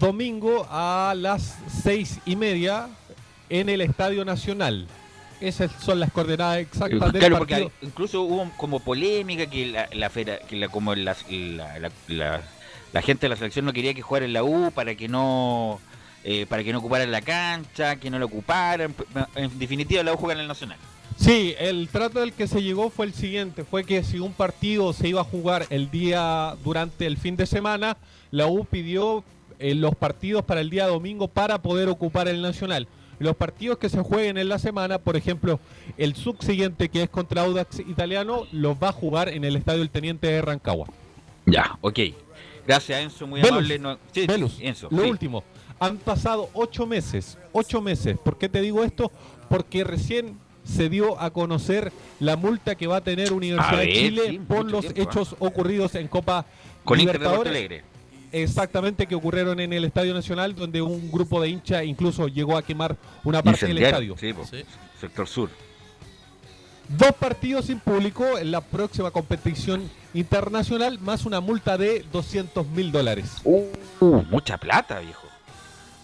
domingo 0.00 0.66
a 0.70 1.12
las 1.14 1.58
seis 1.82 2.20
y 2.24 2.36
media 2.36 2.88
en 3.50 3.68
el 3.68 3.82
Estadio 3.82 4.24
Nacional. 4.24 4.86
Esas 5.42 5.70
son 5.84 6.00
las 6.00 6.10
coordenadas 6.10 6.56
exactas 6.56 7.12
del 7.12 7.20
Claro, 7.20 7.36
porque 7.36 7.52
partido. 7.56 7.72
hay- 7.82 7.86
incluso 7.88 8.22
hubo 8.22 8.50
como 8.56 8.80
polémica 8.80 9.44
que 9.44 9.66
la, 9.66 9.88
la, 9.92 10.08
fera- 10.08 10.38
que 10.38 10.56
la- 10.56 10.70
como 10.70 10.94
la, 10.94 11.14
la- 11.28 11.78
la- 11.78 11.90
la- 12.08 12.40
la 12.94 13.02
gente 13.02 13.26
de 13.26 13.28
la 13.28 13.36
selección 13.36 13.66
no 13.66 13.74
quería 13.74 13.92
que 13.92 14.00
jugara 14.00 14.24
en 14.24 14.32
la 14.32 14.42
U 14.42 14.70
para 14.74 14.94
que 14.94 15.06
no 15.06 15.80
eh, 16.24 16.46
para 16.48 16.64
que 16.64 16.72
no 16.72 16.78
ocuparan 16.78 17.12
la 17.12 17.20
cancha, 17.20 17.96
que 17.96 18.08
no 18.08 18.18
la 18.18 18.24
ocuparan. 18.24 18.94
En 19.34 19.58
definitiva, 19.58 20.02
la 20.02 20.14
U 20.14 20.16
juega 20.16 20.32
en 20.32 20.40
el 20.40 20.48
Nacional. 20.48 20.78
Sí, 21.16 21.54
el 21.58 21.88
trato 21.88 22.20
del 22.20 22.32
que 22.32 22.46
se 22.46 22.62
llegó 22.62 22.90
fue 22.90 23.06
el 23.06 23.14
siguiente, 23.14 23.64
fue 23.64 23.84
que 23.84 24.02
si 24.04 24.18
un 24.18 24.32
partido 24.32 24.92
se 24.92 25.08
iba 25.08 25.22
a 25.22 25.24
jugar 25.24 25.66
el 25.70 25.90
día 25.90 26.54
durante 26.62 27.06
el 27.06 27.16
fin 27.16 27.36
de 27.36 27.46
semana, 27.46 27.96
la 28.30 28.46
U 28.46 28.64
pidió 28.66 29.24
eh, 29.58 29.74
los 29.74 29.94
partidos 29.94 30.44
para 30.44 30.60
el 30.60 30.68
día 30.68 30.86
domingo 30.86 31.28
para 31.28 31.62
poder 31.62 31.88
ocupar 31.88 32.28
el 32.28 32.42
Nacional. 32.42 32.86
Los 33.18 33.34
partidos 33.34 33.78
que 33.78 33.88
se 33.88 34.02
jueguen 34.02 34.36
en 34.36 34.50
la 34.50 34.58
semana, 34.58 34.98
por 34.98 35.16
ejemplo, 35.16 35.58
el 35.96 36.14
subsiguiente 36.14 36.90
que 36.90 37.04
es 37.04 37.08
contra 37.08 37.42
Audax 37.44 37.78
Italiano, 37.80 38.42
los 38.52 38.76
va 38.76 38.90
a 38.90 38.92
jugar 38.92 39.30
en 39.30 39.42
el 39.44 39.56
Estadio 39.56 39.80
El 39.80 39.88
Teniente 39.88 40.26
de 40.26 40.42
Rancagua. 40.42 40.86
Ya, 41.46 41.78
ok. 41.80 41.98
Gracias, 42.66 43.00
Enzo, 43.00 43.26
muy 43.26 43.40
Velus, 43.40 43.52
amable. 43.56 43.78
No- 43.78 43.98
sí, 44.12 44.26
Velus, 44.26 44.58
Enzo, 44.60 44.88
lo 44.90 45.02
sí. 45.02 45.08
último, 45.08 45.44
han 45.80 45.96
pasado 45.96 46.50
ocho 46.52 46.86
meses, 46.86 47.38
ocho 47.52 47.80
meses. 47.80 48.18
¿Por 48.22 48.36
qué 48.36 48.50
te 48.50 48.60
digo 48.60 48.84
esto? 48.84 49.10
Porque 49.48 49.82
recién 49.82 50.36
se 50.66 50.88
dio 50.88 51.20
a 51.20 51.30
conocer 51.30 51.92
la 52.20 52.36
multa 52.36 52.74
que 52.74 52.86
va 52.86 52.96
a 52.96 53.00
tener 53.00 53.32
Universidad 53.32 53.74
A 53.74 53.82
de 53.82 53.92
Chile 53.92 54.22
sí, 54.28 54.38
por 54.38 54.70
los 54.70 54.80
tiempo, 54.80 55.00
¿ah? 55.00 55.04
hechos 55.04 55.36
ocurridos 55.38 55.94
en 55.94 56.08
Copa 56.08 56.44
Con 56.84 57.00
Inter 57.00 57.18
de 57.18 57.24
Porto 57.24 57.44
Libertadores. 57.44 57.50
Alegre. 57.50 57.96
Exactamente, 58.32 59.06
que 59.06 59.14
ocurrieron 59.14 59.60
en 59.60 59.72
el 59.72 59.84
Estadio 59.84 60.12
Nacional, 60.12 60.54
donde 60.54 60.82
un 60.82 61.10
grupo 61.10 61.40
de 61.40 61.48
hinchas 61.48 61.84
incluso 61.84 62.28
llegó 62.28 62.56
a 62.56 62.62
quemar 62.62 62.96
una 63.24 63.42
parte 63.42 63.66
del 63.66 63.78
estadio. 63.78 64.16
sí, 64.18 64.32
po, 64.32 64.44
sector 65.00 65.26
sur. 65.26 65.50
Dos 66.88 67.12
partidos 67.18 67.66
sin 67.66 67.80
público 67.80 68.38
en 68.38 68.52
la 68.52 68.60
próxima 68.60 69.10
competición 69.10 69.90
internacional, 70.14 70.98
más 71.00 71.24
una 71.24 71.40
multa 71.40 71.76
de 71.76 72.04
200 72.12 72.66
mil 72.68 72.92
dólares. 72.92 73.38
Uh, 73.44 73.64
mucha 74.30 74.56
plata, 74.58 75.00
viejo. 75.00 75.26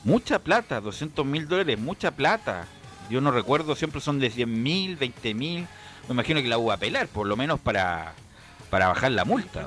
Mucha 0.05 0.40
plata, 0.40 0.80
200 0.80 1.24
mil 1.24 1.47
dólares, 1.47 1.78
mucha 1.78 2.10
plata. 2.10 2.66
Yo 3.10 3.20
no 3.20 3.30
recuerdo, 3.30 3.74
siempre 3.76 4.00
son 4.00 4.18
de 4.18 4.30
100 4.30 4.62
mil, 4.62 4.96
20 4.96 5.34
mil. 5.34 5.66
Me 6.08 6.14
imagino 6.14 6.40
que 6.42 6.48
la 6.48 6.56
va 6.56 6.72
a 6.72 6.76
apelar, 6.76 7.08
por 7.08 7.26
lo 7.26 7.36
menos 7.36 7.60
para, 7.60 8.14
para 8.70 8.88
bajar 8.88 9.12
la 9.12 9.24
multa. 9.24 9.66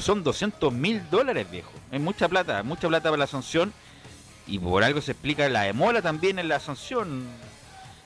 Son 0.00 0.22
200 0.22 0.72
mil 0.72 1.02
dólares, 1.10 1.50
viejo. 1.50 1.70
Es 1.90 2.00
mucha 2.00 2.28
plata, 2.28 2.62
mucha 2.62 2.88
plata 2.88 3.10
para 3.10 3.18
la 3.20 3.26
sanción. 3.26 3.72
Y 4.46 4.58
por 4.58 4.82
algo 4.82 5.00
se 5.00 5.12
explica 5.12 5.48
la 5.48 5.62
demora 5.62 6.00
también 6.00 6.38
en 6.38 6.48
la 6.48 6.58
sanción, 6.58 7.24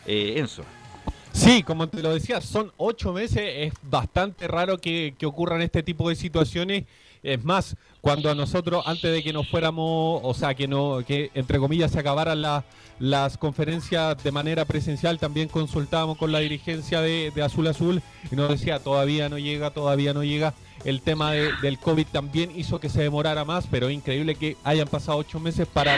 eh, 0.07 0.35
Enzo. 0.39 0.65
Sí, 1.33 1.63
como 1.63 1.89
te 1.89 2.03
lo 2.03 2.13
decía, 2.13 2.41
son 2.41 2.73
ocho 2.77 3.13
meses, 3.13 3.43
es 3.45 3.73
bastante 3.83 4.49
raro 4.49 4.79
que, 4.79 5.15
que 5.19 5.25
ocurran 5.25 5.63
este 5.63 5.83
tipo 5.83 6.09
de 6.09 6.17
situaciones. 6.17 6.85
Es 7.23 7.43
más, 7.45 7.77
cuando 8.01 8.29
a 8.29 8.35
nosotros, 8.35 8.83
antes 8.87 9.13
de 9.13 9.23
que 9.23 9.33
nos 9.33 9.49
fuéramos, 9.49 10.21
o 10.25 10.35
sea, 10.35 10.55
que 10.55 10.67
no, 10.67 11.05
que 11.07 11.31
entre 11.35 11.59
comillas 11.61 11.93
se 11.93 12.01
acabaran 12.01 12.43
la- 12.43 12.65
las 13.03 13.37
conferencias 13.37 14.23
de 14.23 14.31
manera 14.31 14.65
presencial, 14.65 15.19
también 15.19 15.49
consultábamos 15.49 16.17
con 16.19 16.31
la 16.31 16.39
dirigencia 16.39 17.01
de, 17.01 17.33
de 17.35 17.43
Azul 17.43 17.67
Azul 17.67 18.01
y 18.31 18.37
nos 18.37 18.49
decía, 18.49 18.79
todavía 18.79 19.29
no 19.29 19.39
llega, 19.39 19.71
todavía 19.73 20.15
no 20.15 20.23
llega. 20.23 20.55
El 20.85 21.01
tema 21.01 21.33
de- 21.33 21.51
del 21.63 21.81
COVID 21.81 22.07
también 22.13 22.53
hizo 22.55 22.79
que 22.79 22.89
se 22.89 23.03
demorara 23.03 23.45
más, 23.45 23.67
pero 23.69 23.89
es 23.89 23.95
increíble 23.95 24.37
que 24.37 24.57
hayan 24.63 24.87
pasado 24.87 25.19
ocho 25.19 25.41
meses 25.41 25.67
para 25.67 25.97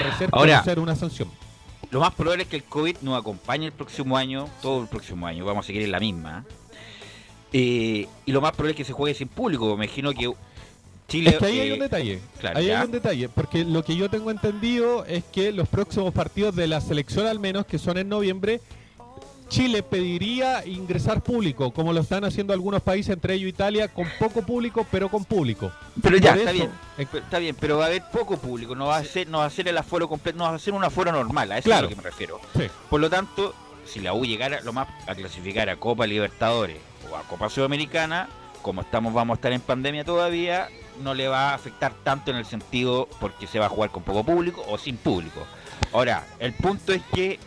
conocer 0.56 0.78
una 0.80 0.96
sanción. 0.96 1.28
Lo 1.90 2.00
más 2.00 2.14
probable 2.14 2.44
es 2.44 2.48
que 2.48 2.56
el 2.56 2.64
COVID 2.64 2.96
nos 3.02 3.20
acompañe 3.20 3.66
el 3.66 3.72
próximo 3.72 4.16
año, 4.16 4.48
todo 4.62 4.80
el 4.80 4.88
próximo 4.88 5.26
año, 5.26 5.44
vamos 5.44 5.64
a 5.64 5.66
seguir 5.66 5.82
en 5.82 5.92
la 5.92 6.00
misma. 6.00 6.46
Eh, 7.52 8.08
y 8.24 8.32
lo 8.32 8.40
más 8.40 8.52
probable 8.52 8.70
es 8.72 8.76
que 8.78 8.84
se 8.84 8.94
juegue 8.94 9.14
sin 9.14 9.28
público, 9.28 9.66
me 9.76 9.84
imagino 9.84 10.10
que 10.12 10.32
Chile... 11.08 11.30
Es 11.30 11.36
que 11.38 11.46
ahí 11.46 11.60
hay 11.60 11.68
eh, 11.70 11.72
un 11.74 11.78
detalle. 11.80 12.20
claro, 12.40 12.58
ahí 12.58 12.66
ya. 12.66 12.80
hay 12.80 12.86
un 12.86 12.92
detalle, 12.92 13.28
porque 13.28 13.64
lo 13.64 13.84
que 13.84 13.94
yo 13.96 14.08
tengo 14.08 14.30
entendido 14.30 15.04
es 15.04 15.22
que 15.24 15.52
los 15.52 15.68
próximos 15.68 16.12
partidos 16.14 16.56
de 16.56 16.66
la 16.66 16.80
selección 16.80 17.26
al 17.26 17.38
menos, 17.38 17.66
que 17.66 17.78
son 17.78 17.98
en 17.98 18.08
noviembre, 18.08 18.60
Chile 19.48 19.82
pediría 19.82 20.66
ingresar 20.66 21.22
público, 21.22 21.70
como 21.72 21.92
lo 21.92 22.00
están 22.00 22.24
haciendo 22.24 22.52
algunos 22.54 22.82
países, 22.82 23.12
entre 23.12 23.34
ellos 23.34 23.48
Italia, 23.50 23.88
con 23.88 24.08
poco 24.18 24.42
público, 24.42 24.86
pero 24.90 25.08
con 25.10 25.24
público. 25.24 25.70
Pero 26.02 26.16
ya, 26.16 26.30
Por 26.30 26.38
está 26.38 26.50
eso- 26.50 26.58
bien. 26.58 27.08
Está 27.22 27.38
bien, 27.38 27.56
pero 27.60 27.76
va 27.78 27.84
a 27.84 27.86
haber 27.88 28.02
poco 28.10 28.38
público, 28.38 28.74
no 28.74 28.86
va 28.86 28.96
a 28.96 29.04
ser, 29.04 29.28
no 29.28 29.38
va 29.38 29.44
a 29.44 29.50
ser 29.50 29.68
el 29.68 29.76
aforo 29.76 30.08
completo, 30.08 30.38
no 30.38 30.44
va 30.44 30.54
a 30.54 30.58
ser 30.58 30.72
un 30.72 30.82
aforo 30.82 31.12
normal, 31.12 31.52
a 31.52 31.58
eso 31.58 31.66
Claro. 31.66 31.86
es 31.86 31.92
a 31.92 31.94
lo 31.94 31.96
que 31.96 32.02
me 32.02 32.10
refiero. 32.10 32.40
Sí. 32.56 32.64
Por 32.88 33.00
lo 33.00 33.10
tanto, 33.10 33.54
si 33.84 34.00
la 34.00 34.14
U 34.14 34.24
llegara 34.24 34.60
lo 34.62 34.72
más 34.72 34.88
a 35.06 35.14
clasificar 35.14 35.68
a 35.68 35.76
Copa 35.76 36.06
Libertadores 36.06 36.78
o 37.12 37.14
a 37.16 37.22
Copa 37.24 37.50
Sudamericana, 37.50 38.28
como 38.62 38.80
estamos, 38.80 39.12
vamos 39.12 39.34
a 39.34 39.36
estar 39.36 39.52
en 39.52 39.60
pandemia 39.60 40.04
todavía, 40.04 40.68
no 41.00 41.14
le 41.14 41.28
va 41.28 41.50
a 41.50 41.54
afectar 41.54 41.92
tanto 42.04 42.30
en 42.30 42.36
el 42.36 42.44
sentido 42.46 43.08
porque 43.20 43.46
se 43.46 43.58
va 43.58 43.66
a 43.66 43.68
jugar 43.68 43.90
con 43.90 44.02
poco 44.02 44.24
público 44.24 44.64
o 44.68 44.78
sin 44.78 44.96
público. 44.96 45.46
Ahora, 45.92 46.26
el 46.38 46.52
punto 46.52 46.92
es 46.92 47.02
que 47.14 47.38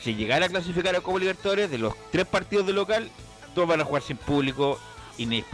si 0.00 0.14
llegara 0.14 0.46
a 0.46 0.48
clasificar 0.48 0.94
a 0.94 1.00
Copa 1.00 1.18
Libertadores, 1.18 1.70
de 1.70 1.78
los 1.78 1.94
tres 2.12 2.26
partidos 2.26 2.66
de 2.66 2.72
local, 2.74 3.10
todos 3.54 3.68
van 3.68 3.80
a 3.80 3.84
jugar 3.84 4.02
sin 4.02 4.16
público 4.16 4.78
in- 5.18 5.44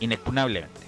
inexpugnablemente. 0.00 0.86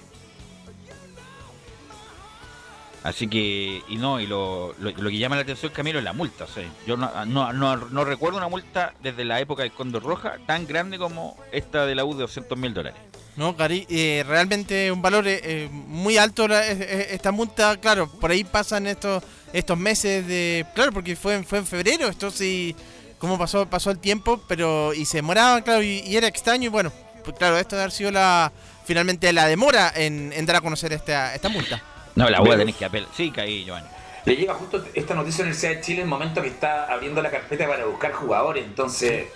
Así 3.01 3.27
que, 3.29 3.81
y 3.87 3.95
no, 3.95 4.19
y 4.19 4.27
lo, 4.27 4.75
lo, 4.77 4.93
que 4.93 5.17
llama 5.17 5.37
la 5.37 5.43
atención, 5.43 5.71
Camilo, 5.71 5.99
es 5.99 6.03
la 6.05 6.11
multa. 6.11 6.45
yo 6.85 6.97
no, 6.97 7.25
no, 7.25 7.53
no, 7.53 7.75
no 7.77 8.03
recuerdo 8.03 8.37
una 8.37 8.49
multa 8.49 8.93
desde 9.01 9.23
la 9.23 9.39
época 9.39 9.63
del 9.63 9.71
Condor 9.71 10.03
Roja 10.03 10.37
tan 10.45 10.67
grande 10.67 10.97
como 10.97 11.37
esta 11.53 11.85
de 11.85 11.95
la 11.95 12.03
U 12.03 12.13
de 12.13 12.21
200 12.21 12.57
mil 12.57 12.73
dólares. 12.73 12.99
No, 13.39 13.55
Cari, 13.55 13.87
eh, 13.89 14.23
realmente 14.27 14.91
un 14.91 15.01
valor 15.01 15.25
eh, 15.25 15.39
eh, 15.41 15.69
muy 15.71 16.17
alto 16.17 16.45
la- 16.45 16.67
eh, 16.67 17.07
esta 17.11 17.31
multa, 17.31 17.77
claro, 17.77 18.09
por 18.11 18.31
ahí 18.31 18.43
pasan 18.43 18.85
estos 18.85 19.23
estos 19.53 19.77
meses 19.77 20.27
de, 20.27 20.65
claro, 20.75 20.91
porque 20.91 21.15
fue 21.15 21.35
en, 21.35 21.45
fue 21.45 21.59
en 21.59 21.65
febrero, 21.65 22.09
esto 22.09 22.29
sí, 22.31 22.75
cómo 23.17 23.37
pasó 23.39 23.65
pasó 23.65 23.91
el 23.91 23.99
tiempo, 23.99 24.41
pero 24.47 24.93
y 24.93 25.05
se 25.05 25.19
demoraba, 25.19 25.61
claro, 25.61 25.81
y, 25.81 25.99
y 26.01 26.17
era 26.17 26.27
extraño 26.27 26.65
y 26.65 26.67
bueno, 26.67 26.91
pues 27.23 27.37
claro, 27.37 27.57
esto 27.57 27.77
debe 27.77 27.83
haber 27.83 27.93
sido 27.93 28.11
la 28.11 28.51
finalmente 28.83 29.31
la 29.31 29.47
demora 29.47 29.91
en, 29.95 30.33
en 30.35 30.45
dar 30.45 30.57
a 30.57 30.61
conocer 30.61 30.91
esta 30.91 31.33
esta 31.33 31.47
multa. 31.47 31.81
No, 32.15 32.29
la 32.29 32.41
U 32.41 32.43
Pero- 32.43 32.57
tenés 32.57 32.75
que 32.75 32.83
apelar. 32.85 33.09
Sí, 33.15 33.31
caí, 33.31 33.63
Giovanni. 33.63 33.87
Le 34.25 34.35
llega 34.35 34.53
justo 34.53 34.83
esta 34.93 35.15
noticia 35.15 35.43
a 35.43 35.47
la 35.47 35.51
Universidad 35.53 35.75
de 35.75 35.81
Chile 35.81 35.97
en 35.99 36.03
el 36.03 36.09
momento 36.09 36.41
que 36.41 36.49
está 36.49 36.91
abriendo 36.91 37.21
la 37.21 37.31
carpeta 37.31 37.65
para 37.69 37.85
buscar 37.85 38.11
jugadores. 38.11 38.65
Entonces, 38.65 39.27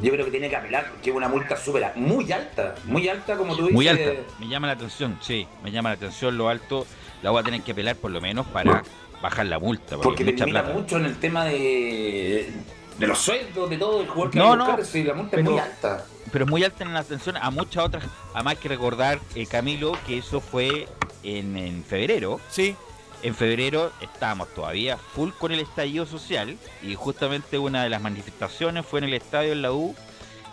yo 0.00 0.10
creo 0.10 0.24
que 0.24 0.30
tiene 0.30 0.48
que 0.48 0.56
apelar 0.56 0.90
porque 0.90 1.10
es 1.10 1.16
una 1.16 1.28
multa 1.28 1.56
súper 1.56 1.92
muy 1.96 2.30
alta. 2.32 2.74
Muy 2.86 3.08
alta, 3.08 3.36
como 3.36 3.54
tú 3.54 3.62
dices. 3.62 3.74
Muy 3.74 3.88
alta. 3.88 4.10
Me 4.38 4.48
llama 4.48 4.66
la 4.68 4.72
atención, 4.74 5.18
sí. 5.20 5.46
Me 5.62 5.70
llama 5.70 5.90
la 5.90 5.94
atención 5.96 6.36
lo 6.38 6.48
alto. 6.48 6.86
La 7.22 7.30
va 7.30 7.40
a 7.40 7.42
tener 7.44 7.62
que 7.62 7.72
apelar 7.72 7.96
por 7.96 8.10
lo 8.10 8.20
menos 8.20 8.46
para 8.46 8.82
bajar 9.20 9.46
la 9.46 9.58
multa. 9.58 9.96
Porque, 9.96 10.02
Porque 10.02 10.30
es 10.30 10.36
termina 10.36 10.62
plata. 10.62 10.78
mucho 10.78 10.96
en 10.96 11.04
el 11.04 11.16
tema 11.18 11.44
de, 11.44 12.50
de 12.98 13.06
los 13.06 13.18
sueldos, 13.18 13.70
de 13.70 13.76
todo 13.78 14.00
el 14.00 14.08
jugador 14.08 14.30
que 14.32 14.38
No, 14.38 14.46
va 14.48 14.52
a 14.52 14.56
no, 14.56 14.64
buscar. 14.66 14.84
sí, 14.84 15.04
la 15.04 15.14
multa 15.14 15.36
es 15.36 15.42
pero- 15.42 15.50
muy 15.52 15.60
alta. 15.60 16.04
Pero 16.32 16.44
es 16.46 16.50
muy 16.50 16.64
alta 16.64 16.84
en 16.84 16.94
la 16.94 17.00
atención 17.00 17.36
a 17.36 17.50
muchas 17.50 17.84
otras. 17.84 18.04
Además 18.34 18.56
que 18.56 18.68
recordar, 18.68 19.18
eh, 19.34 19.46
Camilo, 19.46 19.92
que 20.06 20.18
eso 20.18 20.40
fue 20.40 20.88
en, 21.22 21.56
en 21.58 21.84
febrero. 21.84 22.40
Sí. 22.48 22.74
En 23.22 23.34
febrero 23.34 23.92
estábamos 24.00 24.52
todavía 24.54 24.96
full 24.96 25.30
con 25.38 25.52
el 25.52 25.60
estallido 25.60 26.06
social 26.06 26.58
y 26.82 26.94
justamente 26.94 27.56
una 27.58 27.84
de 27.84 27.88
las 27.90 28.02
manifestaciones 28.02 28.84
fue 28.84 28.98
en 28.98 29.04
el 29.04 29.14
estadio 29.14 29.52
en 29.52 29.62
la 29.62 29.72
U 29.72 29.94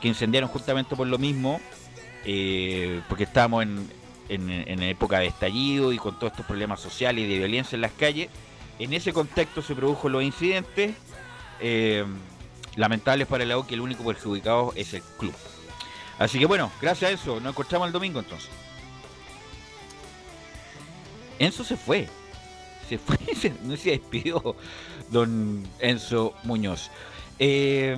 que 0.02 0.08
incendiaron 0.08 0.50
justamente 0.50 0.96
por 0.96 1.08
lo 1.08 1.18
mismo, 1.18 1.60
eh, 2.26 3.02
porque 3.10 3.24
estábamos 3.24 3.64
en, 3.64 3.90
en, 4.30 4.50
en 4.50 4.84
época 4.84 5.20
de 5.20 5.28
estallido 5.28 5.92
y 5.92 5.98
con 5.98 6.18
todos 6.20 6.32
estos 6.32 6.46
problemas 6.46 6.80
sociales 6.80 7.26
y 7.26 7.28
de 7.28 7.40
violencia 7.40 7.76
en 7.76 7.82
las 7.82 7.92
calles. 7.94 8.30
En 8.78 8.94
ese 8.94 9.14
contexto 9.14 9.62
se 9.62 9.76
produjo 9.76 10.08
los 10.10 10.24
incidentes. 10.24 10.96
eh, 11.60 12.06
lamentables 12.76 13.28
para 13.28 13.46
la 13.46 13.58
U 13.58 13.66
que 13.66 13.74
el 13.76 13.82
único 13.82 14.04
perjudicado 14.06 14.72
es 14.76 14.94
el 14.94 15.02
club. 15.18 15.34
Así 16.18 16.40
que 16.40 16.46
bueno, 16.46 16.72
gracias 16.82 17.12
a 17.12 17.14
eso, 17.14 17.40
nos 17.40 17.52
encontramos 17.52 17.88
el 17.88 17.94
domingo 17.94 18.20
entonces. 18.20 18.50
Enzo 21.40 21.64
se 21.64 21.78
fue. 21.78 22.08
Se 22.90 23.54
no 23.64 23.78
se 23.78 23.92
despidió 23.92 24.56
don 25.12 25.68
Enzo 25.80 26.34
Muñoz. 26.44 26.90
Eh, 27.42 27.96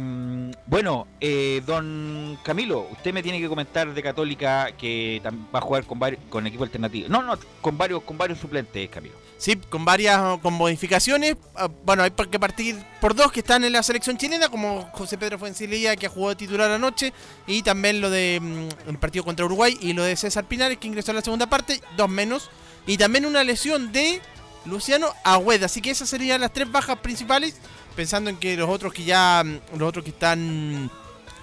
bueno, 0.67 1.07
eh, 1.19 1.63
don 1.65 2.37
Camilo, 2.43 2.87
usted 2.91 3.11
me 3.11 3.23
tiene 3.23 3.41
que 3.41 3.47
comentar 3.47 3.91
de 3.91 4.03
Católica 4.03 4.71
que 4.77 5.19
va 5.25 5.59
a 5.59 5.61
jugar 5.61 5.83
con, 5.85 5.99
con 6.29 6.45
equipo 6.45 6.63
alternativo. 6.63 7.09
No, 7.09 7.23
no, 7.23 7.37
con 7.59 7.75
varios, 7.75 8.03
con 8.03 8.19
varios 8.19 8.37
suplentes, 8.37 8.87
Camilo. 8.89 9.15
Sí, 9.39 9.55
con 9.55 9.83
varias 9.83 10.37
con 10.41 10.53
modificaciones. 10.53 11.35
Ah, 11.55 11.67
Bueno, 11.83 12.03
hay 12.03 12.11
que 12.11 12.39
partir 12.39 12.77
por 12.99 13.15
dos 13.15 13.31
que 13.31 13.39
están 13.39 13.63
en 13.63 13.73
la 13.73 13.81
selección 13.81 14.15
chilena, 14.15 14.49
como 14.49 14.83
José 14.93 15.17
Pedro 15.17 15.39
Fuencilía, 15.39 15.95
que 15.95 16.05
ha 16.05 16.09
jugado 16.09 16.37
titular 16.37 16.69
anoche, 16.69 17.11
y 17.47 17.63
también 17.63 17.99
lo 17.99 18.11
de 18.11 18.39
mm, 18.39 18.89
el 18.89 18.99
partido 18.99 19.25
contra 19.25 19.43
Uruguay, 19.43 19.75
y 19.81 19.93
lo 19.93 20.03
de 20.03 20.15
César 20.15 20.45
Pinares, 20.45 20.77
que 20.77 20.87
ingresó 20.87 21.09
en 21.09 21.15
la 21.15 21.23
segunda 21.23 21.47
parte, 21.47 21.81
dos 21.97 22.07
menos, 22.07 22.51
y 22.85 22.97
también 22.97 23.25
una 23.25 23.43
lesión 23.43 23.91
de 23.91 24.21
Luciano 24.65 25.13
Agüed. 25.23 25.63
Así 25.63 25.81
que 25.81 25.91
esas 25.91 26.09
serían 26.09 26.41
las 26.41 26.53
tres 26.53 26.71
bajas 26.71 26.99
principales, 26.99 27.55
pensando 27.95 28.29
en 28.29 28.37
que 28.37 28.55
los 28.55 28.69
otros 28.69 28.93
que 28.93 29.03
ya, 29.03 29.43
mm, 29.43 29.77
los 29.77 29.89
otros 29.89 30.03
que 30.03 30.11
están, 30.11 30.89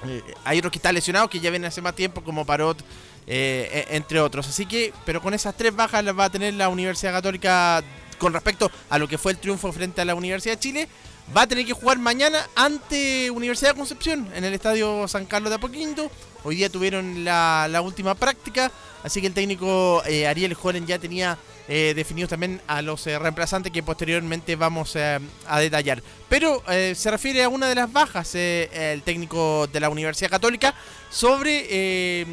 eh, 0.06 0.22
hay 0.44 0.58
otros 0.58 0.72
que 0.72 0.78
están 0.78 0.94
lesionados, 0.94 1.30
que 1.30 1.40
ya 1.40 1.50
vienen 1.50 1.68
hace 1.68 1.82
más 1.82 1.94
tiempo, 1.94 2.22
como 2.22 2.44
Parot, 2.44 2.78
eh, 3.26 3.86
e- 3.90 3.96
entre 3.96 4.20
otros. 4.20 4.48
Así 4.48 4.66
que, 4.66 4.92
pero 5.04 5.20
con 5.20 5.34
esas 5.34 5.56
tres 5.56 5.74
bajas 5.74 6.04
las 6.04 6.18
va 6.18 6.24
a 6.24 6.30
tener 6.30 6.54
la 6.54 6.68
Universidad 6.68 7.12
Católica 7.12 7.82
con 8.18 8.32
respecto 8.32 8.70
a 8.90 8.98
lo 8.98 9.08
que 9.08 9.18
fue 9.18 9.32
el 9.32 9.38
triunfo 9.38 9.72
frente 9.72 10.00
a 10.00 10.04
la 10.04 10.14
Universidad 10.14 10.54
de 10.54 10.60
Chile. 10.60 10.88
Va 11.36 11.42
a 11.42 11.46
tener 11.46 11.66
que 11.66 11.74
jugar 11.74 11.98
mañana 11.98 12.46
ante 12.54 13.30
Universidad 13.30 13.76
Concepción 13.76 14.30
en 14.34 14.44
el 14.44 14.54
Estadio 14.54 15.06
San 15.08 15.26
Carlos 15.26 15.50
de 15.50 15.56
Apoquindo. 15.56 16.10
Hoy 16.42 16.56
día 16.56 16.70
tuvieron 16.70 17.24
la, 17.24 17.80
última 17.84 18.14
práctica, 18.14 18.72
así 19.02 19.20
que 19.20 19.26
el 19.26 19.34
técnico 19.34 20.02
eh, 20.06 20.26
Ariel 20.26 20.54
Jolen 20.54 20.86
ya 20.86 20.98
tenía 20.98 21.36
eh, 21.68 21.92
definidos 21.94 22.30
también 22.30 22.60
a 22.66 22.82
los 22.82 23.06
eh, 23.06 23.18
reemplazantes 23.18 23.70
que 23.70 23.82
posteriormente 23.82 24.56
vamos 24.56 24.96
eh, 24.96 25.18
a 25.46 25.60
detallar. 25.60 26.02
Pero 26.28 26.62
eh, 26.68 26.94
se 26.96 27.10
refiere 27.10 27.42
a 27.42 27.48
una 27.48 27.68
de 27.68 27.74
las 27.74 27.92
bajas 27.92 28.34
el 28.34 29.02
técnico 29.02 29.66
de 29.66 29.80
la 29.80 29.90
Universidad 29.90 30.30
Católica 30.30 30.74
sobre 31.10 32.26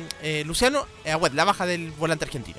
Luciano 0.45 0.86
Agüed, 1.06 1.34
la 1.34 1.44
baja 1.44 1.66
del 1.66 1.91
volante 1.91 2.26
argentino. 2.26 2.57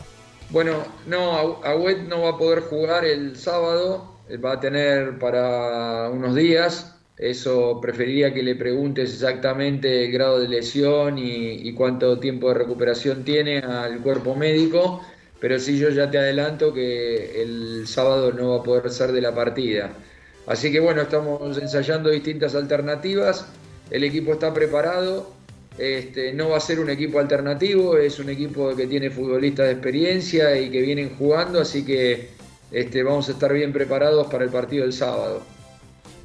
Bueno, 0.50 0.84
no, 1.06 1.60
Agüet 1.64 2.02
no 2.08 2.22
va 2.22 2.30
a 2.30 2.38
poder 2.38 2.60
jugar 2.60 3.04
el 3.04 3.36
sábado, 3.36 4.14
va 4.44 4.52
a 4.52 4.60
tener 4.60 5.18
para 5.18 6.08
unos 6.10 6.34
días. 6.34 6.94
Eso 7.18 7.80
preferiría 7.80 8.32
que 8.34 8.42
le 8.42 8.54
preguntes 8.54 9.12
exactamente 9.12 10.04
el 10.04 10.12
grado 10.12 10.38
de 10.38 10.48
lesión 10.48 11.18
y, 11.18 11.68
y 11.68 11.72
cuánto 11.72 12.18
tiempo 12.18 12.48
de 12.48 12.54
recuperación 12.54 13.24
tiene 13.24 13.58
al 13.58 14.00
cuerpo 14.00 14.34
médico, 14.34 15.02
pero 15.46 15.60
sí 15.60 15.78
yo 15.78 15.90
ya 15.90 16.10
te 16.10 16.18
adelanto 16.18 16.74
que 16.74 17.40
el 17.40 17.86
sábado 17.86 18.32
no 18.32 18.50
va 18.50 18.56
a 18.56 18.62
poder 18.64 18.90
ser 18.90 19.12
de 19.12 19.20
la 19.20 19.32
partida. 19.32 19.92
Así 20.48 20.72
que 20.72 20.80
bueno, 20.80 21.02
estamos 21.02 21.56
ensayando 21.56 22.10
distintas 22.10 22.56
alternativas, 22.56 23.46
el 23.92 24.02
equipo 24.02 24.32
está 24.32 24.52
preparado, 24.52 25.30
este, 25.78 26.32
no 26.32 26.48
va 26.48 26.56
a 26.56 26.60
ser 26.60 26.80
un 26.80 26.90
equipo 26.90 27.20
alternativo, 27.20 27.96
es 27.96 28.18
un 28.18 28.28
equipo 28.28 28.74
que 28.74 28.88
tiene 28.88 29.08
futbolistas 29.08 29.66
de 29.66 29.72
experiencia 29.74 30.58
y 30.58 30.68
que 30.68 30.80
vienen 30.80 31.14
jugando, 31.16 31.60
así 31.60 31.84
que 31.84 32.30
este, 32.72 33.04
vamos 33.04 33.28
a 33.28 33.32
estar 33.32 33.52
bien 33.52 33.72
preparados 33.72 34.26
para 34.26 34.42
el 34.42 34.50
partido 34.50 34.82
del 34.82 34.94
sábado. 34.94 35.44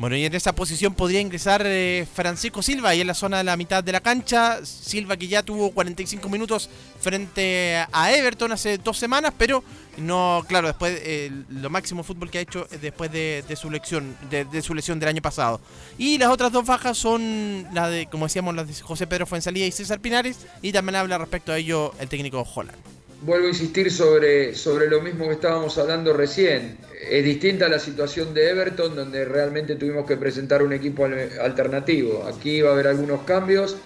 Bueno, 0.02 0.16
y 0.16 0.26
en 0.26 0.34
esa 0.34 0.56
posición 0.56 0.96
podría 0.96 1.20
ingresar 1.20 1.62
eh, 1.64 2.08
Francisco 2.12 2.64
Silva, 2.64 2.90
ahí 2.90 3.02
en 3.02 3.06
la 3.06 3.14
zona 3.14 3.38
de 3.38 3.44
la 3.44 3.56
mitad 3.56 3.84
de 3.84 3.92
la 3.92 4.00
cancha. 4.00 4.66
Silva 4.66 5.16
que 5.16 5.28
ya 5.28 5.44
tuvo 5.44 5.70
45 5.70 6.28
minutos 6.28 6.72
frente 7.00 7.86
a 7.92 8.12
Everton 8.12 8.52
hace 8.52 8.80
dos 8.80 8.98
semanas, 8.98 9.32
pero 9.38 9.64
no, 9.98 10.44
claro, 10.48 10.70
después 10.70 11.00
eh, 11.04 11.32
lo 11.50 11.70
máximo 11.70 12.02
fútbol 12.02 12.32
que 12.32 12.40
ha 12.40 12.42
hecho 12.42 12.68
después 12.82 13.12
de, 13.12 13.44
su 13.56 13.70
lesión, 13.70 14.18
de, 14.32 14.62
su 14.64 14.74
lesión 14.74 15.00
del 15.00 15.10
año 15.10 15.22
pasado. 15.22 15.62
Y 16.00 16.18
las 16.18 16.30
otras 16.30 16.52
dos 16.52 16.66
bajas 16.66 16.98
son 16.98 17.68
las 17.72 17.92
de, 17.92 18.08
como 18.08 18.26
decíamos, 18.26 18.56
las 18.56 18.68
de 18.68 18.74
José 18.82 19.06
Pedro 19.06 19.28
Fuensalía 19.28 19.68
y 19.68 19.72
César 19.72 20.00
Pinares, 20.00 20.48
y 20.64 20.72
también 20.72 20.96
habla 20.96 21.20
respecto 21.20 21.52
a 21.52 21.60
ello 21.60 21.94
el 22.00 22.10
técnico 22.10 22.44
Holland. 22.56 23.01
Vuelvo 23.22 23.46
a 23.46 23.50
insistir 23.50 23.92
sobre, 23.92 24.56
sobre 24.56 24.88
lo 24.90 25.00
mismo 25.00 25.28
que 25.28 25.34
estábamos 25.36 25.78
hablando 25.78 26.12
recién. 26.12 26.78
Es 27.08 27.24
distinta 27.24 27.70
la 27.70 27.78
situación 27.78 28.34
de 28.34 28.50
Everton, 28.50 28.96
donde 28.96 29.26
realmente 29.26 29.76
tuvimos 29.76 30.08
que 30.08 30.18
presentar 30.18 30.64
un 30.64 30.74
equipo 30.74 31.06
al- 31.06 31.30
alternativo. 31.40 32.24
Aquí 32.26 32.62
va 32.62 32.72
a 32.72 32.74
haber 32.74 32.88
algunos 32.88 33.22
cambios 33.22 33.78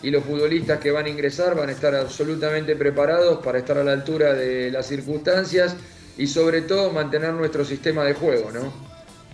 y 0.00 0.10
los 0.10 0.22
futbolistas 0.22 0.78
que 0.78 0.92
van 0.92 1.06
a 1.06 1.08
ingresar 1.08 1.56
van 1.56 1.70
a 1.70 1.72
estar 1.72 1.92
absolutamente 1.94 2.76
preparados 2.76 3.44
para 3.44 3.58
estar 3.58 3.78
a 3.78 3.84
la 3.84 3.92
altura 3.92 4.32
de 4.34 4.70
las 4.70 4.86
circunstancias 4.86 5.74
y 6.16 6.28
sobre 6.28 6.62
todo 6.62 6.92
mantener 6.92 7.32
nuestro 7.32 7.64
sistema 7.64 8.04
de 8.04 8.14
juego. 8.14 8.52
¿no? 8.52 8.72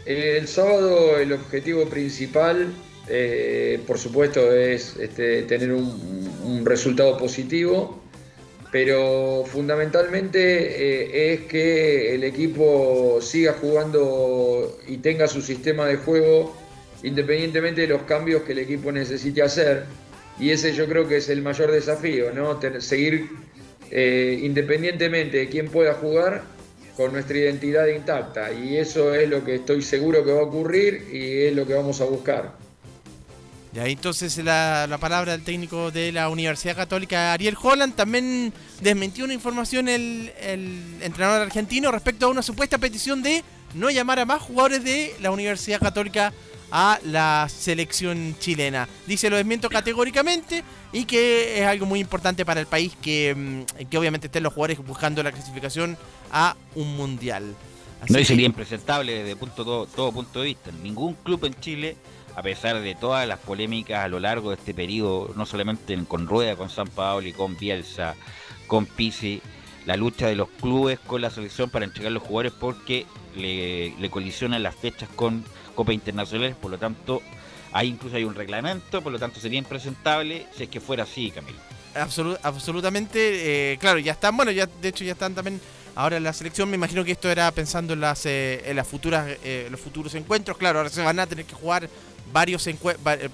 El 0.07 0.49
sábado 0.49 1.19
el 1.19 1.35
objetivo 1.35 1.85
principal, 1.85 2.69
eh, 3.09 3.79
por 3.87 3.99
supuesto, 3.99 4.53
es 4.55 4.97
este, 4.97 5.43
tener 5.43 5.71
un 5.71 6.63
resultado 6.65 7.19
positivo 7.19 8.01
pero 8.71 9.45
fundamentalmente 9.47 10.41
eh, 10.41 11.33
es 11.33 11.41
que 11.43 12.15
el 12.15 12.25
equipo 12.25 13.19
siga 13.21 13.55
jugando 13.55 14.79
y 14.87 14.99
tenga 14.99 15.27
su 15.27 15.43
sistema 15.43 15.87
de 15.87 15.97
juego 15.97 16.55
independientemente 17.03 17.83
de 17.83 17.87
los 17.89 18.03
cambios 18.03 18.43
que 18.43 18.53
el 18.53 18.61
equipo 18.61 18.93
necesite 18.93 19.43
hacer. 19.43 19.85
Y 20.39 20.51
ese 20.51 20.73
yo 20.73 20.87
creo 20.87 21.09
que 21.09 21.17
es 21.17 21.29
el 21.29 21.43
mayor 21.43 21.71
desafío, 21.71 22.33
¿no? 22.33 22.61
Seguir 22.81 23.29
eh, 23.91 24.39
independientemente 24.43 25.39
de 25.39 25.49
quién 25.49 25.69
pueda 25.69 25.95
jugar 25.95 26.43
con 26.97 27.13
nuestra 27.13 27.39
identidad 27.39 27.87
intacta. 27.89 28.53
Y 28.53 28.77
eso 28.77 29.15
es 29.15 29.29
lo 29.29 29.45
que 29.45 29.57
estoy 29.57 29.83
seguro 29.83 30.25
que 30.25 30.33
va 30.33 30.41
a 30.41 30.45
ocurrir 30.45 31.09
y 31.13 31.47
es 31.47 31.55
lo 31.55 31.67
que 31.67 31.75
vamos 31.75 32.01
a 32.01 32.05
buscar. 32.05 32.60
Ya, 33.73 33.87
entonces 33.87 34.37
la, 34.39 34.87
la 34.89 34.99
palabra 34.99 35.31
del 35.33 35.43
técnico 35.43 35.93
de 35.93 36.11
la 36.11 36.29
Universidad 36.29 36.75
Católica, 36.75 37.33
Ariel 37.33 37.57
Holland, 37.61 37.95
también 37.95 38.53
desmentió 38.81 39.25
una 39.25 39.35
información 39.35 39.89
el, 39.89 40.33
el 40.41 40.97
entrenador 41.03 41.43
argentino 41.43 41.93
respecto 41.93 42.27
a 42.27 42.31
una 42.31 42.43
supuesta 42.43 42.79
petición 42.79 43.23
de 43.23 43.45
no 43.75 43.89
llamar 43.91 44.19
a 44.19 44.25
más 44.25 44.43
jugadores 44.43 44.83
de 44.83 45.15
la 45.21 45.31
Universidad 45.31 45.79
Católica 45.79 46.33
a 46.73 46.99
la 47.05 47.49
selección 47.49 48.35
chilena. 48.41 48.89
Dice 49.07 49.31
lo 49.31 49.37
desmiento 49.37 49.69
categóricamente 49.69 50.65
y 50.93 51.05
que 51.05 51.61
es 51.61 51.67
algo 51.67 51.87
muy 51.87 52.01
importante 52.01 52.45
para 52.45 52.59
el 52.61 52.67
país 52.67 52.93
que, 53.01 53.35
mm, 53.37 53.87
que 53.89 53.99
obviamente 53.99 54.27
estén 54.27 54.43
los 54.43 54.53
jugadores 54.53 54.79
buscando 54.85 55.23
la 55.23 55.31
clasificación 55.31 55.97
a 56.33 56.57
un 56.75 56.97
mundial. 56.97 57.55
Así 58.03 58.13
No, 58.13 58.19
y 58.19 58.23
que- 58.23 58.27
sería 58.29 58.47
impresentable 58.47 59.13
desde 59.23 59.37
punto, 59.37 59.63
todo, 59.65 59.87
todo 59.87 60.11
punto 60.11 60.41
de 60.41 60.47
vista. 60.47 60.71
Ningún 60.83 61.15
club 61.15 61.45
en 61.45 61.55
Chile, 61.61 61.97
a 62.37 62.43
pesar 62.43 62.81
de 62.81 62.95
todas 62.95 63.27
las 63.27 63.39
polémicas 63.39 64.05
a 64.05 64.09
lo 64.09 64.21
largo 64.21 64.51
de 64.51 64.57
este 64.57 64.75
periodo, 64.75 65.33
no 65.37 65.47
solamente 65.47 65.93
en- 65.95 66.05
con 66.05 66.27
Rueda, 66.27 66.57
con 66.57 66.71
San 66.71 66.89
Paoli, 66.89 67.33
con 67.33 67.57
Bielsa, 67.57 68.15
con 68.67 68.87
Pizzi, 68.87 69.41
la 69.87 69.97
lucha 69.97 70.27
de 70.29 70.37
los 70.37 70.49
clubes 70.61 70.99
con 71.01 71.21
la 71.23 71.31
selección 71.31 71.71
para 71.71 71.85
entregar 71.85 72.13
los 72.13 72.23
jugadores 72.23 72.53
porque 72.59 73.07
le, 73.37 73.95
le 73.99 74.11
colisionan 74.11 74.63
las 74.63 74.75
fechas 74.77 75.09
con 75.17 75.45
Copa 75.75 75.93
Internacionales, 75.93 76.55
por 76.61 76.71
lo 76.71 76.79
tanto, 76.79 77.23
ahí 77.73 77.89
incluso 77.89 78.17
hay 78.17 78.25
un 78.25 78.35
reglamento, 78.35 79.01
por 79.03 79.13
lo 79.13 79.19
tanto 79.19 79.41
sería 79.41 79.59
impresentable 79.59 80.47
si 80.57 80.65
es 80.65 80.69
que 80.69 80.81
fuera 80.81 81.05
así, 81.05 81.31
Camilo. 81.31 81.59
Absolu- 81.95 82.39
absolutamente, 82.43 83.73
eh, 83.73 83.79
claro, 83.79 83.99
ya 83.99 84.13
están, 84.13 84.37
bueno, 84.37 84.53
ya 84.53 84.67
de 84.67 84.89
hecho 84.89 85.03
ya 85.03 85.13
están 85.13 85.35
también 85.35 85.61
ahora 85.97 86.19
en 86.19 86.23
la 86.23 86.33
selección, 86.33 86.71
me 86.71 86.77
imagino 86.77 87.05
que 87.05 87.13
esto 87.13 87.29
era 87.31 87.51
pensando 87.51 87.95
en 87.95 88.01
las 88.01 88.25
eh, 88.27 88.63
en 88.65 88.77
las 88.77 88.87
futuras 88.87 89.27
eh, 89.43 89.67
los 89.71 89.81
futuros 89.81 90.15
encuentros, 90.15 90.57
claro, 90.57 90.79
ahora 90.79 90.91
se 90.91 91.03
van 91.03 91.19
a 91.19 91.27
tener 91.27 91.45
que 91.47 91.55
jugar 91.55 91.89
varios 92.33 92.67
eh, 92.67 92.77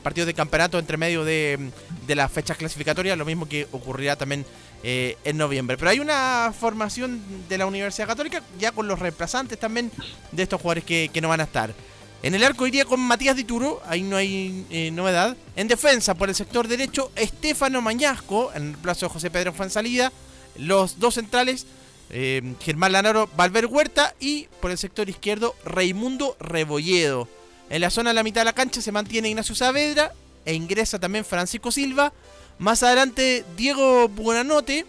partidos 0.03 0.27
de 0.27 0.35
campeonato 0.35 0.79
entre 0.79 0.97
medio 0.97 1.25
de, 1.25 1.71
de 2.07 2.15
las 2.15 2.31
fechas 2.31 2.57
clasificatorias, 2.57 3.17
lo 3.17 3.25
mismo 3.25 3.49
que 3.49 3.67
ocurrirá 3.73 4.17
también 4.17 4.45
eh, 4.83 5.17
en 5.25 5.37
noviembre. 5.37 5.77
Pero 5.77 5.91
hay 5.91 6.01
una 6.01 6.53
formación 6.59 7.21
de 7.49 7.59
la 7.59 7.67
Universidad 7.67 8.07
Católica 8.07 8.43
ya 8.59 8.73
con 8.73 8.89
los 8.89 8.99
reemplazantes 8.99 9.59
también 9.59 9.91
de 10.33 10.43
estos 10.43 10.61
jugadores 10.61 10.85
que, 10.85 11.11
que 11.13 11.21
no 11.21 11.29
van 11.29 11.41
a 11.41 11.45
estar. 11.45 11.75
En 12.23 12.35
el 12.35 12.43
arco 12.43 12.67
iría 12.67 12.85
con 12.87 12.99
Matías 12.99 13.37
Dituro, 13.37 13.83
ahí 13.87 14.03
no 14.03 14.17
hay 14.17 14.65
eh, 14.71 14.91
novedad. 14.91 15.37
En 15.55 15.69
defensa, 15.69 16.15
por 16.15 16.29
el 16.29 16.35
sector 16.35 16.67
derecho, 16.67 17.13
Estefano 17.15 17.83
Mañasco, 17.83 18.51
en 18.55 18.71
el 18.71 18.77
plazo 18.77 19.07
de 19.07 19.13
José 19.13 19.31
Pedro 19.31 19.53
Fansalida. 19.53 20.11
Los 20.57 20.99
dos 20.99 21.15
centrales, 21.15 21.67
Germán 22.61 22.93
Lanaro, 22.93 23.29
Valver 23.37 23.67
Huerta. 23.67 24.15
Y 24.19 24.49
por 24.61 24.71
el 24.71 24.79
sector 24.79 25.09
izquierdo, 25.11 25.55
Raimundo 25.65 26.37
Rebolledo. 26.41 27.29
En 27.71 27.81
la 27.81 27.91
zona 27.91 28.11
de 28.11 28.15
la 28.15 28.23
mitad 28.23 28.43
de 28.43 28.47
la 28.47 28.53
cancha 28.53 28.81
se 28.81 28.93
mantiene 28.93 29.29
Ignacio 29.29 29.55
Saavedra 29.55 30.13
e 30.45 30.55
ingresa 30.55 30.99
también 30.99 31.25
Francisco 31.25 31.71
Silva. 31.71 32.13
Más 32.59 32.83
adelante, 32.83 33.45
Diego 33.57 34.09
Buenanote. 34.09 34.87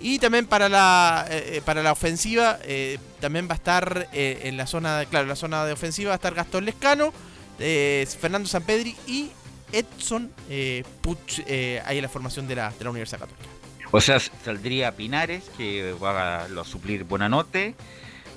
Y 0.00 0.18
también 0.18 0.46
para 0.46 0.68
la, 0.68 1.24
eh, 1.30 1.62
para 1.64 1.82
la 1.82 1.92
ofensiva, 1.92 2.58
eh, 2.64 2.98
también 3.20 3.48
va 3.48 3.52
a 3.52 3.56
estar 3.56 4.08
eh, 4.12 4.40
en 4.44 4.56
la 4.56 4.66
zona, 4.66 4.98
de, 4.98 5.06
claro, 5.06 5.26
la 5.26 5.36
zona 5.36 5.64
de 5.64 5.72
ofensiva 5.72 6.08
va 6.08 6.14
a 6.14 6.16
estar 6.16 6.34
Gastón 6.34 6.64
Lescano, 6.64 7.12
eh, 7.58 8.06
Fernando 8.20 8.48
Sampedri 8.48 8.96
y 9.06 9.30
Edson 9.72 10.30
eh, 10.48 10.84
Puch, 11.00 11.40
eh, 11.46 11.82
ahí 11.84 11.98
en 11.98 12.02
la 12.02 12.08
formación 12.08 12.46
de 12.46 12.56
la, 12.56 12.70
de 12.70 12.84
la 12.84 12.90
Universidad 12.90 13.20
Católica. 13.20 13.48
O 13.90 14.00
sea, 14.00 14.18
saldría 14.18 14.92
Pinares, 14.92 15.44
que 15.56 15.92
va 15.92 16.44
a, 16.44 16.48
lo 16.48 16.64
suplir 16.64 17.04
Buenanote, 17.04 17.74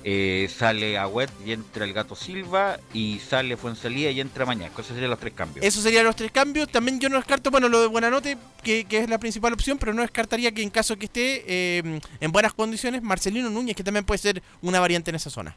eh, 0.04 0.48
sale 0.54 0.96
Agüet 0.96 1.30
y 1.44 1.52
entra 1.52 1.84
el 1.84 1.92
Gato 1.92 2.14
Silva, 2.14 2.78
y 2.94 3.18
sale 3.18 3.56
Fuensalía 3.56 4.10
y 4.10 4.20
entra 4.20 4.46
Mañasco. 4.46 4.80
Esos 4.80 4.94
serían 4.94 5.10
los 5.10 5.18
tres 5.20 5.34
cambios. 5.34 5.64
Esos 5.64 5.82
serían 5.82 6.04
los 6.04 6.16
tres 6.16 6.30
cambios. 6.30 6.68
También 6.68 7.00
yo 7.00 7.08
no 7.08 7.16
descarto, 7.16 7.50
bueno, 7.50 7.68
lo 7.68 7.80
de 7.80 7.88
Buenanote, 7.88 8.38
que, 8.62 8.84
que 8.84 8.98
es 8.98 9.10
la 9.10 9.18
principal 9.18 9.52
opción, 9.52 9.78
pero 9.78 9.92
no 9.94 10.02
descartaría 10.02 10.52
que 10.52 10.62
en 10.62 10.70
caso 10.70 10.96
que 10.96 11.06
esté 11.06 11.44
eh, 11.46 12.00
en 12.20 12.32
buenas 12.32 12.54
condiciones, 12.54 13.02
Marcelino 13.02 13.50
Núñez, 13.50 13.76
que 13.76 13.84
también 13.84 14.04
puede 14.04 14.18
ser 14.18 14.42
una 14.62 14.80
variante 14.80 15.10
en 15.10 15.16
esa 15.16 15.30
zona. 15.30 15.56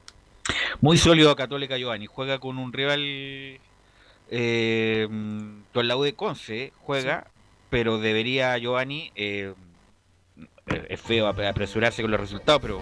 Muy 0.82 0.98
sólido 0.98 1.36
Católica 1.36 1.78
Giovanni. 1.78 2.08
Juega 2.08 2.40
con 2.40 2.58
un 2.58 2.74
rival 2.74 3.60
eh, 4.30 5.08
con 5.74 5.88
la 5.88 5.96
U 5.96 6.04
de 6.04 6.14
Conce, 6.14 6.74
juega, 6.82 7.28
pero 7.70 8.00
debería 8.00 8.58
Giovanni, 8.58 9.12
eh, 9.16 9.54
es 10.90 11.00
feo 11.00 11.28
ap- 11.28 11.40
apresurarse 11.40 12.02
con 12.02 12.12
los 12.12 12.20
resultados, 12.20 12.62
pero 12.62 12.82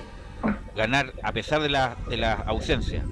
ganar 0.75 1.13
a 1.23 1.31
pesar 1.31 1.61
de 1.61 1.69
la, 1.69 1.95
de 2.09 2.17
la 2.17 2.33
ausencia. 2.33 3.03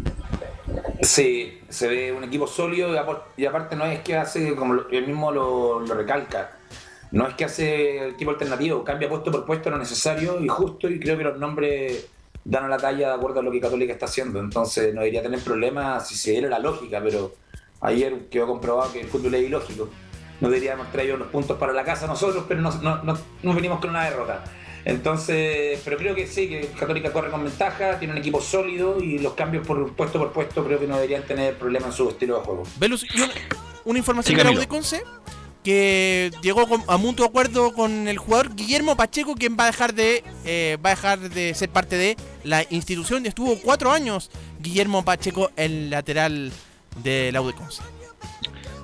Sí, 1.02 1.62
se 1.70 1.88
ve 1.88 2.12
un 2.12 2.24
equipo 2.24 2.48
sólido 2.48 2.94
y, 3.38 3.46
aparte 3.46 3.76
no 3.76 3.86
es 3.86 4.00
que 4.00 4.16
hace, 4.16 4.56
como 4.56 4.82
él 4.92 5.08
mismo 5.08 5.32
lo, 5.32 5.86
recalca, 5.86 6.58
no 7.12 7.28
es 7.28 7.36
que 7.36 7.46
hace 7.46 8.10
equipo 8.10 8.32
alternativo, 8.32 8.84
cambia 8.84 9.08
puesto 9.08 9.32
por 9.32 9.46
puesto 9.46 9.70
lo 9.70 9.78
necesario 9.78 10.44
y 10.44 10.48
justo 10.48 10.90
y 10.90 11.00
creo 11.00 11.18
que 11.18 11.24
los 11.24 11.38
nombres 11.38 12.08
dan 12.44 12.66
a 12.66 12.68
la 12.68 12.78
talla 12.78 13.10
de 13.10 13.14
acuerdo 13.16 13.42
a 13.42 13.44
lo 13.44 13.52
que 13.52 13.60
Católica 13.60 13.94
está 13.94 14.06
haciendo, 14.06 14.40
entonces 14.40 14.94
no 14.94 15.02
debería 15.02 15.22
tener 15.22 15.40
problemas 15.40 16.08
si 16.08 16.16
se 16.16 16.32
diera 16.32 16.50
la 16.50 16.60
lógica, 16.60 17.00
pero 17.04 17.34
ayer 17.82 18.28
quedó 18.30 18.48
comprobado 18.48 18.92
que 18.92 19.02
el 19.02 19.08
fútbol 19.08 19.36
es 19.36 19.44
ilógico. 19.46 19.90
No 20.40 20.50
deberíamos 20.50 20.92
traer 20.92 21.18
los 21.18 21.28
puntos 21.30 21.58
para 21.58 21.74
la 21.74 21.84
casa 21.84 22.06
nosotros, 22.06 22.46
pero 22.48 22.62
no, 22.62 22.72
no, 22.82 23.04
no, 23.04 23.18
no 23.42 23.54
venimos 23.54 23.80
con 23.80 23.90
una 23.90 24.04
derrota. 24.04 24.44
Entonces, 24.88 25.82
pero 25.84 25.98
creo 25.98 26.16
que 26.16 26.28
sí, 26.28 26.48
que 26.48 26.70
Católica 26.80 27.12
corre 27.12 27.30
con 27.30 27.44
ventaja, 27.44 28.00
tiene 28.00 28.14
un 28.14 28.20
equipo 28.20 28.40
sólido 28.40 29.04
y 29.04 29.20
los 29.20 29.34
cambios 29.34 29.68
por 29.68 29.94
puesto 29.94 30.18
por 30.18 30.32
puesto 30.32 30.64
creo 30.64 30.80
que 30.80 30.88
no 30.88 30.96
deberían 30.96 31.24
tener 31.24 31.58
problema 31.58 31.88
en 31.88 31.92
su 31.92 32.08
estilo 32.08 32.38
de 32.38 32.46
juego. 32.46 32.64
Velus, 32.80 33.06
y 33.14 33.20
una, 33.20 33.34
una 33.84 34.00
información 34.00 34.40
Sí, 34.40 34.56
de 34.56 34.68
Conce 34.68 35.04
que 35.62 36.32
llegó 36.42 36.66
a 36.88 36.96
mutuo 36.96 37.26
acuerdo 37.26 37.74
con 37.74 38.08
el 38.08 38.18
jugador 38.18 38.56
Guillermo 38.56 38.96
Pacheco, 38.96 39.36
quien 39.36 39.58
va 39.60 39.64
a 39.64 39.68
dejar 39.68 39.94
de 39.94 40.24
eh, 40.46 40.78
va 40.84 40.92
a 40.92 40.96
dejar 40.96 41.20
de 41.20 41.54
ser 41.54 41.68
parte 41.68 41.98
de 41.98 42.16
la 42.46 42.64
institución. 42.70 43.26
Estuvo 43.26 43.60
cuatro 43.60 43.92
años 43.92 44.32
Guillermo 44.62 45.04
Pacheco, 45.04 45.52
el 45.58 45.90
lateral 45.90 46.54
de 47.04 47.34
la 47.34 47.42
U 47.42 47.48
de 47.48 47.54
Conce. 47.54 47.82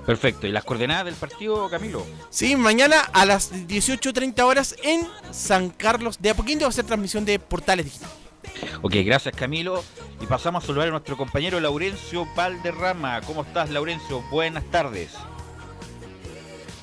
Perfecto. 0.05 0.47
¿Y 0.47 0.51
las 0.51 0.63
coordenadas 0.63 1.05
del 1.05 1.15
partido, 1.15 1.69
Camilo? 1.69 2.05
Sí, 2.29 2.55
mañana 2.55 2.99
a 3.13 3.25
las 3.25 3.53
18.30 3.53 4.41
horas 4.43 4.75
en 4.83 5.07
San 5.31 5.69
Carlos 5.69 6.21
de 6.21 6.29
Apoquindo 6.29 6.65
va 6.65 6.69
a 6.69 6.73
ser 6.73 6.85
transmisión 6.85 7.23
de 7.25 7.39
Portales 7.39 7.85
Digital. 7.85 8.09
Ok, 8.81 8.95
gracias 9.05 9.35
Camilo. 9.35 9.83
Y 10.21 10.25
pasamos 10.25 10.63
a 10.63 10.67
saludar 10.67 10.89
a 10.89 10.91
nuestro 10.91 11.15
compañero 11.17 11.59
Laurencio 11.59 12.27
Valderrama. 12.35 13.21
¿Cómo 13.21 13.43
estás, 13.43 13.69
Laurencio? 13.69 14.21
Buenas 14.29 14.63
tardes. 14.65 15.11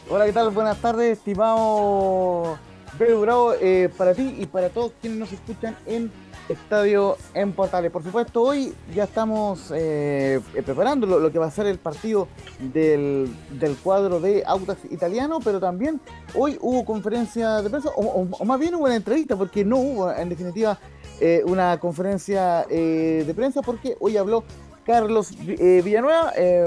Hola, 0.08 0.26
¿qué 0.26 0.32
tal? 0.32 0.50
Buenas 0.50 0.78
tardes, 0.78 1.18
estimado 1.18 2.58
Pedro 2.98 3.20
Bravo, 3.20 3.54
eh, 3.60 3.88
para 3.96 4.14
ti 4.14 4.34
y 4.38 4.46
para 4.46 4.68
todos 4.70 4.92
quienes 5.00 5.18
nos 5.20 5.32
escuchan 5.32 5.76
en 5.86 6.10
Estadio 6.50 7.16
en 7.34 7.52
Portales. 7.52 7.90
Por 7.92 8.02
supuesto, 8.02 8.42
hoy 8.42 8.74
ya 8.94 9.04
estamos 9.04 9.70
eh, 9.70 10.40
eh, 10.54 10.62
preparando 10.62 11.06
lo, 11.06 11.30
que 11.30 11.38
va 11.38 11.46
a 11.46 11.50
ser 11.50 11.66
el 11.66 11.78
partido 11.78 12.26
del, 12.58 13.32
del 13.58 13.76
cuadro 13.76 14.20
de 14.20 14.42
Audax 14.44 14.84
italiano, 14.90 15.38
pero 15.42 15.60
también 15.60 16.00
hoy 16.34 16.58
hubo 16.60 16.84
conferencia 16.84 17.62
de 17.62 17.70
prensa, 17.70 17.90
o, 17.96 18.26
más 18.44 18.58
bien 18.58 18.74
hubo 18.74 18.84
una 18.84 18.96
entrevista, 18.96 19.36
porque 19.36 19.64
no 19.64 19.76
hubo 19.78 20.12
en 20.12 20.28
definitiva 20.28 20.78
eh, 21.20 21.42
una 21.46 21.78
conferencia 21.78 22.66
eh, 22.68 23.22
de 23.26 23.34
prensa, 23.34 23.62
porque 23.62 23.96
hoy 24.00 24.16
habló 24.16 24.42
Carlos 24.84 25.30
Vi- 25.38 25.82
Villanueva. 25.82 26.32
eh, 26.36 26.66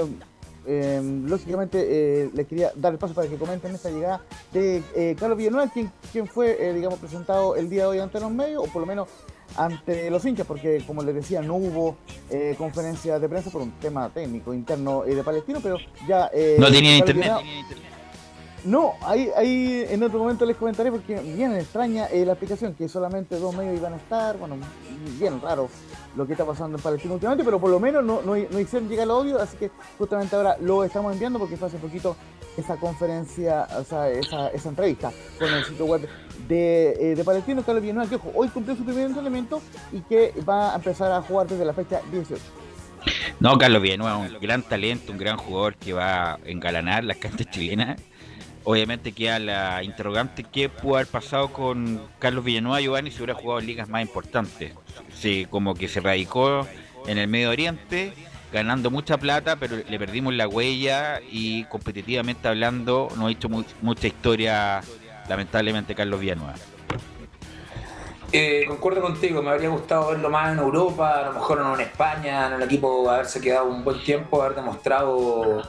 lógicamente 0.66 2.30
les 2.32 2.46
quería 2.46 2.72
dar 2.74 2.94
el 2.94 2.98
paso 2.98 3.12
para 3.12 3.28
que 3.28 3.36
comenten 3.36 3.74
esta 3.74 3.90
llegada 3.90 4.22
de 4.50 5.14
Carlos 5.20 5.36
Villanueva, 5.36 5.70
quien, 5.70 5.92
quien 6.10 6.26
fue, 6.26 6.72
digamos, 6.72 6.98
presentado 6.98 7.54
el 7.54 7.68
día 7.68 7.82
de 7.82 7.88
hoy 7.88 7.98
ante 7.98 8.18
los 8.18 8.30
medios, 8.30 8.64
o 8.66 8.72
por 8.72 8.80
lo 8.80 8.86
menos 8.86 9.08
ante 9.56 10.10
los 10.10 10.24
hinchas, 10.24 10.46
porque 10.46 10.82
como 10.86 11.02
les 11.02 11.14
decía, 11.14 11.40
no 11.42 11.54
hubo 11.54 11.96
eh, 12.30 12.54
conferencia 12.58 13.18
de 13.18 13.28
prensa 13.28 13.50
por 13.50 13.62
un 13.62 13.72
tema 13.72 14.08
técnico 14.10 14.52
interno 14.52 15.04
eh, 15.04 15.14
de 15.14 15.22
Palestino, 15.22 15.60
pero 15.62 15.76
ya... 16.08 16.30
eh, 16.32 16.56
No 16.58 16.70
tenía 16.70 16.96
internet. 16.96 17.32
No, 18.64 18.94
ahí, 19.02 19.28
ahí 19.36 19.84
en 19.90 20.02
otro 20.02 20.18
momento 20.18 20.46
les 20.46 20.56
comentaré 20.56 20.90
porque 20.90 21.16
bien 21.20 21.54
extraña 21.54 22.06
eh, 22.06 22.24
la 22.24 22.32
explicación 22.32 22.72
que 22.72 22.88
solamente 22.88 23.38
dos 23.38 23.54
medios 23.54 23.76
iban 23.76 23.92
a 23.92 23.96
estar, 23.96 24.38
bueno, 24.38 24.56
bien 25.18 25.38
raro 25.42 25.68
lo 26.16 26.26
que 26.26 26.32
está 26.32 26.46
pasando 26.46 26.78
en 26.78 26.82
Palestina 26.82 27.12
últimamente, 27.12 27.44
pero 27.44 27.60
por 27.60 27.68
lo 27.68 27.78
menos 27.78 28.02
no, 28.02 28.22
no, 28.22 28.34
no 28.34 28.58
hicieron 28.60 28.88
llegar 28.88 29.04
el 29.04 29.10
audio, 29.10 29.38
así 29.38 29.58
que 29.58 29.70
justamente 29.98 30.34
ahora 30.34 30.56
lo 30.60 30.82
estamos 30.82 31.12
enviando 31.12 31.38
porque 31.38 31.58
fue 31.58 31.68
hace 31.68 31.76
poquito 31.76 32.16
esa 32.56 32.76
conferencia, 32.76 33.68
o 33.78 33.84
sea, 33.84 34.08
esa, 34.08 34.48
esa 34.48 34.68
entrevista 34.70 35.12
con 35.38 35.52
el 35.52 35.62
sitio 35.66 35.84
web 35.84 36.08
de, 36.48 36.90
eh, 37.00 37.14
de 37.16 37.24
Palestino, 37.24 37.62
Carlos 37.62 37.82
Villanueva, 37.82 38.08
que 38.10 38.18
hoy 38.34 38.48
cumplió 38.48 38.76
su 38.76 38.84
primer 38.84 39.06
entrenamiento 39.06 39.62
y 39.92 40.00
que 40.00 40.32
va 40.48 40.72
a 40.72 40.76
empezar 40.76 41.10
a 41.12 41.20
jugar 41.22 41.46
desde 41.48 41.64
la 41.64 41.72
fecha 41.72 42.00
18. 42.12 42.42
No, 43.40 43.58
Carlos 43.58 43.82
Villanueva, 43.82 44.16
un 44.16 44.32
gran 44.40 44.62
talento, 44.62 45.12
un 45.12 45.18
gran 45.18 45.36
jugador 45.36 45.74
que 45.76 45.92
va 45.92 46.34
a 46.34 46.38
engalanar 46.44 47.04
las 47.04 47.16
canchas 47.18 47.48
chilenas. 47.50 48.00
Obviamente 48.66 49.12
queda 49.12 49.38
la 49.38 49.82
interrogante 49.84 50.42
qué 50.42 50.70
pudo 50.70 50.94
haber 50.94 51.06
pasado 51.08 51.48
con 51.52 52.00
Carlos 52.18 52.44
Villanueva 52.44 52.80
Giovanni 52.80 53.10
si 53.10 53.18
hubiera 53.18 53.34
jugado 53.34 53.60
en 53.60 53.66
ligas 53.66 53.88
más 53.90 54.00
importantes. 54.00 54.72
Sí, 55.14 55.46
como 55.50 55.74
que 55.74 55.86
se 55.86 56.00
radicó 56.00 56.66
en 57.06 57.18
el 57.18 57.28
Medio 57.28 57.50
Oriente, 57.50 58.14
ganando 58.50 58.90
mucha 58.90 59.18
plata, 59.18 59.56
pero 59.56 59.76
le 59.86 59.98
perdimos 59.98 60.32
la 60.32 60.48
huella 60.48 61.20
y 61.30 61.64
competitivamente 61.64 62.48
hablando 62.48 63.08
no 63.18 63.26
ha 63.26 63.30
hecho 63.32 63.50
mu- 63.50 63.64
mucha 63.82 64.06
historia, 64.06 64.80
lamentablemente, 65.28 65.94
Carlos 65.94 66.20
Villanueva. 66.20 66.54
Eh, 68.32 68.64
concuerdo 68.66 69.00
contigo, 69.00 69.42
me 69.42 69.50
habría 69.50 69.68
gustado 69.68 70.08
verlo 70.10 70.28
más 70.28 70.52
en 70.52 70.58
Europa, 70.58 71.20
a 71.20 71.26
lo 71.26 71.34
mejor 71.34 71.60
no 71.60 71.74
en 71.74 71.82
España, 71.82 72.48
en 72.48 72.54
el 72.54 72.62
equipo 72.62 73.08
haberse 73.08 73.40
quedado 73.40 73.66
un 73.66 73.84
buen 73.84 74.02
tiempo, 74.02 74.42
haber 74.42 74.56
demostrado 74.56 75.62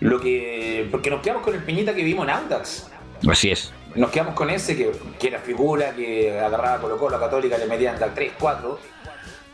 lo 0.00 0.20
que... 0.20 0.88
Porque 0.90 1.10
nos 1.10 1.22
quedamos 1.22 1.44
con 1.44 1.54
el 1.54 1.62
Peñita 1.62 1.94
que 1.94 2.02
vimos 2.02 2.24
en 2.24 2.30
Audax. 2.30 2.88
Así 3.30 3.52
es. 3.52 3.72
Nos 3.94 4.10
quedamos 4.10 4.34
con 4.34 4.50
ese 4.50 4.76
que, 4.76 4.90
que 5.18 5.28
era 5.28 5.38
figura, 5.38 5.94
que 5.94 6.40
agarraba 6.40 6.80
Colo 6.80 6.98
Colo 6.98 7.16
a 7.18 7.20
Católica, 7.20 7.56
le 7.56 7.66
metían 7.66 7.94
hasta 7.94 8.12
3, 8.12 8.32
4. 8.36 8.78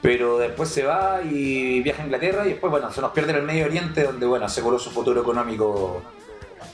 Pero 0.01 0.39
después 0.39 0.70
se 0.70 0.85
va 0.85 1.20
y 1.23 1.82
viaja 1.82 2.02
a 2.02 2.06
Inglaterra 2.06 2.47
y 2.47 2.51
después, 2.51 2.70
bueno, 2.70 2.90
se 2.90 3.02
nos 3.02 3.10
pierde 3.12 3.32
en 3.32 3.39
el 3.39 3.43
Medio 3.43 3.66
Oriente, 3.66 4.05
donde, 4.05 4.24
bueno, 4.24 4.47
aseguró 4.47 4.78
su 4.78 4.90
futuro 4.90 5.20
económico 5.20 6.02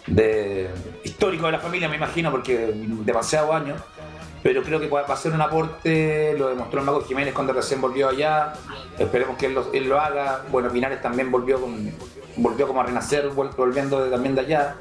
de, 0.07 0.71
histórico 1.05 1.47
de 1.47 1.53
la 1.53 1.59
familia, 1.61 1.89
me 1.89 1.97
imagino, 1.97 2.31
porque 2.31 2.73
demasiados 2.75 3.55
años. 3.55 3.81
Pero 4.43 4.63
creo 4.63 4.79
que 4.79 4.89
va 4.89 5.01
a 5.01 5.17
ser 5.17 5.33
un 5.33 5.41
aporte, 5.41 6.35
lo 6.37 6.49
demostró 6.49 6.81
el 6.81 6.85
Mago 6.85 7.03
Jiménez 7.03 7.33
cuando 7.33 7.55
recién 7.55 7.81
volvió 7.81 8.11
allá. 8.11 8.53
Esperemos 8.99 9.39
que 9.39 9.47
él 9.47 9.55
lo, 9.55 9.73
él 9.73 9.89
lo 9.89 9.99
haga. 9.99 10.43
Bueno, 10.51 10.69
Pinares 10.71 11.01
también 11.01 11.31
volvió, 11.31 11.59
con, 11.59 11.91
volvió 12.37 12.67
como 12.69 12.83
a 12.83 12.85
renacer, 12.85 13.31
vol- 13.31 13.57
volviendo 13.57 14.05
de- 14.05 14.11
también 14.11 14.35
de 14.35 14.43
allá. 14.43 14.77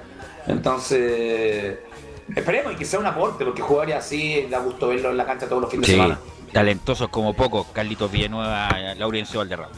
Entonces, 0.48 1.78
esperemos 2.36 2.74
y 2.74 2.76
que 2.76 2.84
sea 2.84 3.00
un 3.00 3.06
aporte, 3.06 3.45
porque 3.45 3.62
jugar 3.62 3.90
así 3.94 4.48
da 4.52 4.60
gusto 4.60 4.90
verlo 4.90 5.12
en 5.12 5.18
la 5.18 5.26
cancha 5.26 5.48
todos 5.48 5.62
los 5.62 5.72
fines 5.72 5.86
Sí, 5.88 5.94
de 5.94 5.98
semana. 5.98 6.20
talentosos 6.52 7.08
como 7.08 7.34
pocos, 7.34 7.68
Carlitos 7.68 8.12
Villanueva, 8.12 8.68
Laurencio 8.98 9.40
Valderrama. 9.40 9.72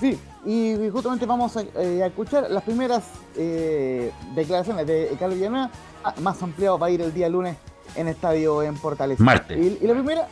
Sí, 0.00 0.18
y 0.46 0.90
justamente 0.90 1.26
vamos 1.26 1.56
a, 1.56 1.62
eh, 1.62 2.02
a 2.02 2.06
escuchar 2.06 2.50
las 2.50 2.62
primeras 2.62 3.04
eh, 3.36 4.10
declaraciones 4.34 4.86
de 4.86 5.14
Carlos 5.18 5.38
Villanueva, 5.38 5.70
Ah, 6.06 6.14
más 6.20 6.42
ampliado 6.42 6.78
va 6.78 6.88
a 6.88 6.90
ir 6.90 7.00
el 7.00 7.14
día 7.14 7.30
lunes 7.30 7.56
en 7.96 8.08
Estadio 8.08 8.62
en 8.62 8.74
Portales. 8.76 9.18
Martes. 9.20 9.56
Y, 9.56 9.82
y 9.82 9.86
la 9.86 9.94
primera, 9.94 10.28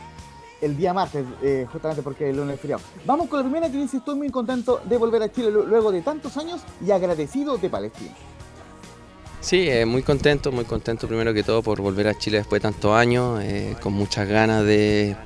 el 0.61 0.77
día 0.77 0.93
martes, 0.93 1.25
eh, 1.41 1.65
justamente 1.71 2.03
porque 2.03 2.29
el 2.29 2.37
lunes 2.37 2.53
es 2.55 2.61
feriado. 2.61 2.83
Vamos 3.07 3.27
con 3.27 3.39
la 3.39 3.43
primera 3.43 3.71
que 3.71 3.77
dice, 3.79 3.97
estoy 3.97 4.13
muy 4.13 4.29
contento 4.29 4.81
de 4.85 4.97
volver 4.97 5.23
a 5.23 5.31
Chile 5.31 5.49
lu- 5.49 5.65
luego 5.65 5.91
de 5.91 6.03
tantos 6.03 6.37
años 6.37 6.61
y 6.85 6.91
agradecido 6.91 7.57
de 7.57 7.71
Palestina. 7.71 8.11
Sí, 9.41 9.67
eh, 9.67 9.83
muy 9.87 10.03
contento, 10.03 10.51
muy 10.51 10.65
contento 10.65 11.07
primero 11.07 11.33
que 11.33 11.41
todo 11.41 11.63
por 11.63 11.81
volver 11.81 12.07
a 12.07 12.15
Chile 12.19 12.37
después 12.37 12.61
de 12.61 12.69
tantos 12.69 12.91
años, 12.95 13.41
eh, 13.41 13.75
con 13.81 13.93
muchas 13.93 14.27
ganas 14.27 14.63
de, 14.63 15.17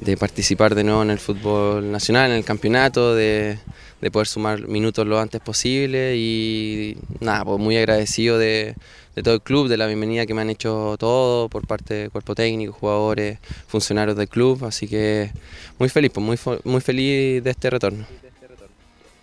de 0.00 0.16
participar 0.18 0.74
de 0.74 0.84
nuevo 0.84 1.02
en 1.02 1.10
el 1.10 1.18
fútbol 1.18 1.90
nacional, 1.90 2.30
en 2.32 2.36
el 2.36 2.44
campeonato, 2.44 3.14
de, 3.14 3.58
de 4.00 4.10
poder 4.10 4.26
sumar 4.26 4.66
minutos 4.66 5.06
lo 5.06 5.18
antes 5.18 5.40
posible 5.40 6.16
y 6.16 6.96
nada, 7.20 7.44
pues 7.44 7.58
muy 7.58 7.76
agradecido 7.76 8.38
de, 8.38 8.74
de 9.14 9.22
todo 9.22 9.34
el 9.34 9.42
club, 9.42 9.68
de 9.68 9.76
la 9.76 9.86
bienvenida 9.86 10.26
que 10.26 10.34
me 10.34 10.42
han 10.42 10.50
hecho 10.50 10.96
todo 10.98 11.48
por 11.48 11.66
parte 11.66 11.94
del 11.94 12.10
cuerpo 12.10 12.34
técnico, 12.34 12.72
jugadores, 12.72 13.38
funcionarios 13.66 14.16
del 14.16 14.28
club, 14.28 14.64
así 14.64 14.88
que 14.88 15.30
muy 15.78 15.88
feliz, 15.88 16.10
pues 16.12 16.24
muy, 16.24 16.58
muy 16.64 16.80
feliz 16.80 17.42
de 17.42 17.50
este 17.50 17.70
retorno. 17.70 18.06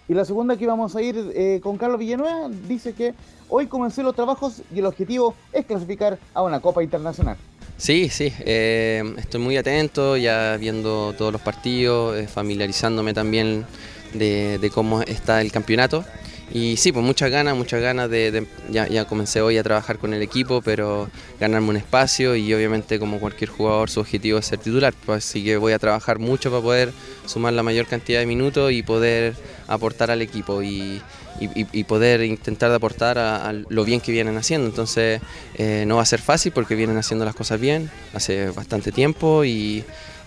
Y 0.10 0.14
la 0.14 0.24
segunda 0.24 0.56
que 0.56 0.66
vamos 0.66 0.96
a 0.96 1.02
ir 1.02 1.32
eh, 1.36 1.60
con 1.62 1.78
Carlos 1.78 2.00
Villanueva 2.00 2.50
dice 2.68 2.94
que 2.94 3.14
hoy 3.50 3.68
comencé 3.68 4.04
los 4.04 4.16
trabajos 4.16 4.62
y 4.74 4.80
el 4.80 4.86
objetivo 4.86 5.36
es 5.52 5.66
clasificar 5.66 6.18
a 6.34 6.44
una 6.44 6.62
Copa 6.62 6.82
Internacional. 6.82 7.36
Sí, 7.78 8.10
sí, 8.10 8.34
eh, 8.40 9.04
estoy 9.18 9.42
muy 9.42 9.58
atento, 9.58 10.18
ya 10.18 10.58
viendo 10.58 11.14
todos 11.18 11.32
los 11.32 11.42
partidos, 11.42 12.18
eh, 12.18 12.28
familiarizándome 12.28 13.14
también 13.14 13.66
de, 14.14 14.58
de 14.60 14.70
cómo 14.70 15.02
está 15.02 15.42
el 15.42 15.52
campeonato. 15.52 16.06
Y 16.50 16.78
sí, 16.78 16.94
pues 16.94 17.04
muchas 17.04 17.30
ganas, 17.30 17.58
muchas 17.58 17.82
ganas 17.82 18.10
de, 18.10 18.32
de- 18.32 18.48
ya, 18.70 18.88
ya 18.88 19.04
comencé 19.04 19.42
hoy 19.42 19.58
a 19.58 19.64
trabajar 19.64 19.98
con 19.98 20.14
el 20.14 20.22
equipo, 20.22 20.62
pero 20.62 21.10
ganarme 21.42 21.70
un 21.72 21.76
espacio 21.78 22.38
y 22.38 22.54
obviamente 22.54 23.00
como 23.00 23.20
cualquier 23.20 23.50
jugador 23.50 23.90
su 23.90 24.00
objetivo 24.00 24.40
es 24.40 24.46
ser 24.46 24.60
titular, 24.60 24.94
pues 25.06 25.26
así 25.28 25.44
que 25.44 25.58
voy 25.58 25.74
a 25.74 25.80
trabajar 25.80 26.20
mucho 26.20 26.50
para 26.50 26.62
poder 26.64 26.94
sumar 27.26 27.52
la 27.52 27.64
mayor 27.64 27.86
cantidad 27.86 28.22
de 28.22 28.26
minutos 28.26 28.72
y 28.72 28.82
poder 28.82 29.36
aportar 29.68 30.10
al 30.10 30.22
equipo 30.22 30.64
y, 30.64 31.02
y- 31.42 31.68
y- 31.74 31.84
poder 31.84 32.24
intentar 32.24 32.72
aportar 32.72 33.18
a, 33.20 33.50
a 33.50 33.52
lo 33.54 33.84
bien 33.84 34.00
que 34.00 34.14
vienen 34.14 34.38
haciendo. 34.38 34.68
Entonces 34.70 35.20
eh, 35.56 35.84
no 35.86 35.98
va 35.98 36.04
a 36.04 36.06
ser 36.06 36.22
fácil 36.22 36.54
porque 36.54 36.76
vienen 36.76 36.96
haciendo 36.98 37.26
las 37.26 37.36
cosas 37.36 37.60
bien 37.60 37.92
hace 38.14 38.52
bastante 38.52 38.94
tiempo 38.94 39.44
y, 39.44 39.84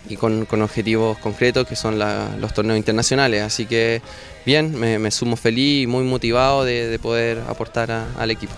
y 0.08 0.16
con, 0.16 0.46
con 0.46 0.62
objetivos 0.62 1.18
concretos 1.18 1.66
que 1.66 1.76
son 1.76 1.98
la- 1.98 2.28
los 2.38 2.52
torneos 2.54 2.76
internacionales. 2.78 3.42
Así 3.42 3.66
que 3.66 4.02
bien, 4.46 4.78
me, 4.78 5.10
sumo 5.10 5.36
feliz 5.36 5.84
y 5.84 5.86
muy 5.86 6.04
motivado 6.04 6.64
de, 6.64 6.88
de 6.88 6.98
poder 6.98 7.42
aportar 7.48 7.90
al 8.18 8.30
equipo. 8.30 8.54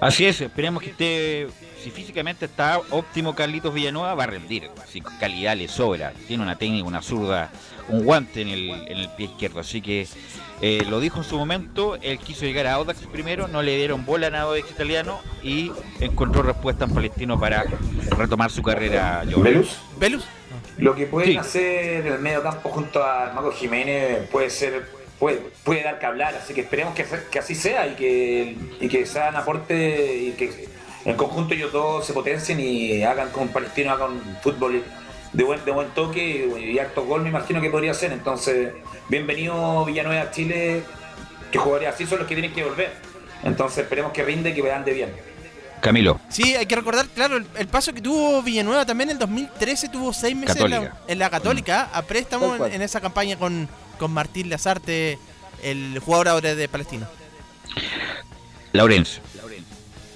Así 0.00 0.24
es, 0.24 0.40
esperemos 0.40 0.82
que 0.82 0.90
esté, 0.90 1.46
si 1.82 1.90
físicamente 1.90 2.46
está 2.46 2.80
óptimo 2.90 3.34
Carlitos 3.34 3.72
Villanueva, 3.74 4.14
va 4.14 4.24
a 4.24 4.26
rendir. 4.28 4.70
Si 4.90 5.00
calidad 5.02 5.56
le 5.56 5.68
sobra, 5.68 6.12
tiene 6.26 6.42
una 6.42 6.56
técnica, 6.56 6.86
una 6.86 7.02
zurda, 7.02 7.50
un 7.90 8.04
guante 8.04 8.42
en 8.42 8.48
el, 8.48 8.70
en 8.70 8.98
el 8.98 9.08
pie 9.10 9.26
izquierdo. 9.26 9.60
Así 9.60 9.80
que 9.82 10.06
eh, 10.62 10.84
lo 10.88 11.00
dijo 11.00 11.18
en 11.18 11.24
su 11.24 11.36
momento, 11.38 11.96
él 12.02 12.18
quiso 12.18 12.44
llegar 12.44 12.66
a 12.66 12.74
Audax 12.74 13.00
primero, 13.12 13.48
no 13.48 13.62
le 13.62 13.76
dieron 13.76 14.04
bola 14.04 14.28
a 14.28 14.40
Audax 14.42 14.70
italiano 14.70 15.20
y 15.42 15.72
encontró 16.00 16.42
respuesta 16.42 16.84
en 16.84 16.94
Palestino 16.94 17.38
para 17.38 17.64
retomar 18.16 18.50
su 18.50 18.62
carrera. 18.62 19.22
¿Velus? 19.24 19.78
¿Velus? 19.98 20.24
Lo 20.78 20.94
que 20.94 21.06
pueden 21.06 21.32
Sí. 21.32 21.36
hacer 21.36 22.06
en 22.06 22.12
el 22.14 22.18
medio 22.20 22.42
campo 22.42 22.68
junto 22.70 23.02
a 23.04 23.32
Marco 23.34 23.52
Jiménez 23.52 24.28
puede 24.30 24.50
ser 24.50 24.86
puede, 25.18 25.42
puede 25.64 25.82
dar 25.82 25.98
que 25.98 26.06
hablar, 26.06 26.34
así 26.34 26.54
que 26.54 26.62
esperemos 26.62 26.94
que, 26.94 27.04
que 27.30 27.38
así 27.38 27.54
sea 27.54 27.86
y 27.86 27.94
que, 27.94 28.56
y 28.80 28.88
que 28.88 29.04
sean 29.04 29.36
aporte 29.36 30.16
y 30.16 30.30
que 30.32 30.66
en 31.04 31.14
conjunto 31.16 31.52
ellos 31.52 31.72
dos 31.72 32.06
se 32.06 32.14
potencien 32.14 32.58
y 32.58 33.02
hagan 33.02 33.28
con 33.30 33.48
Palestino, 33.48 33.90
hagan 33.92 34.12
un 34.12 34.36
fútbol 34.42 34.82
de 35.32 35.44
buen, 35.44 35.64
de 35.64 35.70
buen 35.70 35.88
toque 35.90 36.48
y 36.60 36.78
harto 36.78 37.04
gol 37.04 37.22
me 37.22 37.28
imagino 37.28 37.60
que 37.60 37.70
podría 37.70 37.94
ser. 37.94 38.12
Entonces, 38.12 38.72
bienvenido 39.08 39.84
Villanueva 39.84 40.22
a 40.22 40.30
Chile, 40.30 40.82
que 41.50 41.58
jugadores 41.58 41.94
así 41.94 42.06
son 42.06 42.18
los 42.18 42.28
que 42.28 42.34
tienen 42.34 42.52
que 42.52 42.64
volver. 42.64 42.92
Entonces 43.42 43.78
esperemos 43.78 44.12
que 44.12 44.22
rinde 44.22 44.50
y 44.50 44.54
que 44.54 44.72
ande 44.72 44.92
bien. 44.92 45.12
Camilo. 45.80 46.20
Sí, 46.28 46.54
hay 46.54 46.66
que 46.66 46.76
recordar, 46.76 47.06
claro, 47.08 47.38
el, 47.38 47.46
el 47.56 47.66
paso 47.66 47.94
que 47.94 48.02
tuvo 48.02 48.42
Villanueva 48.42 48.84
también 48.84 49.10
en 49.10 49.14
el 49.14 49.18
2013 49.18 49.88
tuvo 49.88 50.12
seis 50.12 50.36
meses 50.36 50.56
en 50.56 50.70
la, 50.70 50.76
Católica. 50.76 51.02
en 51.08 51.18
la 51.18 51.30
Católica, 51.30 51.90
a 51.92 52.02
préstamo 52.02 52.66
en, 52.66 52.74
en 52.74 52.82
esa 52.82 53.00
campaña 53.00 53.36
con, 53.36 53.66
con 53.98 54.12
Martín 54.12 54.50
Lazarte, 54.50 55.18
el 55.62 55.98
jugador 56.00 56.28
ahora 56.28 56.54
de 56.54 56.68
Palestino. 56.68 57.06
Laurencio. 58.72 59.22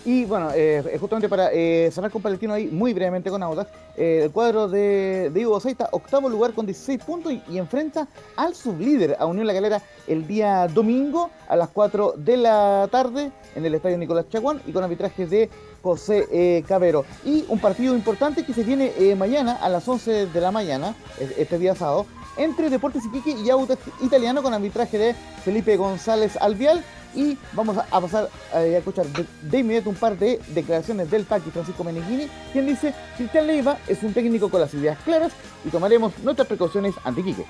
Y 0.07 0.27
bueno, 0.27 0.51
eh, 0.55 0.97
justamente 1.01 1.31
para 1.31 1.51
eh, 1.53 1.91
cerrar 1.91 2.11
con 2.11 2.21
Palestino 2.21 2.53
ahí, 2.53 2.67
muy 2.67 2.93
brevemente 2.93 3.31
con 3.31 3.43
Audax, 3.43 3.71
eh, 3.97 4.21
el 4.25 4.31
cuadro 4.33 4.69
de, 4.69 5.31
de 5.33 5.41
Ivo 5.41 5.59
Seita, 5.61 5.89
octavo 5.93 6.29
lugar 6.29 6.53
con 6.53 6.67
16 6.67 7.03
puntos 7.03 7.33
y, 7.49 7.57
enfrenta 7.57 8.07
al 8.37 8.55
sublíder, 8.55 9.17
a 9.19 9.25
Unión 9.25 9.47
La 9.47 9.55
Calera, 9.55 9.81
el 10.07 10.27
día 10.27 10.67
domingo 10.69 11.31
a 11.49 11.57
las 11.57 11.71
4 11.71 12.15
de 12.19 12.37
la 12.37 12.87
tarde 12.93 13.33
en 13.55 13.65
el 13.65 13.75
estadio 13.75 13.97
Nicolás 13.97 14.27
Chaguán 14.29 14.61
y 14.67 14.73
con 14.73 14.85
arbitraje 14.85 15.27
de 15.27 15.49
José 15.83 16.27
eh, 16.31 16.63
Cabero. 16.69 17.07
Y 17.25 17.47
un 17.49 17.59
partido 17.59 17.95
importante 17.95 18.45
que 18.45 18.53
se 18.53 18.63
viene 18.63 18.93
eh, 18.99 19.15
mañana 19.15 19.55
a 19.55 19.71
las 19.71 19.89
11 19.89 20.27
de 20.27 20.41
la 20.43 20.51
mañana, 20.51 20.95
es- 21.19 21.39
este 21.39 21.59
día 21.59 21.75
sábado, 21.75 22.05
entre 22.36 22.70
Deportes 22.70 23.05
Iquique 23.06 23.31
y 23.31 23.51
Audax 23.51 23.81
Italiano 24.02 24.43
con 24.43 24.55
arbitraje 24.55 24.98
de 24.98 25.15
Felipe 25.44 25.77
González 25.77 26.36
Alvial. 26.36 26.85
Y 27.16 27.39
vamos 27.52 27.77
a, 27.78 28.01
pasar 28.01 28.28
eh, 28.55 28.74
a 28.74 28.78
escuchar 28.78 29.06
de, 29.06 29.24
de 29.43 29.59
inmediato 29.59 29.89
un 29.89 29.94
par 29.94 30.19
de 30.19 30.40
declaraciones 30.48 31.09
del 31.12 31.23
Paqui 31.24 31.51
Francisco 31.51 31.85
Meneghini, 31.85 32.27
quien 32.52 32.66
dice: 32.66 32.93
Cristian 33.16 33.47
Leiva 33.47 33.78
es 33.86 34.02
un 34.02 34.12
técnico 34.12 34.48
con 34.48 34.61
las 34.61 34.74
ideas 34.74 34.98
claras 35.05 35.32
y 35.65 35.69
tomaremos 35.69 36.12
nuestras 36.24 36.48
precauciones 36.48 36.94
ante 37.05 37.20
Iquique. 37.20 37.44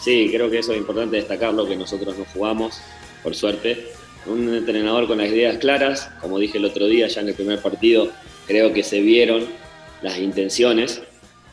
Sí, 0.00 0.30
creo 0.32 0.48
que 0.48 0.58
eso 0.60 0.72
es 0.72 0.78
importante 0.78 1.16
destacarlo, 1.16 1.66
que 1.66 1.76
nosotros 1.76 2.16
no 2.16 2.24
jugamos, 2.32 2.80
por 3.22 3.34
suerte. 3.34 3.88
Un 4.26 4.54
entrenador 4.54 5.06
con 5.08 5.18
las 5.18 5.28
ideas 5.28 5.58
claras, 5.58 6.10
como 6.20 6.38
dije 6.38 6.58
el 6.58 6.64
otro 6.64 6.86
día 6.86 7.08
ya 7.08 7.20
en 7.20 7.28
el 7.28 7.34
primer 7.34 7.60
partido, 7.60 8.10
creo 8.46 8.72
que 8.72 8.82
se 8.82 9.00
vieron 9.00 9.46
las 10.02 10.18
intenciones. 10.18 11.02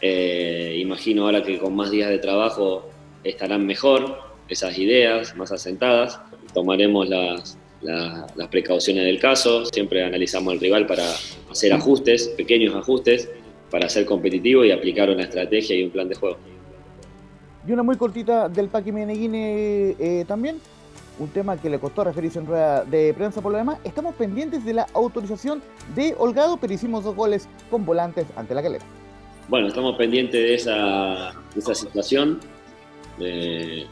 Eh, 0.01 0.77
imagino 0.79 1.25
ahora 1.25 1.43
que 1.43 1.57
con 1.57 1.75
más 1.75 1.91
días 1.91 2.09
de 2.09 2.19
trabajo 2.19 2.89
estarán 3.23 3.65
mejor 3.65 4.17
esas 4.47 4.77
ideas, 4.77 5.35
más 5.35 5.51
asentadas. 5.51 6.19
Tomaremos 6.53 7.09
las, 7.09 7.57
la- 7.81 8.27
las 8.35 8.47
precauciones 8.49 9.05
del 9.05 9.19
caso, 9.19 9.65
siempre 9.65 10.03
analizamos 10.03 10.53
al 10.53 10.59
rival 10.59 10.85
para 10.85 11.03
hacer 11.49 11.73
ajustes, 11.73 12.27
pequeños 12.29 12.75
ajustes, 12.75 13.29
para 13.71 13.89
ser 13.89 14.05
competitivo 14.05 14.63
y 14.63 14.71
aplicar 14.71 15.09
una 15.09 15.23
estrategia 15.23 15.75
y 15.75 15.83
un 15.83 15.89
plan 15.89 16.07
de 16.07 16.15
juego. 16.15 16.37
Y 17.67 17.71
una 17.71 17.81
muy 17.81 17.97
cortita 17.97 18.47
del 18.47 18.67
Paqui 18.69 18.91
Meneghini 18.91 19.37
eh, 19.99 20.25
también. 20.27 20.57
Un 21.17 21.29
tema 21.29 21.55
que 21.59 21.69
le 21.69 21.79
costó 21.79 22.03
referirse 22.03 22.39
en 22.39 22.45
rueda 22.45 22.83
de 22.83 23.13
prensa 23.13 23.41
por 23.41 23.51
lo 23.53 23.57
demás. 23.57 23.79
Estamos 23.85 24.13
pendientes 24.15 24.65
de 24.65 24.73
la 24.73 24.85
autorización 24.93 25.61
de 25.95 26.13
Holgado, 26.17 26.57
pero 26.57 26.73
hicimos 26.73 27.05
dos 27.05 27.15
goles 27.15 27.47
con 27.71 27.85
volantes 27.85 28.25
ante 28.35 28.53
la 28.53 28.61
calera. 28.61 28.83
Bueno, 29.47 29.67
estamos 29.67 29.95
pendientes 29.95 30.41
de 30.41 30.53
esa, 30.55 31.33
de 31.53 31.59
esa 31.59 31.75
situación, 31.75 32.39
de 33.19 33.85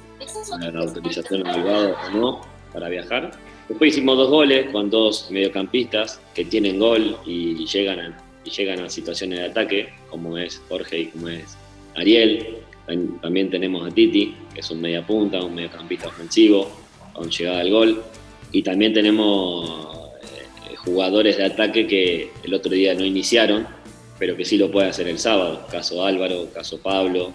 la 0.71 0.79
autorización 0.79 1.47
a 1.47 1.55
Bilbao 1.55 1.95
o 2.07 2.17
no 2.17 2.41
para 2.73 2.89
viajar. 2.89 3.31
Después 3.69 3.93
hicimos 3.93 4.17
dos 4.17 4.29
goles 4.29 4.69
con 4.71 4.89
dos 4.89 5.29
mediocampistas 5.29 6.19
que 6.33 6.45
tienen 6.45 6.79
gol 6.79 7.17
y 7.25 7.65
llegan 7.67 7.99
a, 7.99 8.17
y 8.43 8.49
llegan 8.49 8.81
a 8.81 8.89
situaciones 8.89 9.39
de 9.39 9.45
ataque, 9.45 9.89
como 10.09 10.37
es 10.37 10.61
Jorge 10.69 10.99
y 11.01 11.05
como 11.07 11.29
es 11.29 11.55
Ariel. 11.95 12.57
Tam- 12.87 13.21
También 13.21 13.49
tenemos 13.49 13.87
a 13.89 13.93
Titi, 13.93 14.35
que 14.53 14.59
es 14.61 14.71
un 14.71 14.81
media 14.81 15.05
punta, 15.05 15.41
un 15.41 15.53
mediocampista 15.55 16.07
ofensivo, 16.07 16.69
con 17.13 17.29
llegada 17.29 17.61
al 17.61 17.69
gol. 17.69 18.03
Y 18.51 18.63
también 18.63 18.91
tenemos 18.93 19.95
eh, 20.23 20.75
jugadores 20.77 21.37
de 21.37 21.45
ataque 21.45 21.87
que 21.87 22.31
el 22.43 22.53
otro 22.53 22.71
día 22.71 22.93
no 22.95 23.05
iniciaron, 23.05 23.65
pero 24.19 24.35
que 24.35 24.45
sí 24.45 24.57
lo 24.57 24.71
puede 24.71 24.89
hacer 24.89 25.07
el 25.07 25.19
sábado. 25.19 25.65
Caso 25.69 26.05
Álvaro, 26.05 26.49
caso 26.53 26.79
Pablo, 26.79 27.33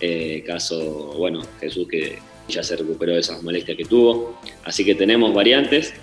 eh, 0.00 0.42
caso, 0.46 1.14
bueno, 1.18 1.42
Jesús 1.60 1.86
que 1.88 2.18
ya 2.48 2.62
se 2.62 2.76
recuperó 2.76 3.12
de 3.12 3.20
esas 3.20 3.42
molestias 3.42 3.76
que 3.76 3.84
tuvo. 3.84 4.40
Así 4.64 4.84
que 4.84 4.94
tenemos 4.94 5.32
variantes, 5.32 5.94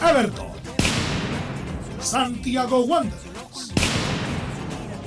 Everton. 0.03 0.49
Santiago 2.01 2.81
Wanderers. 2.81 3.73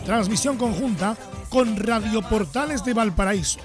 Transmisión 0.05 0.57
conjunta 0.57 1.15
con 1.49 1.77
Radio 1.77 2.21
Portales 2.21 2.85
de 2.85 2.93
Valparaíso. 2.93 3.59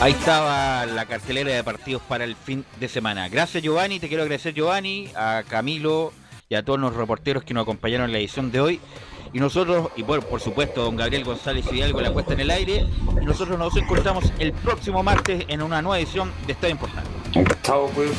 Ahí 0.00 0.12
estaba 0.12 0.86
la 0.86 1.06
cartelera 1.06 1.50
de 1.50 1.64
partidos 1.64 2.02
para 2.02 2.24
el 2.24 2.36
fin 2.36 2.64
de 2.78 2.88
semana. 2.88 3.28
Gracias 3.28 3.60
Giovanni, 3.62 3.98
te 3.98 4.08
quiero 4.08 4.22
agradecer 4.22 4.54
Giovanni, 4.54 5.10
a 5.16 5.42
Camilo 5.48 6.12
y 6.48 6.54
a 6.54 6.64
todos 6.64 6.78
los 6.78 6.94
reporteros 6.94 7.42
que 7.42 7.54
nos 7.54 7.62
acompañaron 7.62 8.06
en 8.06 8.12
la 8.12 8.18
edición 8.18 8.52
de 8.52 8.60
hoy. 8.60 8.80
Y 9.34 9.40
nosotros, 9.40 9.88
y 9.96 10.02
bueno, 10.02 10.22
por 10.22 10.40
supuesto, 10.40 10.82
don 10.82 10.96
Gabriel 10.96 11.24
González 11.24 11.64
Hidalgo 11.72 12.00
la 12.02 12.12
puesta 12.12 12.34
en 12.34 12.40
el 12.40 12.50
aire. 12.50 12.86
Y 13.20 13.24
nosotros 13.24 13.58
nos 13.58 13.74
encontramos 13.76 14.30
el 14.38 14.52
próximo 14.52 15.02
martes 15.02 15.46
en 15.48 15.62
una 15.62 15.80
nueva 15.80 15.98
edición 15.98 16.30
de 16.46 16.52
Estadio 16.52 16.72
Importante. 16.72 17.10
Chao, 17.62 17.90
pues. 17.94 18.10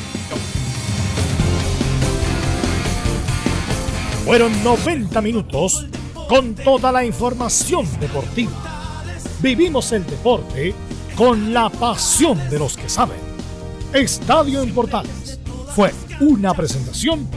Fueron 4.24 4.64
90 4.64 5.20
minutos 5.20 5.86
con 6.28 6.54
toda 6.54 6.90
la 6.90 7.04
información 7.04 7.86
deportiva. 8.00 9.02
Vivimos 9.40 9.92
el 9.92 10.04
deporte 10.06 10.74
con 11.14 11.54
la 11.54 11.68
pasión 11.70 12.38
de 12.50 12.58
los 12.58 12.76
que 12.76 12.88
saben. 12.88 13.18
Estadio 13.92 14.62
en 14.62 14.74
Portales 14.74 15.38
fue 15.74 15.92
una 16.20 16.54
presentación 16.54 17.28